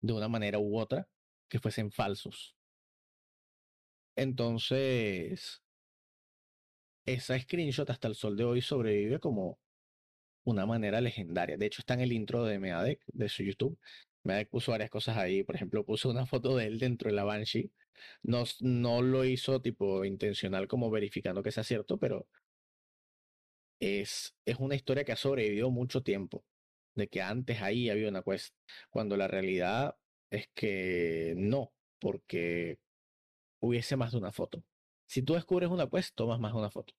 de 0.00 0.12
una 0.12 0.28
manera 0.28 0.58
u 0.58 0.78
otra 0.78 1.08
que 1.48 1.60
fuesen 1.60 1.92
falsos. 1.92 2.56
Entonces, 4.16 5.62
esa 7.06 7.38
screenshot 7.38 7.88
hasta 7.90 8.08
el 8.08 8.14
sol 8.14 8.36
de 8.36 8.44
hoy 8.44 8.60
sobrevive 8.62 9.20
como 9.20 9.58
una 10.44 10.66
manera 10.66 11.00
legendaria. 11.00 11.56
De 11.56 11.66
hecho, 11.66 11.80
está 11.82 11.94
en 11.94 12.00
el 12.00 12.12
intro 12.12 12.44
de 12.44 12.58
Meadec, 12.58 13.02
de 13.08 13.28
su 13.28 13.42
YouTube. 13.42 13.78
Meadec 14.24 14.48
puso 14.50 14.72
varias 14.72 14.90
cosas 14.90 15.16
ahí. 15.16 15.44
Por 15.44 15.56
ejemplo, 15.56 15.84
puso 15.84 16.10
una 16.10 16.26
foto 16.26 16.56
de 16.56 16.66
él 16.66 16.78
dentro 16.78 17.10
de 17.10 17.16
la 17.16 17.24
Banshee. 17.24 17.70
No, 18.22 18.44
no 18.60 19.02
lo 19.02 19.24
hizo 19.24 19.60
tipo 19.62 20.04
intencional 20.04 20.68
como 20.68 20.90
verificando 20.90 21.42
que 21.42 21.52
sea 21.52 21.64
cierto, 21.64 21.98
pero 21.98 22.26
es, 23.80 24.34
es 24.44 24.56
una 24.58 24.74
historia 24.74 25.04
que 25.04 25.12
ha 25.12 25.16
sobrevivido 25.16 25.70
mucho 25.70 26.02
tiempo. 26.02 26.44
De 26.94 27.08
que 27.08 27.22
antes 27.22 27.60
ahí 27.62 27.90
había 27.90 28.08
una 28.08 28.22
quest. 28.22 28.54
Cuando 28.90 29.16
la 29.16 29.28
realidad 29.28 29.96
es 30.30 30.48
que 30.54 31.34
no, 31.36 31.72
porque 32.00 32.78
hubiese 33.60 33.96
más 33.96 34.12
de 34.12 34.18
una 34.18 34.32
foto. 34.32 34.62
Si 35.06 35.22
tú 35.22 35.34
descubres 35.34 35.70
una 35.70 35.88
quest, 35.88 36.14
tomas 36.14 36.40
más 36.40 36.52
una 36.52 36.70
foto. 36.70 36.94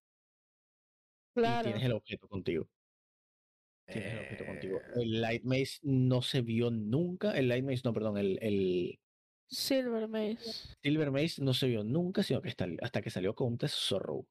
Claro. 1.35 1.69
Y 1.69 1.71
tienes 1.71 1.85
el 1.85 1.93
objeto 1.93 2.27
contigo. 2.27 2.67
Tienes 3.85 4.13
el 4.13 4.19
objeto 4.19 4.45
contigo. 4.45 4.77
Eh. 4.79 5.01
El 5.01 5.21
Light 5.21 5.43
Maze 5.43 5.79
no 5.83 6.21
se 6.21 6.41
vio 6.41 6.71
nunca. 6.71 7.37
El 7.37 7.47
Light 7.47 7.63
Maze, 7.63 7.81
no, 7.83 7.93
perdón, 7.93 8.17
el, 8.17 8.39
el 8.41 8.99
Silver 9.49 10.07
Maze. 10.07 10.75
Silver 10.81 11.11
Maze 11.11 11.41
no 11.43 11.53
se 11.53 11.67
vio 11.67 11.83
nunca, 11.83 12.23
sino 12.23 12.41
que 12.41 12.49
hasta, 12.81 13.01
que 13.01 13.09
salió 13.09 13.33
Countess 13.35 13.73
Zorro. 13.73 14.25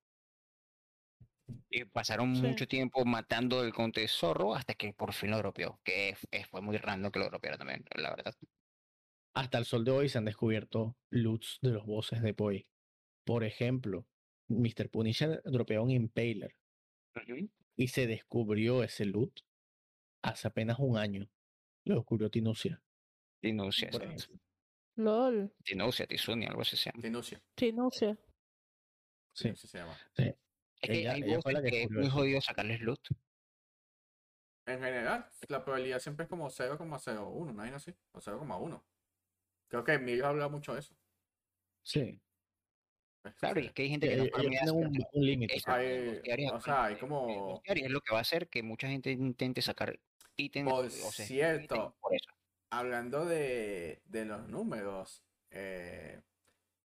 Y 1.70 1.84
pasaron 1.84 2.30
mucho 2.30 2.66
tiempo 2.66 3.04
matando 3.04 3.62
el 3.64 3.72
Countess 3.72 4.12
Zorro 4.12 4.54
hasta 4.54 4.74
que 4.74 4.92
por 4.92 5.12
fin 5.12 5.30
lo 5.30 5.38
dropeó. 5.38 5.80
Que 5.84 6.16
fue 6.50 6.60
muy 6.60 6.76
random 6.76 7.12
que 7.12 7.18
lo 7.20 7.26
dropeara 7.26 7.56
también, 7.56 7.84
la 7.94 8.10
verdad. 8.10 8.34
hasta 9.34 9.58
el 9.58 9.64
sol 9.64 9.84
de 9.84 9.90
hoy 9.92 10.08
se 10.08 10.18
han 10.18 10.24
descubierto 10.24 10.96
loots 11.10 11.58
de 11.62 11.70
los 11.70 11.86
bosses 11.86 12.20
de 12.20 12.34
Poi. 12.34 12.66
Por 13.26 13.42
ejemplo, 13.42 14.06
Mr. 14.46 14.88
Punisher 14.88 15.42
dropeó 15.44 15.82
un 15.82 15.90
Impaler. 15.90 16.54
Y 17.74 17.88
se 17.88 18.06
descubrió 18.06 18.84
ese 18.84 19.04
loot 19.04 19.40
hace 20.22 20.46
apenas 20.46 20.78
un 20.78 20.96
año. 20.96 21.28
Lo 21.84 21.96
descubrió 21.96 22.30
Tinucia. 22.30 22.80
Tinucia, 23.40 23.90
sí. 23.92 24.32
LOL. 24.94 25.52
Tinucia, 25.64 26.06
Tizunia, 26.06 26.48
algo 26.48 26.62
así 26.62 26.76
se 26.76 26.90
llama. 26.90 27.02
Tinucia. 27.02 27.42
Tinucia. 27.56 28.16
Sí. 29.32 29.54
se 29.56 29.78
llama. 29.78 29.98
Sí. 30.16 30.32
Es 30.80 30.90
que 30.90 31.08
hay 31.08 31.22
que, 31.22 31.82
es 31.82 31.90
muy 31.90 32.08
jodido 32.08 32.40
sacarles 32.40 32.80
loot. 32.80 33.08
En 34.66 34.78
general, 34.78 35.28
la 35.48 35.64
probabilidad 35.64 35.98
siempre 35.98 36.24
es 36.24 36.30
como 36.30 36.48
0,01, 36.48 37.54
¿no 37.54 37.62
hay 37.62 37.70
así? 37.70 37.92
O 38.12 38.20
0,1. 38.20 38.82
Creo 39.68 39.84
que 39.84 39.94
Emilio 39.94 40.28
habla 40.28 40.48
mucho 40.48 40.74
de 40.74 40.80
eso. 40.80 40.96
Sí. 41.82 42.20
Claro, 43.34 43.60
y 43.60 43.66
es 43.66 43.72
que 43.72 43.82
hay 43.82 43.90
gente 43.90 44.08
que 44.08 44.16
no 44.16 44.26
tiene 44.26 44.70
un, 44.70 45.06
un 45.12 45.26
límite. 45.26 45.56
O 46.52 46.60
sea, 46.60 46.84
hay 46.84 46.96
como... 46.96 47.62
Es 47.64 47.90
lo 47.90 48.00
que 48.00 48.12
va 48.12 48.18
a 48.18 48.22
hacer 48.22 48.48
que 48.48 48.62
mucha 48.62 48.88
gente 48.88 49.10
intente 49.10 49.62
sacar 49.62 49.98
ítems. 50.36 50.70
Por 50.70 50.90
cierto, 50.90 51.96
hablando 52.70 53.24
de, 53.24 54.02
de, 54.04 54.24
los 54.24 54.48
números, 54.48 55.22
eh, 55.50 56.22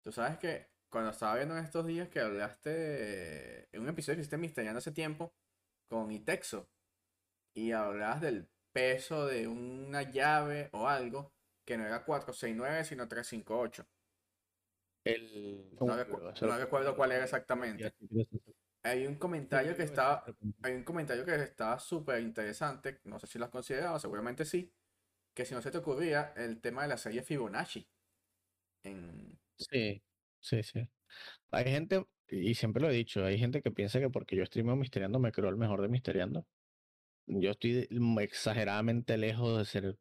tú 0.04 0.12
sabes 0.12 0.38
que 0.38 0.68
cuando 0.90 1.12
estaba 1.12 1.36
viendo 1.36 1.58
en 1.58 1.64
estos 1.64 1.86
días 1.86 2.10
que 2.10 2.20
hablaste 2.20 3.68
en 3.76 3.82
un 3.82 3.90
episodio 3.90 4.16
que 4.16 4.22
hiciste 4.22 4.38
Misteriano 4.38 4.78
hace 4.78 4.92
tiempo 4.92 5.34
con 5.90 6.12
Itexo 6.12 6.70
y 7.54 7.72
hablabas 7.72 8.22
del 8.22 8.48
peso 8.72 9.26
de 9.26 9.48
una 9.48 10.04
llave 10.04 10.70
o 10.74 10.88
algo 10.88 11.34
que 11.66 11.78
no 11.78 11.86
era 11.86 12.04
469 12.04 12.86
sino 12.86 13.08
358. 13.08 13.86
El... 15.06 15.70
No, 15.80 15.96
recuerdo 16.58 16.96
cuál 16.96 17.12
era 17.12 17.24
exactamente. 17.24 17.94
Hay 18.84 19.08
un 19.08 19.16
comentario 19.16 19.76
que 19.76 19.84
estaba, 19.84 20.26
hay 20.62 20.74
un 20.74 20.84
comentario 20.84 21.24
que 21.24 21.36
estaba 21.36 21.80
súper 21.80 22.22
interesante, 22.22 23.00
no 23.06 23.20
sé 23.20 23.28
si 23.28 23.40
lo 23.40 23.46
has 23.46 23.52
considerado, 23.52 24.00
seguramente 24.00 24.46
sí, 24.46 24.72
que 25.34 25.46
si 25.46 25.54
no 25.54 25.62
se 25.62 25.72
te 25.72 25.78
ocurría 25.78 26.34
el 26.36 26.60
tema 26.60 26.84
de 26.84 26.90
la 26.90 26.98
serie 26.98 27.24
Fibonacci. 27.24 27.88
Sí, 29.58 30.04
sí, 30.40 30.64
sí. 30.64 30.88
Hay 31.52 31.66
gente, 31.66 32.06
y 32.28 32.54
siempre 32.56 32.82
lo 32.82 32.90
he 32.90 32.94
dicho, 32.94 33.24
hay 33.24 33.38
gente 33.38 33.62
que 33.62 33.72
piensa 33.72 34.00
que 34.00 34.10
porque 34.10 34.36
yo 34.36 34.46
streameo 34.46 34.76
Misteriando 34.76 35.20
me 35.20 35.32
creo 35.32 35.50
el 35.50 35.58
mejor 35.58 35.82
de 35.82 35.88
Misteriando. 35.88 36.46
Yo 37.28 37.52
estoy 37.52 37.88
exageradamente 38.22 39.18
lejos 39.18 39.58
de 39.58 39.66
ser, 39.66 39.98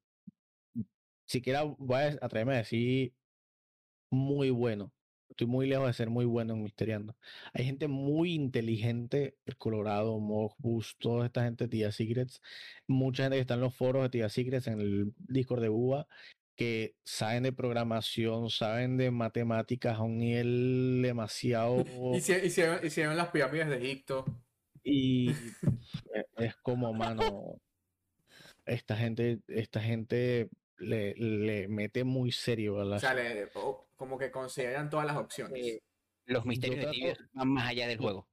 siquiera 1.26 1.62
voy 1.62 1.96
a 1.96 2.18
atreverme 2.20 2.54
a 2.54 2.58
decir 2.58 3.14
muy 4.10 4.50
bueno. 4.50 4.93
Estoy 5.34 5.48
muy 5.48 5.66
lejos 5.66 5.88
de 5.88 5.92
ser 5.92 6.10
muy 6.10 6.26
bueno 6.26 6.54
en 6.54 6.62
Misteriando. 6.62 7.16
Hay 7.54 7.64
gente 7.64 7.88
muy 7.88 8.34
inteligente, 8.34 9.36
el 9.46 9.56
Colorado, 9.56 10.20
Mogbus, 10.20 10.96
toda 11.00 11.26
esta 11.26 11.42
gente 11.42 11.64
de 11.64 11.70
Tia 11.70 11.90
Secrets, 11.90 12.40
mucha 12.86 13.24
gente 13.24 13.38
que 13.38 13.40
está 13.40 13.54
en 13.54 13.62
los 13.62 13.74
foros 13.74 14.04
de 14.04 14.10
Tia 14.10 14.28
Secrets, 14.28 14.68
en 14.68 14.80
el 14.80 15.12
Discord 15.18 15.62
de 15.62 15.70
UBA, 15.70 16.06
que 16.54 16.94
saben 17.02 17.42
de 17.42 17.52
programación, 17.52 18.48
saben 18.48 18.96
de 18.96 19.10
matemáticas 19.10 19.98
a 19.98 20.02
un 20.02 20.18
nivel 20.18 21.00
demasiado... 21.02 21.84
hicieron, 22.14 22.86
hicieron 22.86 23.16
las 23.16 23.30
pirámides 23.30 23.70
de 23.70 23.76
Egipto. 23.78 24.24
Y 24.84 25.32
es 26.36 26.54
como, 26.62 26.92
mano, 26.92 27.60
esta 28.66 28.96
gente, 28.96 29.40
esta 29.48 29.80
gente 29.80 30.48
le, 30.78 31.14
le 31.14 31.68
mete 31.68 32.04
muy 32.04 32.32
serio 32.32 32.80
a 32.80 32.84
la... 32.84 32.96
O 32.96 33.00
sea, 33.00 33.14
como 33.96 34.18
que 34.18 34.30
consideran 34.30 34.90
todas 34.90 35.06
las 35.06 35.16
opciones. 35.16 35.66
Eh, 35.66 35.82
los 36.26 36.44
misterios 36.46 36.90
de 36.90 37.16
van 37.32 37.48
más 37.48 37.68
allá 37.68 37.86
del 37.86 37.98
juego. 37.98 38.28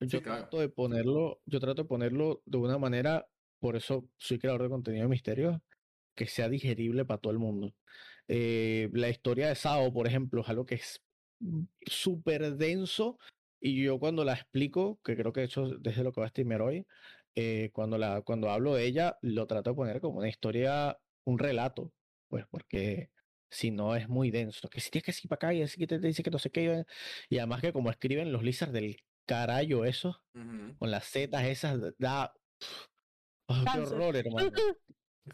Yo 0.00 0.22
trato 0.22 0.60
de 0.60 0.68
ponerlo, 0.68 1.40
yo 1.46 1.58
trato 1.58 1.82
de 1.82 1.88
ponerlo 1.88 2.42
de 2.44 2.58
una 2.58 2.78
manera, 2.78 3.26
por 3.60 3.76
eso 3.76 4.08
soy 4.18 4.38
creador 4.38 4.62
de 4.62 4.68
contenido 4.68 5.04
de 5.04 5.08
misterios, 5.08 5.58
que 6.14 6.26
sea 6.26 6.48
digerible 6.48 7.04
para 7.04 7.20
todo 7.20 7.32
el 7.32 7.38
mundo. 7.38 7.74
Eh, 8.28 8.90
la 8.92 9.08
historia 9.08 9.48
de 9.48 9.54
Sao, 9.54 9.92
por 9.92 10.06
ejemplo, 10.06 10.42
es 10.42 10.48
algo 10.48 10.66
que 10.66 10.76
es 10.76 11.02
súper 11.86 12.56
denso 12.56 13.18
y 13.60 13.82
yo 13.82 13.98
cuando 13.98 14.24
la 14.24 14.34
explico, 14.34 14.98
que 15.02 15.16
creo 15.16 15.32
que 15.32 15.40
de 15.40 15.46
hecho 15.46 15.68
desde 15.78 16.04
lo 16.04 16.12
que 16.12 16.20
va 16.20 16.26
a 16.26 16.30
streamer 16.30 16.60
hoy, 16.60 16.86
eh, 17.34 17.70
cuando, 17.72 17.98
la, 17.98 18.22
cuando 18.22 18.50
hablo 18.50 18.74
de 18.74 18.86
ella, 18.86 19.18
lo 19.22 19.46
trato 19.46 19.70
de 19.70 19.76
poner 19.76 20.00
como 20.00 20.18
una 20.18 20.28
historia 20.28 20.98
un 21.26 21.38
relato, 21.38 21.92
pues 22.28 22.46
porque 22.50 23.10
si 23.50 23.70
no 23.70 23.94
es 23.94 24.08
muy 24.08 24.30
denso, 24.30 24.68
que 24.68 24.80
si 24.80 24.90
tienes 24.90 25.04
que 25.04 25.26
ir 25.26 25.28
para 25.28 25.36
acá 25.36 25.54
y 25.54 25.62
así 25.62 25.76
que 25.76 25.86
te 25.86 25.98
dice 25.98 26.22
que 26.22 26.30
no 26.30 26.38
sé 26.38 26.50
qué, 26.50 26.84
y 27.28 27.38
además 27.38 27.60
que 27.60 27.72
como 27.72 27.90
escriben 27.90 28.32
los 28.32 28.42
lizards 28.42 28.72
del 28.72 28.96
carayo 29.26 29.84
eso, 29.84 30.22
con 30.78 30.90
las 30.90 31.08
zetas 31.10 31.44
esas, 31.44 31.80
da... 31.98 32.32
¡Qué 33.48 33.80
horror, 33.80 34.16
hermano! 34.16 34.50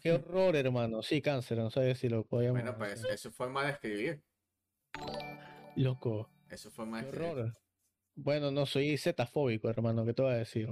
¡Qué 0.01 0.11
horror, 0.13 0.55
hermano! 0.55 1.01
Sí, 1.01 1.21
cáncer, 1.21 1.57
no 1.57 1.69
sé 1.69 1.95
si 1.95 2.09
lo 2.09 2.25
podíamos... 2.25 2.61
Bueno, 2.61 2.77
pues 2.77 3.03
es 3.05 3.21
su 3.21 3.31
forma 3.31 3.65
de 3.65 3.71
escribir. 3.71 4.23
Loco. 5.75 6.29
Es 6.49 6.61
su 6.61 6.71
forma 6.71 7.01
de 7.01 7.09
escribir. 7.09 7.29
Horror. 7.29 7.57
Bueno, 8.15 8.51
no, 8.51 8.65
soy 8.65 8.97
zetafóbico, 8.97 9.69
hermano, 9.69 10.05
¿qué 10.05 10.13
te 10.13 10.21
voy 10.21 10.33
a 10.33 10.37
decir? 10.37 10.69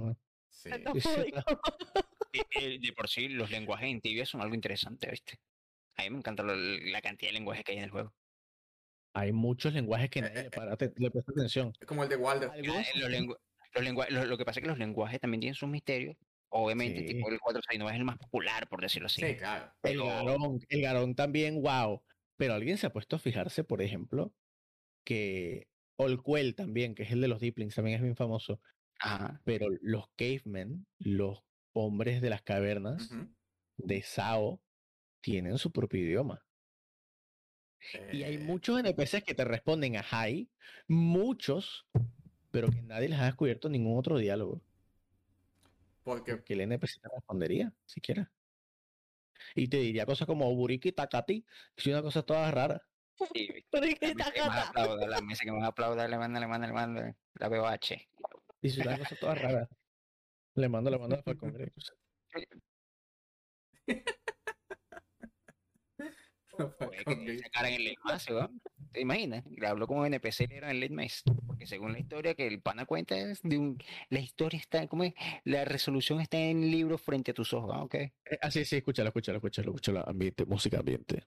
Sí. 0.48 0.70
de, 2.32 2.92
por 2.96 3.08
sí, 3.08 3.28
los 3.28 3.50
lenguajes 3.50 3.88
en 3.88 4.00
tibia 4.00 4.26
son 4.26 4.40
algo 4.40 4.54
interesante, 4.54 5.10
¿viste? 5.10 5.38
A 5.96 6.02
mí 6.02 6.10
me 6.10 6.18
encanta 6.18 6.42
la 6.42 7.02
cantidad 7.02 7.30
de 7.30 7.34
lenguajes 7.34 7.64
que 7.64 7.72
hay 7.72 7.78
en 7.78 7.84
el 7.84 7.90
juego. 7.90 8.14
Hay 9.14 9.32
muchos 9.32 9.74
lenguajes 9.74 10.08
que 10.10 10.22
nadie 10.22 10.44
le, 10.44 10.50
para, 10.50 10.76
presta 10.76 11.32
atención. 11.32 11.72
Es 11.78 11.86
como 11.86 12.02
el 12.02 12.08
de 12.08 12.16
Walder. 12.16 12.50
Los, 13.74 14.10
lo, 14.10 14.38
que 14.38 14.44
pasa 14.44 14.60
es 14.60 14.64
que 14.64 14.68
los 14.68 14.78
lenguajes 14.78 15.20
también 15.20 15.40
tienen 15.40 15.54
sus 15.54 15.68
misterios. 15.68 16.16
Obviamente, 16.48 17.02
tipo 17.02 17.30
el 17.30 17.40
469 17.40 17.94
es 17.94 17.98
el 17.98 18.04
más 18.04 18.18
popular, 18.18 18.68
por 18.68 18.80
decirlo 18.80 19.06
así. 19.06 19.22
Sí, 19.22 19.36
claro. 19.36 19.72
El 19.82 20.02
garón, 20.02 20.60
el 20.68 20.82
garón 20.82 21.14
también, 21.14 21.62
wow. 21.62 22.02
Pero 22.36 22.54
alguien 22.54 22.76
se 22.76 22.86
ha 22.86 22.92
puesto 22.92 23.16
a 23.16 23.18
fijarse, 23.18 23.64
por 23.64 23.80
ejemplo, 23.80 24.34
que 25.04 25.68
Olquel 25.96 26.54
también, 26.54 26.94
que 26.94 27.04
es 27.04 27.10
el 27.10 27.20
de 27.20 27.28
los 27.28 27.40
Deeplings, 27.40 27.74
también 27.74 27.96
es 27.96 28.02
bien 28.02 28.16
famoso. 28.16 28.60
Pero 29.44 29.66
los 29.80 30.06
cavemen, 30.16 30.86
los 30.98 31.42
hombres 31.72 32.20
de 32.20 32.30
las 32.30 32.42
cavernas 32.42 33.10
de 33.76 34.02
Sao, 34.02 34.60
tienen 35.20 35.58
su 35.58 35.70
propio 35.72 36.00
idioma. 36.00 36.44
Y 38.12 38.22
hay 38.22 38.36
eh. 38.36 38.38
muchos 38.38 38.78
NPCs 38.78 39.24
que 39.24 39.34
te 39.34 39.44
responden 39.44 39.96
a 39.96 40.04
hi, 40.04 40.48
muchos, 40.86 41.86
pero 42.50 42.70
que 42.70 42.82
nadie 42.82 43.08
les 43.08 43.18
ha 43.18 43.24
descubierto 43.24 43.68
ningún 43.68 43.98
otro 43.98 44.18
diálogo. 44.18 44.62
Porque, 46.04 46.36
Porque 46.36 46.54
el 46.54 46.62
NPC 46.62 47.00
te 47.00 47.08
respondería, 47.08 47.72
siquiera. 47.86 48.30
Y 49.54 49.68
te 49.68 49.78
diría 49.78 50.06
cosas 50.06 50.26
como 50.26 50.54
Buriki 50.54 50.92
Takati, 50.92 51.42
que 51.74 51.80
es 51.80 51.86
una 51.86 52.02
cosa 52.02 52.22
toda 52.22 52.50
rara. 52.50 52.82
Sí, 53.32 53.48
la 53.72 55.20
mesa 55.20 55.44
que 55.44 55.52
me 55.52 55.64
aplauda, 55.64 56.08
le 56.08 56.18
manda, 56.18 56.40
le 56.40 56.46
manda, 56.46 56.66
le 56.66 56.72
manda, 56.72 57.16
la 57.34 57.48
BOH. 57.48 58.08
Dice 58.60 58.80
una 58.82 58.98
cosa 58.98 59.16
toda 59.16 59.34
rara. 59.34 59.68
Le 60.54 60.68
mando, 60.68 60.90
le 60.90 60.98
mando 60.98 61.22
al 61.24 61.36
Congreso. 61.36 61.94
que 66.56 67.38
sacaran 67.38 67.72
el 67.72 67.84
late 67.84 67.96
¿Te 68.92 69.00
imaginas? 69.00 69.44
Le 69.46 69.66
habló 69.66 69.86
como 69.86 70.04
NPC 70.04 70.50
era 70.50 70.70
el 70.70 70.80
late 70.80 70.94
Porque 71.46 71.66
según 71.66 71.92
la 71.92 71.98
historia 71.98 72.34
que 72.34 72.46
el 72.46 72.60
pana 72.60 72.84
cuenta 72.84 73.16
es 73.16 73.40
de 73.42 73.56
un. 73.56 73.78
La 74.10 74.20
historia 74.20 74.60
está. 74.60 74.86
¿Cómo 74.86 75.04
es? 75.04 75.14
La 75.44 75.64
resolución 75.64 76.20
está 76.20 76.38
en 76.38 76.64
el 76.64 76.70
libro 76.70 76.98
frente 76.98 77.30
a 77.30 77.34
tus 77.34 77.54
ojos, 77.54 77.70
¿ah? 77.74 77.82
¿ok? 77.84 77.94
Eh, 77.94 78.12
así, 78.42 78.64
sí, 78.66 78.76
escúchala, 78.76 79.08
escúchala, 79.08 79.38
escúchala, 79.38 79.68
escúchala. 79.68 80.02
Ambiente, 80.02 80.44
música 80.44 80.78
ambiente. 80.80 81.26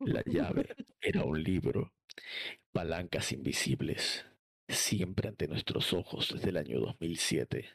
La 0.00 0.22
llave 0.26 0.74
era 1.00 1.24
un 1.24 1.42
libro. 1.42 1.94
Palancas 2.72 3.32
invisibles. 3.32 4.26
Siempre 4.68 5.28
ante 5.28 5.48
nuestros 5.48 5.92
ojos 5.94 6.32
desde 6.34 6.50
el 6.50 6.56
año 6.58 6.80
2007. 6.80 7.66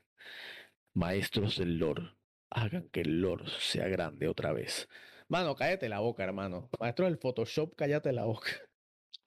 Maestros 0.93 1.57
del 1.57 1.77
lore. 1.77 2.13
Hagan 2.49 2.89
que 2.89 3.01
el 3.01 3.21
lore 3.21 3.45
sea 3.59 3.87
grande 3.87 4.27
otra 4.27 4.51
vez. 4.51 4.89
Mano, 5.27 5.55
cállate 5.55 5.87
la 5.87 5.99
boca, 5.99 6.23
hermano. 6.23 6.69
Maestro 6.79 7.05
del 7.05 7.17
Photoshop, 7.17 7.75
cállate 7.75 8.11
la 8.11 8.25
boca. 8.25 8.51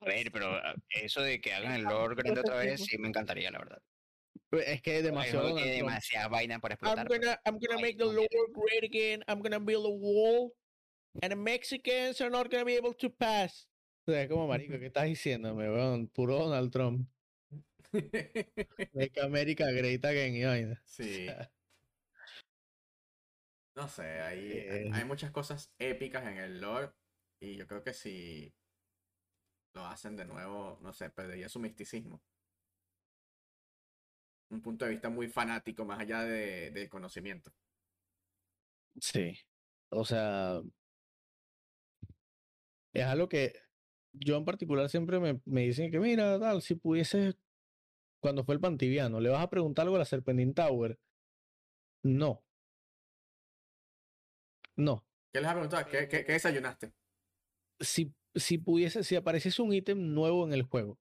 A 0.01 0.05
ver, 0.05 0.31
pero 0.31 0.47
ah, 0.47 0.75
eso 0.89 1.21
de 1.21 1.41
que 1.41 1.53
hagan 1.53 1.73
el 1.73 1.83
lore 1.83 2.15
grande 2.15 2.41
otra 2.41 2.57
vez, 2.57 2.85
sí 2.85 2.97
me 2.97 3.07
encantaría, 3.07 3.49
la 3.49 3.59
verdad. 3.59 3.81
Pues, 4.49 4.67
es 4.67 4.81
que 4.81 4.97
es 4.97 5.03
demasiado. 5.03 5.57
Es 5.57 5.77
demasiada 5.77 6.27
vaina 6.27 6.59
para 6.59 6.75
explotar. 6.75 7.07
I'm 7.09 7.19
gonna, 7.19 7.41
I'm 7.45 7.59
gonna 7.59 7.81
make 7.81 7.97
the 7.97 8.05
lore 8.05 8.27
great 8.53 8.83
again. 8.83 9.23
I'm 9.27 9.41
gonna 9.41 9.59
build 9.59 9.85
a 9.85 9.89
wall. 9.89 10.53
And 11.21 11.31
the 11.31 11.35
Mexicans 11.35 12.21
are 12.21 12.29
not 12.29 12.51
gonna 12.51 12.65
be 12.65 12.75
able 12.75 12.93
to 12.93 13.09
pass. 13.09 13.67
O 14.07 14.11
sea, 14.11 14.27
como 14.27 14.47
marico, 14.47 14.77
¿qué 14.77 14.87
estás 14.87 15.05
diciéndome, 15.05 15.69
weón? 15.69 16.07
Puro 16.07 16.37
Donald 16.37 16.71
Trump. 16.71 17.09
Make 18.93 19.21
America 19.21 19.71
great 19.71 20.03
again 20.05 20.35
y 20.35 20.43
vaina. 20.43 20.81
Sí. 20.85 21.27
No 23.75 23.87
sé, 23.89 24.03
hay, 24.21 24.89
hay 24.93 25.05
muchas 25.05 25.31
cosas 25.31 25.71
épicas 25.79 26.25
en 26.25 26.37
el 26.37 26.61
lore. 26.61 26.91
Y 27.41 27.57
yo 27.57 27.67
creo 27.67 27.83
que 27.83 27.93
si 27.93 28.53
lo 29.73 29.85
hacen 29.85 30.15
de 30.15 30.25
nuevo, 30.25 30.79
no 30.81 30.93
sé, 30.93 31.09
perdería 31.09 31.49
su 31.49 31.59
misticismo. 31.59 32.21
Un 34.49 34.61
punto 34.61 34.85
de 34.85 34.91
vista 34.91 35.09
muy 35.09 35.27
fanático, 35.27 35.83
más 35.85 35.99
allá 35.99 36.23
de, 36.23 36.71
del 36.71 36.89
conocimiento. 36.89 37.51
Sí. 39.01 39.37
O 39.89 40.05
sea, 40.05 40.61
es 42.93 43.03
algo 43.03 43.27
que 43.27 43.53
yo 44.13 44.37
en 44.37 44.45
particular 44.45 44.89
siempre 44.89 45.19
me, 45.19 45.41
me 45.45 45.61
dicen 45.61 45.91
que, 45.91 45.99
mira, 45.99 46.39
tal, 46.39 46.61
si 46.61 46.75
pudiese, 46.75 47.33
cuando 48.25 48.43
fue 48.43 48.55
el 48.55 48.59
Pantiviano, 48.59 49.19
¿le 49.19 49.29
vas 49.29 49.43
a 49.43 49.51
preguntar 49.51 49.83
algo 49.83 49.97
a 49.97 49.99
la 49.99 50.05
Serpentine 50.05 50.51
Tower? 50.51 50.97
No. 52.01 52.43
No. 54.75 55.05
¿Qué 55.31 55.41
les 55.41 55.47
has 55.47 55.53
preguntado? 55.53 55.85
¿Qué, 55.85 56.07
qué, 56.07 56.23
desayunaste? 56.23 56.91
Si, 57.79 58.15
si 58.33 58.57
pudiese, 58.57 59.03
si 59.03 59.15
apareciese 59.15 59.61
un 59.61 59.71
ítem 59.75 60.15
nuevo 60.15 60.43
en 60.43 60.53
el 60.53 60.63
juego 60.63 60.97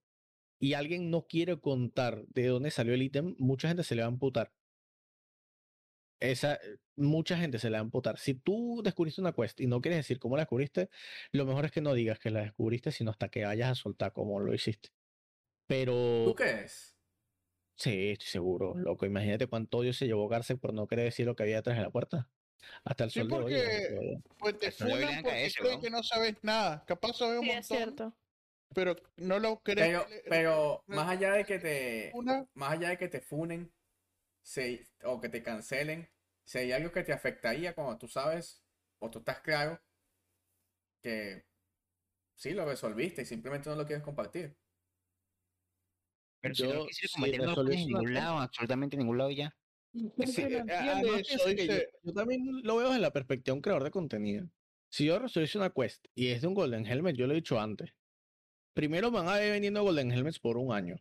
y 0.59 0.75
alguien 0.75 1.11
no 1.11 1.27
quiere 1.27 1.59
contar 1.59 2.27
de 2.27 2.49
dónde 2.49 2.71
salió 2.71 2.93
el 2.93 3.03
ítem, 3.03 3.35
mucha 3.39 3.69
gente 3.69 3.85
se 3.85 3.95
le 3.95 4.03
va 4.03 4.09
a 4.09 4.11
amputar. 4.11 4.53
Esa, 6.21 6.59
mucha 6.95 7.39
gente 7.39 7.59
se 7.59 7.71
le 7.71 7.77
va 7.77 7.79
a 7.79 7.85
amputar. 7.85 8.19
Si 8.19 8.35
tú 8.35 8.83
descubriste 8.85 9.23
una 9.23 9.33
quest 9.33 9.63
y 9.63 9.67
no 9.67 9.81
quieres 9.81 10.01
decir 10.01 10.19
cómo 10.19 10.37
la 10.37 10.43
descubriste, 10.43 10.91
lo 11.33 11.47
mejor 11.47 11.65
es 11.65 11.73
que 11.73 11.81
no 11.81 11.95
digas 11.95 12.19
que 12.19 12.31
la 12.31 12.43
descubriste, 12.43 12.93
sino 12.93 13.13
hasta 13.13 13.31
que 13.31 13.47
vayas 13.47 13.71
a 13.71 13.75
soltar 13.77 14.13
cómo 14.13 14.41
lo 14.41 14.53
hiciste. 14.53 14.91
Pero. 15.67 16.25
¿Tú 16.27 16.35
crees? 16.35 16.94
Sí, 17.77 18.11
estoy 18.11 18.29
seguro, 18.29 18.75
loco. 18.77 19.07
Imagínate 19.07 19.47
cuánto 19.47 19.79
odio 19.79 19.93
se 19.93 20.07
llevó 20.07 20.29
Garcet 20.29 20.61
por 20.61 20.73
no 20.73 20.87
querer 20.87 21.07
decir 21.07 21.27
lo 21.27 21.35
que 21.35 21.43
había 21.43 21.57
detrás 21.57 21.77
de 21.77 21.83
la 21.83 21.91
puerta. 21.91 22.29
Hasta 22.85 23.05
el 23.05 23.11
sí, 23.11 23.25
porque, 23.25 24.19
Pues 24.39 24.59
te 24.59 24.71
funan 24.71 25.23
porque 25.23 25.53
creen 25.59 25.81
que 25.81 25.91
no 25.91 26.03
sabes 26.03 26.37
nada. 26.43 26.85
Capaz 26.87 27.15
sabes 27.15 27.41
un 27.41 27.47
montón. 27.47 27.61
Es 27.61 27.67
cierto. 27.67 28.17
Pero 28.75 28.97
no 29.17 29.39
lo 29.39 29.61
crees. 29.61 29.89
Pero, 29.89 30.07
pero 30.29 30.85
más 30.87 31.09
allá 31.09 31.33
de 31.33 31.45
que 31.45 31.59
te. 31.59 32.13
Más 32.55 32.73
allá 32.73 32.91
de 32.91 32.99
que 32.99 33.09
te 33.09 33.21
funen 33.21 33.73
o 35.05 35.21
que 35.21 35.29
te 35.29 35.43
cancelen, 35.43 36.09
si 36.45 36.59
hay 36.59 36.73
algo 36.73 36.93
que 36.93 37.03
te 37.03 37.13
afectaría 37.13 37.75
cuando 37.75 37.99
tú 37.99 38.09
sabes 38.09 38.63
o 38.99 39.11
tú 39.11 39.21
estás 39.21 39.41
claro 39.41 39.81
que 41.03 41.45
sí 42.35 42.53
lo 42.53 42.65
resolviste 42.65 43.23
y 43.23 43.27
simplemente 43.27 43.69
no 43.69 43.77
lo 43.77 43.87
quieres 43.87 44.05
compartir. 44.05 44.57
Pero 46.45 46.55
si 46.55 46.63
no 46.65 46.85
quisieras 46.85 47.13
compartirlo 47.13 47.73
en 47.73 47.87
ningún 47.87 48.13
lado, 48.13 48.39
absolutamente 48.39 48.97
en 48.97 49.01
ningún 49.01 49.17
lado 49.17 49.31
ya. 49.31 49.57
yo, 49.95 50.05
también 52.15 52.43
lo 52.63 52.77
veo 52.77 52.95
en 52.95 53.01
la 53.01 53.13
perspectiva 53.13 53.55
de 53.55 53.57
un 53.57 53.63
creador 53.63 53.85
de 53.85 53.91
contenido. 53.91 54.51
Si 54.91 55.07
yo 55.07 55.19
resuelvo 55.19 55.51
una 55.57 55.71
quest 55.71 56.07
y 56.15 56.29
es 56.29 56.43
de 56.43 56.49
un 56.49 56.55
Golden 56.55 56.87
Helmet, 56.87 57.17
yo 57.17 57.27
lo 57.27 57.33
he 57.33 57.37
dicho 57.37 57.59
antes. 57.59 57.95
Primero 58.75 59.11
van 59.11 59.27
a 59.27 59.43
ir 59.43 59.53
vendiendo 59.53 59.83
Golden 59.83 60.13
Helmets 60.13 60.39
por 60.39 60.59
un 60.59 60.75
año. 60.75 60.97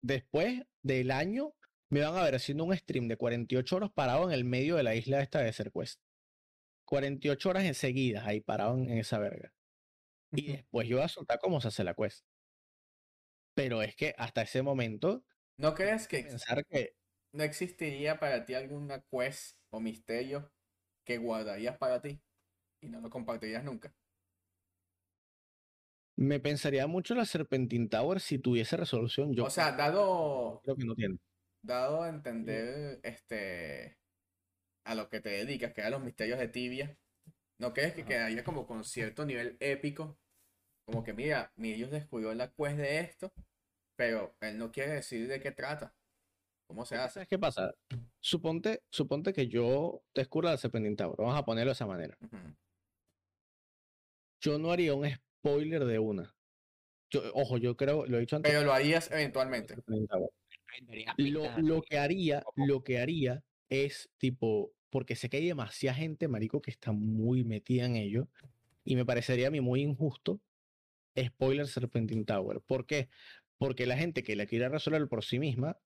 Después 0.00 0.62
del 0.82 1.10
año, 1.10 1.54
me 1.90 2.02
van 2.02 2.16
a 2.16 2.22
ver 2.22 2.36
haciendo 2.36 2.62
un 2.62 2.76
stream 2.76 3.08
de 3.08 3.16
48 3.16 3.76
horas 3.76 3.90
parado 3.90 4.28
en 4.28 4.32
el 4.32 4.44
medio 4.44 4.76
de 4.76 4.84
la 4.84 4.94
isla 4.94 5.20
esta 5.20 5.40
de 5.40 5.52
Ser 5.52 5.72
Quest. 5.72 6.00
48 6.84 7.48
horas 7.48 7.64
enseguida 7.64 8.24
ahí 8.24 8.40
parado 8.40 8.78
en, 8.78 8.92
esa 8.92 9.18
verga. 9.18 9.52
Y 10.30 10.52
después 10.52 10.86
yo 10.86 10.98
voy 10.98 11.04
a 11.04 11.08
soltar 11.08 11.40
cómo 11.40 11.60
se 11.60 11.66
hace 11.68 11.82
la 11.82 11.94
quest. 11.94 12.24
Pero 13.54 13.82
es 13.82 13.94
que 13.96 14.14
hasta 14.18 14.42
ese 14.42 14.62
momento. 14.62 15.24
¿No 15.58 15.74
crees 15.74 16.08
que, 16.08 16.22
pensar 16.22 16.64
que 16.66 16.94
no 17.32 17.44
existiría 17.44 18.18
para 18.18 18.44
ti 18.44 18.54
alguna 18.54 19.04
quest 19.10 19.58
o 19.70 19.80
misterio 19.80 20.50
que 21.04 21.18
guardarías 21.18 21.76
para 21.78 22.00
ti 22.00 22.20
y 22.80 22.88
no 22.88 23.00
lo 23.00 23.10
compartirías 23.10 23.64
nunca? 23.64 23.94
Me 26.16 26.40
pensaría 26.40 26.86
mucho 26.86 27.14
la 27.14 27.24
Serpentine 27.24 27.88
Tower 27.88 28.20
si 28.20 28.38
tuviese 28.38 28.76
resolución. 28.76 29.34
Yo 29.34 29.44
o 29.44 29.50
sea, 29.50 29.72
dado. 29.72 30.60
Creo 30.62 30.76
que 30.76 30.84
no 30.84 30.94
tiene 30.94 31.18
dado 31.62 32.02
a 32.02 32.08
entender 32.08 33.00
este 33.02 33.96
a 34.84 34.94
lo 34.94 35.08
que 35.08 35.20
te 35.20 35.30
dedicas, 35.30 35.72
que 35.72 35.80
eran 35.80 35.92
los 35.92 36.02
misterios 36.02 36.38
de 36.38 36.48
tibia, 36.48 36.98
¿no 37.58 37.72
crees 37.72 37.94
que 37.94 38.04
quedaría 38.04 38.42
como 38.42 38.66
con 38.66 38.84
cierto 38.84 39.24
nivel 39.24 39.56
épico? 39.60 40.18
Como 40.84 41.04
que 41.04 41.12
mira, 41.12 41.52
mi 41.56 41.72
Dios 41.72 41.90
descubrió 41.90 42.34
la 42.34 42.52
quest 42.52 42.76
de 42.76 43.00
esto, 43.00 43.32
pero 43.96 44.34
él 44.40 44.58
no 44.58 44.72
quiere 44.72 44.92
decir 44.92 45.28
de 45.28 45.40
qué 45.40 45.52
trata. 45.52 45.94
¿Cómo 46.66 46.84
se 46.86 46.96
hace? 46.96 47.14
¿Sabes 47.14 47.28
qué 47.28 47.38
pasa? 47.38 47.74
Suponte, 48.20 48.82
suponte 48.88 49.32
que 49.32 49.46
yo 49.48 50.02
descubra 50.14 50.50
la 50.50 50.56
Serpentine 50.56 50.96
Vamos 51.18 51.36
a 51.36 51.44
ponerlo 51.44 51.70
de 51.70 51.74
esa 51.74 51.86
manera. 51.86 52.16
Yo 54.40 54.58
no 54.58 54.72
haría 54.72 54.94
un 54.94 55.08
spoiler 55.08 55.84
de 55.84 55.98
una. 55.98 56.34
Yo, 57.10 57.22
ojo, 57.34 57.58
yo 57.58 57.76
creo, 57.76 58.06
lo 58.06 58.16
he 58.16 58.20
dicho 58.20 58.36
antes. 58.36 58.50
Pero 58.50 58.64
lo 58.64 58.72
harías 58.72 59.10
eventualmente. 59.10 59.76
Lo, 61.18 61.58
lo, 61.58 61.82
que 61.82 61.98
haría, 61.98 62.42
lo 62.56 62.82
que 62.82 62.98
haría 62.98 63.44
es 63.68 64.08
tipo, 64.16 64.72
porque 64.88 65.14
sé 65.14 65.28
que 65.28 65.36
hay 65.36 65.46
demasiada 65.46 65.96
gente, 65.96 66.26
marico, 66.26 66.62
que 66.62 66.70
está 66.70 66.92
muy 66.92 67.44
metida 67.44 67.84
en 67.84 67.96
ello, 67.96 68.28
y 68.82 68.96
me 68.96 69.04
parecería 69.04 69.48
a 69.48 69.50
mí 69.50 69.60
muy 69.60 69.82
injusto, 69.82 70.40
spoiler 71.18 71.66
Serpentine 71.66 72.24
Tower. 72.24 72.60
¿Por 72.60 72.86
qué? 72.86 73.08
Porque 73.58 73.86
la 73.86 73.96
gente 73.96 74.22
que 74.22 74.36
la 74.36 74.46
quiera 74.46 74.68
resolver 74.68 75.06
por 75.08 75.24
sí 75.24 75.38
misma, 75.38 75.78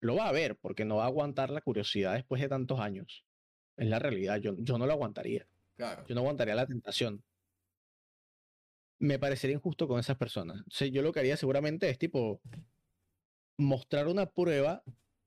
lo 0.00 0.16
va 0.16 0.28
a 0.28 0.32
ver, 0.32 0.56
porque 0.56 0.84
no 0.84 0.96
va 0.96 1.04
a 1.04 1.08
aguantar 1.08 1.50
la 1.50 1.60
curiosidad 1.60 2.14
después 2.14 2.40
de 2.40 2.48
tantos 2.48 2.80
años. 2.80 3.24
Es 3.76 3.88
la 3.88 3.98
realidad, 3.98 4.38
yo, 4.38 4.54
yo 4.58 4.78
no 4.78 4.86
lo 4.86 4.92
aguantaría. 4.92 5.46
Claro. 5.76 6.04
Yo 6.06 6.14
no 6.14 6.22
aguantaría 6.22 6.54
la 6.54 6.66
tentación. 6.66 7.22
Me 8.98 9.18
parecería 9.18 9.54
injusto 9.54 9.86
con 9.86 10.00
esas 10.00 10.16
personas. 10.16 10.62
O 10.62 10.84
yo 10.86 11.02
lo 11.02 11.12
que 11.12 11.20
haría 11.20 11.36
seguramente 11.36 11.88
es 11.88 11.98
tipo, 11.98 12.40
mostrar 13.56 14.08
una 14.08 14.26
prueba 14.26 14.82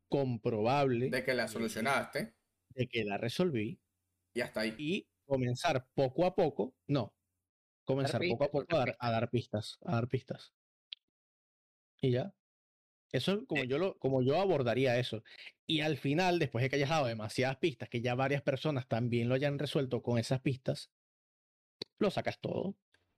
comprobable 0.10 1.10
de 1.10 1.24
que 1.24 1.34
la 1.34 1.48
solucionaste, 1.48 2.34
de 2.70 2.88
que 2.88 3.06
la 3.06 3.18
resolví 3.18 3.80
y 4.34 4.42
hasta 4.42 4.62
ahí. 4.62 4.76
Y 4.78 5.08
comenzar 5.26 5.88
poco 5.94 6.26
a 6.26 6.36
poco, 6.36 6.76
no, 6.88 7.14
comenzar 7.84 8.22
poco 8.30 8.44
a 8.44 8.52
poco 8.52 8.78
a 8.78 9.12
dar, 9.12 9.30
pistas, 9.30 9.78
a 9.84 9.96
dar 9.96 10.08
pistas. 10.08 10.54
Y 12.02 12.12
ya. 12.12 12.34
Eso 13.12 13.34
es 13.34 13.40
como 13.46 13.64
yo 13.66 13.78
lo, 13.78 13.98
como 14.00 14.22
yo 14.22 14.40
abordaría 14.40 14.98
eso. 14.98 15.24
Y 15.68 15.82
al 15.82 15.98
final, 15.98 16.40
después 16.40 16.64
de 16.64 16.70
que 16.70 16.78
hayas 16.78 16.90
dado 16.90 17.08
demasiadas 17.08 17.58
pistas, 17.58 17.90
que 17.90 18.02
ya 18.02 18.16
varias 18.16 18.42
personas 18.42 18.88
también 18.88 19.28
lo 19.28 19.36
hayan 19.36 19.60
resuelto 19.60 20.02
con 20.02 20.18
esas 20.18 20.40
pistas, 20.40 20.92
lo 22.00 22.10
sacas 22.10 22.40
todo. 22.40 22.76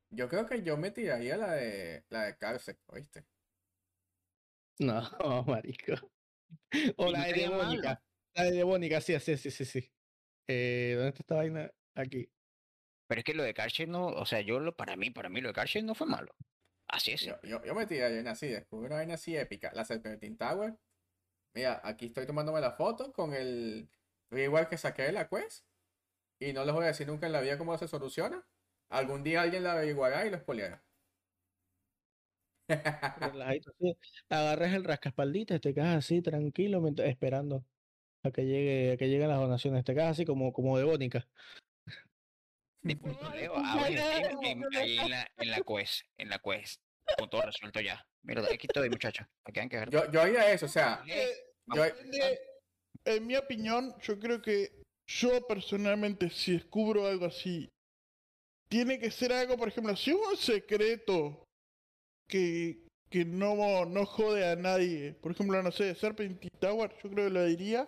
Yo 0.09 0.27
creo 0.29 0.45
que 0.45 0.63
yo 0.63 0.77
me 0.77 0.91
tiraría 0.91 1.37
la 1.37 1.53
de 1.53 2.05
la 2.09 2.25
de 2.25 2.37
cárcel, 2.37 2.77
¿oíste? 2.87 3.25
No, 4.79 5.01
marico. 5.47 6.11
O 6.97 7.11
la 7.11 7.25
de 7.25 7.33
Devónica. 7.33 8.03
La 8.35 8.43
de 8.45 8.51
Devónica, 8.51 9.01
sí, 9.01 9.19
sí, 9.19 9.37
sí, 9.37 9.51
sí, 9.51 9.65
sí. 9.65 9.91
Eh, 10.47 10.93
¿Dónde 10.95 11.09
está 11.09 11.21
esta 11.21 11.35
vaina? 11.35 11.71
Aquí. 11.95 12.29
Pero 13.13 13.19
es 13.19 13.25
que 13.25 13.35
lo 13.35 13.43
de 13.43 13.53
Karcher 13.53 13.87
no, 13.87 14.07
o 14.07 14.25
sea, 14.25 14.41
yo 14.41 14.59
lo, 14.59 14.75
para 14.75 14.95
mí, 14.95 15.11
para 15.11 15.29
mí 15.29 15.39
lo 15.39 15.49
de 15.49 15.53
Karcher 15.53 15.83
no 15.83 15.93
fue 15.93 16.07
malo. 16.07 16.33
Así 16.87 17.11
es. 17.11 17.21
Yo, 17.21 17.39
yo, 17.43 17.63
yo 17.63 17.75
me 17.75 17.85
tiré 17.85 18.19
una 18.19 18.31
así, 18.31 18.47
descubrí 18.47 18.87
una 18.87 18.95
vaina 18.95 19.13
así 19.13 19.37
épica. 19.37 19.71
La 19.75 19.85
Serpentine 19.85 20.35
Tower. 20.35 20.73
Mira, 21.53 21.79
aquí 21.83 22.07
estoy 22.07 22.25
tomándome 22.25 22.59
la 22.59 22.71
foto 22.71 23.13
con 23.13 23.35
el 23.35 23.87
igual 24.31 24.67
que 24.67 24.79
saqué 24.79 25.03
de 25.03 25.11
la 25.11 25.29
quest. 25.29 25.63
Y 26.39 26.53
no 26.53 26.65
les 26.65 26.73
voy 26.73 26.85
a 26.85 26.87
decir 26.87 27.05
nunca 27.05 27.27
en 27.27 27.33
la 27.33 27.41
vida 27.41 27.59
cómo 27.59 27.77
se 27.77 27.87
soluciona. 27.87 28.43
Algún 28.89 29.21
día 29.21 29.43
alguien 29.43 29.63
la 29.63 29.73
averiguará 29.73 30.25
y 30.25 30.31
lo 30.31 30.39
spoileará. 30.39 30.83
Agarras 34.29 34.73
el 34.73 34.85
rascaspaldita 34.85 35.53
y 35.53 35.59
te 35.59 35.75
quedas 35.75 35.97
así 35.97 36.23
tranquilo 36.23 36.83
esperando 36.97 37.63
a 38.23 38.31
que 38.31 38.43
llegue 38.47 38.93
a 38.93 38.97
que 38.97 39.07
lleguen 39.07 39.29
las 39.29 39.39
donaciones. 39.39 39.83
Te 39.83 39.93
quedas 39.93 40.13
así 40.13 40.25
como, 40.25 40.51
como 40.51 40.79
de 40.79 40.83
bónica. 40.83 41.27
De 42.83 42.95
punto 42.97 43.29
Leo, 43.33 43.53
ahí 43.55 43.95
en, 44.43 45.09
la, 45.09 45.31
en 45.37 45.51
la 45.51 45.61
quest, 45.61 46.01
en 46.17 46.29
la 46.29 46.39
quest, 46.39 46.81
con 47.17 47.29
todo 47.29 47.43
resuelto 47.43 47.79
ya. 47.79 48.05
Mira, 48.23 48.41
aquí 48.41 48.67
estoy, 48.67 48.89
muchachos. 48.89 49.25
Yo, 49.89 50.11
yo 50.11 50.21
haría 50.21 50.51
eso, 50.51 50.65
o 50.65 50.69
sea. 50.69 51.03
yo... 51.73 51.85
En 53.05 53.27
mi 53.27 53.35
opinión, 53.35 53.93
yo 54.01 54.17
creo 54.17 54.41
que 54.41 54.81
yo 55.07 55.45
personalmente, 55.47 56.29
si 56.29 56.53
descubro 56.53 57.05
algo 57.05 57.25
así, 57.25 57.69
tiene 58.69 58.97
que 58.97 59.11
ser 59.11 59.33
algo, 59.33 59.57
por 59.57 59.67
ejemplo, 59.67 59.95
si 59.95 60.13
hubo 60.13 60.29
un 60.29 60.37
secreto 60.37 61.43
que, 62.27 62.87
que 63.09 63.25
no, 63.25 63.85
no 63.85 64.05
jode 64.05 64.49
a 64.49 64.55
nadie. 64.55 65.13
Por 65.13 65.31
ejemplo, 65.33 65.61
no 65.61 65.71
sé, 65.71 65.95
Serpentine 65.95 66.49
Tower, 66.59 66.91
yo 67.03 67.09
creo 67.09 67.27
que 67.27 67.33
lo 67.33 67.45
diría. 67.45 67.87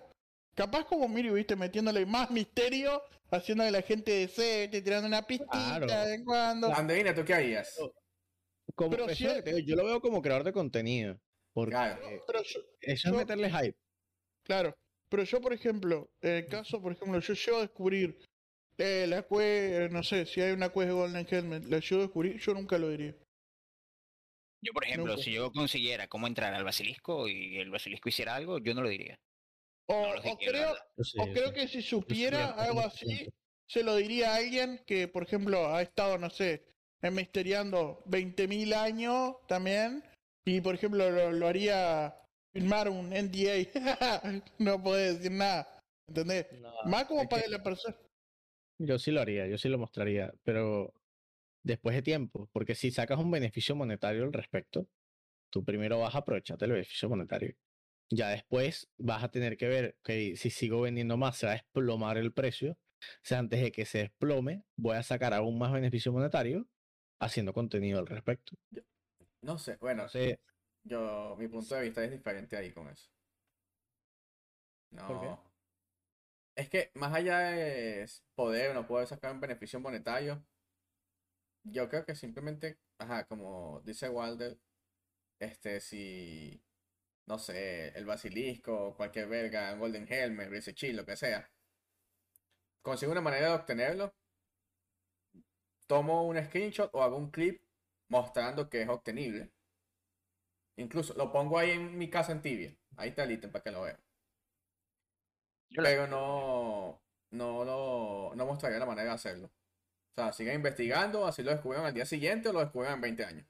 Capaz 0.56 0.86
como 0.86 1.08
Miri, 1.08 1.30
viste, 1.30 1.56
metiéndole 1.56 2.06
más 2.06 2.32
misterio, 2.32 3.04
haciéndole 3.30 3.70
a 3.70 3.72
la 3.74 3.82
gente 3.82 4.12
de 4.12 4.28
sete, 4.28 4.82
tirando 4.82 5.08
una 5.08 5.22
pistita 5.22 5.80
de 5.80 5.86
vez 5.86 6.20
en 6.20 6.26
cuando. 6.26 6.74
Andreina, 6.74 7.14
¿tú 7.14 7.24
qué 7.26 7.34
harías? 7.34 7.78
Como, 8.74 8.96
yo 8.98 9.76
lo 9.76 9.86
veo 9.86 10.02
como 10.02 10.22
creador 10.22 10.46
de 10.46 10.54
contenido. 10.54 11.20
Porque 11.54 11.78
eso 12.82 13.10
es 13.10 13.14
meterle 13.14 13.50
hype. 13.50 13.78
Claro. 14.44 14.74
Pero 15.10 15.24
yo, 15.24 15.40
por 15.40 15.54
ejemplo, 15.54 16.10
en 16.22 16.32
el 16.32 16.48
caso, 16.48 16.82
por 16.82 16.94
ejemplo, 16.94 17.20
yo 17.20 17.34
llego 17.34 17.58
a 17.58 17.62
descubrir 17.62 18.18
Eh, 18.78 19.06
la 19.08 19.24
quest, 19.24 19.94
no 19.94 20.04
sé, 20.04 20.26
si 20.26 20.42
hay 20.42 20.52
una 20.52 20.68
quest 20.68 20.88
de 20.88 20.92
Golden 20.92 21.28
Helmet, 21.30 21.64
¿la 21.66 21.78
ayudo 21.78 22.00
a 22.00 22.04
descubrir? 22.04 22.38
Yo 22.40 22.54
nunca 22.54 22.78
lo 22.78 22.90
diría. 22.90 23.16
Yo, 24.62 24.74
por 24.74 24.84
ejemplo, 24.84 25.18
si 25.18 25.32
yo 25.32 25.52
consiguiera 25.52 26.08
cómo 26.08 26.28
entrar 26.28 26.54
al 26.54 26.66
basilisco 26.66 27.30
y 27.30 27.58
el 27.58 27.70
basilisco 27.70 28.10
hiciera 28.10 28.36
algo, 28.36 28.60
yo 28.60 28.74
no 28.74 28.82
lo 28.82 28.90
diría. 28.90 29.18
O, 29.88 30.38
creo, 30.38 30.74
o 31.20 31.28
creo 31.28 31.54
que 31.54 31.68
si 31.68 31.82
supiera 31.82 32.48
algo 32.52 32.82
así, 32.82 33.28
se 33.68 33.84
lo 33.84 33.96
diría 33.96 34.34
a 34.34 34.38
alguien 34.38 34.82
que, 34.86 35.08
por 35.08 35.24
ejemplo, 35.24 35.68
ha 35.74 35.82
estado, 35.82 36.18
no 36.18 36.30
sé, 36.30 36.66
misteriando 37.12 38.04
20.000 38.06 38.74
años 38.74 39.36
también, 39.48 40.04
y 40.46 40.62
por 40.62 40.76
ejemplo 40.76 41.32
lo, 41.32 41.48
haría 41.48 42.16
firmar 42.54 42.90
un 42.90 43.10
NDA. 43.10 43.70
no 44.60 44.82
puede 44.82 45.14
decir 45.14 45.32
nada, 45.32 45.68
¿entendés? 46.08 46.48
Más 46.86 47.06
como 47.06 47.28
para 47.28 47.48
la 47.48 47.62
persona. 47.62 47.96
Yo 48.80 49.00
sí 49.00 49.12
lo 49.12 49.22
haría, 49.22 49.48
yo 49.48 49.58
sí 49.58 49.70
lo 49.70 49.78
mostraría, 49.78 50.34
pero 50.44 50.94
después 51.64 51.96
de 51.96 52.02
tiempo, 52.02 52.50
porque 52.52 52.76
si 52.76 52.92
sacas 52.92 53.20
un 53.20 53.32
beneficio 53.32 53.76
monetario 53.76 54.24
al 54.24 54.34
respecto, 54.34 54.88
tú 55.50 55.64
primero 55.64 56.00
vas 56.00 56.14
a 56.16 56.20
aprovecharte 56.20 56.66
el 56.66 56.72
beneficio 56.72 57.10
monetario. 57.10 57.56
Ya 58.12 58.30
después 58.30 58.90
vas 58.98 59.24
a 59.24 59.30
tener 59.30 59.58
que 59.58 59.68
ver 59.68 59.98
que 60.04 60.36
si 60.36 60.50
sigo 60.50 60.82
vendiendo 60.82 61.18
más 61.18 61.38
se 61.38 61.48
va 61.48 61.54
a 61.54 61.56
desplomar 61.56 62.18
el 62.18 62.34
precio. 62.34 62.74
O 62.74 63.24
sea, 63.24 63.40
antes 63.40 63.62
de 63.62 63.72
que 63.72 63.86
se 63.86 64.00
desplome, 64.00 64.64
voy 64.76 64.96
a 64.96 65.04
sacar 65.04 65.34
aún 65.34 65.58
más 65.58 65.72
beneficio 65.72 66.12
monetario 66.12 66.68
haciendo 67.20 67.54
contenido 67.54 68.00
al 68.00 68.08
respecto. 68.08 68.56
No 69.42 69.58
sé, 69.58 69.78
bueno, 69.78 70.08
yo, 70.84 71.36
mi 71.38 71.48
punto 71.48 71.76
de 71.76 71.82
vista 71.82 72.04
es 72.04 72.12
diferente 72.12 72.58
ahí 72.58 72.72
con 72.72 72.88
eso. 72.90 73.10
No. 74.92 75.44
Es 76.56 76.70
que 76.70 76.92
más 76.94 77.14
allá 77.14 77.40
de 77.40 78.10
poder 78.34 78.72
o 78.72 78.74
no 78.74 78.88
poder 78.88 79.08
sacar 79.08 79.34
un 79.34 79.42
beneficio 79.42 79.80
monetario, 79.80 80.46
yo 81.64 81.90
creo 81.90 82.06
que 82.06 82.16
simplemente, 82.16 82.80
ajá, 82.98 83.26
como 83.26 83.82
dice 83.84 84.08
Walder, 84.10 84.58
este, 85.40 85.82
si, 85.82 86.64
no 87.28 87.40
sé, 87.40 87.90
el 87.98 88.06
basilisco, 88.06 88.96
cualquier 88.96 89.28
verga, 89.28 89.74
Golden 89.76 90.08
Helmet, 90.10 90.52
ese 90.54 90.74
Chill, 90.74 90.96
lo 90.96 91.06
que 91.06 91.16
sea, 91.16 91.50
consigo 92.82 93.12
una 93.12 93.22
manera 93.22 93.48
de 93.50 93.56
obtenerlo, 93.56 94.14
tomo 95.88 96.28
un 96.28 96.44
screenshot 96.44 96.90
o 96.94 97.04
hago 97.04 97.18
un 97.18 97.32
clip 97.32 97.62
mostrando 98.10 98.70
que 98.70 98.82
es 98.82 98.90
obtenible. 98.90 99.52
Incluso 100.78 101.14
lo 101.16 101.32
pongo 101.32 101.58
ahí 101.58 101.72
en 101.72 101.98
mi 101.98 102.10
casa 102.10 102.32
en 102.32 102.42
tibia. 102.42 102.76
Ahí 102.98 103.10
está 103.10 103.24
el 103.24 103.32
ítem 103.32 103.52
para 103.52 103.64
que 103.64 103.72
lo 103.72 103.84
vean. 103.84 104.00
Pero 105.70 106.08
no, 106.08 107.02
no, 107.32 107.66
no, 107.66 108.36
no 108.36 108.46
mostraría 108.46 108.80
la 108.80 108.86
manera 108.86 109.10
de 109.10 109.16
hacerlo. 109.16 109.48
O 109.48 110.16
sea, 110.16 110.32
sigan 110.32 110.56
investigando, 110.56 111.26
así 111.26 111.44
lo 111.44 111.52
descubren 111.52 111.84
al 111.84 111.94
día 111.94 112.06
siguiente 112.06 112.50
o 112.50 112.54
lo 112.54 112.60
descubren 112.60 112.94
en 112.94 113.02
20 113.02 113.26
años. 113.26 113.48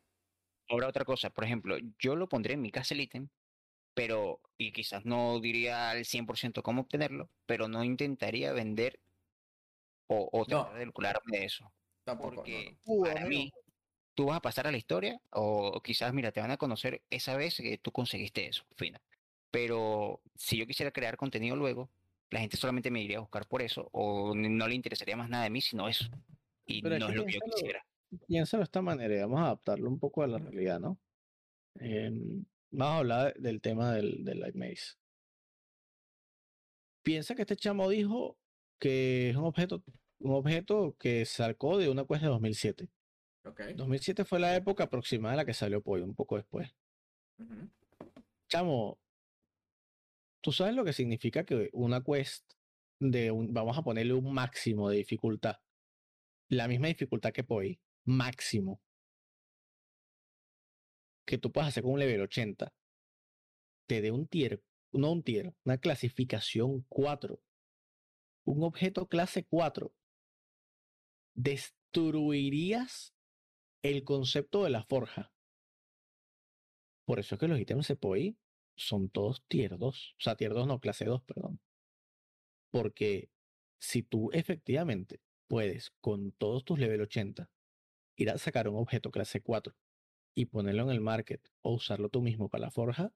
Ahora 0.69 0.87
otra 0.87 1.05
cosa, 1.05 1.29
por 1.29 1.43
ejemplo, 1.43 1.77
yo 1.99 2.15
lo 2.15 2.27
pondré 2.27 2.53
en 2.53 2.61
mi 2.61 2.71
casa 2.71 2.95
el 2.95 3.01
ítem, 3.01 3.29
pero, 3.95 4.41
y 4.57 4.71
quizás 4.71 5.05
no 5.05 5.39
diría 5.39 5.89
al 5.89 6.05
100% 6.05 6.61
cómo 6.61 6.81
obtenerlo, 6.81 7.29
pero 7.47 7.67
no 7.67 7.83
intentaría 7.83 8.53
vender 8.53 8.99
o, 10.07 10.29
o 10.31 10.45
tratar 10.45 10.75
de 10.75 10.83
calcularme 10.83 11.39
de 11.39 11.45
eso. 11.45 11.71
Tampoco. 12.03 12.35
Porque 12.35 12.77
para 13.03 13.25
mí, 13.25 13.51
tú 14.13 14.25
vas 14.25 14.37
a 14.37 14.41
pasar 14.41 14.67
a 14.67 14.71
la 14.71 14.77
historia 14.77 15.19
o 15.31 15.81
quizás, 15.81 16.13
mira, 16.13 16.31
te 16.31 16.41
van 16.41 16.51
a 16.51 16.57
conocer 16.57 17.01
esa 17.09 17.35
vez 17.35 17.57
que 17.57 17.77
tú 17.77 17.91
conseguiste 17.91 18.45
eso, 18.47 18.63
fina. 18.75 19.01
Pero 19.49 20.21
si 20.35 20.57
yo 20.57 20.67
quisiera 20.67 20.91
crear 20.91 21.17
contenido 21.17 21.55
luego, 21.55 21.89
la 22.29 22.41
gente 22.41 22.57
solamente 22.57 22.91
me 22.91 23.01
iría 23.01 23.17
a 23.17 23.21
buscar 23.21 23.47
por 23.47 23.61
eso 23.61 23.87
o 23.93 24.35
no 24.35 24.67
le 24.67 24.75
interesaría 24.75 25.15
más 25.15 25.29
nada 25.29 25.45
de 25.45 25.49
mí 25.49 25.61
sino 25.61 25.87
eso. 25.87 26.05
Y 26.65 26.81
no 26.81 26.93
es 26.93 27.15
lo 27.15 27.25
que 27.25 27.33
yo 27.33 27.39
quisiera. 27.39 27.85
Piénsalo 28.27 28.61
de 28.61 28.65
esta 28.65 28.81
manera, 28.81 29.25
vamos 29.25 29.39
a 29.39 29.45
adaptarlo 29.45 29.89
un 29.89 29.99
poco 29.99 30.23
a 30.23 30.27
la 30.27 30.37
realidad, 30.37 30.79
¿no? 30.79 30.97
Em, 31.79 32.45
vamos 32.71 32.95
a 32.95 32.97
hablar 32.99 33.33
del 33.35 33.61
tema 33.61 33.93
del, 33.93 34.23
del 34.23 34.39
Light 34.39 34.55
Maze. 34.55 34.95
Piensa 37.03 37.35
que 37.35 37.43
este 37.43 37.55
chamo 37.55 37.89
dijo 37.89 38.37
que 38.79 39.29
es 39.29 39.35
un 39.35 39.45
objeto 39.45 39.83
un 40.19 40.33
objeto 40.33 40.95
que 40.99 41.25
sacó 41.25 41.77
de 41.77 41.89
una 41.89 42.03
cuesta 42.03 42.27
de 42.27 42.31
2007. 42.31 42.89
Okay. 43.45 43.73
2007 43.75 44.25
fue 44.25 44.39
la 44.39 44.55
época 44.55 44.85
aproximada 44.85 45.33
en 45.33 45.37
la 45.37 45.45
que 45.45 45.53
salió 45.53 45.81
Pollo, 45.81 46.03
un 46.03 46.15
poco 46.15 46.35
después. 46.35 46.75
Chamo, 48.49 48.97
¿tú 50.41 50.51
sabes 50.51 50.73
lo 50.73 50.83
que 50.83 50.93
significa 50.93 51.43
que 51.43 51.69
una 51.73 52.01
quest 52.03 52.53
de 52.99 53.29
un, 53.29 53.53
vamos 53.53 53.77
a 53.77 53.83
ponerle 53.83 54.13
un 54.13 54.33
máximo 54.33 54.89
de 54.89 54.97
dificultad? 54.97 55.57
La 56.49 56.67
misma 56.67 56.87
dificultad 56.87 57.33
que 57.33 57.43
Poi, 57.43 57.79
máximo. 58.05 58.81
Que 61.25 61.37
tú 61.37 61.51
puedas 61.51 61.69
hacer 61.69 61.83
con 61.83 61.93
un 61.93 61.99
level 61.99 62.21
80. 62.21 62.73
Te 63.87 64.01
dé 64.01 64.11
un 64.11 64.27
tier, 64.27 64.63
no 64.91 65.11
un 65.11 65.23
tier, 65.23 65.53
una 65.63 65.77
clasificación 65.77 66.85
4. 66.89 67.41
Un 68.45 68.63
objeto 68.63 69.07
clase 69.07 69.45
4 69.45 69.93
destruirías 71.33 73.13
el 73.83 74.03
concepto 74.03 74.63
de 74.63 74.69
la 74.69 74.83
forja. 74.83 75.31
Por 77.05 77.19
eso 77.19 77.35
es 77.35 77.39
que 77.39 77.47
los 77.47 77.59
ítems 77.59 77.87
CPOI 77.87 78.37
son 78.75 79.09
todos 79.09 79.43
tier 79.47 79.77
2. 79.77 80.15
O 80.17 80.21
sea, 80.21 80.35
tier 80.35 80.53
2 80.53 80.67
no, 80.67 80.79
clase 80.79 81.05
2, 81.05 81.21
perdón. 81.23 81.59
Porque 82.71 83.29
si 83.79 84.01
tú 84.01 84.31
efectivamente 84.31 85.21
puedes 85.47 85.91
con 86.01 86.31
todos 86.31 86.65
tus 86.65 86.79
level 86.79 87.01
80 87.01 87.49
ir 88.17 88.29
a 88.29 88.37
sacar 88.37 88.67
un 88.67 88.77
objeto 88.77 89.11
clase 89.11 89.41
4 89.41 89.75
y 90.35 90.45
ponerlo 90.45 90.83
en 90.83 90.91
el 90.91 91.01
market 91.01 91.41
o 91.61 91.73
usarlo 91.73 92.09
tú 92.09 92.21
mismo 92.21 92.49
para 92.49 92.65
la 92.65 92.71
forja, 92.71 93.11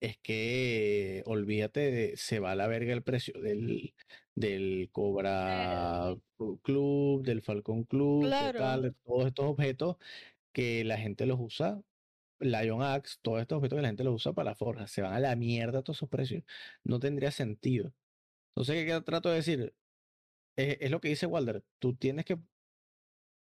es 0.00 0.18
que 0.18 1.22
olvídate 1.26 1.90
de, 1.92 2.16
se 2.16 2.40
va 2.40 2.52
a 2.52 2.56
la 2.56 2.66
verga 2.66 2.92
el 2.92 3.02
precio 3.02 3.40
del, 3.40 3.94
del 4.34 4.90
Cobra 4.92 6.16
Club, 6.62 7.24
del 7.24 7.40
Falcon 7.42 7.84
Club, 7.84 8.24
de 8.26 8.92
todos 9.04 9.26
estos 9.26 9.46
objetos 9.46 9.96
que 10.52 10.84
la 10.84 10.98
gente 10.98 11.24
los 11.26 11.38
usa, 11.40 11.80
Lion 12.40 12.82
Axe, 12.82 13.18
todos 13.22 13.40
estos 13.40 13.58
objetos 13.58 13.76
que 13.78 13.82
la 13.82 13.88
gente 13.88 14.04
los 14.04 14.14
usa 14.16 14.32
para 14.32 14.50
la 14.50 14.56
forja, 14.56 14.86
se 14.88 15.02
van 15.02 15.14
a 15.14 15.20
la 15.20 15.36
mierda 15.36 15.82
todos 15.82 15.98
esos 15.98 16.08
precios. 16.08 16.42
No 16.84 17.00
tendría 17.00 17.30
sentido. 17.30 17.92
Entonces, 18.56 18.84
¿qué 18.86 19.00
trato 19.02 19.30
de 19.30 19.36
decir? 19.36 19.74
Es, 20.56 20.78
es 20.80 20.90
lo 20.90 21.00
que 21.00 21.08
dice 21.08 21.26
Walder, 21.26 21.64
tú 21.78 21.94
tienes 21.94 22.24
que 22.24 22.38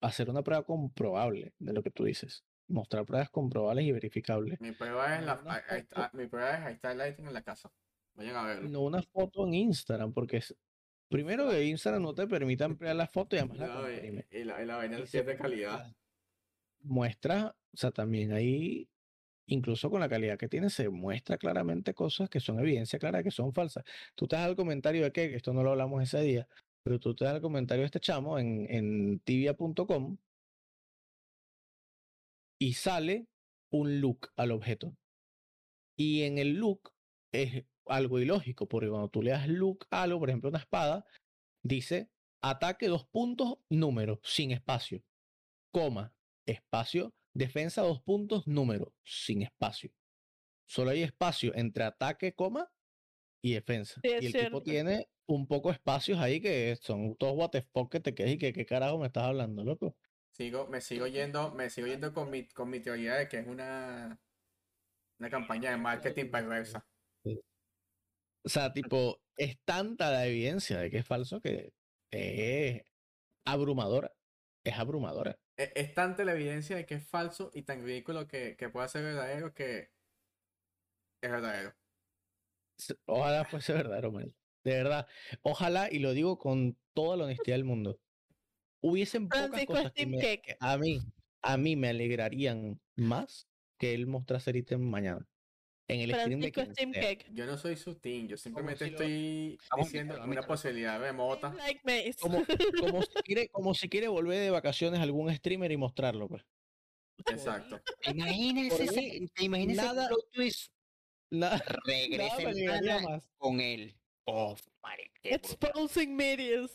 hacer 0.08 0.30
una 0.30 0.44
prueba 0.44 0.64
comprobable 0.64 1.54
de 1.60 1.74
lo 1.74 1.82
que 1.84 1.92
tú 1.92 2.04
dices 2.04 2.44
mostrar 2.68 3.06
pruebas 3.06 3.30
comprobables 3.30 3.86
y 3.86 3.92
verificables. 3.92 4.60
Mi 4.60 4.72
prueba 4.72 5.16
es, 5.16 5.26
la, 5.26 5.64
ahí, 5.70 5.82
está, 5.82 6.10
mi 6.14 6.28
prueba 6.28 6.58
es 6.58 6.66
ahí 6.66 6.74
está 6.74 6.92
el 6.92 6.98
lighting 6.98 7.28
en 7.28 7.34
la 7.34 7.42
casa. 7.42 7.72
Vayan 8.16 8.36
a 8.36 8.44
verlo. 8.44 8.70
No 8.70 8.82
una 8.82 9.02
foto 9.02 9.48
en 9.48 9.54
Instagram, 9.54 10.14
porque 10.14 10.38
es, 10.38 10.56
primero 11.10 11.50
que 11.50 11.64
Instagram 11.66 12.02
no 12.02 12.14
te 12.14 12.28
permite 12.28 12.64
ampliar 12.64 12.96
la 12.96 13.08
foto 13.08 13.36
y 13.36 13.40
además 13.40 13.60
la, 13.60 13.74
comprime. 13.74 14.26
Y 14.32 14.44
la, 14.44 14.62
y 14.62 14.66
la 14.66 14.78
vaina 14.78 15.00
es 15.00 15.12
de 15.12 15.38
calidad. 15.38 15.96
Muestra, 16.82 17.56
o 17.74 17.78
sea, 17.78 17.92
también 17.92 18.34
ahí, 18.34 18.90
incluso 19.46 19.90
con 19.90 20.02
la 20.02 20.10
calidad 20.10 20.38
que 20.38 20.50
tiene, 20.50 20.70
se 20.70 20.90
muestra 20.90 21.38
claramente 21.38 21.94
cosas 21.94 22.30
que 22.30 22.40
son 22.40 22.60
evidencia 22.60 23.00
clara 23.00 23.24
que 23.24 23.32
son 23.32 23.54
falsas. 23.54 23.84
Tú 24.16 24.28
te 24.28 24.36
das 24.36 24.50
el 24.50 24.56
comentario 24.56 25.04
de 25.04 25.12
que, 25.12 25.36
esto 25.36 25.54
no 25.54 25.64
lo 25.64 25.72
hablamos 25.72 26.04
ese 26.04 26.22
día, 26.22 26.48
pero 26.84 27.00
tú 27.00 27.16
te 27.16 27.26
das 27.26 27.36
el 27.36 27.42
comentario 27.42 27.82
de 27.82 27.88
este 27.88 28.00
chamo 28.00 28.38
en, 28.38 28.68
en 28.70 29.20
tibia.com 29.20 30.18
y 32.60 32.74
sale 32.74 33.28
un 33.72 34.02
look 34.02 34.32
al 34.36 34.52
objeto. 34.52 34.96
Y 35.98 36.24
en 36.24 36.38
el 36.38 36.56
look 36.56 36.94
es 37.32 37.66
algo 37.86 38.20
ilógico, 38.20 38.68
porque 38.68 38.90
cuando 38.90 39.10
tú 39.10 39.22
le 39.22 39.32
das 39.32 39.48
look 39.48 39.88
a 39.90 40.04
algo, 40.04 40.20
por 40.20 40.30
ejemplo, 40.30 40.50
una 40.50 40.60
espada, 40.60 41.06
dice 41.64 42.10
ataque 42.42 42.88
dos 42.88 43.06
puntos, 43.08 43.58
número, 43.70 44.20
sin 44.24 44.52
espacio, 44.52 45.04
coma, 45.72 46.14
espacio, 46.46 47.14
defensa 47.34 47.82
dos 47.82 48.02
puntos, 48.02 48.46
número, 48.48 48.94
sin 49.04 49.42
espacio. 49.42 49.92
Solo 50.68 50.92
hay 50.92 51.04
espacio 51.04 51.54
entre 51.56 51.84
ataque, 51.84 52.34
coma 52.34 52.72
y 53.44 53.54
defensa. 53.54 54.00
y 54.02 54.26
el 54.26 54.34
tipo 54.34 54.64
tiene 54.64 55.10
un 55.28 55.46
poco 55.48 55.70
espacios 55.70 56.18
ahí 56.18 56.40
que 56.42 56.76
son 56.78 57.16
todos 57.18 57.34
what 57.36 57.50
the 57.50 57.62
fuck 57.62 57.92
que 57.92 58.00
te 58.00 58.16
quedas 58.16 58.32
y 58.32 58.38
que 58.38 58.54
qué 58.54 58.66
carajo 58.66 58.98
me 58.98 59.08
estás 59.08 59.26
hablando, 59.26 59.64
loco. 59.64 59.96
Sigo, 60.32 60.68
me 60.68 60.82
sigo 60.82 61.06
yendo, 61.08 61.54
me 61.54 61.70
sigo 61.70 61.88
yendo 61.88 62.14
con 62.14 62.32
mi, 62.32 62.48
con 62.48 62.70
mi 62.70 62.80
teoría 62.80 63.16
de 63.16 63.28
que 63.28 63.40
es 63.40 63.48
una, 63.48 64.20
una 65.20 65.30
campaña 65.30 65.72
de 65.72 65.78
marketing 65.78 66.32
perversa. 66.32 66.88
O 68.46 68.50
sea, 68.50 68.74
tipo, 68.74 69.22
es 69.38 69.60
tanta 69.64 70.12
la 70.12 70.26
evidencia 70.26 70.80
de 70.80 70.90
que 70.90 70.98
es 70.98 71.06
falso 71.06 71.40
que 71.40 71.74
es 72.12 72.82
abrumadora. 73.46 74.12
Es 74.66 74.78
abrumadora. 74.78 75.38
E, 75.58 75.72
es, 75.76 75.94
tanta 75.94 76.24
la 76.24 76.34
evidencia 76.34 76.78
de 76.78 76.86
que 76.86 76.96
es 76.96 77.08
falso 77.08 77.52
y 77.54 77.64
tan 77.64 77.84
ridículo 77.84 78.28
que, 78.28 78.56
que 78.58 78.70
puede 78.70 78.88
ser 78.88 79.04
verdadero 79.04 79.54
que 79.54 79.92
es 81.22 81.32
verdadero. 81.32 81.74
Ojalá 83.06 83.46
fuese 83.46 83.74
verdadero, 83.74 84.12
man. 84.12 84.34
De 84.64 84.72
verdad. 84.72 85.08
Ojalá, 85.42 85.92
y 85.92 86.00
lo 86.00 86.14
digo 86.14 86.38
con 86.38 86.78
toda 86.94 87.18
la 87.18 87.26
honestidad 87.26 87.56
del 87.56 87.66
mundo, 87.66 88.00
hubiesen 88.82 89.28
pocas 89.28 89.66
cosas 89.66 89.92
que, 89.94 90.58
a 90.60 90.78
mí, 90.78 91.00
a 91.42 91.58
mí 91.58 91.76
me 91.76 91.90
alegrarían 91.90 92.80
más 92.96 93.48
que 93.78 93.94
él 93.94 94.08
mostrase 94.08 94.52
el 94.52 94.58
ítem 94.58 94.82
mañana. 94.82 95.28
En 95.90 96.00
el 96.00 96.16
stream 96.16 96.40
de 96.40 97.26
Yo 97.34 97.46
no 97.46 97.58
soy 97.58 97.76
su 97.76 97.96
team, 97.96 98.28
yo 98.28 98.38
simplemente 98.38 98.86
estoy 98.86 99.60
diciendo 99.78 100.22
una 100.24 100.42
posibilidad 100.42 101.00
remota. 101.00 101.54
Como, 102.22 102.44
como, 102.80 103.02
si 103.02 103.14
quiere, 103.26 103.50
como 103.50 103.74
si 103.74 103.90
quiere 103.90 104.08
volver 104.08 104.40
de 104.40 104.50
vacaciones 104.50 105.02
a 105.02 105.04
algún 105.04 105.34
streamer 105.36 105.72
y 105.72 105.78
mostrarlo, 105.78 106.30
pues. 106.30 106.46
Exacto. 107.28 107.82
Imagínese, 108.10 109.28
te 109.36 109.44
imaginas 109.44 109.94
nada, 111.40 111.64
Regrese 111.86 113.22
con 113.38 113.60
él. 113.60 113.96
Oh, 114.26 114.56
Exposing 115.24 116.16
medias. 116.16 116.72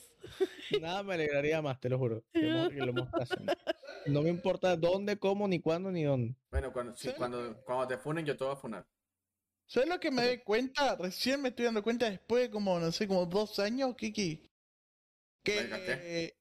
Nada 0.80 1.02
me 1.02 1.14
alegraría 1.14 1.62
más, 1.62 1.80
te 1.80 1.89
lo 1.89 1.98
juro. 1.98 2.24
Que, 2.32 2.40
lo 2.40 2.93
mostrasen. 2.93 3.47
No 4.06 4.22
me 4.22 4.30
importa 4.30 4.76
dónde, 4.76 5.18
cómo, 5.18 5.47
ni 5.48 5.60
cuándo, 5.60 5.90
ni 5.90 6.05
dónde. 6.05 6.35
Bueno, 6.51 6.72
cuando, 6.72 6.94
cuando, 7.16 7.62
cuando 7.64 7.89
te 7.89 7.98
funen, 7.98 8.24
yo 8.24 8.36
te 8.36 8.44
voy 8.44 8.55
a 8.55 8.56
funar. 8.56 8.86
¿Sabes 9.66 9.89
lo 9.89 10.01
que 10.01 10.10
me 10.10 10.24
doy 10.24 10.39
cuenta? 10.39 10.97
Recién 10.97 11.43
me 11.43 11.51
estoy 11.51 11.66
dando 11.66 11.82
cuenta 11.82 12.09
después 12.09 12.44
de 12.44 12.51
como, 12.51 12.78
no 12.78 12.90
sé, 12.90 13.06
como 13.06 13.26
dos 13.26 13.59
años, 13.59 13.94
Kiki. 13.97 14.48
Que 15.43 16.35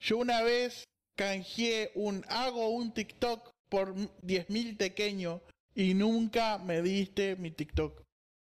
yo 0.00 0.18
una 0.18 0.42
vez 0.42 0.84
canjeé 1.16 1.90
un, 1.94 2.24
hago 2.28 2.68
un 2.68 2.94
TikTok 2.94 3.52
por 3.68 3.94
10.000 3.94 4.76
pequeños 4.76 5.40
y 5.78 5.94
nunca 5.94 6.58
me 6.58 6.82
diste 6.82 7.36
mi 7.36 7.52
TikTok. 7.52 8.02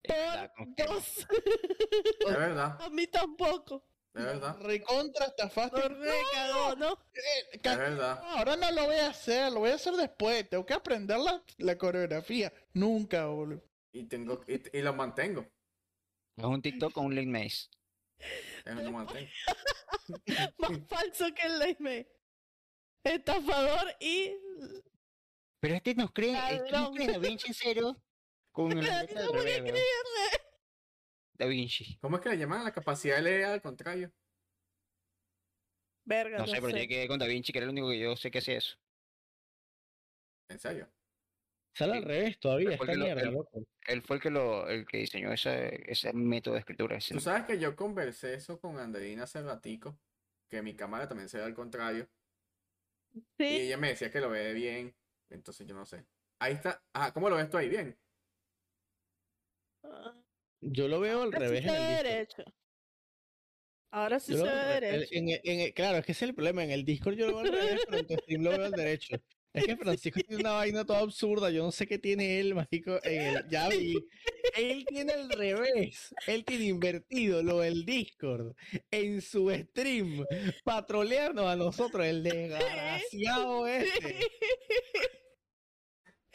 Por 0.02 0.86
dos. 0.86 1.26
Es 2.26 2.36
verdad. 2.36 2.80
A 2.80 2.88
mí 2.88 3.06
tampoco. 3.06 3.84
Es 4.14 4.24
verdad. 4.24 4.58
Recontra 4.62 5.26
estafaste. 5.26 5.90
No, 5.90 6.74
¿no? 6.76 6.92
Eh, 7.12 7.50
es 7.52 7.62
verdad. 7.62 8.18
ahora 8.22 8.56
no 8.56 8.70
lo 8.72 8.86
voy 8.86 8.96
a 8.96 9.08
hacer, 9.08 9.52
lo 9.52 9.60
voy 9.60 9.70
a 9.70 9.74
hacer 9.74 9.92
después. 9.94 10.48
Tengo 10.48 10.64
que 10.64 10.72
aprender 10.72 11.18
la, 11.18 11.42
la 11.58 11.76
coreografía. 11.76 12.50
Nunca, 12.72 13.26
boludo. 13.26 13.62
Y 13.92 14.04
tengo 14.04 14.40
y, 14.46 14.80
lo 14.80 14.94
mantengo. 14.94 15.46
Es 16.34 16.44
un 16.44 16.62
TikTok 16.62 16.94
con 16.94 17.06
un 17.06 17.14
Link 17.14 17.28
Maze. 17.28 17.68
lo 18.64 18.90
mantengo. 18.90 19.28
Más 20.58 20.80
falso 20.88 21.26
que 21.34 21.46
el 21.46 21.58
Link 21.58 21.80
Maze. 21.80 22.08
Estafador 23.04 23.94
y. 24.00 24.32
Pero 25.60 25.74
este 25.74 25.94
nos 25.94 26.12
cree, 26.12 26.36
este 26.54 26.72
nos 26.72 26.90
cree 26.90 27.08
Da 27.08 27.18
Vinci 27.18 27.52
cero 27.52 27.96
con 28.52 28.72
el 28.78 28.78
no 28.78 29.74
Da 31.34 31.46
Vinci. 31.46 31.98
¿Cómo 32.00 32.16
es 32.16 32.22
que 32.22 32.30
le 32.30 32.38
llaman 32.38 32.64
la 32.64 32.72
capacidad 32.72 33.16
de 33.16 33.22
leer 33.22 33.44
al 33.44 33.62
contrario? 33.62 34.12
Verga, 36.04 36.38
no, 36.38 36.46
sé, 36.46 36.54
pero 36.54 36.68
tiene 36.68 36.88
que 36.88 37.06
con 37.06 37.18
Da 37.18 37.26
Vinci, 37.26 37.52
que 37.52 37.58
era 37.58 37.66
el 37.66 37.70
único 37.70 37.90
que 37.90 37.98
yo 37.98 38.16
sé 38.16 38.30
que 38.30 38.38
hacía 38.38 38.58
eso. 38.58 38.76
¿En 40.48 40.58
serio? 40.58 40.88
Sale 41.74 41.98
al 41.98 42.02
revés 42.02 42.40
todavía, 42.40 42.72
está 42.72 42.86
mierda, 42.86 43.22
él, 43.22 43.30
loco. 43.30 43.62
Él 43.86 44.02
fue 44.02 44.16
el 44.16 44.22
que 44.22 44.30
lo, 44.30 44.68
el 44.68 44.84
que 44.84 44.98
diseñó 44.98 45.32
ese, 45.32 45.90
ese 45.90 46.12
método 46.12 46.54
de 46.54 46.60
escritura. 46.60 46.98
Tú 46.98 47.20
sabes 47.20 47.44
que 47.44 47.58
yo 47.60 47.76
conversé 47.76 48.34
eso 48.34 48.58
con 48.58 48.78
Andreina 48.78 49.24
hace 49.24 49.42
ratico, 49.42 49.96
que 50.48 50.60
mi 50.62 50.74
cámara 50.74 51.06
también 51.06 51.28
se 51.28 51.38
ve 51.38 51.44
al 51.44 51.54
contrario. 51.54 52.08
Y 53.38 53.44
ella 53.44 53.76
me 53.76 53.88
decía 53.88 54.10
que 54.10 54.20
lo 54.20 54.30
ve 54.30 54.52
bien, 54.54 54.96
entonces 55.30 55.66
yo 55.66 55.74
no 55.74 55.84
sé. 55.84 56.06
Ahí 56.40 56.54
está. 56.54 56.82
Ah, 56.92 57.12
¿cómo 57.12 57.28
lo 57.28 57.36
ves 57.36 57.50
tú 57.50 57.56
ahí 57.56 57.68
bien? 57.68 57.98
Yo 60.60 60.88
lo 60.88 61.00
veo 61.00 61.22
al 61.22 61.32
revés. 61.32 61.64
en 61.64 61.70
el 61.70 61.96
derecho. 62.02 62.44
Ahora 63.90 64.20
sí 64.20 64.34
se 64.34 64.42
ve 64.42 64.80
derecho. 64.80 65.08
En, 65.12 65.72
claro, 65.72 65.98
es 65.98 66.06
que 66.06 66.12
ese 66.12 66.24
es 66.24 66.28
el 66.30 66.34
problema. 66.34 66.62
En 66.62 66.70
el 66.70 66.84
Discord 66.84 67.14
yo 67.14 67.26
lo 67.26 67.36
veo 67.36 67.40
al 67.40 67.52
revés, 67.52 67.80
pero 67.86 67.98
en 67.98 68.06
tu 68.06 68.14
stream 68.14 68.42
lo 68.42 68.50
veo 68.50 68.64
al 68.66 68.72
derecho. 68.72 69.16
Es 69.54 69.64
que 69.64 69.76
Francisco 69.76 70.20
tiene 70.20 70.42
una 70.42 70.52
vaina 70.52 70.84
toda 70.84 71.00
absurda. 71.00 71.50
Yo 71.50 71.64
no 71.64 71.72
sé 71.72 71.86
qué 71.86 71.98
tiene 71.98 72.38
él, 72.38 72.54
mágico. 72.54 73.00
ya 73.50 73.68
vi. 73.68 73.94
Él 74.56 74.84
tiene 74.86 75.12
al 75.12 75.30
revés. 75.30 76.14
Él 76.26 76.44
tiene 76.44 76.66
invertido 76.66 77.42
lo 77.42 77.60
del 77.60 77.84
Discord 77.84 78.54
en 78.90 79.22
su 79.22 79.50
stream. 79.50 80.24
Patrolearnos 80.64 81.46
a 81.46 81.56
nosotros, 81.56 82.04
el 82.04 82.22
desgraciado 82.22 83.66
este. 83.66 84.16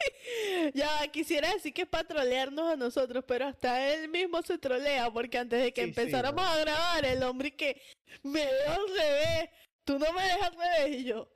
Ya, 0.74 1.06
quisiera 1.12 1.52
decir 1.52 1.72
que 1.72 1.82
es 1.82 1.88
patrolearnos 1.88 2.72
a 2.72 2.76
nosotros, 2.76 3.24
pero 3.26 3.46
hasta 3.46 3.92
él 3.92 4.08
mismo 4.08 4.42
se 4.42 4.58
trolea, 4.58 5.10
porque 5.10 5.38
antes 5.38 5.62
de 5.62 5.72
que 5.72 5.82
empezáramos 5.82 6.44
a 6.44 6.58
grabar, 6.58 7.04
el 7.04 7.22
hombre 7.22 7.54
que 7.54 7.80
me 8.22 8.44
veo 8.44 8.72
al 8.72 8.88
revés, 8.88 9.50
tú 9.84 9.98
no 9.98 10.12
me 10.12 10.22
dejas 10.22 10.42
al 10.42 10.56
revés, 10.56 11.00
y 11.00 11.04
yo. 11.04 11.30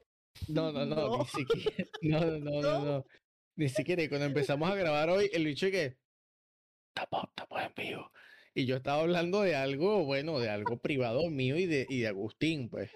No, 0.49 0.73
no, 0.73 0.87
no, 0.87 1.19
ni 1.19 1.25
siquiera. 1.27 1.91
No, 2.03 2.21
no, 2.21 2.39
no, 2.39 2.61
no, 2.61 2.85
no. 2.85 3.05
Ni 3.57 3.69
siquiera. 3.69 4.03
Y 4.03 4.09
cuando 4.09 4.27
empezamos 4.27 4.71
a 4.71 4.77
grabar 4.77 5.11
hoy, 5.11 5.29
el 5.33 5.45
bicho 5.45 5.71
que. 5.71 5.97
Estamos, 6.95 7.25
estamos 7.29 7.63
en 7.63 7.73
vivo. 7.77 8.13
Y 8.55 8.67
yo 8.67 8.77
estaba 8.77 9.03
hablando 9.03 9.43
de 9.43 9.55
algo, 9.57 10.05
bueno, 10.05 10.39
de 10.39 10.49
algo 10.49 10.79
privado 10.79 11.29
mío 11.29 11.57
y 11.57 11.67
de, 11.67 11.87
y 11.89 12.01
de 12.01 12.09
Agustín, 12.09 12.69
pues. 12.69 12.91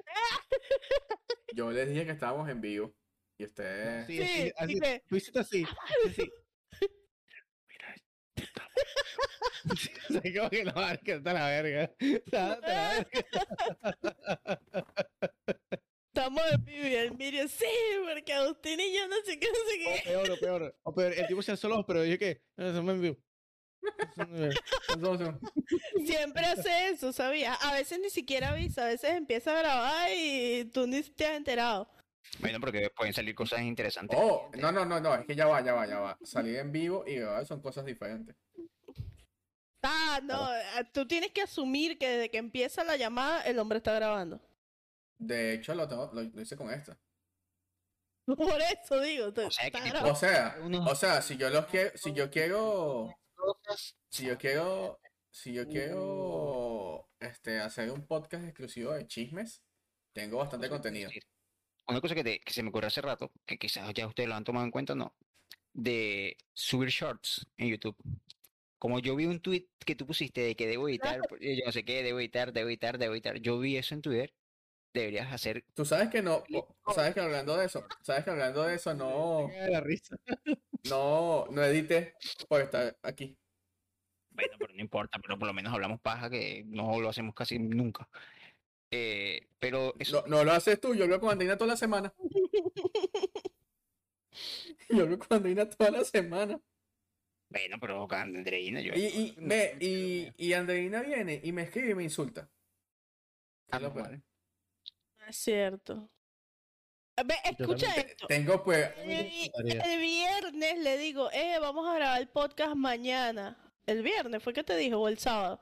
Yo 1.55 1.71
les 1.71 1.89
dije 1.89 2.07
que 2.07 2.13
estábamos 2.13 2.49
en 2.49 2.61
vivo. 2.61 2.95
Y 3.39 3.45
usted. 3.45 4.07
Sí, 4.07 4.19
sí 4.19 4.53
así, 4.57 4.81
tú 5.09 5.17
hiciste 5.17 5.41
así. 5.41 5.65
así. 6.07 6.31
Mira, 7.69 7.95
estamos. 8.37 8.73
Se 10.09 10.35
como 10.35 10.51
que 10.51 10.65
no, 10.65 10.73
que 11.05 11.13
está 11.13 11.33
la 11.33 11.47
verga. 11.49 11.95
Está 11.99 12.49
la 12.49 12.61
verga. 12.61 13.09
Estamos 16.15 16.43
en 16.53 16.63
vivo 16.67 16.87
y 16.87 16.95
el 16.95 17.17
Miriam, 17.17 17.49
sí, 17.49 17.65
porque 18.07 18.35
Agustín 18.35 18.79
y 18.79 18.95
yo 18.95 19.09
no 19.09 19.17
sé 19.25 19.41
qué, 19.41 19.49
no 19.49 19.55
sé 19.71 19.79
qué. 19.79 20.01
O 20.01 20.03
peor, 20.05 20.31
o 20.31 20.37
peor, 20.37 20.79
o 20.83 20.95
peor. 20.95 21.15
El 21.15 21.27
tipo 21.27 21.41
se 21.41 21.57
solo, 21.57 21.87
pero 21.87 22.03
dije 22.03 22.19
que, 22.19 22.43
estamos 22.55 22.95
en 22.95 23.01
vivo. 23.01 23.17
Siempre 26.05 26.45
hace 26.45 26.91
eso, 26.91 27.15
¿sabías? 27.15 27.57
A 27.65 27.73
veces 27.73 27.99
ni 27.99 28.11
siquiera 28.11 28.51
avisa, 28.51 28.85
a 28.85 28.89
veces 28.89 29.13
empieza 29.13 29.53
a 29.53 29.61
grabar 29.61 30.11
y 30.15 30.67
tú 30.67 30.87
ni 30.87 31.03
te 31.03 31.25
has 31.25 31.37
enterado. 31.37 31.89
Bueno, 32.39 32.61
porque 32.61 32.91
pueden 32.97 33.13
salir 33.13 33.35
cosas 33.35 33.61
interesantes. 33.61 34.19
Oh, 34.21 34.51
no, 34.59 34.73
no, 34.73 34.85
no, 34.85 35.01
no, 35.01 35.15
es 35.15 35.27
que 35.27 35.35
ya 35.35 35.47
va, 35.47 35.61
ya 35.61 35.75
va, 35.75 35.87
ya 35.87 36.01
va. 36.01 36.19
Salir 36.25 36.57
en 36.57 36.73
vivo 36.73 37.05
y 37.07 37.17
grabar 37.17 37.45
son 37.47 37.61
cosas 37.61 37.85
diferentes. 37.85 38.37
Ah, 39.83 40.21
no, 40.23 40.55
eh, 40.55 40.89
tú 40.93 41.07
tienes 41.07 41.33
que 41.33 41.43
asumir 41.43 41.99
que 41.99 42.09
desde 42.09 42.31
que 42.31 42.39
empieza 42.39 42.85
la 42.85 42.97
llamada 42.97 43.43
el 43.43 43.59
hombre 43.59 43.79
está 43.79 43.93
grabando. 43.93 44.41
De 45.19 45.55
hecho, 45.55 45.75
lo, 45.75 45.89
tengo, 45.89 46.11
lo, 46.13 46.41
hice 46.41 46.57
con 46.57 46.71
esta. 46.71 46.99
Por 48.25 48.61
eso 48.61 49.01
digo. 49.01 49.33
O 50.05 50.15
sea, 50.15 50.57
o 50.61 50.95
sea, 50.95 51.23
si 51.23 51.37
yo 51.37 51.51
los 51.51 51.67
quiero, 51.67 51.91
si 51.97 52.13
yo 52.13 52.31
quiero, 52.31 53.19
si 54.09 54.27
yo 54.27 54.39
quiero, 54.39 55.01
si 55.31 55.53
yo 55.53 55.67
quiero, 55.67 57.09
este, 57.19 57.59
hacer 57.59 57.91
un 57.91 58.07
podcast 58.07 58.45
exclusivo 58.45 58.93
de 58.93 59.07
chismes, 59.09 59.63
tengo 60.13 60.39
bastante 60.39 60.69
contenido. 60.69 61.11
Una 61.87 62.01
cosa 62.01 62.15
que, 62.15 62.41
que 62.41 62.53
se 62.53 62.63
me 62.63 62.71
ocurrió 62.71 62.89
hace 62.89 63.01
rato, 63.01 63.33
que 63.47 63.59
quizás 63.59 63.93
ya 63.95 64.07
ustedes 64.07 64.29
lo 64.29 64.35
han 64.35 64.45
tomado 64.45 64.65
en 64.65 64.71
cuenta, 64.71 64.95
no, 64.95 65.15
de 65.73 66.37
subir 66.53 66.91
shorts 66.91 67.47
en 67.57 67.69
YouTube. 67.69 67.97
Como 68.79 68.99
yo 68.99 69.15
vi 69.17 69.27
un 69.27 69.41
tweet 69.41 69.69
que 69.85 69.95
tú 69.95 70.07
pusiste 70.07 70.41
de 70.41 70.57
que 70.57 70.67
debo 70.67 70.89
editar, 70.89 71.21
yo 71.41 71.65
no 71.65 71.73
sé 71.73 71.85
qué, 71.85 72.03
debo 72.03 72.21
editar, 72.21 72.53
debo 72.53 72.69
editar, 72.69 72.99
debo 72.99 73.15
editar. 73.15 73.39
Yo 73.39 73.59
vi 73.59 73.77
eso 73.77 73.95
en 73.95 74.03
Twitter 74.03 74.35
deberías 74.93 75.33
hacer. 75.33 75.65
Tú 75.75 75.85
sabes 75.85 76.09
que 76.09 76.23
no, 76.23 76.45
sabes 76.95 77.15
que 77.15 77.21
hablando 77.21 77.57
de 77.57 77.67
eso, 77.67 77.87
sabes 78.03 78.25
que 78.25 78.31
hablando 78.31 78.63
de 78.65 78.75
eso 78.77 78.95
no. 78.95 79.49
La 79.71 79.81
risa. 79.81 80.17
No, 80.89 81.47
no 81.51 81.65
edite 81.65 82.15
por 82.49 82.61
estar 82.61 82.97
aquí. 83.03 83.37
Bueno, 84.31 84.55
pero 84.59 84.73
no 84.73 84.81
importa, 84.81 85.19
pero 85.21 85.39
por 85.39 85.47
lo 85.47 85.55
menos 85.55 85.73
hablamos 85.73 86.01
paja 86.01 86.31
que 86.31 86.65
no 86.67 87.01
lo 87.01 87.09
hacemos 87.09 87.35
casi 87.35 87.59
nunca. 87.59 88.09
Eh, 88.93 89.49
pero 89.59 89.95
eso... 89.99 90.23
no, 90.29 90.45
lo 90.45 90.53
haces 90.53 90.79
tú, 90.79 90.95
yo 90.95 91.05
hablo 91.05 91.19
con 91.19 91.31
Andreina 91.31 91.57
toda 91.57 91.73
la 91.73 91.77
semana. 91.77 92.13
yo 94.91 95.03
hablo 95.03 95.19
con 95.19 95.39
Andreina 95.39 95.69
toda 95.69 95.91
la 95.91 96.05
semana. 96.05 96.61
Bueno, 97.49 97.77
pero 97.81 98.07
con 98.07 98.19
Andreina 98.19 98.81
yo. 98.81 98.93
Y, 98.95 99.07
y, 99.07 99.35
me, 99.39 99.77
y, 99.81 100.31
y 100.37 100.53
Andreina 100.53 101.03
viene 101.03 101.41
y 101.43 101.53
me 101.53 101.63
escribe 101.63 101.91
y 101.91 101.95
me 101.95 102.03
insulta. 102.05 102.49
Ah, 103.71 103.81
es 105.29 105.37
cierto. 105.37 106.11
Ve, 107.25 107.35
escucha 107.45 107.95
esto. 107.95 108.27
Tengo 108.27 108.63
pues. 108.63 108.91
El, 108.99 110.01
viernes 110.01 110.79
le 110.79 110.99
digo, 110.99 111.31
eh, 111.33 111.59
vamos 111.59 111.89
a 111.89 111.95
grabar 111.95 112.21
el 112.21 112.29
podcast 112.29 112.75
mañana. 112.75 113.57
El 113.87 114.03
viernes 114.03 114.43
fue 114.43 114.53
que 114.53 114.63
te 114.63 114.77
dijo, 114.77 114.99
o 114.99 115.09
el 115.09 115.19
sábado. 115.19 115.61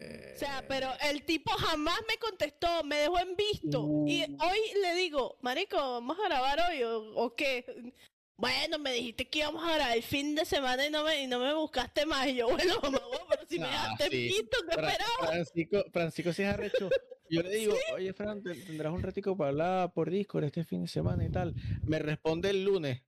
O 0.00 0.38
sea, 0.38 0.58
eh, 0.58 0.64
pero 0.68 0.88
el 1.08 1.24
tipo 1.24 1.50
jamás 1.52 1.98
me 2.08 2.18
contestó, 2.18 2.82
me 2.84 2.96
dejó 2.96 3.18
en 3.20 3.36
visto. 3.36 4.04
Y 4.06 4.22
uh. 4.22 4.36
hoy 4.40 4.58
le 4.82 4.94
digo, 4.94 5.38
Marico, 5.40 5.76
¿vamos 5.76 6.18
a 6.18 6.28
grabar 6.28 6.58
hoy 6.68 6.82
o, 6.82 7.34
qué? 7.36 7.92
Bueno, 8.36 8.80
me 8.80 8.92
dijiste 8.92 9.28
que 9.28 9.40
íbamos 9.40 9.62
a 9.62 9.76
grabar 9.76 9.96
el 9.96 10.02
fin 10.02 10.34
de 10.34 10.44
semana 10.44 10.84
y 10.84 10.90
no 10.90 11.04
me, 11.04 11.22
y 11.22 11.26
no 11.28 11.38
me 11.38 11.54
buscaste 11.54 12.04
más. 12.06 12.26
Y 12.26 12.36
yo, 12.36 12.48
bueno, 12.48 12.74
mamá, 12.82 12.98
pero 13.30 13.42
si 13.48 13.58
me 13.58 13.66
dejaste 13.66 14.10
sí. 14.10 14.16
visto, 14.16 14.58
¿qué 14.68 14.80
esperaba? 14.80 15.28
Francisco, 15.28 15.84
Francisco 15.92 16.32
sí 16.32 16.42
es 16.42 16.48
arrecho. 16.48 16.90
Yo 17.30 17.42
le 17.42 17.50
digo, 17.50 17.74
oye, 17.94 18.12
Fran, 18.12 18.42
tendrás 18.42 18.92
un 18.92 19.02
ratico 19.02 19.36
para 19.36 19.50
hablar 19.50 19.92
por 19.92 20.10
Discord 20.10 20.44
este 20.44 20.64
fin 20.64 20.82
de 20.82 20.88
semana 20.88 21.24
y 21.24 21.30
tal. 21.30 21.54
Me 21.84 21.98
responde 21.98 22.50
el 22.50 22.64
lunes. 22.64 23.02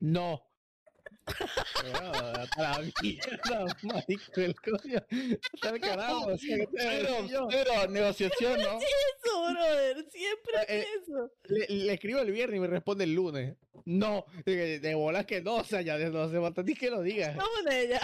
No. 0.00 0.51
Pero, 7.48 7.88
negociación, 7.88 8.60
¿no? 8.60 8.78
eso, 8.78 9.52
brother, 9.52 10.06
siempre 10.10 10.54
es 10.68 10.84
eh, 10.84 10.86
eso. 11.00 11.30
Le, 11.44 11.92
escribo 11.92 12.20
el 12.20 12.32
viernes 12.32 12.56
y 12.56 12.60
me 12.60 12.66
responde 12.66 13.04
el 13.04 13.14
lunes. 13.14 13.56
No, 13.84 14.26
de, 14.44 14.94
bolas 14.94 15.26
que 15.26 15.42
no, 15.42 15.56
o 15.56 15.64
sea, 15.64 15.82
ya 15.82 15.98
no 15.98 16.22
hace 16.22 16.40
falta 16.40 16.62
ni 16.62 16.74
que 16.74 16.90
lo 16.90 17.02
digas. 17.02 17.36
No, 17.36 17.44
ya, 17.70 18.00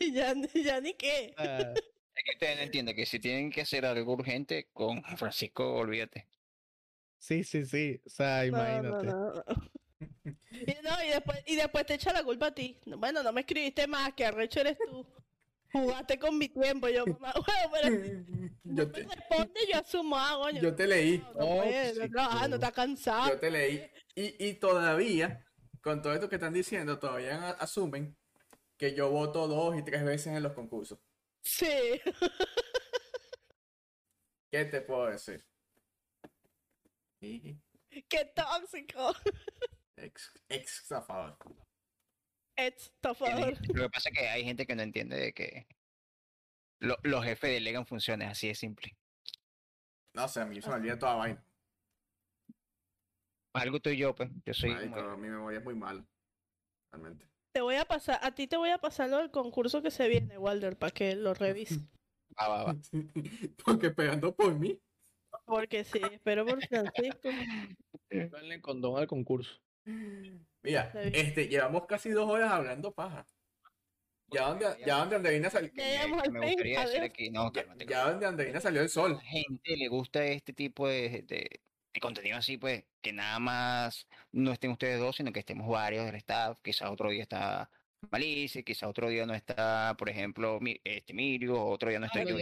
ya, 0.12 0.34
ya 0.54 0.80
ni 0.80 0.94
qué. 0.94 1.34
Ah. 1.36 1.72
Es 2.16 2.24
que 2.24 2.32
ustedes 2.32 2.56
no 2.56 2.62
entienden 2.62 2.96
que 2.96 3.04
si 3.04 3.18
tienen 3.18 3.50
que 3.50 3.60
hacer 3.60 3.84
algo 3.84 4.14
urgente, 4.14 4.68
con 4.72 5.02
Francisco, 5.16 5.74
olvídate. 5.74 6.26
Sí, 7.18 7.44
sí, 7.44 7.66
sí. 7.66 8.00
O 8.06 8.10
sea, 8.10 8.46
imagínate. 8.46 9.12
Y, 10.60 10.82
no, 10.82 11.04
y, 11.04 11.08
después, 11.08 11.42
y 11.46 11.56
después 11.56 11.86
te 11.86 11.94
echa 11.94 12.12
la 12.12 12.22
culpa 12.22 12.46
a 12.46 12.54
ti. 12.54 12.78
Bueno, 12.86 13.22
no 13.22 13.32
me 13.32 13.40
escribiste 13.42 13.86
más, 13.86 14.14
que 14.14 14.24
arrecho 14.24 14.60
eres 14.60 14.78
tú. 14.78 15.06
Jugaste 15.72 16.18
con 16.18 16.38
mi 16.38 16.48
tiempo. 16.48 16.88
Yo, 16.88 17.04
mamá, 17.06 17.34
bueno, 17.70 17.98
pero. 18.00 18.24
Yo 18.64 18.90
te... 18.90 19.02
responde, 19.02 19.60
yo 19.72 19.78
asumo, 19.78 20.16
ah, 20.16 20.50
Yo 20.52 20.74
te 20.74 20.86
leí. 20.86 21.18
No, 21.38 21.64
no 21.64 22.10
trabajando, 22.10 22.56
está 22.56 22.72
cansado. 22.72 23.28
Yo 23.30 23.38
te 23.38 23.50
leí. 23.50 23.90
Y, 24.14 24.46
y 24.46 24.54
todavía, 24.54 25.44
con 25.82 26.02
todo 26.02 26.14
esto 26.14 26.28
que 26.28 26.36
están 26.36 26.54
diciendo, 26.54 26.98
todavía 26.98 27.50
asumen 27.50 28.16
que 28.76 28.94
yo 28.94 29.10
voto 29.10 29.48
dos 29.48 29.78
y 29.78 29.82
tres 29.82 30.04
veces 30.04 30.28
en 30.28 30.42
los 30.42 30.52
concursos. 30.52 30.98
Sí. 31.42 32.00
¿Qué 34.50 34.64
te 34.64 34.80
puedo 34.80 35.06
decir? 35.06 35.44
Qué 37.20 38.32
tóxico. 38.34 39.14
Ex, 39.96 40.32
ex 40.48 40.82
estafador. 40.82 41.36
Ex 42.56 42.86
estafador. 42.86 43.54
Lo 43.74 43.82
que 43.82 43.90
pasa 43.90 44.10
es 44.10 44.18
que 44.18 44.28
hay 44.28 44.44
gente 44.44 44.66
que 44.66 44.76
no 44.76 44.82
entiende 44.82 45.16
de 45.16 45.32
que 45.32 45.66
los 46.80 47.24
jefes 47.24 47.50
delegan 47.50 47.86
funciones, 47.86 48.28
así 48.28 48.48
de 48.48 48.54
simple. 48.54 48.96
No 50.14 50.28
sé, 50.28 50.40
a 50.40 50.46
mí 50.46 50.60
se 50.60 50.68
me 50.68 50.76
olvida 50.76 50.98
toda 50.98 51.14
vaina. 51.14 51.44
Algo 53.54 53.80
tú 53.80 53.90
y 53.90 53.96
yo, 53.96 54.14
pues. 54.14 54.30
Yo 54.44 54.52
soy. 54.52 54.74
Mi 54.74 55.28
memoria 55.28 55.58
es 55.58 55.64
muy 55.64 55.74
mala. 55.74 56.06
Realmente. 56.92 57.26
Te 57.52 57.62
voy 57.62 57.76
a 57.76 57.86
pasar, 57.86 58.18
a 58.22 58.34
ti 58.34 58.46
te 58.46 58.58
voy 58.58 58.68
a 58.68 58.78
pasar 58.78 59.08
lo 59.08 59.16
del 59.16 59.30
concurso 59.30 59.80
que 59.80 59.90
se 59.90 60.08
viene, 60.08 60.36
Walter, 60.36 60.76
para 60.76 60.92
que 60.92 61.16
lo 61.16 61.32
revises. 61.32 61.78
Va, 62.38 62.48
va, 62.48 62.64
va. 62.64 62.76
Porque 63.64 63.90
pegando 63.90 64.34
por 64.34 64.54
mí. 64.58 64.78
Porque 65.46 65.84
sí, 65.84 66.02
espero 66.12 66.44
por 66.44 66.62
Francisco. 66.66 67.30
Dale 68.10 68.60
condón 68.60 68.98
al 68.98 69.06
concurso. 69.06 69.58
Mira, 70.62 70.90
este, 70.94 71.48
llevamos 71.48 71.86
casi 71.86 72.10
dos 72.10 72.28
horas 72.28 72.50
hablando 72.50 72.92
paja. 72.92 73.26
Ya 74.28 74.48
donde, 74.48 74.66
ya 74.84 74.96
donde 74.96 75.16
Andreina 75.16 75.50
salió. 75.50 75.70
Ya 75.76 76.08
me 76.08 76.40
gustaría 76.40 76.80
decir 76.84 77.02
aquí, 77.02 77.30
no, 77.30 77.52
Ya 77.86 78.10
donde 78.10 78.26
Andreina 78.26 78.60
salió 78.60 78.82
el 78.82 78.88
sol. 78.88 79.12
A 79.12 79.14
la 79.14 79.20
gente 79.20 79.76
le 79.76 79.88
gusta 79.88 80.24
este 80.24 80.52
tipo 80.52 80.88
de, 80.88 81.22
de, 81.22 82.00
contenido 82.00 82.36
así, 82.36 82.58
pues, 82.58 82.84
que 83.00 83.12
nada 83.12 83.38
más 83.38 84.08
no 84.32 84.52
estén 84.52 84.72
ustedes 84.72 84.98
dos, 84.98 85.16
sino 85.16 85.32
que 85.32 85.40
estemos 85.40 85.68
varios 85.68 86.04
del 86.04 86.16
staff. 86.16 86.58
Quizás 86.60 86.90
otro 86.90 87.10
día 87.10 87.22
está 87.22 87.70
Malice, 88.10 88.64
quizás 88.64 88.88
otro 88.88 89.08
día 89.08 89.26
no 89.26 89.34
está, 89.34 89.94
por 89.98 90.08
ejemplo, 90.08 90.58
este 90.84 91.12
Mirio, 91.12 91.64
otro 91.66 91.90
día 91.90 91.98
no 91.98 92.06
está 92.06 92.22
yo. 92.24 92.36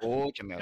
Escúchame, 0.00 0.54
a 0.54 0.58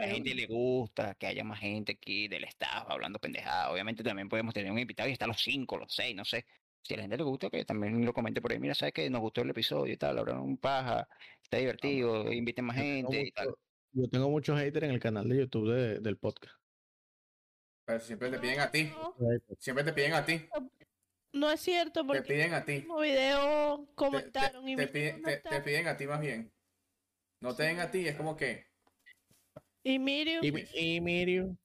la 0.00 0.08
gente 0.08 0.34
le 0.34 0.46
gusta 0.46 1.14
que 1.14 1.26
haya 1.26 1.44
más 1.44 1.60
gente 1.60 1.92
aquí 1.92 2.28
del 2.28 2.44
staff 2.44 2.84
hablando 2.88 3.18
pendejada. 3.18 3.70
Obviamente 3.70 4.02
también 4.02 4.28
podemos 4.28 4.52
tener 4.52 4.72
un 4.72 4.78
invitado 4.78 5.08
y 5.08 5.12
estar 5.12 5.28
los 5.28 5.40
cinco, 5.40 5.76
los 5.76 5.94
seis, 5.94 6.14
no 6.14 6.24
sé. 6.24 6.46
Si 6.82 6.94
a 6.94 6.98
la 6.98 7.02
gente 7.02 7.16
le 7.16 7.24
gusta, 7.24 7.50
que 7.50 7.64
también 7.64 8.04
lo 8.04 8.12
comente 8.12 8.40
por 8.40 8.52
ahí. 8.52 8.58
Mira, 8.60 8.74
sabes 8.74 8.94
que 8.94 9.10
nos 9.10 9.20
gustó 9.20 9.42
el 9.42 9.50
episodio 9.50 9.92
y 9.92 9.96
tal, 9.96 10.18
ahora 10.18 10.40
un 10.40 10.56
paja, 10.56 11.08
está 11.42 11.56
divertido, 11.58 12.32
inviten 12.32 12.64
más 12.64 12.76
gente 12.76 13.22
y 13.22 13.30
tal. 13.32 13.54
Yo 13.92 14.08
tengo 14.08 14.28
muchos 14.30 14.58
haters 14.58 14.84
en 14.84 14.92
el 14.92 15.00
canal 15.00 15.28
de 15.28 15.38
YouTube 15.38 16.00
del 16.00 16.16
podcast. 16.18 16.54
Pero 17.86 18.00
siempre 18.00 18.30
te 18.30 18.38
piden 18.38 18.60
a 18.60 18.70
ti. 18.70 18.92
Siempre 19.58 19.84
te 19.84 19.92
piden 19.92 20.12
a 20.14 20.24
ti. 20.24 20.48
No 21.32 21.50
es 21.50 21.60
cierto 21.60 22.06
porque 22.06 22.22
te 22.22 22.28
piden 22.28 22.54
a 22.54 22.64
ti. 22.64 22.86
En 22.88 22.96
video 23.00 23.88
comentaron 23.94 24.64
te, 24.64 24.76
te, 24.76 24.88
piden, 24.88 25.22
te, 25.22 25.60
piden, 25.60 25.88
a 25.88 25.96
ti 25.96 26.06
más 26.06 26.20
bien. 26.20 26.52
No 27.40 27.54
te 27.54 27.64
den 27.64 27.80
a 27.80 27.90
ti, 27.90 28.06
es 28.06 28.16
como 28.16 28.36
que. 28.36 28.66
Y 29.82 29.98
Mirio. 29.98 30.40
Y, 30.42 31.00
Mirio. 31.00 31.56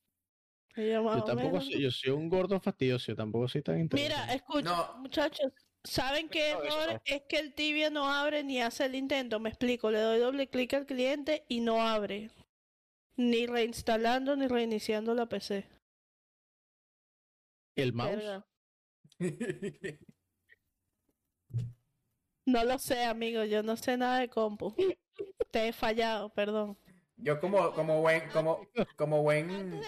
Yo 0.75 1.23
tampoco 1.23 1.61
soy, 1.61 1.81
yo 1.81 1.91
soy 1.91 2.11
un 2.11 2.29
gordo 2.29 2.59
fastidioso, 2.59 3.15
tampoco 3.15 3.47
soy 3.47 3.61
tan 3.61 3.79
interesante. 3.79 4.21
Mira, 4.21 4.33
escucha, 4.33 4.93
muchachos, 4.93 5.51
¿saben 5.83 6.29
qué 6.29 6.51
error 6.51 7.01
es 7.05 7.23
que 7.27 7.37
el 7.37 7.53
tibia 7.53 7.89
no 7.89 8.09
abre 8.09 8.43
ni 8.43 8.61
hace 8.61 8.85
el 8.85 8.95
intento? 8.95 9.39
Me 9.39 9.49
explico, 9.49 9.91
le 9.91 9.99
doy 9.99 10.19
doble 10.19 10.47
clic 10.47 10.73
al 10.73 10.85
cliente 10.85 11.45
y 11.47 11.61
no 11.61 11.81
abre. 11.81 12.29
Ni 13.17 13.47
reinstalando 13.47 14.35
ni 14.35 14.47
reiniciando 14.47 15.13
la 15.13 15.27
PC. 15.27 15.67
¿El 17.75 17.93
mouse? 17.93 18.43
No 22.45 22.63
lo 22.65 22.79
sé, 22.79 23.03
amigo, 23.03 23.43
yo 23.45 23.61
no 23.63 23.77
sé 23.77 23.97
nada 23.97 24.19
de 24.19 24.27
compu. 24.27 24.75
Te 25.51 25.67
he 25.67 25.73
fallado, 25.73 26.33
perdón. 26.33 26.77
Yo 27.17 27.39
como, 27.39 27.71
como 27.73 28.01
buen, 28.01 28.27
como, 28.29 28.67
como 28.95 29.21
buen, 29.21 29.79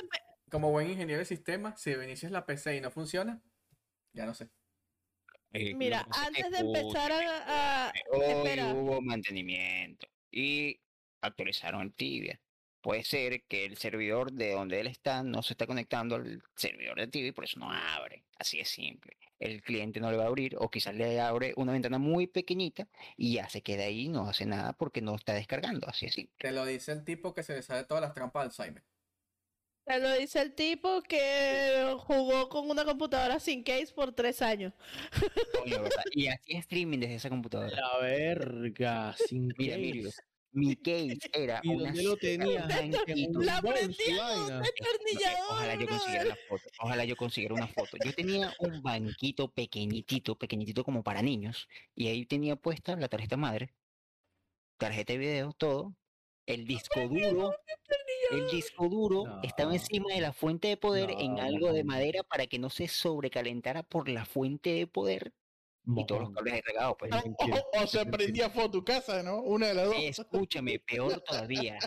como 0.52 0.70
buen 0.70 0.92
ingeniero 0.92 1.20
de 1.20 1.26
sistema, 1.26 1.76
si 1.76 1.92
inicias 1.92 2.32
la 2.32 2.46
PC 2.46 2.78
y 2.78 2.82
no 2.82 2.92
funciona, 2.92 3.42
ya 4.14 4.26
no 4.26 4.36
sé. 4.36 4.50
Mira, 5.52 6.08
antes 6.12 6.52
de 6.52 6.60
empezar 6.60 7.12
a, 7.12 7.92
Hoy 8.12 8.60
hubo 8.74 9.02
mantenimiento 9.02 10.08
y 10.32 10.80
actualizaron 11.22 11.82
el 11.82 11.94
Tibia 11.94 12.40
puede 12.84 13.04
ser 13.06 13.44
que 13.44 13.66
el 13.66 13.78
servidor 13.78 14.34
de 14.34 14.52
donde 14.52 14.82
él 14.82 14.88
está 14.88 15.24
no 15.24 15.42
se 15.42 15.54
está 15.54 15.66
conectando 15.66 16.16
al 16.16 16.44
servidor 16.56 17.00
de 17.00 17.08
TV 17.08 17.28
y 17.28 17.32
por 17.32 17.46
eso 17.46 17.58
no 17.58 17.72
abre. 17.72 18.26
Así 18.38 18.60
es 18.60 18.70
simple. 18.70 19.18
El 19.40 19.64
cliente 19.64 20.02
no 20.02 20.12
le 20.12 20.18
va 20.18 20.26
a 20.26 20.28
abrir 20.28 20.58
o 20.60 20.70
quizás 20.70 20.94
le 20.94 21.20
abre 21.20 21.54
una 21.56 21.72
ventana 21.72 21.98
muy 21.98 22.28
pequeñita 22.28 22.88
y 23.16 23.36
ya 23.36 23.50
se 23.50 23.62
queda 23.62 23.86
ahí, 23.86 24.10
no 24.10 24.28
hace 24.28 24.46
nada 24.46 24.74
porque 24.74 25.02
no 25.02 25.16
está 25.16 25.34
descargando. 25.34 25.88
Así 25.88 26.08
es 26.08 26.14
simple. 26.14 26.36
Te 26.38 26.52
lo 26.52 26.66
dice 26.66 26.92
el 26.92 27.06
tipo 27.06 27.34
que 27.34 27.42
se 27.44 27.56
le 27.56 27.62
sale 27.64 27.86
todas 27.86 28.02
las 28.02 28.14
trampas 28.14 28.44
de 28.44 28.64
Alzheimer. 28.64 28.84
Te 29.86 30.00
lo 30.00 30.14
dice 30.14 30.42
el 30.42 30.54
tipo 30.54 31.02
que 31.04 31.96
jugó 32.00 32.50
con 32.50 32.70
una 32.70 32.84
computadora 32.84 33.40
sin 33.40 33.64
case 33.64 33.94
por 33.96 34.14
tres 34.14 34.42
años. 34.42 34.74
y 36.12 36.28
hacía 36.28 36.60
streaming 36.60 37.00
desde 37.00 37.16
esa 37.16 37.30
computadora. 37.30 37.76
La 37.76 37.98
verga, 38.00 39.16
sin 39.28 39.52
case 39.52 40.12
mi 40.54 40.76
case 40.78 41.20
era 41.34 41.60
¿Y 41.64 41.70
una 41.70 41.86
dónde 41.86 42.04
lo 42.04 42.18
tenía? 42.18 42.66
La 42.68 43.62
Ojalá 45.50 45.76
yo 45.76 45.88
consiguiera 45.88 46.26
la 46.26 46.36
foto. 46.48 46.64
Ojalá 46.80 47.06
yo 47.06 47.16
consiguiera 47.16 47.56
una 47.56 47.68
foto. 47.68 47.98
Yo 48.04 48.14
tenía 48.14 48.54
un 48.60 48.82
banquito 48.82 49.52
pequeñitito, 49.52 50.38
pequeñitito 50.38 50.84
como 50.84 51.04
para 51.04 51.22
niños, 51.22 51.68
y 51.96 52.08
ahí 52.08 52.26
tenía 52.26 52.56
puesta 52.56 52.96
la 52.96 53.10
tarjeta 53.10 53.38
madre, 53.38 53.74
tarjeta 54.78 55.14
de 55.14 55.20
video, 55.20 55.54
todo, 55.54 55.96
el 56.46 56.66
disco 56.66 57.08
duro. 57.08 57.56
El 58.32 58.50
disco 58.50 58.90
duro 58.90 59.26
estaba 59.44 59.74
encima 59.74 60.14
de 60.14 60.22
la 60.22 60.34
fuente 60.34 60.68
de 60.68 60.78
poder 60.78 61.12
en 61.12 61.40
algo 61.40 61.72
de 61.72 61.84
madera 61.84 62.24
para 62.24 62.48
que 62.48 62.58
no 62.58 62.70
se 62.70 62.88
sobrecalentara 62.88 63.84
por 63.84 64.10
la 64.10 64.26
fuente 64.26 64.72
de 64.72 64.88
poder 64.88 65.34
y 65.86 66.06
todos 66.06 66.22
los 66.22 66.32
cables 66.32 66.62
regados. 66.66 66.96
Pues. 66.98 67.12
O, 67.82 67.88
se 67.88 68.06
prendía 68.06 68.50
fuego 68.50 68.72
tu 68.72 68.84
casa, 68.84 69.24
¿no? 69.24 69.42
Una 69.42 69.68
de 69.68 69.74
las 69.74 69.86
dos. 69.86 69.96
Escúchame, 70.00 70.80
peor 70.80 71.22
todavía. 71.22 71.78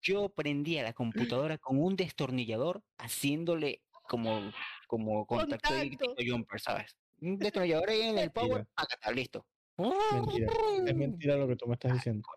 Yo 0.00 0.28
prendía 0.28 0.82
la 0.82 0.92
computadora 0.92 1.58
con 1.58 1.78
un 1.78 1.96
destornillador 1.96 2.82
haciéndole 2.98 3.82
como, 4.08 4.52
como 4.86 5.26
contacto 5.26 5.74
de 5.74 5.96
jumper, 6.28 6.60
¿sabes? 6.60 6.96
Un 7.20 7.38
destornillador 7.38 7.90
ahí 7.90 8.02
en 8.02 8.18
el 8.18 8.30
power, 8.30 8.66
acá 8.76 8.94
está, 8.94 9.10
listo. 9.10 9.46
Mentira. 9.76 10.52
Es 10.86 10.94
mentira 10.94 11.36
lo 11.36 11.48
que 11.48 11.56
tú 11.56 11.66
me 11.66 11.74
estás 11.74 11.94
diciendo. 11.94 12.28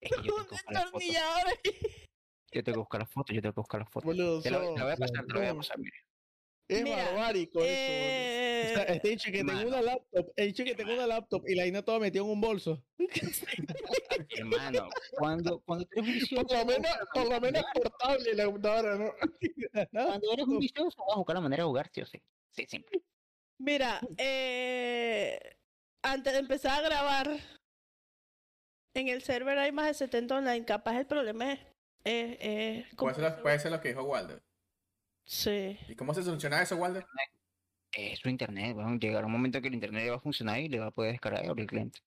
Es 0.00 0.10
que 0.10 0.22
yo 0.24 0.34
tengo 0.34 0.46
que 0.46 0.54
buscar 0.54 0.74
las 0.74 0.90
fotos. 0.90 1.04
Yo 2.52 2.62
tengo 2.62 2.74
que 2.74 2.80
buscar 2.80 3.00
las 3.00 3.10
fotos, 3.10 3.34
yo 3.34 3.42
tengo 3.42 3.54
que 3.54 3.60
buscar 3.60 3.80
las 3.80 3.90
fotos. 3.90 4.42
te, 4.42 4.50
la, 4.50 4.58
voy 4.58 4.92
a 4.92 4.96
pasar, 4.96 5.26
te 5.26 5.32
lo 5.32 5.40
voy 5.40 5.48
a 5.48 5.54
pasar, 5.54 5.78
mire. 5.78 5.96
Es 6.68 6.88
barbárico 6.88 7.60
eh... 7.62 8.72
eso. 8.72 8.80
este 8.82 9.08
dicho 9.08 9.30
que 9.30 9.44
tengo 9.44 9.68
una 9.68 9.82
laptop, 9.82 10.32
he 10.36 10.46
dicho 10.46 10.64
que 10.64 10.74
tengo 10.74 10.94
una 10.94 11.06
laptop 11.06 11.46
y 11.46 11.54
la 11.54 11.66
Ina 11.66 11.82
toda 11.82 11.98
metida 11.98 12.22
en 12.22 12.30
un 12.30 12.40
bolso. 12.40 12.82
Hermano, 14.36 14.88
cuando, 15.18 15.60
cuando 15.60 15.86
eres 15.90 16.06
un 16.06 16.12
vicioso. 16.14 16.46
Por 16.46 16.58
lo 16.58 16.64
menos, 16.64 16.90
por 17.12 17.28
lo 17.28 17.40
menos 17.40 17.64
portable 17.74 18.34
la 18.34 18.44
computadora, 18.44 18.96
¿no? 18.96 19.12
Cuando 19.90 20.32
eres 20.32 20.46
un 20.46 20.58
vicioso, 20.58 21.04
vas 21.06 21.14
a 21.14 21.18
buscar 21.18 21.34
la 21.34 21.40
manera 21.40 21.62
de 21.62 21.68
jugar, 21.68 21.88
tío, 21.88 22.06
sí. 22.06 22.22
Sí, 22.50 22.66
simple. 22.66 23.02
Mira, 23.58 24.00
eh, 24.18 25.38
antes 26.02 26.32
de 26.32 26.38
empezar 26.38 26.78
a 26.78 26.88
grabar, 26.88 27.38
en 28.94 29.08
el 29.08 29.22
server 29.22 29.58
hay 29.58 29.72
más 29.72 29.86
de 29.86 29.94
70 29.94 30.38
online. 30.38 30.64
Capaz 30.64 30.98
el 30.98 31.06
problema 31.06 31.52
es. 32.04 32.86
puede, 32.96 33.14
ser, 33.14 33.42
puede, 33.42 33.58
ser, 33.58 33.72
lo 33.72 33.80
que 33.80 33.88
dijo 33.88 34.02
Walder. 34.02 34.42
Sí. 35.24 35.78
¿Y 35.88 35.94
cómo 35.94 36.14
se 36.14 36.22
soluciona 36.22 36.62
eso, 36.62 36.76
Walder? 36.76 37.06
Es 37.92 38.18
su 38.20 38.28
internet. 38.28 38.74
Bueno, 38.74 38.96
llegará 38.98 39.26
un 39.26 39.32
momento 39.32 39.60
que 39.60 39.68
el 39.68 39.74
internet 39.74 40.10
va 40.10 40.16
a 40.16 40.20
funcionar 40.20 40.60
y 40.60 40.68
le 40.68 40.78
va 40.78 40.86
a 40.86 40.90
poder 40.90 41.12
descargar 41.12 41.44
el 41.44 41.66
cliente. 41.66 42.00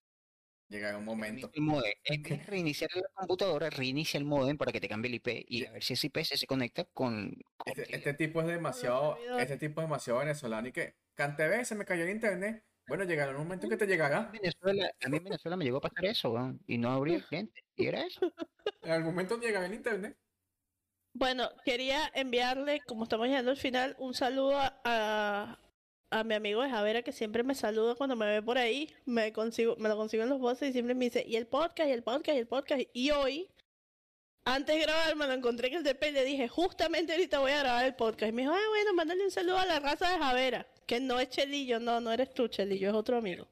Llegará 0.68 0.98
un 0.98 1.04
momento. 1.04 1.48
El 1.52 1.62
modem. 1.62 1.92
En 2.04 2.22
vez 2.22 2.38
de 2.38 2.44
reiniciar 2.50 2.90
la 2.94 3.08
computadora, 3.14 3.70
reinicia 3.70 4.18
el 4.18 4.24
modem 4.24 4.56
para 4.56 4.72
que 4.72 4.80
te 4.80 4.88
cambie 4.88 5.08
el 5.08 5.14
IP 5.14 5.44
y 5.48 5.64
a 5.64 5.72
ver 5.72 5.82
si 5.82 5.94
ese 5.94 6.08
IP 6.08 6.18
se 6.24 6.46
conecta 6.46 6.84
con. 6.84 7.36
este, 7.64 7.94
este, 7.94 8.14
tipo 8.14 8.40
es 8.40 8.48
demasiado. 8.48 9.16
Este 9.38 9.56
tipo 9.58 9.80
es 9.80 9.86
demasiado 9.86 10.18
venezolano 10.20 10.68
y 10.68 10.72
que. 10.72 10.96
Cantebe, 11.14 11.64
se 11.64 11.74
me 11.74 11.84
cayó 11.84 12.02
el 12.02 12.10
internet. 12.10 12.62
Bueno, 12.88 13.04
llegará 13.04 13.32
un 13.32 13.38
momento 13.38 13.68
que 13.68 13.76
te 13.76 13.86
llegará. 13.86 14.28
A 14.28 14.32
mí 14.32 14.38
en 14.42 15.24
Venezuela, 15.24 15.56
me 15.56 15.64
llegó 15.64 15.78
a 15.78 15.80
pasar 15.80 16.04
eso, 16.04 16.58
y 16.66 16.78
no 16.78 16.90
abrí 16.90 17.14
el 17.14 17.24
cliente. 17.24 17.64
Y 17.76 17.86
era 17.86 18.02
eso. 18.02 18.20
En 18.82 18.92
algún 18.92 19.14
momento 19.14 19.40
llegará 19.40 19.66
el 19.66 19.74
internet. 19.74 20.16
Bueno, 21.18 21.48
quería 21.64 22.10
enviarle, 22.14 22.82
como 22.86 23.04
estamos 23.04 23.26
llegando 23.26 23.50
al 23.50 23.56
final, 23.56 23.96
un 23.98 24.12
saludo 24.12 24.58
a, 24.60 25.58
a 26.10 26.24
mi 26.24 26.34
amigo 26.34 26.60
de 26.60 26.68
Javera 26.68 27.00
que 27.00 27.10
siempre 27.12 27.42
me 27.42 27.54
saluda 27.54 27.94
cuando 27.94 28.16
me 28.16 28.26
ve 28.26 28.42
por 28.42 28.58
ahí, 28.58 28.92
me 29.06 29.32
consigo, 29.32 29.76
me 29.78 29.88
lo 29.88 29.96
consigo 29.96 30.24
en 30.24 30.28
los 30.28 30.40
voces 30.40 30.68
y 30.68 30.72
siempre 30.72 30.94
me 30.94 31.06
dice, 31.06 31.24
y 31.26 31.36
el 31.36 31.46
podcast, 31.46 31.88
y 31.88 31.92
el 31.92 32.02
podcast, 32.02 32.36
y 32.36 32.40
el 32.40 32.46
podcast. 32.46 32.82
Y 32.92 33.12
hoy, 33.12 33.48
antes 34.44 34.76
de 34.76 34.82
grabar, 34.82 35.16
me 35.16 35.26
lo 35.26 35.32
encontré 35.32 35.68
en 35.68 35.76
el 35.76 35.84
DP 35.84 36.04
y 36.08 36.12
le 36.12 36.24
dije, 36.24 36.48
justamente 36.48 37.14
ahorita 37.14 37.38
voy 37.38 37.52
a 37.52 37.60
grabar 37.60 37.86
el 37.86 37.94
podcast. 37.94 38.28
Y 38.28 38.32
me 38.34 38.42
dijo, 38.42 38.52
ah, 38.52 38.68
bueno, 38.68 38.92
mándale 38.92 39.24
un 39.24 39.30
saludo 39.30 39.56
a 39.56 39.64
la 39.64 39.80
raza 39.80 40.10
de 40.10 40.18
Javera, 40.18 40.66
que 40.86 41.00
no 41.00 41.18
es 41.18 41.30
Chelillo, 41.30 41.80
no, 41.80 41.98
no 41.98 42.12
eres 42.12 42.34
tú, 42.34 42.46
Chelillo, 42.48 42.90
es 42.90 42.94
otro 42.94 43.16
amigo. 43.16 43.48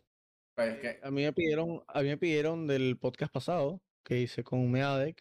Pues 0.55 0.79
que... 0.81 1.01
A 1.03 1.11
mí 1.11 1.23
me 1.23 1.33
pidieron, 1.33 1.83
a 1.89 2.03
mí 2.03 2.09
me 2.09 2.19
pidieron 2.19 2.67
del 2.67 2.99
podcast 2.99 3.33
pasado 3.33 3.81
que 4.05 4.19
hice 4.21 4.45
con 4.45 4.71
Meadec 4.71 5.17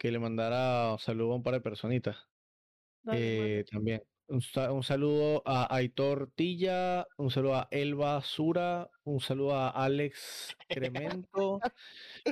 que 0.00 0.10
le 0.10 0.18
mandara 0.18 0.92
un 0.92 0.98
saludo 0.98 1.32
a 1.32 1.36
un 1.36 1.42
par 1.42 1.52
de 1.52 1.60
personitas. 1.60 2.16
eh, 3.12 3.64
también. 3.70 4.02
Un, 4.28 4.40
saludo 4.82 5.42
a 5.44 5.74
Aitor 5.74 6.30
Tilla, 6.36 7.06
un 7.18 7.30
saludo 7.30 7.56
a 7.56 7.68
Elba 7.72 8.22
Sura, 8.22 8.88
un 9.02 9.20
saludo 9.20 9.56
a 9.56 9.70
Alex 9.70 10.56
Cremento, 10.68 11.58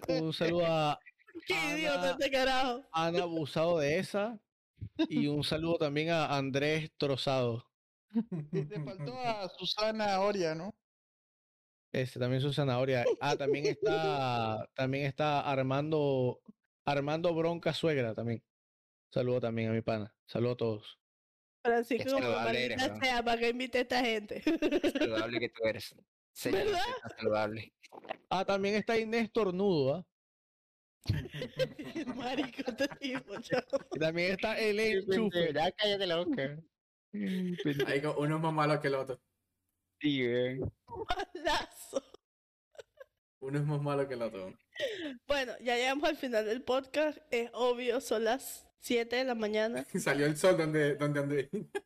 un 0.08 0.32
saludo 0.32 0.64
a 0.66 0.98
¿Qué 1.46 1.88
Ana, 1.88 2.10
este 2.12 2.30
carajo? 2.30 2.88
Ana 2.92 3.22
Abusado 3.24 3.78
de 3.78 3.98
esa 3.98 4.40
y 5.08 5.26
un 5.26 5.42
saludo 5.42 5.76
también 5.78 6.10
a 6.10 6.36
Andrés 6.36 6.90
Trozado. 6.96 7.66
Te 8.50 8.80
faltó 8.80 9.18
a 9.18 9.48
Susana 9.58 10.20
Oria, 10.20 10.54
¿no? 10.54 10.74
Este, 11.92 12.20
también 12.20 12.40
Susana 12.40 12.78
Oria. 12.78 13.04
Ah, 13.20 13.36
también 13.36 13.66
está, 13.66 14.68
también 14.74 15.04
está 15.04 15.40
Armando, 15.40 16.40
Armando 16.90 17.34
Bronca 17.34 17.74
Suegra 17.74 18.14
también. 18.14 18.42
Saludo 19.12 19.40
también 19.40 19.70
a 19.70 19.72
mi 19.72 19.82
pana. 19.82 20.14
Saludo 20.26 20.52
a 20.52 20.56
todos. 20.56 20.98
Francisco, 21.62 22.12
como 22.12 22.30
maldita 22.30 22.98
sea, 22.98 23.22
para 23.22 23.38
que 23.38 23.48
invite 23.50 23.78
a 23.78 23.80
esta 23.82 24.00
gente. 24.00 24.42
Saludable 24.42 25.40
que 25.40 25.48
tú 25.50 25.64
eres. 25.64 25.94
¿Verdad? 26.44 26.80
Saludable. 27.18 27.74
Ah, 28.30 28.44
también 28.44 28.76
está 28.76 28.96
Inés 28.96 29.30
Tornudo, 29.32 29.96
¿ah? 29.96 30.06
Marico, 32.16 32.62
este 32.66 32.88
tipo, 33.00 33.34
Y 33.94 33.98
también 33.98 34.32
está 34.32 34.58
el 34.58 34.80
enchufe. 34.80 35.52
Ya 35.52 35.70
cállate 35.72 36.06
la 36.06 36.16
boca. 36.16 36.58
Ahí 37.12 38.02
uno 38.16 38.36
es 38.36 38.42
más 38.42 38.52
malo 38.52 38.80
que 38.80 38.88
el 38.88 38.94
otro. 38.94 39.20
Sí, 40.00 40.22
Malazo. 40.86 42.02
Uno 43.40 43.58
es 43.58 43.64
más 43.64 43.82
malo 43.82 44.08
que 44.08 44.14
el 44.14 44.22
otro. 44.22 44.54
Bueno, 45.26 45.52
ya 45.60 45.76
llegamos 45.76 46.08
al 46.08 46.16
final 46.16 46.46
del 46.46 46.62
podcast. 46.62 47.18
Es 47.30 47.50
obvio, 47.52 48.00
son 48.00 48.24
las 48.24 48.66
7 48.80 49.16
de 49.16 49.24
la 49.24 49.34
mañana. 49.34 49.84
Salió 49.98 50.26
el 50.26 50.36
sol 50.36 50.56
donde, 50.56 50.96
donde 50.96 51.20
andé. 51.20 51.50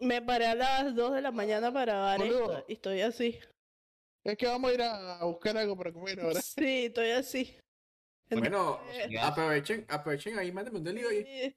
Me 0.00 0.22
paré 0.22 0.46
a 0.46 0.54
las 0.54 0.94
2 0.94 1.14
de 1.14 1.22
la 1.22 1.30
mañana 1.30 1.72
para 1.72 1.92
grabar 1.92 2.22
esto 2.22 2.64
y 2.68 2.72
estoy 2.72 3.00
así. 3.00 3.38
Es 4.24 4.36
que 4.36 4.46
vamos 4.46 4.70
a 4.70 4.74
ir 4.74 4.82
a 4.82 5.24
buscar 5.24 5.56
algo 5.56 5.76
para 5.76 5.92
comer 5.92 6.20
ahora. 6.20 6.40
Sí, 6.42 6.86
estoy 6.86 7.10
así. 7.10 7.56
Bueno, 8.30 8.80
aprovechen, 9.20 9.86
aprovechen 9.88 10.38
ahí, 10.38 10.50
mándenme 10.50 10.78
un 10.78 10.84
delivery. 10.84 11.54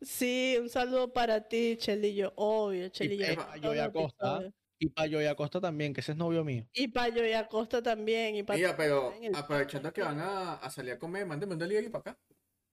Sí, 0.00 0.56
un 0.60 0.68
saludo 0.68 1.12
para 1.12 1.46
ti, 1.46 1.76
Chelillo. 1.76 2.32
Obvio, 2.36 2.88
Chelillo. 2.88 3.32
Y 3.32 3.36
para 3.36 3.56
Yoya 3.56 3.84
Acosta. 3.86 4.52
Y 4.82 4.88
para 4.88 5.06
Yoya 5.06 5.30
Acosta 5.30 5.60
también, 5.60 5.94
que 5.94 6.00
ese 6.00 6.10
es 6.10 6.18
novio 6.18 6.42
mío. 6.42 6.66
Y 6.72 6.88
para 6.88 7.08
Yoya 7.08 7.38
Acosta 7.38 7.80
también. 7.80 8.34
Y 8.34 8.42
Mira, 8.42 8.76
pero 8.76 9.14
aprovechando 9.32 9.92
que 9.92 10.02
van 10.02 10.18
a, 10.18 10.54
a, 10.54 10.70
salir 10.70 10.90
a 10.94 10.98
comer, 10.98 11.24
mándenme 11.24 11.52
un 11.52 11.60
delivery 11.60 11.88
para 11.88 12.00
acá. 12.00 12.18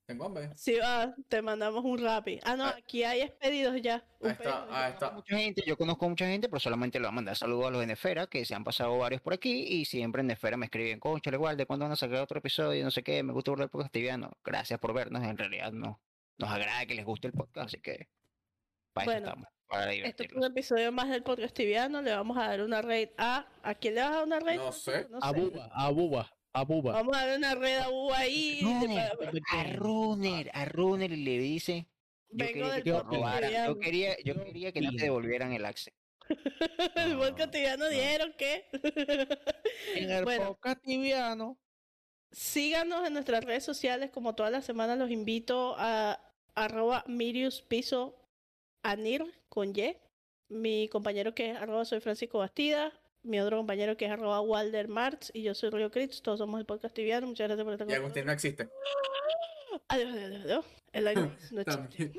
Tengo 0.08 0.26
hambre. 0.26 0.50
Sí, 0.56 0.74
va, 0.82 1.14
te 1.28 1.44
mandamos 1.44 1.86
un 1.86 2.00
rapi. 2.00 2.40
Ah, 2.42 2.56
no, 2.56 2.66
ah. 2.66 2.74
aquí 2.76 3.04
hay 3.04 3.22
expedidos 3.22 3.80
ya. 3.84 4.04
Ahí 4.24 4.32
está, 4.32 4.66
ahí 4.72 4.94
está. 4.94 5.12
Mucha 5.12 5.38
gente, 5.38 5.62
yo 5.68 5.78
conozco 5.78 6.10
mucha 6.10 6.26
gente, 6.26 6.50
pero 6.50 6.60
solamente 6.60 6.98
le 6.98 7.04
voy 7.04 7.10
a 7.10 7.12
mandar 7.12 7.36
saludos 7.36 7.68
a 7.68 7.70
los 7.70 7.82
de 7.82 7.86
Nefera, 7.86 8.26
que 8.26 8.44
se 8.44 8.56
han 8.56 8.64
pasado 8.64 8.98
varios 8.98 9.22
por 9.22 9.36
aquí, 9.36 9.68
y 9.68 9.86
siempre 9.86 10.22
en 10.22 10.28
Nefera 10.30 10.58
me 10.58 10.66
escriben, 10.66 11.00
concha, 11.00 11.30
igual, 11.30 11.58
¿de 11.58 11.68
cuándo 11.68 11.86
van 11.86 11.92
a 11.92 11.96
sacar 11.96 12.22
otro 12.22 12.40
episodio? 12.40 12.84
No 12.84 12.90
sé 12.90 13.04
qué, 13.04 13.22
me 13.22 13.34
gusta 13.34 13.52
el 13.52 13.70
podcast 13.70 13.94
tibiano. 13.94 14.32
Gracias 14.44 14.80
por 14.80 14.96
vernos, 14.96 15.22
en 15.22 15.38
realidad 15.38 15.72
no. 15.72 16.02
Nos 16.40 16.50
agrada 16.50 16.88
que 16.88 16.96
les 16.96 17.06
guste 17.06 17.28
el 17.28 17.34
podcast, 17.34 17.68
así 17.68 17.80
que 17.80 18.10
para 18.94 19.12
eso 19.12 19.18
estamos. 19.20 19.59
Para 19.70 19.94
este 19.94 20.26
es 20.26 20.34
un 20.34 20.44
episodio 20.44 20.92
más 20.92 21.10
del 21.10 21.24
podcast 21.24 21.56
tibiano, 21.56 22.02
le 22.02 22.12
vamos 22.12 22.38
a 22.38 22.48
dar 22.48 22.62
una 22.62 22.82
raid 22.82 23.10
a... 23.18 23.48
¿A 23.64 23.76
quién 23.76 23.96
le 23.96 24.02
vas 24.02 24.10
a 24.10 24.16
dar 24.16 24.26
una 24.26 24.40
raid? 24.40 24.58
No 24.58 24.72
sé. 24.72 25.08
a 25.22 25.32
Buba, 25.32 25.70
a 25.72 25.90
Buba 25.92 26.40
a 26.54 26.64
Buba. 26.64 26.94
Vamos 26.94 27.16
a 27.16 27.26
ver 27.26 27.38
una 27.38 27.56
red 27.56 27.78
a 27.78 27.90
Buba 27.90 28.20
ahí. 28.20 28.62
a 29.52 29.64
Runner, 29.76 30.50
a 30.54 30.66
Runner 30.66 31.12
le 31.12 31.40
dice. 31.40 31.88
Yo 32.32 32.46
quería, 32.46 32.82
que 32.82 32.90
yo 32.90 33.80
quería, 33.80 34.18
yo 34.24 34.44
quería 34.44 34.72
que 34.72 34.82
no 34.82 34.92
te 34.92 35.04
devolvieran 35.04 35.54
el 35.54 35.66
access. 35.66 35.94
el 36.96 37.18
buen 37.18 37.36
cotidiano 37.36 37.90
dieron 37.90 38.34
que. 38.34 38.68
en 39.96 40.12
el 40.12 40.24
bueno, 40.24 40.58
cotidiano. 40.60 41.58
Síganos 42.32 43.08
en 43.08 43.14
nuestras 43.14 43.44
redes 43.44 43.64
sociales, 43.64 44.12
como 44.12 44.36
todas 44.36 44.52
las 44.52 44.64
semanas 44.64 45.00
los 45.00 45.10
invito 45.10 45.76
a 45.78 46.20
arroba 46.54 47.04
Mirius 47.08 47.64
Piso 47.64 48.16
Anir 48.84 49.26
con 49.50 49.76
Y. 49.76 49.98
Mi 50.48 50.88
compañero 50.88 51.36
que 51.36 51.52
es 51.52 51.58
arroba 51.58 51.86
soy 51.86 52.00
Francisco 52.00 52.40
Bastida, 52.40 52.92
mi 53.22 53.40
otro 53.40 53.58
compañero 53.58 53.98
que 53.98 54.06
es 54.06 54.12
arroba 54.12 54.42
Walder 54.42 54.88
Marx 54.88 55.32
y 55.34 55.44
yo 55.44 55.54
soy 55.54 55.70
Río 55.70 55.92
Crits, 55.92 56.22
todos 56.22 56.40
somos 56.40 56.60
el 56.60 56.66
podcast 56.66 56.96
tibiano, 56.96 57.28
muchas 57.28 57.48
gracias 57.48 57.64
por 57.64 57.74
estar 57.74 57.86
con 57.86 57.94
Y 57.94 57.98
Agustín 57.98 58.26
no 58.26 58.32
existe. 58.32 58.70
Adiós, 59.90 60.14
adiós, 60.14 60.42
adiós. 60.44 60.66
El 60.92 61.08
aire 61.08 61.22
no 61.52 61.62
existe. 61.62 61.64
También, 61.66 62.14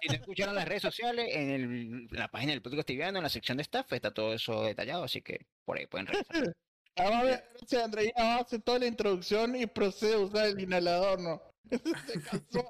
si 0.00 0.08
no 0.08 0.14
escucharon 0.14 0.54
las 0.54 0.68
redes 0.68 0.82
sociales, 0.82 1.28
en, 1.32 1.50
el, 1.50 2.08
la 2.10 2.28
página 2.28 2.52
del 2.52 2.62
podcast 2.62 2.86
tibiano, 2.86 3.18
en 3.18 3.24
la 3.24 3.30
sección 3.30 3.56
de 3.56 3.62
staff, 3.62 3.92
está 3.92 4.12
todo 4.12 4.34
eso 4.34 4.64
detallado, 4.64 5.04
así 5.04 5.22
que 5.22 5.46
por 5.64 5.78
ahí 5.78 5.86
pueden 5.86 6.06
revisar. 6.06 6.26
Vamos 6.96 7.14
a 7.14 7.22
ver, 7.22 7.44
gracias 7.54 7.82
Andrea, 7.84 8.12
hace 8.40 8.58
toda 8.58 8.80
la 8.80 8.86
introducción 8.86 9.54
y 9.54 9.66
procede 9.66 10.14
a 10.14 10.18
usar 10.18 10.46
el 10.48 10.60
inhalador, 10.60 11.20
¿no? 11.20 11.40
Se 12.06 12.20
cansó 12.22 12.68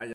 hay 0.00 0.14